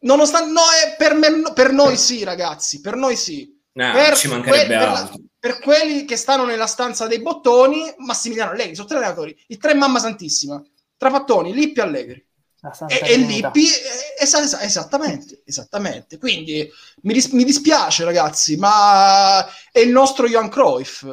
nonostante, 0.00 0.50
no, 0.50 0.60
eh, 0.60 0.94
per, 0.96 1.14
me- 1.14 1.52
per 1.54 1.72
noi 1.72 1.96
sì, 1.96 2.24
ragazzi, 2.24 2.80
per 2.80 2.96
noi 2.96 3.16
sì. 3.16 3.52
No, 3.76 3.92
per, 3.92 4.16
ci 4.16 4.28
mancherebbe 4.28 4.66
que- 4.66 4.76
per 4.78 4.88
la- 4.88 4.98
altro. 4.98 5.16
per 5.38 5.58
quelli 5.60 6.04
che 6.04 6.16
stanno 6.16 6.44
nella 6.44 6.66
stanza 6.66 7.06
dei 7.06 7.20
bottoni, 7.20 7.92
Massimiliano 7.98 8.52
Allegri, 8.52 8.74
sono 8.74 8.86
tre 8.88 8.96
allenatori, 8.98 9.36
i 9.48 9.56
tre 9.58 9.74
mamma 9.74 9.98
santissima, 9.98 10.62
Trapattoni, 10.96 11.52
Lippi, 11.52 11.80
Allegri. 11.80 12.24
E, 12.88 13.00
e. 13.12 13.16
Lippi, 13.18 13.66
eh, 13.66 14.22
esa- 14.22 14.42
esa- 14.42 14.62
esattamente, 14.62 15.42
esattamente. 15.44 16.18
Quindi 16.18 16.66
mi, 17.02 17.12
dis- 17.12 17.28
mi 17.32 17.44
dispiace, 17.44 18.04
ragazzi, 18.04 18.56
ma 18.56 19.44
è 19.70 19.80
il 19.80 19.90
nostro 19.90 20.26
Johan 20.28 20.48
Cruyff. 20.48 21.04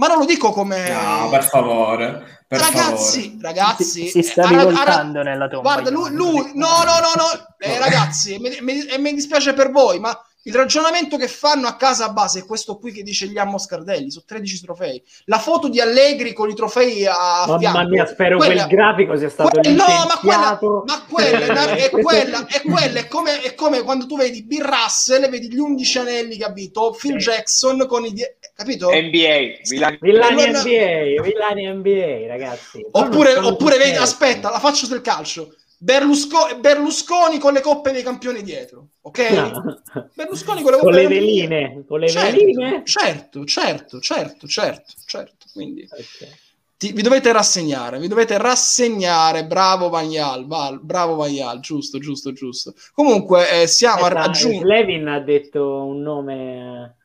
Ma 0.00 0.06
non 0.06 0.16
lo 0.16 0.24
dico 0.24 0.50
come... 0.50 0.88
No, 0.90 1.28
per 1.28 1.44
favore. 1.44 2.40
Per 2.48 2.58
ragazzi, 2.58 3.32
favore. 3.32 3.38
ragazzi, 3.42 3.84
Si, 3.84 4.08
si 4.08 4.22
sta 4.22 4.48
rivoltando 4.48 5.22
nella 5.22 5.46
tomba. 5.46 5.74
Guarda, 5.74 5.90
lui, 5.90 6.10
lui- 6.12 6.52
no, 6.54 6.68
no, 6.84 6.98
no, 7.00 7.12
no, 7.16 7.56
eh, 7.58 7.78
ragazzi, 7.78 8.38
mi, 8.38 8.56
mi- 8.62 8.86
e 8.86 8.96
mi 8.98 9.12
dispiace 9.12 9.52
per 9.52 9.70
voi, 9.70 10.00
ma 10.00 10.18
il 10.44 10.54
ragionamento 10.54 11.16
che 11.18 11.28
fanno 11.28 11.66
a 11.68 11.76
casa 11.76 12.06
a 12.06 12.12
base 12.12 12.40
è 12.40 12.44
questo 12.46 12.78
qui 12.78 12.92
che 12.92 13.02
dice 13.02 13.26
gli 13.26 13.38
Moscardelli, 13.38 14.10
sono 14.10 14.24
13 14.26 14.60
trofei. 14.62 15.02
La 15.26 15.38
foto 15.38 15.68
di 15.68 15.80
Allegri 15.80 16.32
con 16.32 16.48
i 16.48 16.54
trofei 16.54 17.04
a 17.06 17.44
Mamma 17.46 17.58
fianco. 17.58 17.88
mia, 17.88 18.06
spero 18.06 18.38
Quella- 18.38 18.64
quel 18.66 18.76
grafico 18.76 19.16
sia 19.16 19.28
stato 19.28 19.60
Que- 19.60 19.70
no, 19.70 19.84
ma 19.84 20.18
quella, 20.18 20.58
ma 20.86 21.04
quella, 21.10 21.74
è, 21.76 21.90
quella, 21.90 22.46
è 22.46 22.62
quella, 22.62 22.98
è 23.00 23.06
come, 23.08 23.40
è 23.42 23.54
come 23.54 23.82
quando 23.82 24.06
tu 24.06 24.16
vedi 24.16 24.42
Bill 24.44 24.64
Russell 24.64 25.24
e 25.24 25.28
vedi 25.28 25.48
gli 25.52 25.58
11 25.58 25.98
anelli 25.98 26.36
che 26.38 26.44
ha 26.44 26.50
vinto 26.52 26.96
Phil 26.98 27.20
Sì. 27.20 27.28
Jackson 27.30 27.86
con 27.86 28.04
i 28.06 28.12
die- 28.12 28.38
capito? 28.54 28.88
NBA, 28.90 29.60
Villani 30.00 30.34
Non- 30.34 30.60
NBA, 30.60 31.22
Villani 31.22 31.66
NBA, 31.66 32.26
ragazzi. 32.28 32.84
Oppure, 32.92 33.36
oppure 33.36 33.76
vedi, 33.78 33.96
aspetta, 33.96 34.50
la 34.50 34.58
faccio 34.58 34.86
del 34.86 35.00
calcio. 35.02 35.54
Berlusco- 35.82 36.58
Berlusconi 36.60 37.38
con 37.38 37.54
le 37.54 37.62
coppe 37.62 37.90
dei 37.90 38.02
campioni 38.02 38.42
dietro, 38.42 38.88
ok? 39.00 39.18
No. 39.30 39.82
Berlusconi 40.14 40.60
con 40.60 40.72
le 40.72 40.78
Con 40.78 40.90
coppe 40.90 41.02
le 41.02 41.08
dei 41.08 41.16
campioni 41.18 41.48
veline, 41.48 41.84
con 41.86 42.00
le 42.00 42.08
Certo, 42.08 42.36
veline. 42.36 42.82
Certo, 42.84 43.44
certo, 43.46 43.98
certo, 43.98 44.46
certo, 44.46 44.92
certo. 45.06 45.46
Quindi 45.54 45.88
Ok. 45.90 46.28
ti- 46.76 46.92
vi 46.92 47.00
dovete 47.00 47.32
rassegnare, 47.32 47.98
vi 47.98 48.08
dovete 48.08 48.36
rassegnare. 48.36 49.46
Bravo 49.46 49.88
Vagnal, 49.88 50.46
Val- 50.46 50.80
bravo 50.82 51.14
Vagnal, 51.14 51.60
giusto, 51.60 51.98
giusto, 51.98 52.32
giusto. 52.32 52.74
Comunque 52.92 53.62
eh, 53.62 53.66
siamo 53.66 54.02
a 54.02 54.08
Aspetta, 54.08 54.20
raggiungere. 54.26 54.66
Levin 54.66 55.08
ha 55.08 55.20
detto 55.20 55.84
un 55.86 56.02
nome... 56.02 56.96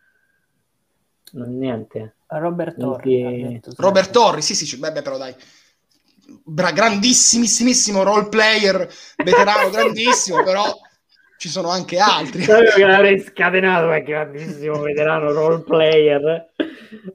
Non 1.31 1.57
niente. 1.57 2.15
Robert 2.27 2.77
Torri. 2.77 3.61
ti-. 3.61 3.71
Robert 3.77 4.11
Torri, 4.11 4.41
sì, 4.41 4.53
sì, 4.53 4.65
sì, 4.65 4.77
beh, 4.77 4.91
beh, 4.91 5.01
però 5.01 5.17
dai. 5.17 5.33
Bra- 6.47 6.71
grandissimissimo 6.71 8.03
role 8.03 8.29
player, 8.29 8.87
veterano 9.23 9.69
grandissimo, 9.73 10.43
però 10.43 10.63
ci 11.37 11.49
sono 11.49 11.69
anche 11.69 11.97
altri. 11.97 12.43
Sapevo 12.43 12.71
che 12.71 12.85
l'avrei 12.85 13.19
scatenato 13.19 13.87
perché 13.87 14.11
grandissimo 14.11 14.79
veterano 14.81 15.31
role 15.31 15.63
player. 15.63 16.21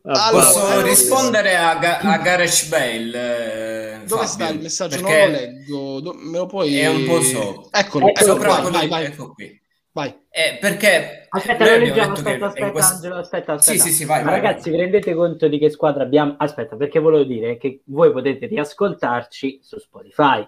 Vabbè. 0.03 0.19
Allora, 0.19 0.45
Posso 0.45 0.81
rispondere 0.83 1.57
a, 1.57 1.75
Ga- 1.77 1.99
a 1.99 2.19
Gareth 2.19 2.69
Bale? 2.69 3.95
eh, 3.95 3.99
Dove 4.05 4.27
Fabio? 4.27 4.27
sta 4.27 4.49
il 4.49 4.61
messaggio? 4.61 4.97
Perché 5.01 5.21
Non 5.21 5.31
lo 5.31 5.37
leggo. 5.39 6.01
Do- 6.01 6.15
me 6.15 6.39
lo 6.39 6.47
puoi... 6.47 6.77
È 6.79 6.89
un 6.89 7.05
po' 7.07 7.23
sopra. 7.23 7.81
Eccolo, 7.81 8.09
Ecco, 8.09 8.21
eccolo, 8.21 8.33
Sopra 8.35 8.49
vai, 8.61 8.71
vai, 8.73 8.89
vai, 8.89 9.05
ecco 9.05 9.33
qui. 9.33 9.61
vai. 9.93 10.15
Eh, 10.31 10.59
perché 10.61 11.20
Aspetta, 11.31 11.65
lo 11.65 11.77
leggiamo. 11.85 12.13
Aspetta, 12.13 12.47
aspetta, 12.47 12.71
quest- 12.73 12.95
Angelo. 12.95 13.15
Aspetta, 13.17 13.59
Sì, 13.59 13.71
aspetta. 13.71 13.89
sì, 13.89 13.93
sì, 13.93 14.05
vai, 14.05 14.25
Ma 14.25 14.31
vai, 14.31 14.41
ragazzi, 14.41 14.69
vai. 14.71 14.79
vi 14.79 14.85
rendete 14.85 15.15
conto 15.15 15.49
di 15.49 15.59
che 15.59 15.71
squadra 15.71 16.03
abbiamo? 16.03 16.35
Aspetta, 16.39 16.77
perché 16.77 16.99
volevo 16.99 17.25
dire 17.25 17.57
che 17.57 17.83
voi 17.87 18.11
potete 18.13 18.47
riascoltarci 18.47 19.61
su 19.63 19.79
Spotify. 19.79 20.47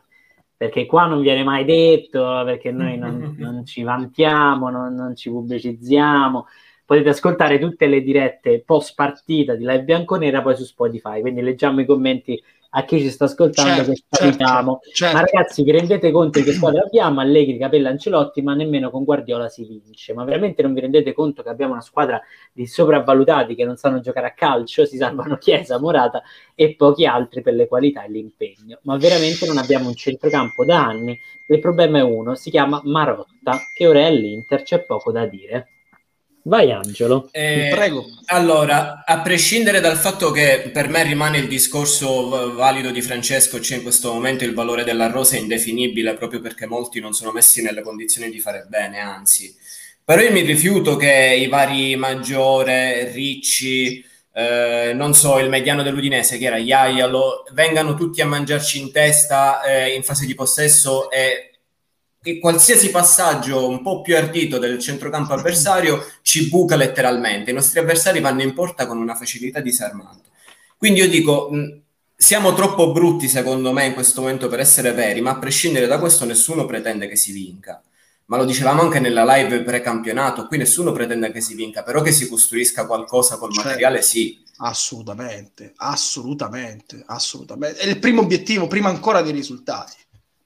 Perché 0.56 0.86
qua 0.86 1.06
non 1.06 1.20
viene 1.22 1.42
mai 1.42 1.64
detto, 1.64 2.42
perché 2.44 2.70
noi 2.70 2.96
non, 2.98 3.34
non 3.38 3.64
ci 3.64 3.82
vantiamo, 3.82 4.70
non, 4.70 4.94
non 4.94 5.16
ci 5.16 5.30
pubblicizziamo. 5.30 6.46
Potete 6.84 7.08
ascoltare 7.10 7.58
tutte 7.58 7.86
le 7.86 8.02
dirette 8.02 8.62
post 8.64 8.94
partita 8.94 9.54
di 9.54 9.64
Live 9.64 9.84
Bianconera 9.84 10.42
poi 10.42 10.56
su 10.56 10.64
Spotify. 10.64 11.20
Quindi 11.20 11.42
leggiamo 11.42 11.80
i 11.80 11.86
commenti 11.86 12.40
a 12.74 12.84
chi 12.84 13.00
ci 13.00 13.10
sta 13.10 13.24
ascoltando 13.24 13.84
Certo, 13.84 13.92
che 13.92 14.02
salutiamo. 14.08 14.80
certo. 14.92 15.16
Ma 15.16 15.20
ragazzi, 15.22 15.62
vi 15.62 15.70
rendete 15.72 16.10
conto 16.10 16.38
di 16.38 16.44
che 16.46 16.52
squadra 16.52 16.82
abbiamo? 16.82 17.20
Allegri, 17.20 17.58
Capella, 17.58 17.90
Ancelotti, 17.90 18.40
ma 18.42 18.54
nemmeno 18.54 18.90
con 18.90 19.04
Guardiola 19.04 19.48
si 19.48 19.64
vince. 19.64 20.14
Ma 20.14 20.24
veramente 20.24 20.62
non 20.62 20.72
vi 20.72 20.80
rendete 20.80 21.12
conto 21.12 21.42
che 21.42 21.50
abbiamo 21.50 21.72
una 21.72 21.82
squadra 21.82 22.20
di 22.52 22.66
sopravvalutati 22.66 23.54
che 23.54 23.64
non 23.64 23.76
sanno 23.76 24.00
giocare 24.00 24.28
a 24.28 24.32
calcio? 24.32 24.86
Si 24.86 24.96
salvano 24.96 25.36
Chiesa, 25.36 25.78
Morata 25.78 26.22
e 26.54 26.74
pochi 26.74 27.04
altri 27.04 27.42
per 27.42 27.54
le 27.54 27.68
qualità 27.68 28.04
e 28.04 28.10
l'impegno. 28.10 28.78
Ma 28.82 28.96
veramente 28.96 29.46
non 29.46 29.58
abbiamo 29.58 29.88
un 29.88 29.94
centrocampo 29.94 30.64
da 30.64 30.84
anni. 30.86 31.18
Il 31.48 31.60
problema 31.60 31.98
è 31.98 32.02
uno, 32.02 32.34
si 32.34 32.48
chiama 32.50 32.80
Marotta, 32.84 33.58
che 33.76 33.86
ora 33.86 34.00
è 34.00 34.04
all'Inter, 34.04 34.62
c'è 34.62 34.82
poco 34.84 35.12
da 35.12 35.26
dire. 35.26 35.68
Vai 36.44 36.72
Angelo. 36.72 37.28
Eh, 37.30 37.68
Prego. 37.72 38.04
Allora, 38.26 39.04
a 39.06 39.20
prescindere 39.20 39.80
dal 39.80 39.96
fatto 39.96 40.32
che 40.32 40.70
per 40.72 40.88
me 40.88 41.04
rimane 41.04 41.38
il 41.38 41.46
discorso 41.46 42.54
valido 42.54 42.90
di 42.90 43.00
Francesco, 43.00 43.60
c'è 43.60 43.76
in 43.76 43.82
questo 43.82 44.12
momento 44.12 44.44
il 44.44 44.54
valore 44.54 44.82
della 44.82 45.08
rosa 45.08 45.36
è 45.36 45.38
indefinibile 45.38 46.14
proprio 46.14 46.40
perché 46.40 46.66
molti 46.66 46.98
non 46.98 47.12
sono 47.12 47.30
messi 47.30 47.62
nelle 47.62 47.82
condizioni 47.82 48.28
di 48.28 48.40
fare 48.40 48.66
bene, 48.68 48.98
anzi. 48.98 49.54
Però 50.04 50.20
io 50.20 50.32
mi 50.32 50.40
rifiuto 50.40 50.96
che 50.96 51.36
i 51.38 51.46
vari 51.46 51.94
Maggiore, 51.94 53.12
Ricci, 53.12 54.04
eh, 54.34 54.92
non 54.94 55.14
so, 55.14 55.38
il 55.38 55.48
mediano 55.48 55.84
dell'Udinese 55.84 56.38
che 56.38 56.46
era 56.46 56.56
Iaialo, 56.56 57.44
vengano 57.52 57.94
tutti 57.94 58.20
a 58.20 58.26
mangiarci 58.26 58.80
in 58.80 58.90
testa 58.90 59.62
eh, 59.62 59.94
in 59.94 60.02
fase 60.02 60.26
di 60.26 60.34
possesso 60.34 61.08
e 61.08 61.51
che 62.22 62.38
qualsiasi 62.38 62.90
passaggio 62.90 63.68
un 63.68 63.82
po' 63.82 64.00
più 64.00 64.16
ardito 64.16 64.58
del 64.58 64.78
centrocampo 64.78 65.32
avversario 65.32 66.06
ci 66.22 66.48
buca 66.48 66.76
letteralmente. 66.76 67.50
I 67.50 67.54
nostri 67.54 67.80
avversari 67.80 68.20
vanno 68.20 68.42
in 68.42 68.54
porta 68.54 68.86
con 68.86 68.96
una 68.98 69.16
facilità 69.16 69.60
disarmante. 69.60 70.28
Quindi 70.76 71.00
io 71.00 71.08
dico, 71.08 71.48
mh, 71.50 71.80
siamo 72.16 72.54
troppo 72.54 72.92
brutti 72.92 73.26
secondo 73.28 73.72
me 73.72 73.86
in 73.86 73.94
questo 73.94 74.20
momento 74.20 74.46
per 74.48 74.60
essere 74.60 74.92
veri, 74.92 75.20
ma 75.20 75.30
a 75.32 75.38
prescindere 75.38 75.86
da 75.88 75.98
questo 75.98 76.24
nessuno 76.24 76.64
pretende 76.64 77.08
che 77.08 77.16
si 77.16 77.32
vinca. 77.32 77.82
Ma 78.26 78.36
lo 78.36 78.44
dicevamo 78.44 78.82
anche 78.82 79.00
nella 79.00 79.24
live 79.24 79.62
pre-campionato, 79.62 80.46
qui 80.46 80.56
nessuno 80.56 80.92
pretende 80.92 81.32
che 81.32 81.40
si 81.40 81.54
vinca, 81.54 81.82
però 81.82 82.00
che 82.02 82.12
si 82.12 82.28
costruisca 82.28 82.86
qualcosa 82.86 83.36
col 83.36 83.52
Certo. 83.52 83.68
materiale 83.68 84.00
sì. 84.00 84.40
Assolutamente, 84.58 85.72
assolutamente, 85.76 87.02
assolutamente. 87.06 87.80
È 87.80 87.86
il 87.88 87.98
primo 87.98 88.20
obiettivo, 88.22 88.68
prima 88.68 88.88
ancora 88.88 89.22
dei 89.22 89.32
risultati. 89.32 89.94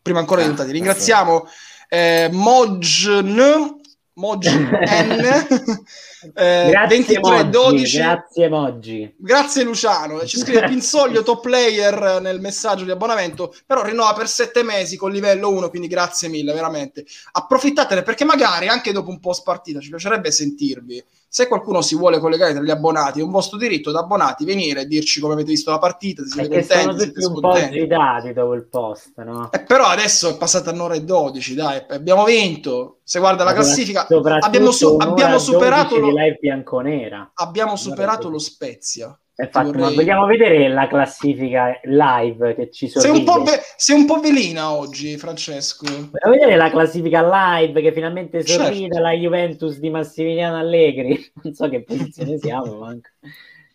Prima 0.07 0.20
ancora 0.20 0.40
dei 0.40 0.50
Ah, 0.50 0.52
risultati. 0.52 0.78
Ringraziamo 0.78 1.48
eh, 1.88 2.28
Mojn, 2.30 3.80
Mojn 4.14 4.40
eh, 6.34 6.68
Grazie 6.70 6.86
23 6.86 7.20
Moggi, 7.20 7.50
12. 7.50 7.96
grazie 7.98 8.48
Moggi. 8.48 9.14
Grazie 9.16 9.64
Luciano, 9.64 10.24
ci 10.24 10.38
scrive 10.38 10.62
Pinsoglio 10.70 11.24
top 11.24 11.42
player 11.42 12.20
nel 12.20 12.40
messaggio 12.40 12.84
di 12.84 12.92
abbonamento, 12.92 13.52
però 13.66 13.82
rinnova 13.82 14.12
per 14.12 14.28
sette 14.28 14.62
mesi 14.62 14.96
con 14.96 15.11
livello 15.11 15.50
1, 15.50 15.68
quindi 15.70 15.88
grazie 15.88 16.28
mille, 16.28 16.52
veramente. 16.52 17.04
Approfittatene 17.32 18.02
perché 18.02 18.24
magari 18.24 18.68
anche 18.68 18.92
dopo 18.92 19.11
un 19.11 19.18
po' 19.18 19.32
spartita 19.32 19.80
ci 19.80 19.88
piacerebbe 19.90 20.30
sentirvi. 20.30 21.04
Se 21.29 21.49
qualcuno 21.49 21.83
si 21.83 21.97
vuole 21.97 22.18
collegare 22.18 22.55
tra 22.55 22.62
gli 22.62 22.70
abbonati, 22.70 23.20
è 23.20 23.22
un 23.22 23.31
vostro 23.31 23.59
diritto 23.59 23.91
da 23.91 24.01
abbonati 24.01 24.45
venire 24.45 24.83
e 24.83 24.87
dirci 24.87 25.20
come 25.20 25.35
avete 25.35 25.51
visto 25.51 25.70
la 25.70 25.79
partita, 25.79 26.22
se 26.22 26.31
siete 26.31 26.49
Perché 26.49 26.64
sono 26.72 26.85
contenti, 26.87 27.03
siete 27.03 27.20
scontenti. 27.22 27.79
agitati 27.79 28.33
dopo 28.33 28.55
il 28.55 28.66
post, 28.66 29.22
no? 29.22 29.53
Eh, 29.53 29.61
però 29.61 29.87
adesso 29.87 30.31
è 30.31 30.37
passata 30.37 30.70
un'ora 30.70 30.95
e 30.95 31.03
12, 31.05 31.55
dai, 31.55 31.85
abbiamo 31.89 32.24
vinto. 32.24 33.01
Se 33.03 33.18
guarda 33.18 33.45
la 33.45 33.53
classifica, 33.53 34.07
abbiamo, 34.41 34.70
su- 34.70 34.97
abbiamo 34.99 35.39
superato 35.39 35.99
12 35.99 36.12
lo, 36.49 37.31
abbiamo 37.35 37.77
superato 37.77 38.29
lo 38.29 38.39
Spezia. 38.39 39.18
Infatti, 39.39 39.66
Vorrei- 39.66 39.82
ma 39.82 39.91
vogliamo 39.91 40.24
vedere 40.26 40.68
la 40.68 40.87
classifica 40.89 41.78
live 41.84 42.55
che 42.55 42.70
ci 42.70 42.89
Sei 42.89 43.11
un, 43.11 43.22
po 43.24 43.43
ve- 43.43 43.61
sei 43.76 43.95
un 43.99 44.07
po' 44.07 44.18
velina 44.18 44.72
oggi, 44.72 45.16
Francesco. 45.18 45.84
Vogliamo 45.87 46.30
vedere 46.32 46.56
la 46.56 46.70
classifica 46.70 47.56
live 47.59 47.82
che 47.82 47.93
finalmente 47.93 48.43
Certo. 48.43 48.65
sorride 48.65 48.98
la 48.98 49.12
Juventus 49.12 49.78
di 49.78 49.90
Massimiliano 49.90 50.56
Allegri? 50.56 51.23
Non 51.44 51.52
so 51.52 51.69
che 51.69 51.82
posizione 51.82 52.39
siamo, 52.40 52.77
manco. 52.78 53.10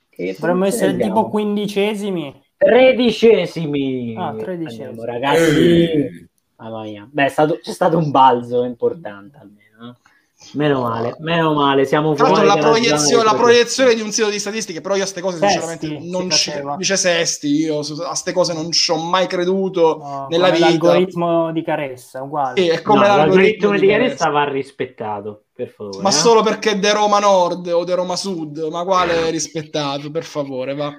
Che 0.09 0.35
Dovremmo 0.39 0.65
essere 0.65 0.87
posizione 0.93 1.13
tipo 1.13 1.29
quindicesimi. 1.29 2.41
Tredicesimi. 2.57 4.15
Ah, 4.17 4.33
tredicesimi. 4.35 4.83
Andiamo, 4.87 5.03
ragazzi. 5.05 5.83
Eh, 5.83 6.27
Mamma 6.57 6.83
mia. 6.83 7.07
Beh, 7.11 7.25
è 7.25 7.29
stato- 7.29 7.59
c'è 7.61 7.71
stato 7.71 7.97
un 7.97 8.09
balzo 8.11 8.63
importante 8.63 9.37
almeno. 9.37 9.60
Meno 10.53 10.81
male, 10.81 11.15
meno 11.19 11.53
male, 11.53 11.85
siamo 11.85 12.13
Tra 12.13 12.27
l'altro 12.27 12.43
fuori 12.43 12.61
la 12.61 12.67
proiezione, 12.67 13.23
la 13.23 13.31
di 13.31 13.37
proiezione 13.37 13.93
di 13.95 14.01
un 14.01 14.11
sito 14.11 14.29
di 14.29 14.39
statistiche, 14.39 14.81
però 14.81 14.95
io 14.95 15.03
a 15.03 15.05
ste 15.05 15.21
cose 15.21 15.37
Sesti, 15.37 15.51
sinceramente 15.51 15.87
si 15.87 16.09
non 16.09 16.29
ci 16.29 16.51
dice 16.77 16.97
Sesti, 16.97 17.47
io 17.47 17.79
a 17.79 18.15
ste 18.15 18.31
cose 18.33 18.53
non 18.53 18.71
ci 18.71 18.91
ho 18.91 18.97
mai 18.97 19.27
creduto 19.27 19.97
No, 20.01 20.27
nella 20.29 20.47
come 20.47 20.57
vita. 20.57 20.69
l'algoritmo 20.69 21.51
di 21.51 21.63
Caressa, 21.63 22.21
uguale. 22.21 22.61
Sì, 22.61 22.67
è 22.67 22.75
No, 22.75 22.81
come 22.83 23.07
l'algoritmo 23.07 23.71
di 23.71 23.87
Caressa. 23.87 23.99
Caressa 24.01 24.29
va 24.29 24.43
rispettato, 24.45 25.43
per 25.53 25.69
favore. 25.69 26.01
Ma 26.01 26.09
eh. 26.09 26.13
solo 26.13 26.41
perché 26.41 26.71
è 26.71 26.79
de 26.79 26.93
Roma 26.93 27.19
Nord 27.19 27.67
o 27.67 27.83
de 27.83 27.95
Roma 27.95 28.15
Sud, 28.15 28.57
ma 28.69 28.83
quale 28.83 29.29
rispettato, 29.29 30.11
per 30.11 30.23
favore, 30.23 30.75
va. 30.75 30.95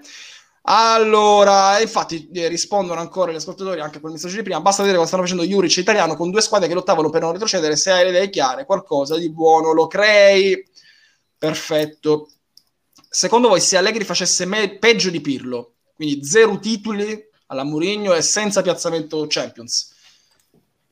Allora, 0.65 1.81
infatti 1.81 2.31
eh, 2.33 2.47
rispondono 2.47 3.01
ancora 3.01 3.33
gli 3.33 3.37
ascoltatori 3.37 3.81
anche 3.81 3.99
con 3.99 4.11
il 4.11 4.17
messaggio 4.17 4.37
di 4.37 4.43
prima. 4.43 4.61
Basta 4.61 4.83
vedere 4.83 4.99
cosa 4.99 5.09
stanno 5.09 5.25
facendo 5.25 5.45
Juric 5.45 5.77
italiano 5.79 6.15
con 6.15 6.31
due 6.31 6.41
squadre 6.41 6.69
che 6.69 6.75
lottavano 6.75 7.11
per 7.11 7.23
non 7.23 7.33
retrocedere. 7.33 7.77
Se 7.77 7.91
hai 7.91 8.05
le 8.05 8.11
idee 8.11 8.31
chiare, 8.31 8.65
qualcosa 8.65 9.17
di 9.17 9.31
buono 9.31 9.73
lo 9.73 9.89
crei. 9.89 10.65
Perfetto. 11.37 12.31
Secondo 13.09 13.49
voi, 13.49 13.61
se 13.61 13.77
Allegri 13.77 14.05
facesse 14.05 14.47
me- 14.47 14.79
peggio 14.79 15.11
di 15.11 15.21
Pirlo, 15.21 15.75
quindi 15.95 16.25
zero 16.25 16.59
titoli 16.59 17.21
alla 17.47 17.65
Mourinho 17.65 18.15
e 18.15 18.23
senza 18.23 18.63
piazzamento 18.63 19.27
Champions, 19.29 19.93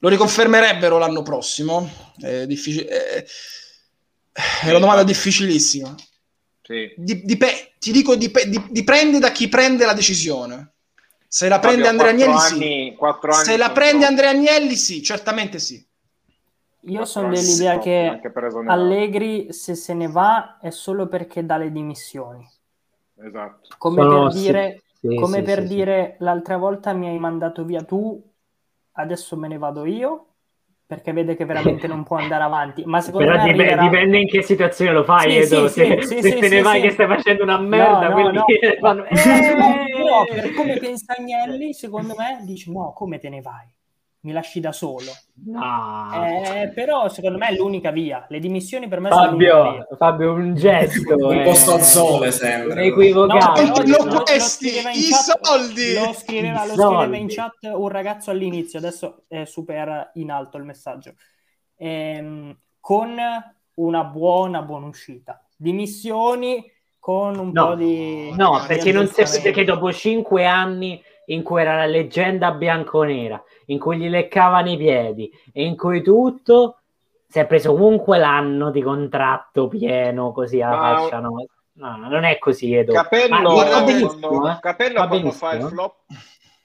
lo 0.01 0.09
riconfermerebbero 0.09 0.99
l'anno 0.99 1.23
prossimo? 1.23 1.89
È, 2.19 2.45
difficile, 2.47 2.87
è, 2.89 3.25
è 4.63 4.71
una 4.71 4.81
domanda 4.81 5.05
difficilissima. 5.05 5.95
Sì. 6.71 6.95
Di- 6.97 7.23
dipe- 7.25 7.73
ti 7.81 7.91
dico, 7.91 8.15
dip- 8.15 8.45
di- 8.45 8.63
dipende 8.71 9.19
da 9.19 9.33
chi 9.33 9.49
prende 9.49 9.85
la 9.85 9.93
decisione. 9.93 10.75
Se 11.27 11.49
la 11.49 11.57
Fabio, 11.59 11.71
prende 11.71 11.89
Andrea 11.89 12.13
quattro 12.15 12.25
Agnelli, 12.25 12.41
sì. 12.41 12.55
anni- 12.55 12.97
anni 13.01 13.45
Se 13.45 13.57
la 13.57 13.71
prende. 13.73 14.05
Andrea 14.07 14.31
Agnelli, 14.31 14.77
sì, 14.77 15.03
certamente 15.03 15.59
sì. 15.59 15.85
Io 16.83 17.05
sono 17.05 17.31
dell'idea 17.31 17.79
che. 17.81 18.21
Allegri, 18.67 19.53
se 19.53 19.75
se 19.75 19.95
ne 19.95 20.07
va, 20.07 20.59
è 20.61 20.71
solo 20.71 21.09
perché 21.09 21.45
dà 21.45 21.57
le 21.57 21.73
dimissioni. 21.73 22.49
Esatto. 23.17 23.75
Come 23.77 24.03
Sono- 24.03 24.23
per 24.29 24.33
sì, 24.33 24.39
dire, 24.41 24.83
sì, 25.01 25.15
come 25.17 25.39
sì, 25.39 25.43
per 25.43 25.61
sì, 25.63 25.67
sì. 25.69 25.75
dire 25.75 26.17
l'altra 26.21 26.57
volta 26.57 26.93
mi 26.93 27.09
hai 27.09 27.19
mandato 27.19 27.65
via 27.65 27.83
tu, 27.83 28.23
adesso 28.93 29.37
me 29.37 29.49
ne 29.49 29.59
vado 29.59 29.85
io, 29.85 30.30
perché 30.91 31.13
vede 31.13 31.37
che 31.37 31.45
veramente 31.45 31.87
non 31.87 32.03
può 32.03 32.17
andare 32.17 32.43
avanti. 32.43 32.83
Ma 32.85 33.01
secondo 33.01 33.29
Però 33.29 33.39
me 33.39 33.49
arriverà... 33.49 33.81
dipende 33.81 34.19
in 34.19 34.27
che 34.27 34.43
situazione 34.43 34.93
lo 34.93 35.05
fai, 35.05 35.45
Sì, 35.45 35.55
Edo. 35.55 35.69
sì, 35.69 35.85
se 35.85 36.03
sì, 36.03 36.21
se 36.21 36.35
te 36.41 36.49
ne 36.49 36.63
vai 36.63 36.81
che 36.81 36.91
stai 36.91 37.07
facendo 37.07 37.45
una 37.45 37.61
merda, 37.61 38.09
no, 38.09 38.15
quelli 38.15 38.33
no. 38.33 38.45
fanno... 38.81 39.05
Eh, 39.05 39.15
però, 39.15 40.25
per 40.25 40.53
come 40.53 40.79
pensa 40.79 41.15
Agnelli, 41.17 41.73
secondo 41.75 42.17
me, 42.17 42.41
dici 42.43 42.73
no, 42.73 42.93
come 42.93 43.21
te 43.21 43.29
ne 43.29 43.41
vai? 43.41 43.69
Mi 44.23 44.33
lasci 44.33 44.61
da 44.61 44.71
solo. 44.71 45.11
No. 45.47 46.11
Eh, 46.15 46.71
però 46.75 47.09
secondo 47.09 47.39
me 47.39 47.49
è 47.49 47.55
l'unica 47.55 47.91
via. 47.91 48.27
Le 48.29 48.39
dimissioni 48.39 48.87
per 48.87 49.01
me 49.01 49.11
sono 49.11 49.31
l'unica 49.31 49.51
Fabio, 49.57 49.73
via. 49.73 49.97
Fabio, 49.97 50.33
un 50.35 50.55
gesto. 50.55 51.15
Un 51.27 51.39
eh. 51.39 51.43
posto 51.43 51.73
al 51.73 51.81
sole 51.81 52.31
sembra. 52.31 52.75
Un 52.75 52.81
equivocato. 52.81 53.63
No, 53.63 53.73
lo- 53.87 54.05
lo 54.13 54.23
questi, 54.23 54.69
scriveva 54.69 54.91
in 54.91 54.99
i 54.99 55.09
chat- 55.09 55.41
soldi! 55.43 55.95
Lo 55.95 56.13
scriveva, 56.13 56.65
lo 56.67 56.73
scriveva 56.75 57.01
soldi. 57.03 57.19
in 57.19 57.29
chat 57.29 57.55
un 57.63 57.89
ragazzo 57.89 58.31
all'inizio, 58.31 58.79
adesso 58.79 59.23
è 59.27 59.45
super 59.47 60.11
in 60.15 60.31
alto 60.31 60.59
il 60.59 60.65
messaggio. 60.65 61.15
Ehm, 61.77 62.55
con 62.79 63.17
una 63.75 64.05
buona, 64.05 64.61
buona 64.63 64.87
uscita. 64.87 65.43
Dimissioni 65.57 66.63
con 66.99 67.39
un 67.39 67.51
No, 67.53 67.69
po' 67.69 67.75
di... 67.75 68.31
No, 68.37 68.63
perché, 68.67 68.93
non 68.93 69.07
si, 69.07 69.21
aggiustamento. 69.23 69.43
perché 69.43 69.65
dopo 69.65 69.91
cinque 69.91 70.45
anni 70.45 71.03
in 71.31 71.43
cui 71.43 71.61
era 71.61 71.77
la 71.77 71.87
leggenda 71.87 72.53
bianconera, 72.53 73.43
in 73.67 73.79
cui 73.79 73.97
gli 73.99 74.09
leccavano 74.09 74.71
i 74.71 74.77
piedi 74.77 75.31
e 75.53 75.65
in 75.65 75.77
cui 75.77 76.03
tutto 76.03 76.79
si 77.27 77.39
è 77.39 77.47
preso 77.47 77.73
comunque 77.73 78.19
l'anno 78.19 78.71
di 78.71 78.83
contratto 78.83 79.69
pieno 79.69 80.33
così 80.33 80.61
a 80.61 80.69
Ma- 80.71 80.77
faccia 80.99 81.19
no. 81.21 81.45
No, 81.73 81.97
non 81.97 82.25
è 82.25 82.37
così, 82.39 82.75
Edo. 82.75 82.93
Capello, 82.93 83.35
Ma 83.37 83.43
quando, 83.71 84.49
eh. 84.51 84.59
Capello 84.61 85.07
quando 85.07 85.31
fa 85.31 85.53
il 85.53 85.59
benissimo. 85.59 85.69
flop 85.69 85.95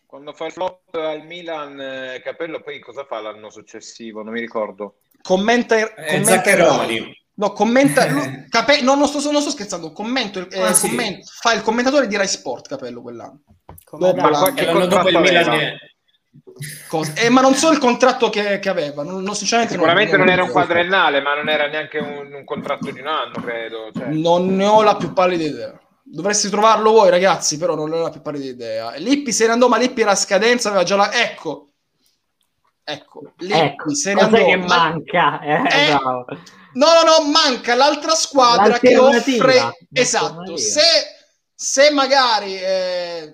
quando 0.05 0.33
fa 0.33 0.45
il 0.45 0.51
flop 0.51 0.79
al 0.95 1.23
Milan 1.25 1.79
eh, 1.79 2.21
Capello 2.23 2.59
poi 2.61 2.79
cosa 2.79 3.03
fa 3.05 3.21
l'anno 3.21 3.49
successivo 3.49 4.23
non 4.23 4.33
mi 4.33 4.39
ricordo 4.39 4.95
Commenta, 5.21 5.75
Eh, 5.77 5.93
commenta 6.05 6.31
Zaccheroni. 6.31 7.23
No, 7.35 7.51
commenta. 7.53 8.05
Cape- 8.49 8.81
no, 8.81 8.95
non 8.95 9.07
sto, 9.07 9.31
non 9.31 9.41
sto 9.41 9.49
scherzando. 9.51 9.91
Commento, 9.91 10.39
il- 10.39 10.47
eh, 10.51 10.61
Ah, 10.61 10.73
sì. 10.73 10.95
fa 11.41 11.53
il 11.53 11.61
commentatore 11.63 12.07
di 12.07 12.15
Rai 12.15 12.27
Sport 12.27 12.67
Capello 12.67 13.01
quell'anno. 13.01 13.41
Come 13.85 14.07
Dopo 14.13 14.29
Ma 14.29 14.47
E 14.49 14.53
che 14.53 14.65
l'anno 14.65 14.85
dopo 14.87 15.07
il 15.09 15.19
Milan 15.19 15.53
è- 15.53 15.75
eh, 17.15 17.29
ma 17.29 17.41
non 17.41 17.53
so 17.53 17.71
il 17.71 17.77
contratto 17.77 18.29
che, 18.29 18.59
che 18.59 18.69
aveva. 18.69 19.03
Non, 19.03 19.21
non- 19.21 19.35
sinceramente 19.35 19.73
sicuramente 19.75 20.17
non 20.17 20.27
era 20.29 20.43
un 20.43 20.49
quadrennale 20.49 21.21
ma 21.21 21.35
non 21.35 21.49
era 21.49 21.67
neanche 21.67 21.99
un, 21.99 22.33
un 22.33 22.43
contratto 22.43 22.89
di 22.91 22.99
un 22.99 23.07
anno 23.07 23.33
credo 23.41 23.91
cioè. 23.95 24.07
Non 24.07 24.55
ne 24.55 24.65
ho 24.65 24.81
la 24.81 24.95
più 24.95 25.13
pallida 25.13 25.43
idea. 25.43 25.79
Dovresti 26.03 26.49
trovarlo 26.49 26.91
voi, 26.91 27.09
ragazzi, 27.09 27.57
però 27.57 27.75
non 27.75 27.89
ne 27.89 27.97
ho 27.97 28.01
la 28.03 28.09
più 28.09 28.21
pallida 28.21 28.45
idea. 28.45 28.91
Lippi 28.95 29.31
se 29.31 29.45
ne 29.47 29.53
andò, 29.53 29.67
ma 29.67 29.77
Lippi 29.77 30.01
era 30.01 30.11
a 30.11 30.15
scadenza, 30.15 30.69
aveva 30.69 30.83
già 30.83 30.95
la. 30.95 31.11
Ecco. 31.13 31.69
Ecco, 32.83 33.33
Lippi 33.37 33.59
Ecco, 33.59 33.95
se 33.95 34.13
ne 34.13 34.21
andò. 34.21 34.37
cosa 34.37 34.49
che 34.49 34.57
ma- 34.57 34.65
manca? 34.65 35.39
Eh, 35.41 35.89
Eh. 35.89 35.97
No, 36.73 36.87
no, 36.87 37.23
no, 37.23 37.29
manca 37.31 37.73
l'altra 37.75 38.13
squadra 38.13 38.77
che 38.79 38.97
offre. 38.97 39.71
Esatto. 39.91 40.57
Se, 40.57 40.81
se 41.53 41.91
magari 41.91 42.55
eh, 42.59 43.33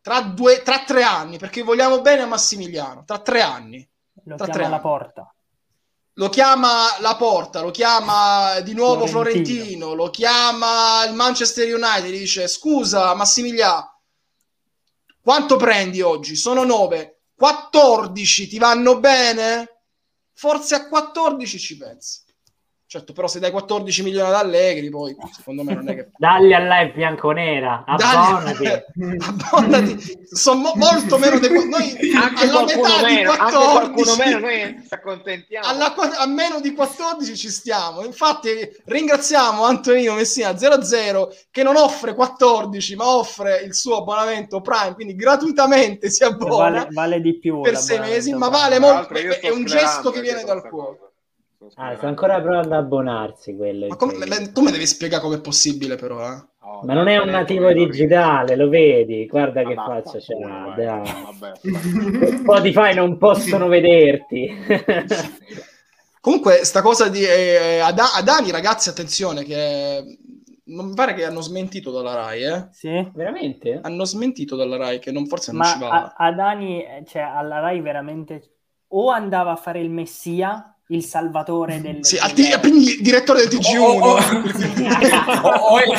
tra, 0.00 0.20
due, 0.22 0.62
tra 0.62 0.84
tre 0.84 1.02
anni, 1.02 1.38
perché 1.38 1.62
vogliamo 1.62 2.00
bene 2.00 2.22
a 2.22 2.26
Massimiliano, 2.26 3.04
tra 3.04 3.18
tre 3.20 3.40
anni 3.42 3.88
Lo 4.24 4.36
Tra 4.36 4.46
chiama 4.48 4.76
anni. 4.76 4.80
porta. 4.80 5.34
lo 6.14 6.28
chiama 6.28 6.98
la 7.00 7.16
Porta, 7.16 7.60
lo 7.62 7.70
chiama 7.70 8.60
di 8.60 8.74
nuovo 8.74 9.06
Florentino. 9.06 9.64
Florentino, 9.64 9.94
lo 9.94 10.10
chiama 10.10 11.04
il 11.06 11.14
Manchester 11.14 11.72
United, 11.74 12.10
dice 12.10 12.46
scusa 12.48 13.14
Massimiliano, 13.14 14.00
quanto 15.20 15.56
prendi 15.56 16.00
oggi? 16.02 16.36
Sono 16.36 16.64
9, 16.64 17.20
14 17.34 18.48
ti 18.48 18.58
vanno 18.58 18.98
bene? 19.00 19.82
Forse 20.34 20.74
a 20.74 20.88
14 20.88 21.58
ci 21.58 21.76
pensi. 21.76 22.20
Certo, 22.92 23.12
però 23.12 23.28
se 23.28 23.38
dai 23.38 23.52
14 23.52 24.02
milioni 24.02 24.26
ad 24.26 24.34
Allegri, 24.34 24.90
poi 24.90 25.14
secondo 25.30 25.62
me 25.62 25.74
non 25.74 25.88
è 25.88 25.94
che... 25.94 26.08
Dagli 26.18 26.52
al 26.52 26.66
live 26.66 26.92
bianconera, 26.92 27.84
abbonati. 27.86 28.64
Dagli- 28.64 29.16
abbonati. 29.24 30.26
Sono 30.28 30.60
mo- 30.60 30.72
molto 30.74 31.16
meno 31.16 31.38
dei... 31.38 31.50
Noi 31.68 31.96
anche 32.20 32.48
alla 32.48 32.64
qualcuno 32.64 32.88
metà 32.88 33.06
di 33.06 33.14
meno 33.14 33.30
anche 33.30 33.44
14 33.44 33.92
qualcuno 33.94 34.16
meno 34.16 34.38
noi 34.40 34.82
ci 34.82 34.86
accontentiamo 34.88 35.66
alla 35.68 35.94
a 35.94 36.26
meno 36.26 36.58
di 36.58 36.74
14 36.74 37.36
ci 37.36 37.48
stiamo. 37.48 38.02
Infatti, 38.02 38.50
ringraziamo 38.86 39.62
Antonino 39.62 40.14
Messina 40.14 40.56
00 40.58 41.32
che 41.52 41.62
non 41.62 41.76
offre 41.76 42.12
14, 42.12 42.96
ma 42.96 43.06
offre 43.06 43.60
il 43.60 43.72
suo 43.72 43.98
abbonamento 43.98 44.60
Prime, 44.60 44.94
quindi 44.94 45.14
gratuitamente 45.14 46.10
si 46.10 46.24
abbona 46.24 46.80
Vale, 46.80 46.88
vale 46.90 47.20
di 47.20 47.38
più. 47.38 47.60
per 47.60 47.76
sei 47.76 48.00
mesi, 48.00 48.34
ma 48.34 48.48
vale 48.48 48.80
molto. 48.80 49.14
È, 49.14 49.38
è 49.38 49.50
un 49.50 49.64
gesto 49.64 50.10
che 50.10 50.20
viene 50.20 50.42
dal 50.42 50.68
cuore. 50.68 50.96
cosa. 50.98 51.09
Sto 51.60 51.70
Ah, 51.76 51.94
sta 51.94 52.08
ancora 52.08 52.40
provando 52.40 52.74
ad 52.74 52.84
abbonarsi 52.84 53.54
quello. 53.54 53.88
Ma 53.88 53.96
come- 53.96 54.24
ma 54.26 54.50
tu 54.50 54.62
mi 54.62 54.70
devi 54.70 54.86
spiegare 54.86 55.22
come 55.22 55.36
è 55.36 55.40
possibile, 55.40 55.96
però. 55.96 56.20
Eh? 56.20 56.42
Oh, 56.62 56.84
Ma 56.86 56.94
non 56.94 57.08
è 57.08 57.18
un 57.18 57.28
nativo 57.28 57.70
digitale, 57.72 58.56
lo 58.56 58.68
vedi? 58.70 59.26
Guarda 59.26 59.62
che 59.62 59.74
Ah, 59.76 59.84
faccia 59.84 60.18
c'è. 60.18 60.34
vai. 60.36 60.84
dai. 60.84 61.02
Vabbè. 61.22 61.52
Spotify 62.38 62.94
non 62.94 63.18
possono 63.18 63.68
vederti. 63.68 64.48
Comunque, 66.20 66.64
sta 66.64 66.82
cosa 66.82 67.08
di 67.08 67.22
eh, 67.24 67.78
ad, 67.78 67.98
ad 67.98 68.28
Ani, 68.28 68.50
ragazzi, 68.50 68.88
attenzione, 68.88 69.42
che 69.42 70.18
non 70.64 70.88
mi 70.88 70.94
pare 70.94 71.14
che 71.14 71.24
hanno 71.24 71.40
smentito 71.40 71.90
dalla 71.90 72.14
Rai, 72.14 72.42
eh? 72.44 72.68
Sì? 72.70 73.10
Veramente? 73.14 73.80
Hanno 73.82 74.04
smentito 74.04 74.54
dalla 74.56 74.76
Rai 74.76 74.98
che 74.98 75.12
non, 75.12 75.26
forse 75.26 75.52
non 75.52 75.62
ci 75.62 75.78
va. 75.78 75.88
a, 75.88 76.14
a 76.16 76.32
Dani, 76.32 76.84
eh, 76.84 77.04
cioè 77.06 77.22
alla 77.22 77.58
Rai 77.60 77.80
veramente 77.80 78.56
o 78.88 79.08
andava 79.10 79.52
a 79.52 79.56
fare 79.56 79.80
il 79.80 79.88
messia, 79.90 80.74
il 80.90 81.04
salvatore 81.04 81.80
del... 81.80 81.98
Sì, 82.04 82.18
del- 82.34 82.58
il 82.64 83.00
direttore 83.00 83.46
del 83.46 83.58
TG1. 83.58 83.78
O, 83.78 83.98
o- 83.98 84.14
o- 85.42 85.50
o 85.50 85.78
il, 85.80 85.98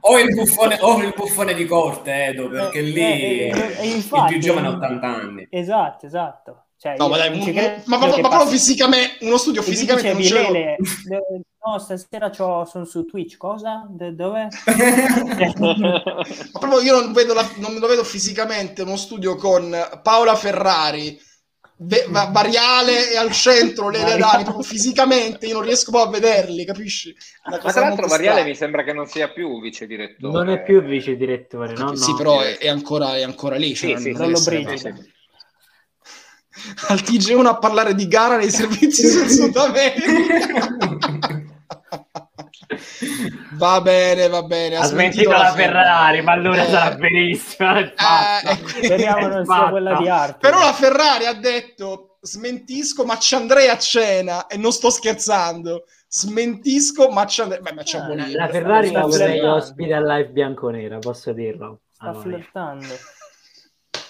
o 0.00 0.18
il 0.18 0.34
buffone, 0.34 0.78
o 0.80 0.98
il 1.02 1.12
buffone 1.16 1.54
di 1.54 1.64
corte, 1.66 2.26
Edo, 2.26 2.48
perché 2.48 2.78
Eh, 2.78 2.82
lì 2.82 3.00
eh, 3.00 3.50
eh, 3.50 3.76
eh, 3.80 3.86
infatti- 3.88 4.34
il 4.34 4.38
più 4.38 4.48
giovane 4.48 4.66
ha 4.68 4.70
80 4.70 5.06
anni. 5.06 5.46
Esatto, 5.50 6.06
esatto. 6.06 6.60
Cioè, 6.78 6.96
No, 6.98 7.08
ma 7.08 7.16
dai, 7.16 7.30
credo 7.40 7.82
ma- 7.86 7.96
ma- 7.96 8.06
ma 8.06 8.28
proprio 8.28 8.46
fisicamente, 8.50 9.24
uno 9.24 9.38
studio 9.38 9.62
fisicamente 9.62 10.12
non 10.12 10.42
l'ho. 10.42 10.52
Lele, 10.52 10.76
no, 11.64 11.78
stasera 11.78 12.30
sono 12.32 12.84
su 12.84 13.06
Twitch, 13.06 13.38
cosa? 13.38 13.86
De- 13.88 14.14
dove? 14.14 14.48
Ma 15.58 16.58
proprio 16.58 16.80
io 16.80 17.00
non, 17.00 17.12
vedo 17.12 17.32
la- 17.34 17.48
non 17.56 17.76
lo 17.78 17.86
vedo 17.86 18.04
fisicamente 18.04 18.82
uno 18.82 18.96
studio 18.96 19.36
con 19.36 19.74
Paola 20.02 20.34
Ferrari, 20.34 21.18
Ve- 21.78 22.06
Va- 22.08 22.30
Variale 22.32 23.10
e 23.10 23.16
al 23.16 23.32
centro. 23.32 23.88
Adani, 23.88 24.44
proprio 24.44 24.62
fisicamente 24.62 25.46
io 25.46 25.54
non 25.54 25.62
riesco 25.62 25.90
poi 25.90 26.02
a 26.02 26.08
vederli, 26.08 26.64
capisci? 26.64 27.14
Ma 27.44 27.58
cosa 27.58 27.72
tra 27.72 27.88
l'altro 27.88 28.06
Variale 28.06 28.36
strana. 28.36 28.48
mi 28.48 28.54
sembra 28.54 28.82
che 28.82 28.92
non 28.92 29.06
sia 29.06 29.28
più 29.30 29.60
vice 29.60 29.86
direttore. 29.86 30.32
Non 30.32 30.48
è 30.48 30.62
più 30.62 30.82
vice 30.82 31.16
direttore, 31.16 31.74
no? 31.74 31.94
Sì, 31.94 32.12
no. 32.12 32.16
però 32.16 32.40
è, 32.40 32.56
è 32.56 32.68
ancora, 32.68 33.16
è 33.16 33.22
ancora 33.22 33.56
lì. 33.56 33.74
cioè 33.74 33.98
Sì, 33.98 34.12
non 34.12 34.34
sì, 34.36 34.66
sì, 34.68 34.78
sì. 34.78 35.14
Al 36.88 37.02
TG1 37.02 37.44
a 37.44 37.58
parlare 37.58 37.94
di 37.94 38.08
gara 38.08 38.38
nei 38.38 38.50
servizi 38.50 39.06
sul 39.08 39.28
Sud 39.28 39.56
America. 39.56 40.76
Va 43.56 43.80
bene, 43.80 44.28
va 44.28 44.42
bene. 44.42 44.76
Ha 44.76 44.84
smentito 44.84 45.30
la 45.30 45.52
Ferrari, 45.52 46.22
ma 46.22 46.32
allora 46.32 46.62
Eh, 46.64 46.68
sarà 46.70 46.94
benissima. 46.96 47.74
Fatta. 47.94 48.40
eh, 48.50 48.58
quindi- 48.60 48.84
Speriamo 48.84 49.26
non 49.28 49.44
sia 49.44 49.68
quella 49.68 49.94
di 49.96 50.08
arte. 50.08 50.38
Però 50.40 50.58
la 50.58 50.72
Ferrari 50.72 51.26
ha 51.26 51.34
detto 51.34 52.18
smentisco, 52.20 53.04
ma 53.04 53.18
ci 53.18 53.34
andrei 53.34 53.68
a 53.68 53.78
cena 53.78 54.46
e 54.46 54.56
non 54.56 54.72
sto 54.72 54.90
scherzando. 54.90 55.84
Smentisco, 56.08 57.08
ma 57.10 57.26
ci 57.26 57.40
andrei. 57.40 57.60
Beh, 57.60 57.72
ma 57.72 57.82
c'è 57.82 57.98
Ah, 57.98 58.02
buon 58.04 58.32
la, 58.32 58.48
Ferrari 58.48 58.90
la 58.90 59.00
vorrei 59.02 59.40
ospite 59.40 59.92
al 59.94 60.04
live 60.06 60.28
bianconera, 60.30 60.98
posso 60.98 61.32
dirlo. 61.32 61.80
Sta 61.92 62.08
Ah, 62.10 62.14
flirtando. 62.14 62.94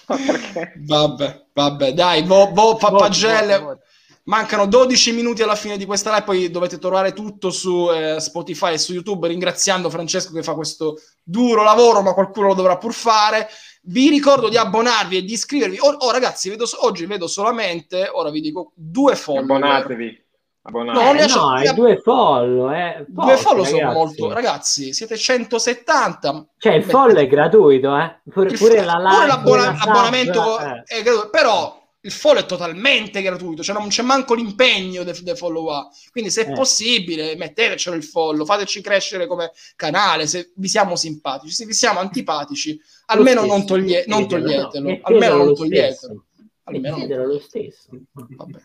Vabbè, 0.87 1.45
vabbè, 1.53 1.93
dai, 1.93 2.23
vo, 2.23 2.49
vo, 2.53 2.73
Voti, 2.77 2.85
pagelle. 2.95 3.79
Mancano 4.27 4.65
12 4.65 5.13
minuti 5.13 5.41
alla 5.41 5.55
fine 5.55 5.77
di 5.77 5.85
questa 5.85 6.09
live, 6.09 6.23
poi 6.23 6.51
dovete 6.51 6.77
trovare 6.79 7.13
tutto 7.13 7.49
su 7.49 7.89
eh, 7.89 8.19
Spotify 8.19 8.73
e 8.73 8.77
su 8.77 8.91
YouTube, 8.91 9.25
ringraziando 9.25 9.89
Francesco 9.89 10.33
che 10.33 10.43
fa 10.43 10.53
questo 10.53 10.97
duro 11.23 11.63
lavoro, 11.63 12.01
ma 12.01 12.13
qualcuno 12.13 12.47
lo 12.47 12.53
dovrà 12.53 12.77
pur 12.77 12.91
fare. 12.91 13.47
Vi 13.83 14.09
ricordo 14.09 14.49
di 14.49 14.57
abbonarvi 14.57 15.15
e 15.15 15.23
di 15.23 15.31
iscrivervi. 15.31 15.77
Oh, 15.79 15.95
oh, 15.99 16.11
ragazzi, 16.11 16.49
vedo, 16.49 16.65
oggi 16.81 17.05
vedo 17.05 17.25
solamente, 17.25 18.09
ora 18.11 18.29
vi 18.29 18.41
dico, 18.41 18.73
due 18.75 19.15
follower. 19.15 19.43
Abbonatevi. 19.49 20.05
No, 20.05 20.25
Abbonatevi. 20.63 21.05
non 21.05 21.17
Eh, 21.17 21.33
no, 21.33 21.57
è 21.61 21.73
due 21.73 21.97
follow, 22.01 22.71
eh. 22.73 23.05
Due 23.07 23.25
Pochi, 23.31 23.41
follow 23.41 23.63
sono 23.63 23.77
ragazzi. 23.79 23.97
molto... 23.97 24.33
Ragazzi, 24.33 24.93
siete 24.93 25.15
170. 25.15 26.47
Cioè, 26.57 26.73
il 26.73 26.83
follow 26.83 27.15
è 27.15 27.27
gratuito, 27.27 27.97
eh. 27.97 28.19
Pure, 28.29 28.49
Il 28.49 28.57
pure 28.57 28.83
la 28.83 28.97
pure 28.97 29.09
live, 29.09 29.25
la 29.25 29.73
sub, 29.77 29.85
l'abbonamento 29.85 30.59
eh. 30.59 30.83
è 30.83 31.01
gratuito, 31.01 31.29
però 31.29 31.85
il 32.01 32.11
follow 32.11 32.41
è 32.41 32.45
totalmente 32.45 33.21
gratuito, 33.21 33.63
cioè 33.63 33.75
non 33.77 33.89
c'è 33.89 34.01
manco 34.03 34.33
l'impegno 34.33 35.03
del 35.03 35.21
de 35.23 35.35
follow 35.35 35.71
up. 35.73 35.91
Quindi 36.11 36.29
se 36.29 36.45
è 36.45 36.49
Eh. 36.49 36.53
possibile 36.53 37.35
mettetecelo 37.35 37.95
il 37.95 38.03
follow, 38.03 38.45
fateci 38.45 38.81
crescere 38.81 39.27
come 39.27 39.51
canale, 39.75 40.27
se 40.27 40.51
vi 40.55 40.67
siamo 40.69 40.95
simpatici, 40.95 41.53
se 41.53 41.65
vi 41.65 41.73
siamo 41.73 41.99
antipatici, 41.99 42.79
almeno 43.07 43.41
Lo 43.41 43.47
non, 43.47 43.57
stesso, 43.61 43.73
toglie- 43.73 44.03
non 44.07 44.27
toglietelo, 44.27 44.89
no, 44.89 44.99
almeno 45.01 45.35
non 45.37 45.45
lo 45.47 45.53
toglietelo. 45.53 45.93
stesso. 45.95 46.23
Almeno 46.63 46.97
non- 46.97 47.27
lo 47.27 47.39
stesso. 47.39 47.87
Vabbè. 48.11 48.59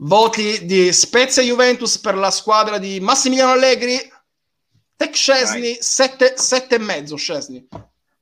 Voti 0.00 0.64
di 0.64 0.92
Spezia 0.92 1.42
Juventus 1.42 1.98
per 1.98 2.14
la 2.14 2.30
squadra 2.30 2.78
di 2.78 3.00
Massimiliano 3.00 3.52
Allegri. 3.52 3.98
Tech 4.96 5.14
Scesni, 5.14 5.76
sette, 5.80 6.34
sette 6.36 6.76
e 6.76 6.78
mezzo 6.78 7.16
Scesni. 7.16 7.66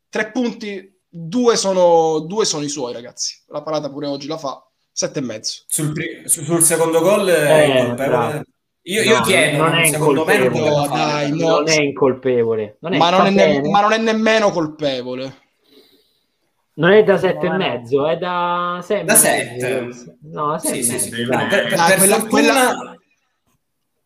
Tre 0.09 0.31
punti, 0.31 0.95
due 1.18 1.56
sono, 1.56 2.18
due 2.20 2.44
sono 2.44 2.64
i 2.64 2.68
suoi 2.68 2.93
ragazzi. 2.93 3.40
La 3.48 3.62
parata 3.62 3.88
pure 3.90 4.06
oggi 4.06 4.26
la 4.26 4.36
fa. 4.36 4.62
Sette 4.93 5.18
e 5.18 5.22
mezzo. 5.22 5.62
Sul, 5.66 5.93
pri- 5.93 6.22
su- 6.28 6.43
sul 6.44 6.62
secondo 6.62 7.01
gol 7.01 7.28
Eh, 7.28 7.66
incolpevole. 7.66 7.94
bravo. 8.09 8.43
Io, 8.82 9.02
io 9.02 9.16
No, 9.18 9.22
chiedo, 9.24 9.56
non 9.56 9.74
è 9.74 9.86
secondo 9.88 10.24
me 10.24 10.38
non 10.38 10.44
incolpevole. 10.55 10.76
No, 10.88 10.94
dai, 10.94 11.30
no. 11.38 11.48
Non 11.48 11.68
è 11.68 11.80
incolpevole. 11.80 12.76
Non 12.80 12.93
è, 12.94 12.97
ma, 12.98 13.10
non 13.10 13.26
è 13.26 13.30
ne- 13.30 13.68
ma 13.68 13.80
non 13.80 13.93
è 13.93 13.98
nemmeno 13.98 14.51
colpevole. 14.51 15.36
Non 16.74 16.93
è 16.93 17.02
da 17.02 17.16
sette 17.18 17.47
e 17.47 17.48
No, 17.48 17.56
no. 17.56 17.56
mezzo, 17.56 18.06
è 18.06 18.16
da 18.18 18.80
sei 18.84 19.01
e 19.01 19.05
Da 19.05 19.12
mezzo. 19.14 19.24
sette. 19.26 20.16
No, 20.30 20.59
sei 20.59 20.82
Sì, 20.82 20.94
e 20.94 20.98
sì, 20.98 21.10
sì. 21.10 21.10
mezzo, 21.24 21.30
Per, 21.30 21.48
per- 21.48 21.68
per 21.68 21.97
quella- 21.98 22.14
fortuna 22.18 22.28
quella- 22.28 22.97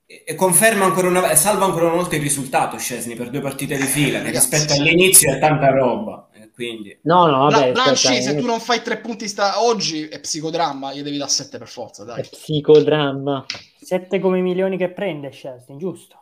e 0.06 0.34
conferma 0.34 0.84
ancora 0.86 1.06
una 1.08 1.34
salva 1.36 1.66
ancora 1.66 1.86
una 1.86 1.94
volta 1.96 2.16
il 2.16 2.22
risultato 2.22 2.76
Scesni 2.78 3.14
per 3.14 3.30
due 3.30 3.40
partite 3.40 3.76
di 3.76 3.82
fila 3.84 4.20
che 4.22 4.30
rispetto 4.30 4.72
all'inizio 4.72 5.32
è 5.32 5.38
tanta 5.38 5.70
roba 5.70 6.28
quindi 6.66 6.98
No, 7.02 7.26
no, 7.26 7.48
La- 7.48 7.58
vabbè, 7.58 7.72
Lanci, 7.74 8.06
aspetta, 8.08 8.22
se 8.22 8.36
è- 8.36 8.38
tu 8.38 8.46
non 8.46 8.60
fai 8.60 8.82
tre 8.82 8.98
punti 8.98 9.26
sta- 9.28 9.62
oggi 9.62 10.06
è 10.08 10.20
psicodramma, 10.20 10.92
gli 10.94 11.02
devi 11.02 11.16
dare 11.16 11.30
sette 11.30 11.58
per 11.58 11.68
forza, 11.68 12.02
è 12.02 12.06
dai. 12.06 12.22
psicodramma. 12.22 13.46
Sette 13.80 14.18
come 14.20 14.38
i 14.38 14.42
milioni 14.42 14.76
che 14.76 14.90
prende 14.90 15.30
Chelsea, 15.30 15.76
giusto? 15.76 16.16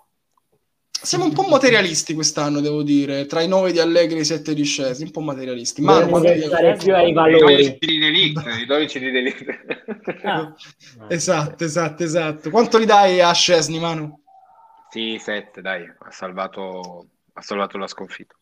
Siamo 1.01 1.24
un 1.27 1.32
po' 1.32 1.43
materialisti 1.43 2.12
quest'anno, 2.12 2.60
devo 2.60 2.82
dire, 2.82 3.27
tra 3.27 3.40
i 3.40 3.47
nove 3.47 3.70
di 3.70 3.78
Allegri 3.78 4.19
e 4.19 4.23
i 4.23 4.24
sette 4.24 4.52
di 4.52 4.65
Scesi, 4.65 5.05
un 5.05 5.12
po' 5.12 5.20
materialisti. 5.20 5.81
Ma 5.81 6.05
quando- 6.06 6.28
pensare 6.32 6.77
più 6.77 6.93
ai 6.93 7.10
I 7.10 7.12
valori. 7.12 7.39
12 7.40 7.77
di 7.78 7.98
Delict, 7.98 8.47
i 8.60 8.66
12 8.66 8.98
di 8.98 9.10
Delict. 9.12 10.24
Ah, 10.24 10.52
Esatto, 11.09 11.62
esatto, 11.65 12.02
esatto. 12.02 12.51
Quanto 12.51 12.78
li 12.78 12.85
dai 12.85 13.20
a 13.20 13.32
Scesni, 13.32 13.78
Manu? 13.78 14.20
Sì, 14.90 15.19
7, 15.20 15.60
dai, 15.60 15.85
ha 15.85 16.10
salvato, 16.10 17.06
ha 17.35 17.43
salvato 17.43 17.78
la 17.78 17.86
sconfitta. 17.86 18.35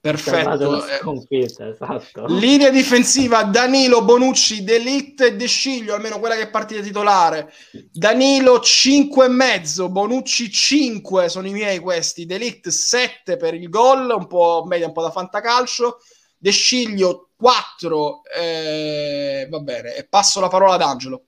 Perfetto. 0.00 0.86
Eh, 0.86 0.98
sconfitta, 1.00 1.68
esatto. 1.68 2.24
Linea 2.28 2.70
difensiva 2.70 3.42
Danilo, 3.42 4.02
Bonucci, 4.02 4.64
Delict 4.64 5.20
e 5.20 5.36
De 5.36 5.46
Sciglio, 5.46 5.94
almeno 5.94 6.18
quella 6.18 6.36
che 6.36 6.42
è 6.42 6.50
partita 6.50 6.80
titolare. 6.80 7.52
Danilo 7.92 8.60
5 8.60 9.26
e 9.26 9.28
mezzo, 9.28 9.90
Bonucci 9.90 10.50
5, 10.50 11.28
sono 11.28 11.46
i 11.46 11.52
miei 11.52 11.78
questi. 11.80 12.24
Delict 12.24 12.68
7 12.68 13.36
per 13.36 13.52
il 13.52 13.68
gol, 13.68 14.14
un 14.16 14.26
po' 14.26 14.64
media, 14.66 14.86
un 14.86 14.94
po' 14.94 15.02
da 15.02 15.10
fantacalcio. 15.10 15.98
De 16.38 16.50
Sciglio 16.50 17.32
4, 17.36 18.22
eh, 18.38 19.46
va 19.50 19.58
bene, 19.58 19.94
e 19.96 20.06
passo 20.08 20.40
la 20.40 20.48
parola 20.48 20.74
ad 20.74 20.82
Angelo. 20.82 21.24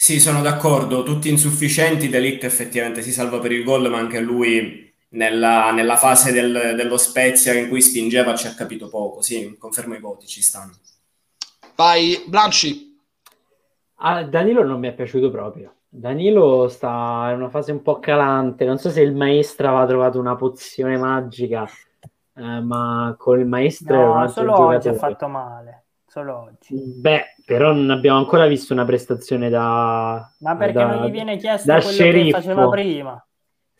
sì 0.00 0.20
sono 0.20 0.40
d'accordo 0.40 1.02
tutti 1.02 1.28
insufficienti 1.28 2.08
Delict 2.08 2.44
effettivamente 2.44 3.02
si 3.02 3.12
salva 3.12 3.40
per 3.40 3.50
il 3.50 3.64
gol 3.64 3.90
ma 3.90 3.98
anche 3.98 4.20
lui 4.20 4.87
nella, 5.10 5.70
nella 5.72 5.96
fase 5.96 6.32
del- 6.32 6.74
dello 6.76 6.96
Spezia 6.96 7.54
in 7.54 7.68
cui 7.68 7.80
spingeva 7.80 8.34
ci 8.34 8.46
ha 8.46 8.54
capito 8.54 8.88
poco 8.88 9.22
sì 9.22 9.56
confermo 9.58 9.94
i 9.94 10.00
voti 10.00 10.26
ci 10.26 10.42
stanno 10.42 10.72
Vai, 11.76 12.24
Blanci. 12.26 12.98
Ah, 14.00 14.24
Danilo 14.24 14.64
non 14.64 14.80
mi 14.80 14.88
è 14.88 14.92
piaciuto 14.94 15.30
proprio. 15.30 15.74
Danilo 15.88 16.66
sta 16.68 17.28
in 17.32 17.36
una 17.40 17.50
fase 17.50 17.70
un 17.70 17.82
po' 17.82 18.00
calante. 18.00 18.64
Non 18.64 18.78
so 18.78 18.90
se 18.90 19.00
il 19.00 19.14
maestro 19.14 19.68
aveva 19.68 19.86
trovato 19.86 20.18
una 20.18 20.34
pozione 20.34 20.96
magica, 20.96 21.68
eh, 22.34 22.60
ma 22.60 23.14
con 23.16 23.38
il 23.38 23.46
maestro 23.46 23.96
no, 24.06 24.14
altro 24.16 24.32
solo 24.42 24.52
oggi 24.58 24.88
ha 24.88 24.90
giocatore. 24.92 25.12
fatto 25.12 25.28
male. 25.28 25.84
Solo 26.04 26.36
oggi. 26.36 26.74
Beh, 26.96 27.24
però 27.44 27.72
non 27.72 27.90
abbiamo 27.90 28.18
ancora 28.18 28.46
visto 28.48 28.72
una 28.72 28.84
prestazione 28.84 29.48
da. 29.48 30.28
Ma 30.40 30.56
perché 30.56 30.72
da- 30.72 30.96
non 30.96 31.06
gli 31.06 31.10
viene 31.12 31.36
chiesto 31.36 31.70
quello 31.72 31.88
sceriffo. 31.88 32.36
che 32.38 32.42
faceva 32.42 32.68
prima? 32.68 33.26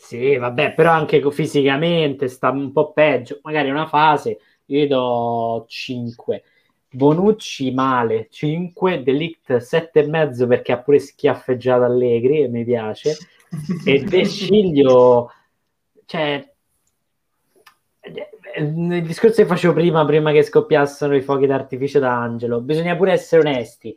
Sì, 0.00 0.36
vabbè, 0.36 0.74
però 0.74 0.92
anche 0.92 1.20
fisicamente 1.32 2.28
sta 2.28 2.50
un 2.50 2.72
po' 2.72 2.92
peggio. 2.92 3.40
Magari 3.42 3.68
una 3.68 3.86
fase, 3.86 4.38
io 4.66 4.86
do 4.86 5.64
5. 5.66 6.42
Bonucci 6.90 7.72
male, 7.72 8.28
5. 8.30 9.02
Delict 9.02 9.56
7 9.56 10.00
e 10.00 10.06
mezzo 10.06 10.46
perché 10.46 10.72
ha 10.72 10.78
pure 10.78 11.00
schiaffeggiato 11.00 11.82
Allegri 11.82 12.42
e 12.42 12.48
mi 12.48 12.64
piace. 12.64 13.16
E 13.84 14.04
De 14.06 14.24
Sciglio, 14.24 15.32
cioè, 16.06 16.48
eh, 18.00 18.30
il 18.62 19.02
discorso 19.02 19.42
che 19.42 19.48
facevo 19.48 19.74
prima, 19.74 20.04
prima 20.04 20.30
che 20.30 20.42
scoppiassero 20.42 21.16
i 21.16 21.22
fuochi 21.22 21.46
d'artificio 21.46 21.98
da 21.98 22.16
Angelo, 22.16 22.60
bisogna 22.60 22.96
pure 22.96 23.12
essere 23.12 23.42
onesti. 23.46 23.94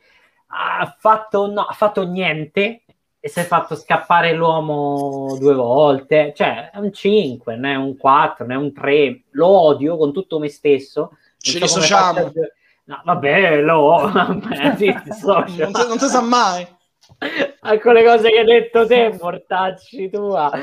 Ha 0.47 0.95
fatto, 0.99 1.49
no, 1.49 1.61
ha 1.61 1.73
fatto 1.73 2.05
niente 2.07 2.81
e 3.23 3.29
si 3.29 3.39
è 3.39 3.43
fatto 3.43 3.75
scappare 3.75 4.33
l'uomo 4.33 5.37
due 5.39 5.53
volte. 5.53 6.33
Cioè, 6.35 6.71
è 6.71 6.77
un 6.79 6.91
5, 6.91 7.55
non 7.55 7.71
è 7.71 7.75
un 7.75 7.95
4, 7.95 8.45
non 8.45 8.57
è 8.57 8.59
un 8.59 8.73
3. 8.73 9.23
Lo 9.31 9.47
odio 9.47 9.95
con 9.95 10.11
tutto 10.11 10.39
me 10.39 10.49
stesso. 10.49 11.15
Ci 11.37 11.59
dissociamo. 11.59 12.19
a 12.19 12.31
No, 12.83 13.01
vabbè, 13.05 13.61
lo 13.61 14.09
vabbè, 14.11 14.75
sì, 14.75 14.93
dissocio. 15.03 15.63
Non 15.63 15.73
si, 15.73 15.87
non 15.87 15.99
si 15.99 16.07
sa 16.07 16.21
mai. 16.21 16.67
a 17.61 17.77
quelle 17.77 18.03
cose 18.03 18.29
che 18.29 18.39
hai 18.39 18.45
detto 18.45 18.87
te, 18.87 19.17
mortacci 19.19 20.09
tua. 20.09 20.51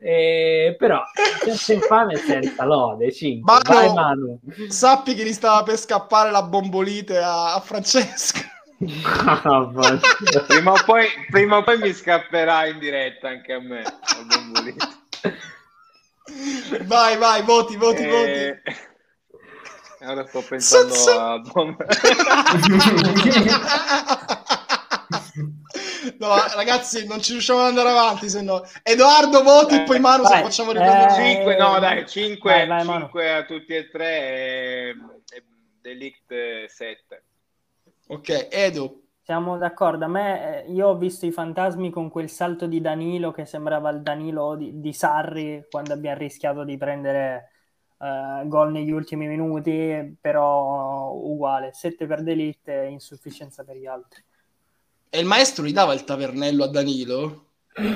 Eh, 0.00 0.74
però, 0.78 1.02
senza 1.42 1.72
infame 1.74 2.16
senza 2.16 2.64
lode, 2.64 3.12
5. 3.12 3.52
Manu. 3.52 3.74
Vai 3.74 3.92
Manu. 3.92 4.40
Sappi 4.68 5.14
che 5.14 5.24
gli 5.24 5.32
stava 5.32 5.62
per 5.62 5.76
scappare 5.76 6.30
la 6.30 6.42
bombolite 6.42 7.18
a, 7.18 7.54
a 7.54 7.60
Francesco. 7.60 8.38
Ah, 8.80 9.68
Prima 10.46 10.72
o, 10.72 10.84
poi, 10.84 11.08
prima 11.30 11.56
o 11.56 11.64
poi 11.64 11.78
mi 11.78 11.92
scapperà 11.92 12.66
in 12.66 12.78
diretta 12.78 13.28
anche 13.28 13.52
a 13.52 13.60
me. 13.60 13.82
Vai, 16.84 17.16
vai, 17.16 17.42
voti, 17.42 17.76
voti, 17.76 18.06
voti. 18.06 18.30
Eh, 18.30 18.62
Ora 20.00 20.24
sto 20.26 20.42
pensando 20.42 20.94
Su, 20.94 21.02
su. 21.02 21.10
a 21.10 21.40
No, 26.18 26.34
ragazzi, 26.54 27.06
non 27.06 27.20
ci 27.20 27.32
riusciamo 27.32 27.60
ad 27.60 27.66
andare 27.66 27.90
avanti, 27.90 28.28
se 28.28 28.42
no. 28.42 28.62
Edoardo 28.82 29.42
voti, 29.42 29.74
Eh, 29.76 29.82
poi 29.82 29.98
Manu 29.98 30.24
se 30.24 30.34
vai. 30.34 30.42
facciamo 30.42 30.70
Eh, 30.70 30.74
riprendere. 30.74 31.14
5, 31.34 31.56
no 31.56 31.78
dai, 31.80 32.06
5, 32.08 32.52
Vai, 32.52 32.66
vai, 32.66 32.84
Manu. 32.84 33.10
a 33.12 33.44
tutti 33.44 33.74
e 33.74 33.90
tre 33.90 34.06
e, 34.06 34.88
e 35.34 35.42
Delict 35.80 36.64
7. 36.66 37.22
Ok, 38.08 38.48
Edo. 38.50 39.02
Siamo 39.22 39.58
d'accordo. 39.58 40.06
A 40.06 40.08
me, 40.08 40.64
eh, 40.64 40.72
io 40.72 40.88
ho 40.88 40.96
visto 40.96 41.26
i 41.26 41.32
fantasmi 41.32 41.90
con 41.90 42.08
quel 42.08 42.30
salto 42.30 42.66
di 42.66 42.80
Danilo 42.80 43.30
che 43.30 43.44
sembrava 43.44 43.90
il 43.90 44.00
Danilo 44.00 44.56
di, 44.56 44.80
di 44.80 44.92
Sarri 44.94 45.66
quando 45.70 45.92
abbiamo 45.92 46.16
rischiato 46.16 46.64
di 46.64 46.78
prendere 46.78 47.50
eh, 47.98 48.42
gol 48.46 48.72
negli 48.72 48.90
ultimi 48.90 49.26
minuti, 49.26 50.16
però 50.18 51.12
uguale. 51.12 51.72
7 51.74 52.06
per 52.06 52.22
Delite 52.22 52.84
e 52.84 52.88
insufficienza 52.88 53.64
per 53.64 53.76
gli 53.76 53.86
altri. 53.86 54.22
E 55.10 55.20
il 55.20 55.26
maestro 55.26 55.64
gli 55.64 55.72
dava 55.72 55.92
il 55.92 56.04
tavernello 56.04 56.64
a 56.64 56.68
Danilo? 56.68 57.44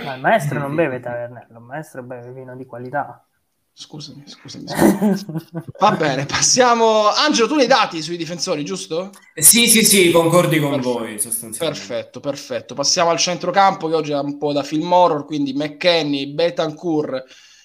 Ma 0.04 0.14
il 0.14 0.20
maestro 0.20 0.58
non 0.58 0.74
beve 0.74 1.00
tavernello, 1.00 1.58
il 1.58 1.64
maestro 1.64 2.02
beve 2.02 2.30
vino 2.32 2.54
di 2.54 2.66
qualità. 2.66 3.26
Scusami, 3.74 4.22
scusami. 4.26 4.66
scusami. 4.68 5.44
Va 5.78 5.92
bene, 5.92 6.26
passiamo. 6.26 7.08
Angelo, 7.08 7.48
tu 7.48 7.54
hai 7.54 7.66
dati 7.66 8.02
sui 8.02 8.16
difensori, 8.18 8.64
giusto? 8.64 9.10
sì 9.34 9.66
sì 9.66 9.82
sì 9.82 10.10
concordi 10.10 10.60
con 10.60 10.72
Perfetto. 10.72 10.98
voi 10.98 11.18
sostanzialmente 11.18 11.58
Perfetto, 11.86 12.20
perfetto. 12.20 12.74
Passiamo 12.74 13.10
al 13.10 13.18
centrocampo 13.18 13.88
che 13.88 13.94
oggi 13.94 14.12
è 14.12 14.18
un 14.18 14.36
po' 14.38 14.52
da 14.52 14.62
film 14.62 14.92
horror, 14.92 15.24
quindi 15.24 15.54
McKenny, 15.54 16.26
Betancourt, 16.34 17.24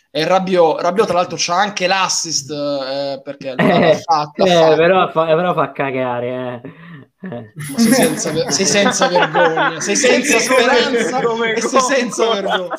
E 0.09 0.23
Rabiot, 0.25 0.79
Rabiot 0.81 1.07
tra 1.07 1.17
l'altro 1.17 1.35
c'ha 1.38 1.55
anche 1.59 1.85
l'assist 1.88 2.49
eh, 2.51 3.21
perché 3.21 3.53
l'ha 3.55 3.63
Eh, 3.91 4.01
l'ha 4.05 4.71
eh, 4.71 4.75
però, 4.75 5.09
fa, 5.11 5.25
però 5.25 5.53
fa 5.53 5.71
cagare. 5.73 6.61
Eh. 6.63 6.71
Eh. 7.19 7.51
Sei 7.75 7.93
senza, 7.93 8.49
sei 8.51 8.65
senza 8.65 9.07
vergogna, 9.07 9.79
sei 9.81 9.95
senza 9.95 10.39
speranza 10.39 11.19
Come 11.21 11.53
e 11.53 11.61
sei 11.61 11.81
senza 11.81 12.29
vergogna. 12.29 12.75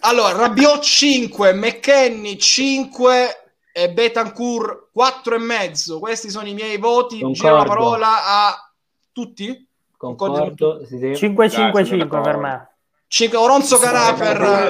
Allora, 0.00 0.32
Rabiot 0.32 0.82
5, 0.82 1.52
McKenny 1.54 2.38
5 2.38 3.42
e 3.72 3.90
Betancourt 3.90 4.88
4 4.92 5.34
e 5.34 5.38
mezzo. 5.38 5.98
Questi 5.98 6.30
sono 6.30 6.46
i 6.46 6.54
miei 6.54 6.78
voti. 6.78 7.20
Concordo. 7.20 7.38
Giro 7.40 7.56
la 7.56 7.64
parola 7.64 8.26
a 8.26 8.72
tutti. 9.12 9.66
Concordo, 9.96 10.84
sì, 10.84 10.98
sì. 10.98 11.26
5-5-5 11.26 12.22
per 12.22 12.36
me. 12.36 12.68
5 13.06 13.38
Oronzo 13.38 13.78
per 13.78 13.92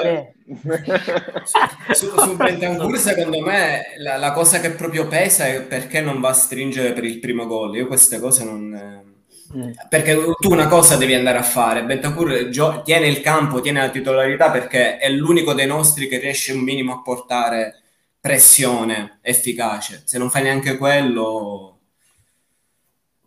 Eh, 0.03 0.33
Su, 1.93 2.11
su 2.17 2.35
Bentancur, 2.35 2.97
secondo 2.97 3.39
me, 3.39 3.93
la, 3.97 4.17
la 4.17 4.31
cosa 4.33 4.59
che 4.59 4.71
proprio 4.71 5.07
pesa 5.07 5.47
è 5.47 5.61
perché 5.61 6.01
non 6.01 6.19
va 6.19 6.29
a 6.29 6.33
stringere 6.33 6.91
per 6.91 7.05
il 7.05 7.19
primo 7.19 7.45
gol. 7.45 7.75
Io 7.75 7.87
queste 7.87 8.19
cose 8.19 8.43
non... 8.43 9.11
Mm. 9.55 9.71
Perché 9.87 10.15
tu 10.39 10.51
una 10.51 10.67
cosa 10.67 10.97
devi 10.97 11.13
andare 11.13 11.37
a 11.37 11.43
fare. 11.43 11.83
Bentancur 11.83 12.49
gio- 12.49 12.81
tiene 12.83 13.07
il 13.07 13.21
campo, 13.21 13.61
tiene 13.61 13.81
la 13.81 13.89
titolarità 13.89 14.49
perché 14.49 14.97
è 14.97 15.09
l'unico 15.09 15.53
dei 15.53 15.67
nostri 15.67 16.07
che 16.07 16.17
riesce 16.17 16.53
un 16.53 16.61
minimo 16.61 16.93
a 16.93 17.01
portare 17.01 17.81
pressione 18.19 19.19
efficace. 19.21 20.01
Se 20.05 20.17
non 20.17 20.29
fai 20.31 20.43
neanche 20.43 20.77
quello, 20.77 21.79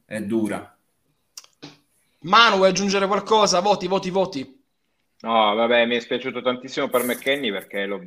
è 0.05 0.20
dura. 0.20 0.77
Manu, 2.20 2.57
vuoi 2.57 2.70
aggiungere 2.70 3.07
qualcosa? 3.07 3.61
Voti, 3.61 3.86
voti, 3.86 4.11
voti. 4.11 4.65
No, 5.20 5.55
vabbè, 5.55 5.86
mi 5.86 5.97
è 5.97 6.01
spiaciuto 6.01 6.43
tantissimo 6.43 6.89
per 6.89 7.05
McKenny 7.05 7.51
perché 7.51 7.86
lo- 7.86 8.03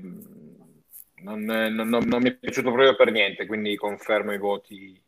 non, 1.21 1.39
non- 1.41 1.73
non- 1.87 2.05
non 2.05 2.21
mi 2.21 2.29
è 2.29 2.35
piaciuto 2.35 2.71
proprio 2.71 2.95
per 2.95 3.11
niente, 3.11 3.45
quindi 3.45 3.75
confermo 3.75 4.33
i 4.33 4.37
voti 4.37 5.01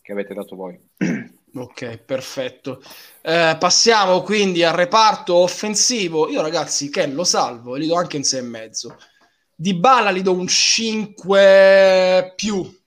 che 0.00 0.12
avete 0.12 0.34
dato 0.34 0.56
voi. 0.56 0.78
Ok, 1.54 1.98
perfetto. 1.98 2.82
Eh, 3.20 3.56
passiamo 3.58 4.22
quindi 4.22 4.62
al 4.64 4.72
reparto 4.74 5.34
offensivo. 5.34 6.28
Io, 6.30 6.40
ragazzi, 6.40 6.88
Ken 6.88 7.12
lo 7.14 7.24
salvo 7.24 7.76
e 7.76 7.80
gli 7.80 7.86
do 7.86 7.94
anche 7.96 8.16
un 8.16 8.22
6,5. 8.22 8.94
Di 9.54 9.74
Bala 9.74 10.10
gli 10.12 10.22
do 10.22 10.32
un 10.32 10.46
5 10.48 12.32
più, 12.34 12.80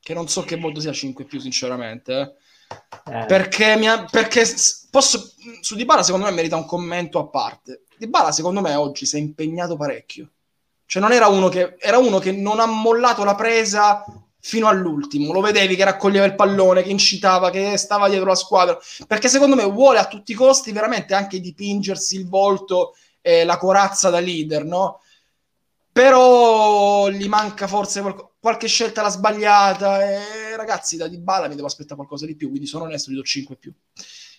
che 0.00 0.14
non 0.14 0.28
so 0.28 0.42
che 0.42 0.56
voto 0.58 0.80
sia 0.80 0.92
5 0.92 1.24
più, 1.24 1.40
sinceramente. 1.40 2.12
eh. 2.12 3.22
Eh. 3.22 3.24
Perché, 3.26 3.76
mi 3.76 3.88
ha- 3.88 4.04
perché 4.04 4.44
posso, 4.90 5.32
su 5.60 5.74
Dybala 5.74 6.02
secondo 6.02 6.26
me 6.26 6.32
merita 6.32 6.56
un 6.56 6.66
commento 6.66 7.18
a 7.18 7.28
parte. 7.28 7.84
Dybala 7.96 8.32
secondo 8.32 8.60
me 8.60 8.74
oggi 8.74 9.06
si 9.06 9.16
è 9.16 9.18
impegnato 9.18 9.76
parecchio. 9.76 10.30
Cioè 10.86 11.00
non 11.02 11.12
era 11.12 11.28
uno 11.28 11.48
che 11.48 11.76
era 11.78 11.98
uno 11.98 12.18
che 12.18 12.32
non 12.32 12.60
ha 12.60 12.66
mollato 12.66 13.24
la 13.24 13.34
presa 13.34 14.04
fino 14.46 14.68
all'ultimo. 14.68 15.32
Lo 15.32 15.40
vedevi 15.40 15.74
che 15.74 15.84
raccoglieva 15.84 16.26
il 16.26 16.34
pallone, 16.34 16.82
che 16.82 16.90
incitava, 16.90 17.48
che 17.48 17.78
stava 17.78 18.10
dietro 18.10 18.28
la 18.28 18.34
squadra, 18.34 18.78
perché 19.06 19.28
secondo 19.28 19.56
me 19.56 19.64
vuole 19.64 19.98
a 19.98 20.06
tutti 20.06 20.32
i 20.32 20.34
costi 20.34 20.70
veramente 20.70 21.14
anche 21.14 21.40
dipingersi 21.40 22.16
il 22.16 22.28
volto 22.28 22.94
e 23.22 23.44
la 23.44 23.56
corazza 23.56 24.10
da 24.10 24.20
leader, 24.20 24.66
no? 24.66 25.00
Però 25.90 27.08
gli 27.08 27.26
manca 27.26 27.66
forse 27.66 28.02
qualco- 28.02 28.34
qualche 28.38 28.66
scelta 28.66 29.00
l'ha 29.00 29.08
sbagliata 29.08 30.02
e 30.04 30.56
ragazzi 30.56 30.98
da 30.98 31.08
Dybala 31.08 31.48
mi 31.48 31.54
devo 31.54 31.66
aspettare 31.66 31.94
qualcosa 31.96 32.26
di 32.26 32.36
più, 32.36 32.50
quindi 32.50 32.66
sono 32.66 32.84
onesto, 32.84 33.10
gli 33.10 33.14
do 33.14 33.22
5 33.22 33.56
più. 33.56 33.72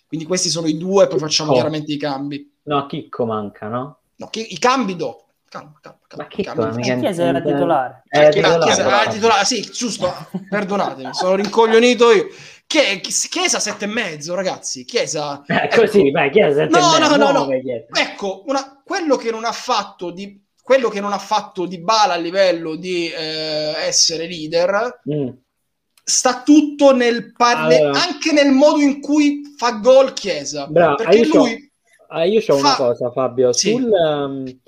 Quindi 0.06 0.28
questi 0.28 0.50
sono 0.50 0.68
i 0.68 0.78
due, 0.78 1.08
poi 1.08 1.18
facciamo 1.18 1.50
Oh. 1.50 1.54
chiaramente 1.56 1.92
i 1.92 1.98
cambi. 1.98 2.58
No, 2.64 2.86
Chicco 2.86 3.26
manca, 3.26 3.68
no? 3.70 4.00
No, 4.18 4.28
che- 4.30 4.46
i 4.48 4.60
cambi 4.60 4.96
dopo. 4.96 5.25
Calma, 5.50 5.78
calma, 5.82 6.00
calma. 6.08 6.28
Calma. 6.28 6.80
Eh, 6.82 7.00
Chiesa 7.00 7.24
era 7.24 7.42
titolare. 7.42 8.04
Eh, 8.10 8.26
Ah, 8.26 8.30
titolare. 8.30 8.64
Chiesa- 8.64 9.02
ah, 9.02 9.08
titolare, 9.08 9.46
sì, 9.46 9.62
giusto. 9.62 10.14
Perdonatemi, 10.50 11.14
sono 11.14 11.36
rincoglionito 11.36 12.12
io. 12.12 12.28
Chiesa 12.68 13.60
sette 13.60 13.86
e 13.86 13.88
mezzo, 13.88 14.34
ragazzi. 14.36 14.84
Chiesa. 14.86 15.44
Eh, 15.46 15.70
così, 15.74 16.12
vai, 16.12 16.30
Chiesa 16.32 16.62
sette 16.64 16.78
No, 16.78 16.96
e 16.96 17.00
mezzo, 17.00 17.16
no, 17.16 17.32
no, 17.32 17.46
no. 17.46 17.52
Ecco, 17.52 18.44
una- 18.48 18.82
quello 18.84 19.16
che 19.16 19.32
non 19.32 19.46
ha 19.46 19.52
fatto 19.52 20.12
di 20.12 20.42
quello 20.62 20.90
che 20.90 21.00
non 21.00 21.14
ha 21.14 21.20
fatto 21.20 21.68
di 21.68 21.80
Bala 21.80 22.14
a 22.14 22.18
livello 22.18 22.76
di 22.76 23.08
eh, 23.08 23.74
essere 23.86 24.26
leader 24.26 25.00
Mm. 25.14 25.28
sta 26.04 26.42
tutto 26.42 26.92
nel 26.92 27.34
par- 27.34 27.72
Allora. 27.72 28.00
anche 28.02 28.32
nel 28.32 28.52
modo 28.52 28.80
in 28.82 29.00
cui 29.00 29.44
fa 29.56 29.74
gol 29.74 30.14
Chiesa. 30.14 30.66
Bravo, 30.66 30.96
perché 30.96 31.18
io 31.18 31.30
c'ho- 31.30 31.38
lui 31.38 31.72
Ah, 32.08 32.24
io 32.26 32.42
ho 32.48 32.56
una 32.56 32.70
Fa- 32.70 32.76
cosa, 32.76 33.12
Fabio. 33.12 33.52
Sì. 33.54 33.72
Sul, 33.72 33.92
ehm, 33.94 34.60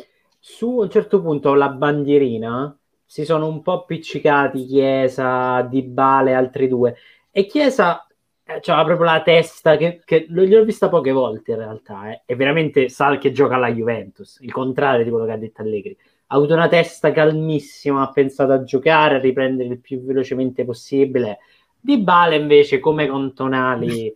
su 0.50 0.70
un 0.78 0.90
certo 0.90 1.22
punto 1.22 1.54
la 1.56 1.68
bandierina 1.68 2.76
si 3.04 3.26
sono 3.26 3.48
un 3.48 3.62
po' 3.62 3.82
appiccicati 3.82 4.66
Chiesa, 4.66 5.62
Dybala 5.62 6.30
e 6.30 6.34
altri 6.34 6.70
due. 6.70 6.96
E 7.32 7.46
Chiesa 7.46 8.08
eh, 8.44 8.60
c'ha 8.62 8.84
proprio 8.86 9.06
la 9.06 9.22
testa 9.22 9.76
che, 9.76 10.02
che 10.06 10.26
gliel'ho 10.30 10.64
vista 10.64 10.88
poche 10.88 11.12
volte 11.12 11.52
in 11.52 11.58
realtà. 11.58 12.12
eh. 12.12 12.22
E 12.26 12.36
veramente 12.36 12.88
sa 12.88 13.18
che 13.18 13.34
gioca 13.34 13.56
alla 13.56 13.70
Juventus, 13.70 14.40
il 14.40 14.54
contrario 14.54 15.04
di 15.04 15.10
quello 15.10 15.26
che 15.26 15.34
ha 15.34 15.38
detto 15.38 15.62
Allegri. 15.62 15.98
Ha 16.28 16.36
avuto 16.38 16.54
una 16.54 16.70
testa 16.70 17.12
calmissima, 17.12 18.04
ha 18.04 18.12
pensato 18.12 18.54
a 18.54 18.64
giocare, 18.64 19.16
a 19.16 19.20
riprendere 19.20 19.68
il 19.68 19.80
più 19.82 20.02
velocemente 20.02 20.64
possibile. 20.64 21.40
Dybala 21.78 22.36
invece, 22.36 22.80
come 22.80 23.08
con 23.08 23.34
Tonali, 23.34 24.16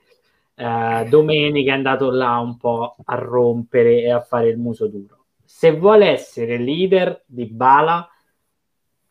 eh, 0.55 1.05
domenica 1.09 1.73
è 1.73 1.75
andato 1.75 2.09
là 2.09 2.37
un 2.37 2.55
po' 2.57 2.95
a 3.03 3.15
rompere 3.15 4.01
e 4.01 4.11
a 4.11 4.21
fare 4.21 4.47
il 4.47 4.57
muso 4.57 4.87
duro. 4.87 5.20
Se 5.53 5.73
vuole 5.73 6.07
essere 6.07 6.57
leader 6.57 7.23
di 7.27 7.45
Bala, 7.45 8.09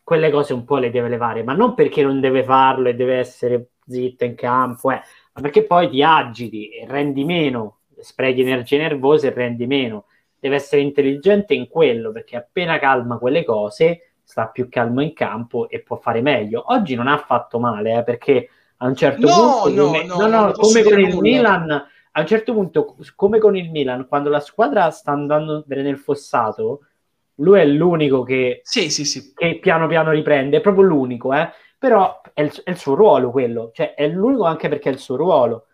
quelle 0.03 0.31
cose 0.31 0.53
un 0.53 0.65
po' 0.65 0.79
le 0.79 0.91
deve 0.91 1.09
levare, 1.09 1.45
ma 1.45 1.53
non 1.53 1.75
perché 1.75 2.03
non 2.03 2.19
deve 2.19 2.43
farlo 2.43 2.89
e 2.89 2.95
deve 2.95 3.19
essere 3.19 3.69
zitto 3.87 4.25
in 4.25 4.35
campo, 4.35 4.91
eh, 4.91 5.01
ma 5.35 5.41
perché 5.43 5.65
poi 5.65 5.89
ti 5.91 6.03
agiti 6.03 6.71
e 6.71 6.87
rendi 6.89 7.25
meno, 7.25 7.83
sprechi 8.01 8.41
energie 8.41 8.79
nervose 8.79 9.29
e 9.29 9.35
rendi 9.35 9.67
meno. 9.67 10.07
Deve 10.41 10.57
essere 10.57 10.81
intelligente 10.81 11.55
in 11.55 11.69
quello, 11.69 12.11
perché 12.11 12.37
appena 12.37 12.81
calma 12.81 13.19
quelle 13.19 13.45
cose, 13.45 14.15
sta 14.25 14.49
più 14.49 14.69
calmo 14.69 15.03
in 15.03 15.13
campo 15.13 15.69
e 15.69 15.83
può 15.83 15.97
fare 15.97 16.21
meglio. 16.21 16.65
Oggi 16.73 16.97
non 16.97 17.07
ha 17.07 17.19
fatto 17.19 17.61
male, 17.61 17.99
eh, 17.99 18.03
perché 18.03 18.49
a 18.79 18.87
un 18.87 18.97
certo 18.97 19.29
No, 19.29 19.61
punto, 19.63 19.83
no, 19.83 19.87
come, 19.87 20.05
no, 20.05 20.17
no, 20.17 20.27
no, 20.27 20.53
come 20.53 20.83
con 20.83 20.99
il 20.99 21.09
nulla. 21.15 21.21
Milan, 21.21 21.87
a 22.13 22.21
un 22.21 22.27
certo 22.27 22.53
punto, 22.53 22.97
come 23.15 23.39
con 23.39 23.57
il 23.57 23.71
Milan, 23.71 24.07
quando 24.09 24.29
la 24.31 24.41
squadra 24.41 24.91
sta 24.91 25.13
andando 25.13 25.63
bene 25.67 25.83
nel 25.83 25.99
fossato, 25.99 26.87
lui 27.37 27.61
è 27.61 27.65
l'unico 27.67 28.23
che, 28.23 28.61
Sì, 28.65 28.91
sì, 28.91 29.05
sì. 29.05 29.33
che 29.35 29.59
piano 29.61 29.87
piano 29.87 30.11
riprende, 30.11 30.59
è 30.59 30.61
proprio 30.61 30.85
l'unico, 30.85 31.33
eh? 31.33 31.49
però 31.79 32.21
è 32.35 32.43
il, 32.43 32.61
è 32.65 32.71
il 32.71 32.77
suo 32.77 32.95
ruolo 32.95 33.31
quello, 33.31 33.71
cioè 33.73 33.95
è 33.95 34.07
l'unico 34.09 34.45
anche 34.45 34.69
perché 34.69 34.91
è 34.91 34.93
il 34.93 34.99
suo 34.99 35.17
ruolo. 35.17 35.67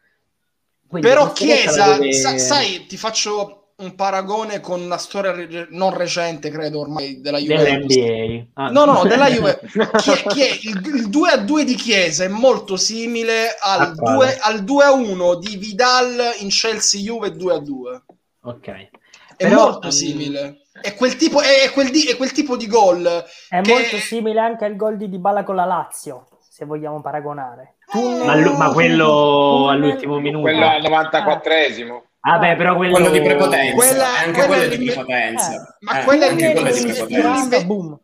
Quindi 0.89 1.09
Però 1.09 1.33
Chiesa, 1.33 1.95
deve- 1.99 2.13
sa- 2.13 2.39
sai, 2.39 2.87
ti 2.87 2.97
faccio 2.97 3.66
un 3.79 3.95
paragone 3.95 4.61
con 4.61 4.81
una 4.81 4.97
storia 4.97 5.33
re- 5.33 5.67
non 5.71 5.95
recente, 5.95 6.49
credo 6.49 6.81
ormai, 6.81 7.21
della 7.21 7.37
Juventus. 7.39 7.95
dell'NBA. 7.95 8.47
Ah. 8.55 8.71
No, 8.71 8.85
no, 8.87 9.05
della 9.05 9.29
Juve. 9.29 9.61
Chi 10.01 10.11
è- 10.13 10.23
chi 10.29 10.41
è- 10.43 10.59
il, 10.63 10.81
il 10.95 11.09
2 11.11 11.31
a 11.31 11.37
2 11.37 11.65
di 11.65 11.75
Chiesa 11.75 12.25
è 12.25 12.29
molto 12.29 12.77
simile 12.77 13.55
al 13.61 13.95
quale? 13.95 14.17
2, 14.17 14.39
al 14.41 14.65
2 14.65 14.85
a 14.85 14.93
1 14.93 15.35
di 15.37 15.57
Vidal 15.59 16.35
in 16.39 16.49
Chelsea 16.49 17.03
Juve 17.03 17.33
2 17.33 17.53
a 17.55 17.59
2. 17.59 18.03
Ok. 18.45 18.67
È 18.69 18.89
Però, 19.37 19.65
molto 19.65 19.89
ehm, 19.89 19.93
simile. 19.93 20.61
È 20.81 20.95
quel 20.95 21.17
tipo, 21.17 21.43
è, 21.43 21.65
è 21.65 21.71
quel, 21.73 21.91
di- 21.91 22.07
è 22.07 22.17
quel 22.17 22.33
tipo 22.33 22.57
di 22.57 22.67
gol. 22.67 23.05
È 23.07 23.61
Che- 23.61 23.71
molto 23.71 23.99
simile 23.99 24.41
anche 24.41 24.65
al 24.65 24.77
gol 24.77 24.97
di 24.97 25.11
Dybala 25.11 25.45
con 25.45 25.55
la 25.55 25.67
Lazio, 25.67 26.29
se 26.49 26.65
vogliamo 26.65 27.03
paragonare. 27.03 27.75
Ma, 28.25 28.35
lu- 28.37 28.57
ma 28.57 28.73
quello 28.73 29.69
all'ultimo 29.69 30.19
minuto. 30.19 30.41
Quello 30.43 30.67
al 30.67 30.81
94esimo. 30.81 32.01
Vabbè, 32.27 32.57
però 32.57 32.75
quello, 32.77 32.93
Quello 32.95 33.11
di 33.11 33.21
prepotenza, 33.23 33.75
Quella- 33.75 34.19
anche 34.19 34.31
quella 34.33 34.47
quello 34.47 34.63
è 34.63 34.77
di 34.77 34.85
prepotenza. 34.85 35.77
ma 35.81 36.01
Eh, 36.01 36.05
quella 36.05 36.27
è 36.27 36.29
anche 36.31 36.53
è 36.53 36.73
di 36.73 36.83
prepotenza. 36.93 37.65
boom. 37.65 38.01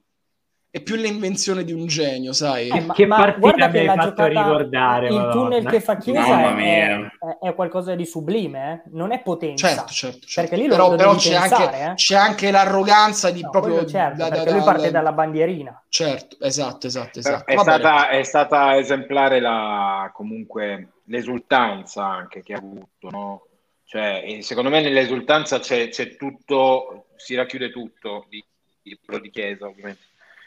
È 0.75 0.81
più 0.81 0.95
l'invenzione 0.95 1.65
di 1.65 1.73
un 1.75 1.87
genio, 1.87 2.33
sai? 2.33 2.69
Eh, 2.69 2.81
ma, 2.81 2.95
Che 2.95 3.07
partita 3.07 3.69
mi 3.69 3.79
hai 3.81 3.87
fatto 3.95 4.25
ricordare, 4.25 5.09
il 5.09 5.13
Madonna. 5.17 5.33
tunnel 5.33 5.67
che 5.67 5.81
fa 5.81 5.97
Chiesa 5.99 6.57
è, 6.57 6.97
è- 6.97 7.47
è 7.49 7.55
qualcosa 7.55 7.95
di 7.95 8.07
sublime, 8.07 8.73
eh? 8.87 8.91
non 8.93 9.13
è 9.13 9.21
potenza. 9.21 9.67
Certo, 9.69 9.93
certo, 9.93 10.27
certo. 10.27 10.41
Perché 10.49 10.57
lì 10.57 10.69
lo- 10.69 10.75
però, 10.77 10.91
lo 10.91 10.97
però 10.97 11.11
devi 11.11 11.21
c'è, 11.25 11.39
pensare, 11.41 11.65
anche, 11.65 11.91
eh. 11.91 11.95
c'è 11.97 12.17
anche 12.17 12.51
l'arroganza 12.51 13.31
di 13.31 13.43
No, 13.43 13.51
proprio 13.51 13.85
certo, 13.85 14.17
da- 14.17 14.25
da- 14.25 14.29
perché 14.31 14.45
da- 14.51 14.57
lui 14.57 14.65
parte 14.65 14.83
da- 14.85 14.91
dalla 14.99 15.13
bandierina. 15.13 15.83
Certo, 15.91 16.37
esatto, 16.41 16.87
esatto, 16.87 17.21
Però 17.21 17.35
esatto. 17.35 17.51
È 17.53 17.59
stata, 17.59 18.09
è 18.09 18.23
stata 18.23 18.77
esemplare 18.79 19.41
la, 19.41 20.11
comunque 20.15 20.93
l'esultanza 21.07 22.07
anche 22.07 22.43
che 22.43 22.55
ha 22.55 22.59
avuto, 22.59 23.11
no? 23.11 23.47
Cioè, 23.93 24.39
secondo 24.41 24.71
me 24.71 24.81
nell'esultanza 24.81 25.59
c'è, 25.59 25.91
c'è 25.91 26.17
tutto, 26.17 27.09
si 27.17 27.35
racchiude 27.35 27.71
tutto 27.71 28.25
di, 28.31 28.43
di 28.81 28.99
di 29.21 29.31
Chiesa, 29.31 29.67
ovviamente. 29.67 30.01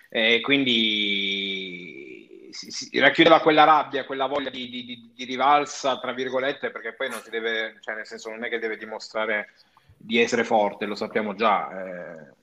E 0.09 0.41
quindi 0.41 2.49
si, 2.51 2.71
si 2.71 2.97
racchiudeva 2.97 3.41
quella 3.41 3.63
rabbia, 3.63 4.03
quella 4.05 4.25
voglia 4.25 4.49
di, 4.49 4.67
di- 4.67 4.83
di- 4.83 5.11
di 5.13 5.23
rivalsa, 5.25 5.99
tra 5.99 6.11
virgolette, 6.11 6.71
perché 6.71 6.93
poi 6.93 7.09
non 7.11 7.21
si 7.21 7.29
deve, 7.29 7.77
cioè 7.81 7.93
nel 7.93 8.07
senso 8.07 8.31
non 8.31 8.43
è 8.43 8.49
che 8.49 8.57
deve 8.57 8.77
dimostrare 8.77 9.53
di 9.95 10.19
essere 10.19 10.43
forte, 10.43 10.87
lo 10.87 10.95
sappiamo 10.95 11.35
già. 11.35 11.69
eh. 11.85 12.33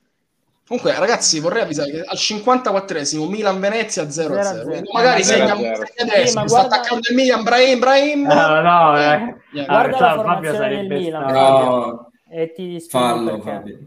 Comunque, 0.65 0.97
ragazzi, 0.97 1.39
vorrei 1.39 1.63
avvisare 1.63 1.91
che 1.91 2.01
al 2.01 2.17
54esimo 2.17 3.27
Milan-Venezia 3.27 4.03
0-0. 4.03 4.07
0-0. 4.09 4.63
Quindi 4.63 4.89
Magari 4.93 5.23
segna 5.23 5.53
adesso, 5.53 5.83
Sì, 5.95 6.05
ma 6.05 6.15
mi 6.21 6.27
sta 6.27 6.43
guarda- 6.45 6.75
attaccando 6.75 7.01
il 7.09 7.15
Milan, 7.15 7.43
Brahim, 7.43 7.79
Brahim. 7.79 8.21
No, 8.27 8.61
no, 8.61 8.97
eh. 9.01 9.17
Niente. 9.51 9.65
Guarda 9.65 9.97
Ah, 9.97 9.99
la 10.15 10.23
Fabio 10.23 10.51
formazione 10.53 10.69
del 10.87 10.87
Milan. 10.87 11.31
No, 11.31 12.11
E 12.31 12.51
ti 12.53 12.79
fallo. 12.89 13.41
Fabio. 13.41 13.77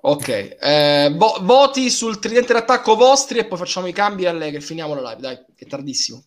Ok, 0.00 0.56
eh, 0.60 1.12
vo- 1.16 1.38
voti 1.42 1.90
sul 1.90 2.20
tridente 2.20 2.52
d'attacco 2.52 2.94
vostri 2.94 3.40
e 3.40 3.44
poi 3.46 3.58
facciamo 3.58 3.88
i 3.88 3.92
cambi 3.92 4.22
e 4.22 4.28
Allegri. 4.28 4.60
Finiamo 4.60 4.94
la 4.94 5.00
live, 5.10 5.20
dai, 5.20 5.36
che 5.56 5.64
è 5.64 5.68
tardissimo. 5.68 6.22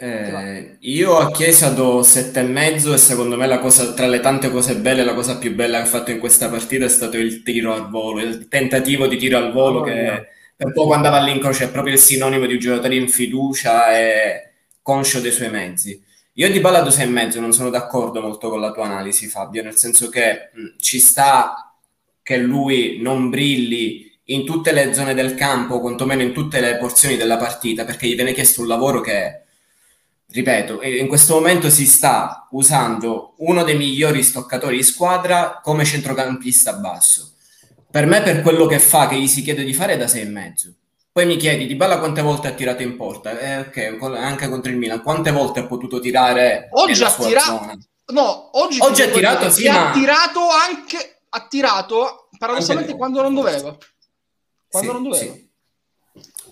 Eh, 0.00 0.76
io 0.80 1.16
a 1.18 1.32
Chiesa 1.32 1.70
do 1.70 2.04
sette 2.04 2.38
e 2.40 2.42
mezzo 2.44 2.94
e 2.94 2.98
secondo 2.98 3.36
me 3.36 3.48
la 3.48 3.58
cosa, 3.58 3.92
tra 3.94 4.06
le 4.06 4.20
tante 4.20 4.48
cose 4.48 4.76
belle, 4.76 5.02
la 5.02 5.12
cosa 5.14 5.38
più 5.38 5.52
bella 5.56 5.78
che 5.78 5.82
ha 5.82 5.86
fatto 5.86 6.12
in 6.12 6.20
questa 6.20 6.48
partita 6.48 6.84
è 6.84 6.88
stato 6.88 7.16
il 7.16 7.42
tiro 7.42 7.72
al 7.74 7.90
volo, 7.90 8.20
il 8.20 8.46
tentativo 8.46 9.08
di 9.08 9.16
tiro 9.16 9.38
al 9.38 9.50
volo 9.52 9.80
Oh, 9.80 9.82
che 9.82 9.92
no. 10.06 10.24
per 10.54 10.72
poco 10.72 10.92
andava 10.94 11.16
all'incrocio, 11.16 11.64
è 11.64 11.70
proprio 11.70 11.94
il 11.94 11.98
sinonimo 11.98 12.46
di 12.46 12.52
un 12.54 12.58
giocatore 12.60 12.94
in 12.94 13.08
fiducia 13.08 13.98
e 13.98 14.52
conscio 14.82 15.18
dei 15.20 15.32
suoi 15.32 15.50
mezzi. 15.50 16.00
Io 16.34 16.48
di 16.50 16.60
Bala 16.60 16.80
do 16.82 16.90
sei 16.90 17.06
e 17.06 17.08
mezzo, 17.10 17.40
non 17.40 17.52
sono 17.52 17.68
d'accordo 17.70 18.20
molto 18.20 18.48
con 18.50 18.60
la 18.60 18.70
tua 18.70 18.84
analisi, 18.84 19.26
Fabio, 19.26 19.64
nel 19.64 19.74
senso 19.76 20.08
che 20.08 20.50
mh, 20.54 20.76
ci 20.78 21.00
sta 21.00 21.76
che 22.22 22.36
lui 22.36 22.98
non 23.00 23.30
brilli 23.30 24.06
in 24.26 24.44
tutte 24.44 24.70
le 24.72 24.94
zone 24.94 25.14
del 25.14 25.34
campo, 25.34 25.80
quantomeno 25.80 26.22
in 26.22 26.32
tutte 26.32 26.60
le 26.60 26.76
porzioni 26.76 27.16
della 27.16 27.36
partita, 27.36 27.84
perché 27.84 28.06
gli 28.06 28.14
viene 28.14 28.32
chiesto 28.32 28.60
un 28.60 28.68
lavoro 28.68 29.00
che, 29.00 29.42
ripeto, 30.30 30.82
in 30.82 31.08
questo 31.08 31.34
momento 31.34 31.70
si 31.70 31.86
sta 31.86 32.46
usando 32.50 33.34
uno 33.38 33.62
dei 33.64 33.76
migliori 33.76 34.22
stoccatori 34.22 34.76
di 34.76 34.82
squadra 34.82 35.60
come 35.62 35.84
centrocampista 35.84 36.74
basso. 36.74 37.32
Per 37.90 38.06
me, 38.06 38.20
per 38.22 38.42
quello 38.42 38.66
che 38.66 38.78
fa, 38.78 39.08
che 39.08 39.16
gli 39.16 39.26
si 39.26 39.42
chiede 39.42 39.64
di 39.64 39.72
fare, 39.72 39.94
è 39.94 39.96
da 39.96 40.06
sei 40.06 40.22
e 40.22 40.26
mezzo. 40.26 40.72
Poi 41.10 41.26
mi 41.26 41.36
chiedi, 41.36 41.66
Di 41.66 41.74
Balla 41.74 41.98
quante 41.98 42.20
volte 42.22 42.48
ha 42.48 42.52
tirato 42.52 42.82
in 42.82 42.96
porta? 42.96 43.36
Eh, 43.38 43.58
ok, 43.58 43.96
con- 43.96 44.14
anche 44.14 44.48
contro 44.48 44.70
il 44.70 44.76
Milan, 44.76 45.02
quante 45.02 45.32
volte 45.32 45.60
ha 45.60 45.66
potuto 45.66 45.98
tirare 45.98 46.68
Oggi 46.72 46.92
nella 46.92 47.06
ha 47.06 47.10
sua 47.10 47.26
tirato- 47.26 47.46
zona? 47.46 47.78
No, 48.10 48.58
oggi, 48.58 48.78
Oggi 48.80 49.02
ha 49.02 49.08
tirato, 49.08 49.38
dire 49.40 49.50
sì, 49.50 49.68
ma- 49.68 49.90
ha 49.90 49.92
tirato 49.92 50.40
anche 50.48 51.20
ha 51.30 51.46
tirato 51.46 52.28
paradossalmente 52.38 52.94
quando 52.96 53.20
non 53.22 53.34
doveva. 53.34 53.76
Quando 54.68 54.88
Sì, 54.88 54.94
non 54.94 55.02
doveva. 55.02 55.32
sì. 55.34 55.47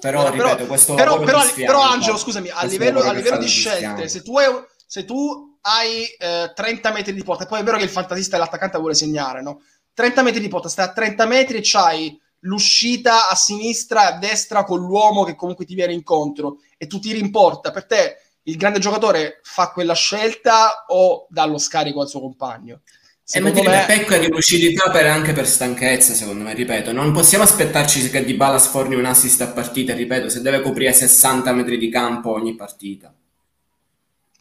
Però, 0.01 0.31
Però- 0.31 0.51
ripeto, 0.51 0.67
questo 0.67 0.95
però, 0.95 1.19
però, 1.21 1.43
però, 1.55 1.81
Angelo, 1.83 2.17
scusami, 2.17 2.51
a 2.51 2.65
livello, 2.65 3.01
a 3.01 3.13
livello 3.13 3.39
di 3.39 3.47
scelte, 3.49 4.09
se 4.09 4.23
tu 4.23 4.37
hai, 4.37 4.47
se 4.87 5.05
tu 5.05 5.57
hai 5.63 6.05
eh, 6.19 6.53
30 6.55 6.93
metri 6.93 7.15
di 7.15 7.25
porta, 7.25 7.47
poi 7.47 7.61
è 7.61 7.65
vero 7.65 7.79
che 7.79 7.85
il 7.85 7.91
fantasista 7.91 8.37
e 8.37 8.39
l'attaccante 8.39 8.79
vuole 8.79 8.95
segnare, 8.95 9.43
no? 9.43 9.63
30 9.95 10.23
metri 10.23 10.41
di 10.41 10.49
porta, 10.49 10.69
stai 10.69 10.85
a 10.87 10.93
30 10.93 11.27
metri 11.27 11.57
e 11.57 11.61
c'hai 11.63 12.21
l'uscita 12.41 13.29
a 13.29 13.35
sinistra 13.35 14.03
e 14.03 14.15
a 14.15 14.19
destra 14.19 14.65
con 14.65 14.81
l'uomo 14.81 15.25
che 15.25 15.35
comunque 15.35 15.65
ti 15.65 15.75
viene 15.75 15.93
incontro 15.95 16.59
e 16.77 16.87
tu 16.87 16.99
tiri 16.99 17.19
in 17.19 17.31
porta. 17.31 17.71
Per 17.71 17.87
te 17.87 18.17
il 18.43 18.57
grande 18.57 18.79
giocatore 18.79 19.41
fa 19.43 19.71
quella 19.71 19.95
scelta 19.95 20.85
o 20.89 21.27
dà 21.31 21.47
lo 21.47 21.59
scarico 21.59 22.01
al 22.01 22.09
suo 22.09 22.21
compagno? 22.21 22.83
E 23.29 23.41
Secondo 23.41 23.61
per 23.61 23.71
me, 23.71 23.85
pecca 23.89 24.19
di 24.19 24.29
lucidità 24.29 24.89
per, 24.89 25.05
anche 25.07 25.33
per 25.33 25.49
stanchezza, 25.49 26.13
secondo 26.13 26.45
me, 26.45 26.55
ripeto. 26.55 26.93
Non 26.93 27.11
possiamo 27.11 27.43
aspettarci 27.43 28.09
che 28.09 28.25
Di 28.25 28.35
Bala 28.35 28.57
sforni 28.59 28.95
un 28.95 29.05
assist 29.05 29.41
a 29.41 29.49
partita, 29.49 29.95
ripeto, 29.95 30.29
se 30.29 30.43
deve 30.43 30.61
coprire 30.61 30.93
60 30.93 31.53
metri 31.53 31.77
di 31.77 31.89
campo 31.89 32.31
ogni 32.31 32.55
partita. 32.55 33.13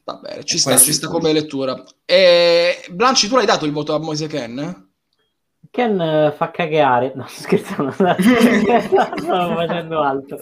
va 0.04 0.14
bene, 0.22 0.44
ci 0.44 0.58
E 0.58 0.60
sta, 0.60 0.78
ci 0.78 0.94
sta 0.94 1.08
come 1.08 1.34
lettura. 1.34 1.84
E... 2.06 2.86
Blanci, 2.92 3.28
tu 3.28 3.38
l'hai 3.38 3.48
dato 3.48 3.66
il 3.66 3.72
voto 3.72 3.96
a 3.96 4.00
Moise 4.00 4.28
Ken? 4.28 4.90
Ken 5.72 6.00
eh, 6.00 6.34
fa 6.38 6.52
cagare. 6.52 7.12
No, 7.16 7.26
scherzando, 7.28 7.90
stavo 7.90 9.56
facendo 9.56 10.02
altro. 10.04 10.38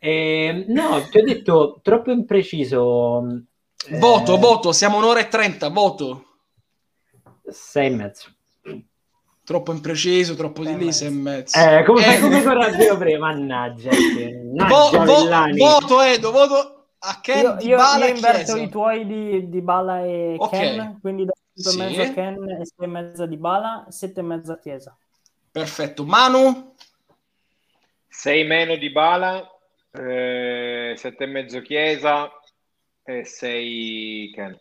Eh, 0.00 0.64
no, 0.66 1.06
ti 1.08 1.18
ho 1.18 1.22
detto 1.22 1.78
troppo 1.84 2.10
impreciso. 2.10 3.44
Eh, 3.88 3.98
Voto, 3.98 4.38
voto, 4.38 4.72
siamo 4.72 4.96
un'ora 4.96 5.20
e 5.20 5.28
trenta, 5.28 5.68
voto. 5.68 6.35
Sei 7.48 7.86
e 7.86 7.90
mezzo. 7.90 8.34
Troppo 9.44 9.72
impreciso, 9.72 10.34
troppo 10.34 10.62
di 10.62 10.66
Sei 10.66 10.74
e 10.74 10.78
lì, 10.78 10.84
mezzo. 10.86 10.98
sei 10.98 11.08
e 11.08 11.10
mezzo. 11.10 11.58
Eh, 11.58 11.84
come, 11.84 12.16
Eh, 12.16 12.20
come 12.20 12.42
coraggio 12.42 12.96
prima, 12.98 13.26
mannaggia. 13.32 13.90
te. 13.90 14.40
vo- 14.54 14.90
vo- 15.04 15.54
voto, 15.56 16.00
Edo, 16.02 16.32
voto 16.32 16.86
a 16.98 17.20
Ken 17.20 17.42
Io, 17.42 17.56
di 17.56 17.66
io, 17.68 17.76
Bala 17.76 18.06
io 18.06 18.14
inverto 18.14 18.56
i 18.56 18.68
tuoi 18.68 19.06
di, 19.06 19.48
di 19.48 19.60
Bala 19.60 20.04
e 20.04 20.34
Ok. 20.36 20.50
Ken, 20.50 20.98
quindi 21.00 21.24
da 21.26 21.32
5 21.54 21.70
Sì. 21.72 21.78
e 21.80 21.84
mezzo 21.84 22.12
Ken 22.14 22.50
e 22.50 22.66
6 22.66 22.72
e 22.78 22.86
mezzo 22.86 23.26
di 23.26 23.36
Bala, 23.36 23.86
7 23.88 24.20
e 24.20 24.22
mezzo 24.24 24.56
Chiesa. 24.58 24.96
Perfetto. 25.52 26.04
Manu? 26.04 26.74
6 28.08 28.44
meno 28.44 28.74
di 28.76 28.90
Bala, 28.90 29.48
eh, 29.92 30.94
7 30.96 31.22
e 31.24 31.26
mezzo 31.26 31.60
Chiesa 31.60 32.28
e 33.04 33.24
6 33.24 34.32
Ken. 34.34 34.58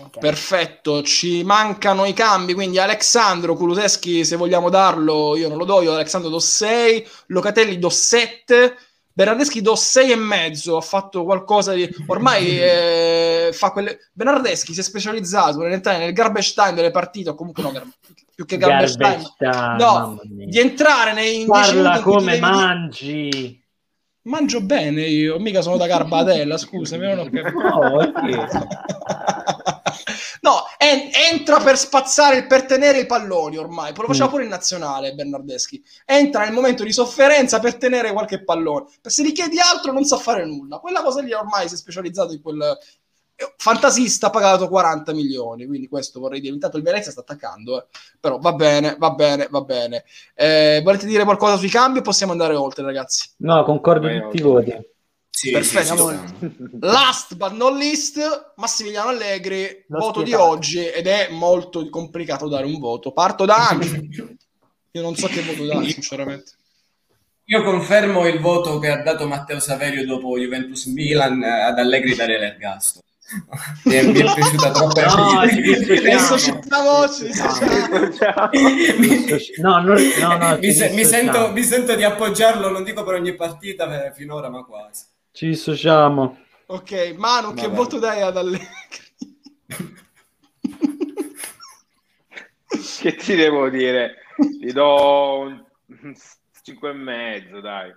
Ok. 0.00 0.18
Perfetto, 0.18 1.02
ci 1.02 1.42
mancano 1.42 2.04
i 2.04 2.12
cambi, 2.12 2.54
quindi 2.54 2.78
Alexandro 2.78 3.54
Kuluseschi, 3.54 4.24
se 4.24 4.36
vogliamo 4.36 4.68
darlo, 4.68 5.36
io 5.36 5.48
non 5.48 5.58
lo 5.58 5.64
do, 5.64 5.82
io 5.82 5.92
Alexandro 5.92 6.30
do 6.30 6.38
6, 6.38 7.06
Locatelli 7.28 7.78
do 7.78 7.88
7, 7.88 8.76
Bernardeschi 9.12 9.60
do 9.60 9.74
6 9.74 10.12
e 10.12 10.16
mezzo, 10.16 10.76
ha 10.76 10.80
fatto 10.80 11.24
qualcosa 11.24 11.72
di... 11.72 11.88
ormai 12.06 12.46
eh, 12.62 13.50
fa 13.52 13.72
quelle... 13.72 14.10
Bernardeschi 14.12 14.72
si 14.72 14.80
è 14.80 14.84
specializzato 14.84 15.58
nell'entrare 15.58 15.98
nel 15.98 16.12
garbage 16.12 16.52
time 16.54 16.74
delle 16.74 16.92
partite, 16.92 17.30
o 17.30 17.34
comunque 17.34 17.64
no, 17.64 17.72
più 18.34 18.44
che 18.44 18.56
garbage, 18.56 18.96
Garbage 18.96 19.34
time, 19.36 19.50
time, 19.50 19.76
no, 19.78 20.20
di 20.22 20.58
entrare 20.60 21.12
nei 21.12 21.44
10 21.44 21.48
minuti 21.48 21.74
Parla 21.74 22.00
come 22.00 22.32
devi- 22.32 22.40
mangi. 22.40 23.66
Mangio 24.28 24.60
bene 24.60 25.02
io, 25.02 25.38
mica 25.38 25.62
sono 25.62 25.78
da 25.78 25.86
Garbatella, 25.86 26.58
scusami, 26.58 27.06
non 27.06 27.18
ho 27.18 27.24
capito. 27.24 27.60
No, 27.60 27.96
ok. 27.98 29.57
No, 30.42 30.64
en- 30.78 31.10
entra 31.32 31.58
per 31.60 31.76
spazzare, 31.78 32.36
il- 32.36 32.46
per 32.46 32.64
tenere 32.66 33.00
i 33.00 33.06
palloni 33.06 33.56
ormai. 33.56 33.92
Lo 33.94 34.04
faceva 34.06 34.28
pure 34.28 34.44
in 34.44 34.48
nazionale 34.50 35.14
Bernardeschi. 35.14 35.82
Entra 36.04 36.44
nel 36.44 36.52
momento 36.52 36.84
di 36.84 36.92
sofferenza 36.92 37.58
per 37.60 37.76
tenere 37.76 38.12
qualche 38.12 38.42
pallone. 38.44 38.86
Per 39.00 39.10
se 39.12 39.22
gli 39.24 39.32
chiedi 39.32 39.58
altro 39.60 39.92
non 39.92 40.04
sa 40.04 40.16
fare 40.16 40.44
nulla. 40.46 40.78
Quella 40.78 41.02
cosa 41.02 41.20
lì 41.20 41.32
ormai 41.32 41.68
si 41.68 41.74
è 41.74 41.76
specializzato 41.78 42.32
in 42.32 42.40
quel... 42.42 42.60
eh, 43.36 43.54
Fantasista 43.56 44.26
ha 44.28 44.30
pagato 44.30 44.68
40 44.68 45.12
milioni, 45.12 45.66
quindi 45.66 45.86
questo 45.88 46.18
vorrei 46.20 46.40
dire. 46.40 46.54
Intanto 46.54 46.76
il 46.76 46.82
Venezia 46.82 47.10
sta 47.12 47.20
attaccando, 47.20 47.80
eh. 47.82 47.86
però 48.18 48.38
va 48.38 48.52
bene, 48.52 48.96
va 48.98 49.10
bene, 49.10 49.46
va 49.50 49.60
bene. 49.60 50.04
Eh, 50.34 50.80
volete 50.82 51.06
dire 51.06 51.22
qualcosa 51.24 51.56
sui 51.56 51.68
cambi 51.68 51.98
o 52.00 52.02
possiamo 52.02 52.32
andare 52.32 52.54
oltre, 52.54 52.82
ragazzi? 52.84 53.30
No, 53.38 53.62
concordo 53.64 54.06
Vai 54.08 54.20
tutti 54.20 54.38
i 54.38 54.42
oltre. 54.42 54.74
voti. 54.74 54.88
Sì, 55.38 55.52
Perfetto. 55.52 56.10
sì, 56.10 56.16
sta. 56.16 56.56
Last 56.80 57.36
but 57.36 57.52
not 57.52 57.76
least, 57.76 58.18
Massimiliano 58.56 59.10
Allegri, 59.10 59.84
Lo 59.86 60.00
voto 60.00 60.22
di 60.22 60.30
spietato. 60.32 60.50
oggi 60.50 60.84
ed 60.84 61.06
è 61.06 61.28
molto 61.30 61.88
complicato 61.90 62.48
dare 62.48 62.66
un 62.66 62.80
voto. 62.80 63.12
Parto 63.12 63.44
da 63.44 63.68
Angelo. 63.68 64.02
Io 64.90 65.00
non 65.00 65.14
so 65.14 65.28
che 65.28 65.42
voto 65.42 65.64
dare, 65.64 65.90
sinceramente. 65.90 66.50
Io 67.44 67.62
confermo 67.62 68.26
il 68.26 68.40
voto 68.40 68.80
che 68.80 68.88
ha 68.88 69.00
dato 69.00 69.28
Matteo 69.28 69.60
Saverio 69.60 70.04
dopo 70.04 70.36
Juventus 70.36 70.86
Milan 70.86 71.40
eh, 71.40 71.60
ad 71.62 71.78
Allegri 71.78 72.16
dare 72.16 72.36
l'ergastolo. 72.36 73.04
Mi 73.84 73.94
è, 73.94 74.02
mi 74.02 74.18
è 74.18 74.34
piaciuta 74.34 74.72
troppo. 74.72 75.00
No, 79.58 81.52
mi 81.52 81.62
sento 81.62 81.94
di 81.94 82.02
appoggiarlo, 82.02 82.70
non 82.70 82.82
dico 82.82 83.04
per 83.04 83.14
ogni 83.14 83.36
partita 83.36 84.06
eh, 84.06 84.12
finora, 84.12 84.48
ma 84.50 84.64
quasi. 84.64 85.04
Ci 85.32 85.46
dissociamo. 85.46 86.38
Ok, 86.66 87.14
Manu, 87.16 87.54
che 87.54 87.62
Vabbè. 87.66 87.74
voto 87.76 87.98
dai 87.98 88.20
ad 88.22 88.36
Allegri? 88.36 88.66
Che 93.00 93.14
ti 93.14 93.36
devo 93.36 93.68
dire? 93.70 94.14
Ti 94.60 94.72
do 94.72 95.38
un 95.40 95.64
5 96.62 96.90
e 96.90 96.92
mezzo, 96.92 97.60
dai. 97.60 97.94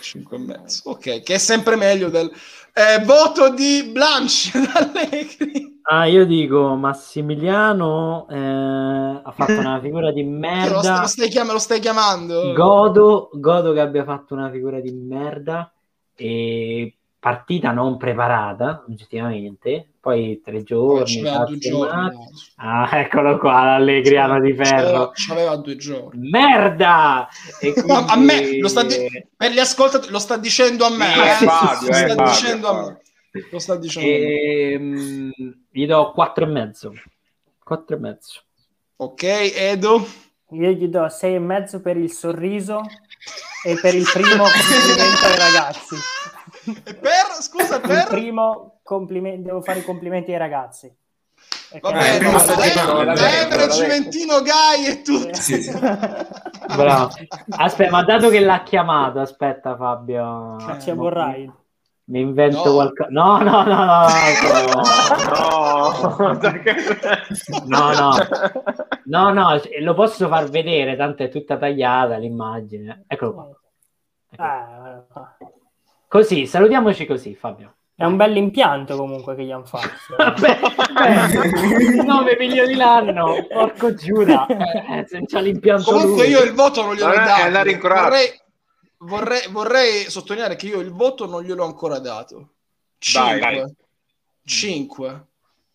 5 0.00 0.36
e 0.36 0.40
mezzo. 0.40 0.90
Ok, 0.90 1.22
che 1.22 1.34
è 1.34 1.38
sempre 1.38 1.76
meglio 1.76 2.08
del 2.08 2.30
eh, 2.72 3.04
voto 3.04 3.50
di 3.50 3.90
Blanche 3.92 4.50
ad 4.54 4.70
Allegri. 4.74 5.80
Ah, 5.82 6.06
io 6.06 6.24
dico 6.26 6.74
Massimiliano 6.74 8.26
eh, 8.28 8.36
ha 9.22 9.32
fatto 9.32 9.52
una 9.52 9.78
figura 9.80 10.10
di 10.10 10.22
Che 10.24 10.28
Lo, 10.30 10.38
merda. 10.38 11.00
lo 11.02 11.06
stai 11.06 11.28
chiam- 11.28 11.52
lo 11.52 11.58
stai 11.58 11.78
chiamando? 11.78 12.52
Godo, 12.54 13.28
godo 13.34 13.72
che 13.72 13.80
abbia 13.80 14.02
fatto 14.04 14.34
una 14.34 14.50
figura 14.50 14.80
di 14.80 14.90
merda 14.92 15.70
e 16.16 16.94
partita 17.18 17.70
non 17.72 17.96
preparata, 17.96 18.84
oggettivamente. 18.88 19.88
Poi 20.00 20.40
tre 20.44 20.52
Poi 20.62 20.64
giorni, 20.64 21.22
cazzo, 21.22 21.58
giorni. 21.58 22.10
Ah, 22.56 22.88
eccolo 23.00 23.38
qua, 23.38 23.64
l'allegriano 23.64 24.38
di 24.40 24.54
ferro. 24.54 25.10
c'aveva 25.12 25.56
due 25.56 25.74
giorni. 25.76 26.28
Merda! 26.30 27.26
E 27.60 27.74
Ma 27.86 28.04
a 28.04 28.12
quindi- 28.12 28.26
me 28.26 28.58
lo 28.60 28.68
sta 28.68 28.84
di- 28.84 28.94
per 29.36 29.50
gli 29.50 29.58
ascoltatori 29.58 30.12
lo 30.12 30.20
sta 30.20 30.36
dicendo 30.36 30.84
a 30.84 30.90
me. 30.90 31.12
Eh. 31.12 31.44
lo 31.44 31.50
sta 31.92 32.24
dicendo 32.24 32.68
a 32.68 32.86
me. 32.86 33.00
Lo 33.50 33.58
sta 33.58 33.76
dicendo 33.76 34.08
a 34.08 34.18
me. 34.18 34.72
Ehm, 34.72 35.30
gli 35.70 35.86
do 35.86 36.12
quattro 36.12 36.44
e 36.44 36.48
mezzo. 36.48 36.92
Quattro 37.62 37.96
e 37.96 37.98
mezzo. 37.98 38.40
Ok, 38.98 39.22
Edo. 39.24 40.06
Io 40.50 40.70
gli 40.70 40.86
do 40.86 41.08
sei 41.08 41.34
e 41.34 41.38
mezzo 41.40 41.80
per 41.80 41.96
il 41.96 42.12
sorriso 42.12 42.80
e 43.66 43.76
per 43.80 43.96
il 43.96 44.08
primo 44.12 44.44
complimento 44.46 45.26
ai 45.26 45.36
ragazzi. 45.36 45.96
E 46.84 46.94
per, 46.94 47.26
scusa, 47.40 47.76
Il 47.76 47.80
per... 47.80 48.06
primo 48.06 48.78
complimento, 48.84 49.48
devo 49.48 49.60
fare 49.60 49.80
i 49.80 49.84
complimenti 49.84 50.30
ai 50.30 50.38
ragazzi. 50.38 50.94
Vabbè, 51.80 52.20
no, 52.20 53.14
detto. 53.14 53.66
Juventino, 53.66 54.40
Gai 54.40 54.86
e 54.86 55.02
tutto. 55.02 55.34
Sì, 55.34 55.62
sì. 55.62 55.72
Bravo. 55.72 57.10
Aspetta, 57.50 57.90
ma 57.90 58.04
dato 58.04 58.28
che 58.28 58.38
l'ha 58.38 58.62
chiamato, 58.62 59.18
aspetta 59.18 59.76
Fabio. 59.76 60.56
Ci 60.80 60.92
vorrai. 60.92 61.52
Mi 62.08 62.20
invento 62.20 62.64
No. 62.64 62.74
qualcosa. 62.74 63.08
No, 63.10 63.38
no, 63.38 63.62
no, 63.64 63.84
no. 63.84 64.06
No, 67.66 67.66
No, 67.66 67.92
no. 67.92 68.12
No, 69.06 69.32
no, 69.32 69.60
lo 69.80 69.94
posso 69.94 70.28
far 70.28 70.48
vedere, 70.48 70.96
tanto 70.96 71.22
è 71.24 71.28
tutta 71.28 71.56
tagliata 71.56 72.16
l'immagine. 72.16 73.04
Eccolo 73.06 73.32
qua. 73.34 73.48
Eccolo. 74.30 75.06
Eh. 75.18 75.46
Così, 76.08 76.46
salutiamoci 76.46 77.06
così, 77.06 77.34
Fabio. 77.34 77.74
È 77.94 78.04
un 78.04 78.16
bel 78.16 78.36
impianto 78.36 78.94
comunque 78.96 79.34
che 79.34 79.44
gli 79.44 79.50
hanno 79.52 79.64
fatto. 79.64 79.88
Vabbè, 80.16 80.58
beh, 80.92 82.02
9 82.04 82.36
milioni 82.38 82.74
l'anno, 82.74 83.46
porco 83.48 83.94
Giuda, 83.94 84.46
eh, 84.46 85.04
se 85.06 85.22
c'ha 85.26 85.40
l'impianto 85.40 85.92
Comunque 85.92 86.24
lui. 86.24 86.30
io 86.32 86.42
il 86.42 86.52
voto 86.52 86.82
non 86.82 86.94
gliel'ho 86.94 87.06
Non 87.08 87.14
è- 87.18 87.22
è 87.22 87.26
dato. 87.26 87.42
andare 87.42 87.70
in. 87.70 87.78
Vorrei, 87.80 88.28
vorrei, 88.98 89.48
vorrei 89.48 90.10
sottolineare 90.10 90.56
che 90.56 90.66
io 90.66 90.80
il 90.80 90.92
voto 90.92 91.26
non 91.26 91.42
gliel'ho 91.42 91.64
ancora 91.64 91.98
dato. 91.98 92.54
Dai, 93.12 93.40
5. 93.40 93.40
dai. 93.40 93.74
5. 94.44 95.26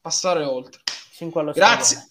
Passare 0.01 0.43
oltre. 0.43 0.81
5 1.13 1.41
allo 1.41 1.51
Grazie. 1.51 1.95
stradone. 1.97 2.09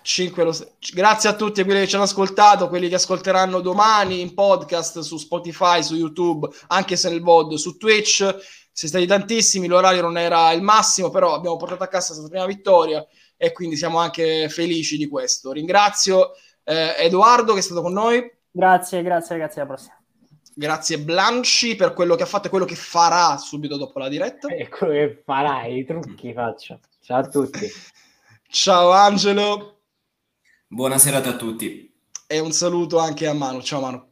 5 0.00 0.44
lo- 0.44 0.56
Grazie 0.94 1.28
a 1.28 1.34
tutti 1.34 1.62
quelli 1.64 1.80
che 1.80 1.88
ci 1.88 1.94
hanno 1.96 2.04
ascoltato, 2.04 2.68
quelli 2.68 2.88
che 2.88 2.94
ascolteranno 2.94 3.60
domani 3.60 4.20
in 4.20 4.32
podcast 4.32 5.00
su 5.00 5.18
Spotify, 5.18 5.82
su 5.82 5.96
YouTube, 5.96 6.48
anche 6.68 6.96
se 6.96 7.10
nel 7.10 7.20
VOD, 7.20 7.54
su 7.54 7.76
Twitch. 7.76 8.16
Siete 8.78 8.96
stati 8.96 9.06
tantissimi, 9.06 9.66
l'orario 9.66 10.02
non 10.02 10.16
era 10.16 10.52
il 10.52 10.62
massimo, 10.62 11.10
però 11.10 11.34
abbiamo 11.34 11.56
portato 11.56 11.82
a 11.82 11.88
casa 11.88 12.12
questa 12.12 12.28
prima 12.30 12.46
vittoria 12.46 13.04
e 13.36 13.52
quindi 13.52 13.76
siamo 13.76 13.98
anche 13.98 14.48
felici 14.48 14.96
di 14.96 15.08
questo. 15.08 15.50
Ringrazio 15.50 16.30
eh, 16.62 16.94
Edoardo 16.98 17.54
che 17.54 17.58
è 17.58 17.62
stato 17.62 17.82
con 17.82 17.92
noi, 17.92 18.24
Grazie, 18.50 19.02
grazie 19.02 19.36
ragazzi, 19.36 19.58
alla 19.58 19.68
prossima. 19.68 19.97
Grazie 20.58 20.98
Blanci 20.98 21.76
per 21.76 21.92
quello 21.92 22.16
che 22.16 22.24
ha 22.24 22.26
fatto 22.26 22.48
e 22.48 22.50
quello 22.50 22.64
che 22.64 22.74
farà 22.74 23.36
subito 23.36 23.76
dopo 23.76 24.00
la 24.00 24.08
diretta. 24.08 24.48
Ecco 24.48 24.88
che 24.88 25.22
farai, 25.24 25.78
i 25.78 25.84
trucchi 25.84 26.32
faccio. 26.32 26.80
Ciao 27.00 27.18
a 27.20 27.28
tutti. 27.28 27.66
Ciao 28.50 28.90
Angelo 28.90 29.82
Buona 30.66 30.98
serata 30.98 31.30
a 31.30 31.36
tutti. 31.36 31.90
e 32.26 32.38
un 32.40 32.52
saluto 32.52 32.98
anche 32.98 33.26
a 33.26 33.32
Manu. 33.34 33.62
Ciao 33.62 33.80
Manu. 33.80 34.04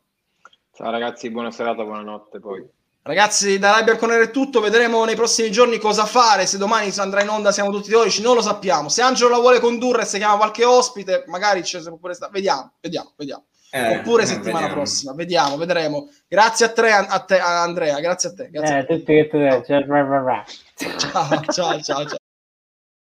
Ciao 0.73 0.91
ragazzi, 0.91 1.31
buona 1.31 1.51
serata, 1.51 1.83
buonanotte 1.83 2.39
poi. 2.39 2.65
Ragazzi, 3.03 3.59
da 3.59 3.73
Rai 3.73 3.85
Bianconero 3.85 4.23
è 4.23 4.31
tutto. 4.31 4.61
Vedremo 4.61 5.05
nei 5.05 5.15
prossimi 5.15 5.51
giorni 5.51 5.79
cosa 5.79 6.07
fare. 6.07 6.47
Se 6.47 6.59
domani 6.59 6.93
andrà 6.97 7.23
in 7.23 7.29
onda, 7.29 7.53
siamo 7.53 7.71
tutti 7.71 7.89
teorici. 7.89 8.21
Non 8.21 8.35
lo 8.35 8.43
sappiamo. 8.43 8.89
Se 8.89 9.01
Angelo 9.01 9.31
la 9.31 9.39
vuole 9.39 9.61
condurre 9.61 10.03
e 10.03 10.05
se 10.05 10.19
chiama 10.19 10.37
qualche 10.37 10.65
ospite, 10.65 11.25
magari 11.29 11.65
ci 11.65 11.79
si 11.81 11.89
può 11.89 11.97
pure 11.99 12.15
stare. 12.15 12.33
Vediamo, 12.33 12.73
vediamo, 12.81 13.13
vediamo. 13.17 13.45
Eh, 13.77 13.99
Oppure 13.99 14.23
eh, 14.23 14.27
settimana 14.27 14.61
vediamo. 14.61 14.75
prossima. 14.75 15.15
Vediamo, 15.15 15.57
vedremo. 15.57 16.09
Grazie 16.27 16.67
a 16.67 16.69
te, 16.73 16.91
a 16.91 17.19
te, 17.25 17.39
a 17.39 17.63
Andrea. 17.63 18.01
Grazie 18.01 18.31
a 18.31 18.33
te. 18.35 18.49
Grazie 18.51 18.75
a 18.75 18.79
Eh, 18.79 18.87
tutti 18.87 19.05
che 19.15 19.29
tu 19.29 19.39
ciao, 19.67 19.85
bra, 19.85 20.03
bra, 20.05 20.21
bra. 20.21 20.45
te. 20.75 20.87
Ciao, 20.99 21.45
ciao, 21.51 21.81
ciao. 21.83 22.07
ciao. 22.07 22.17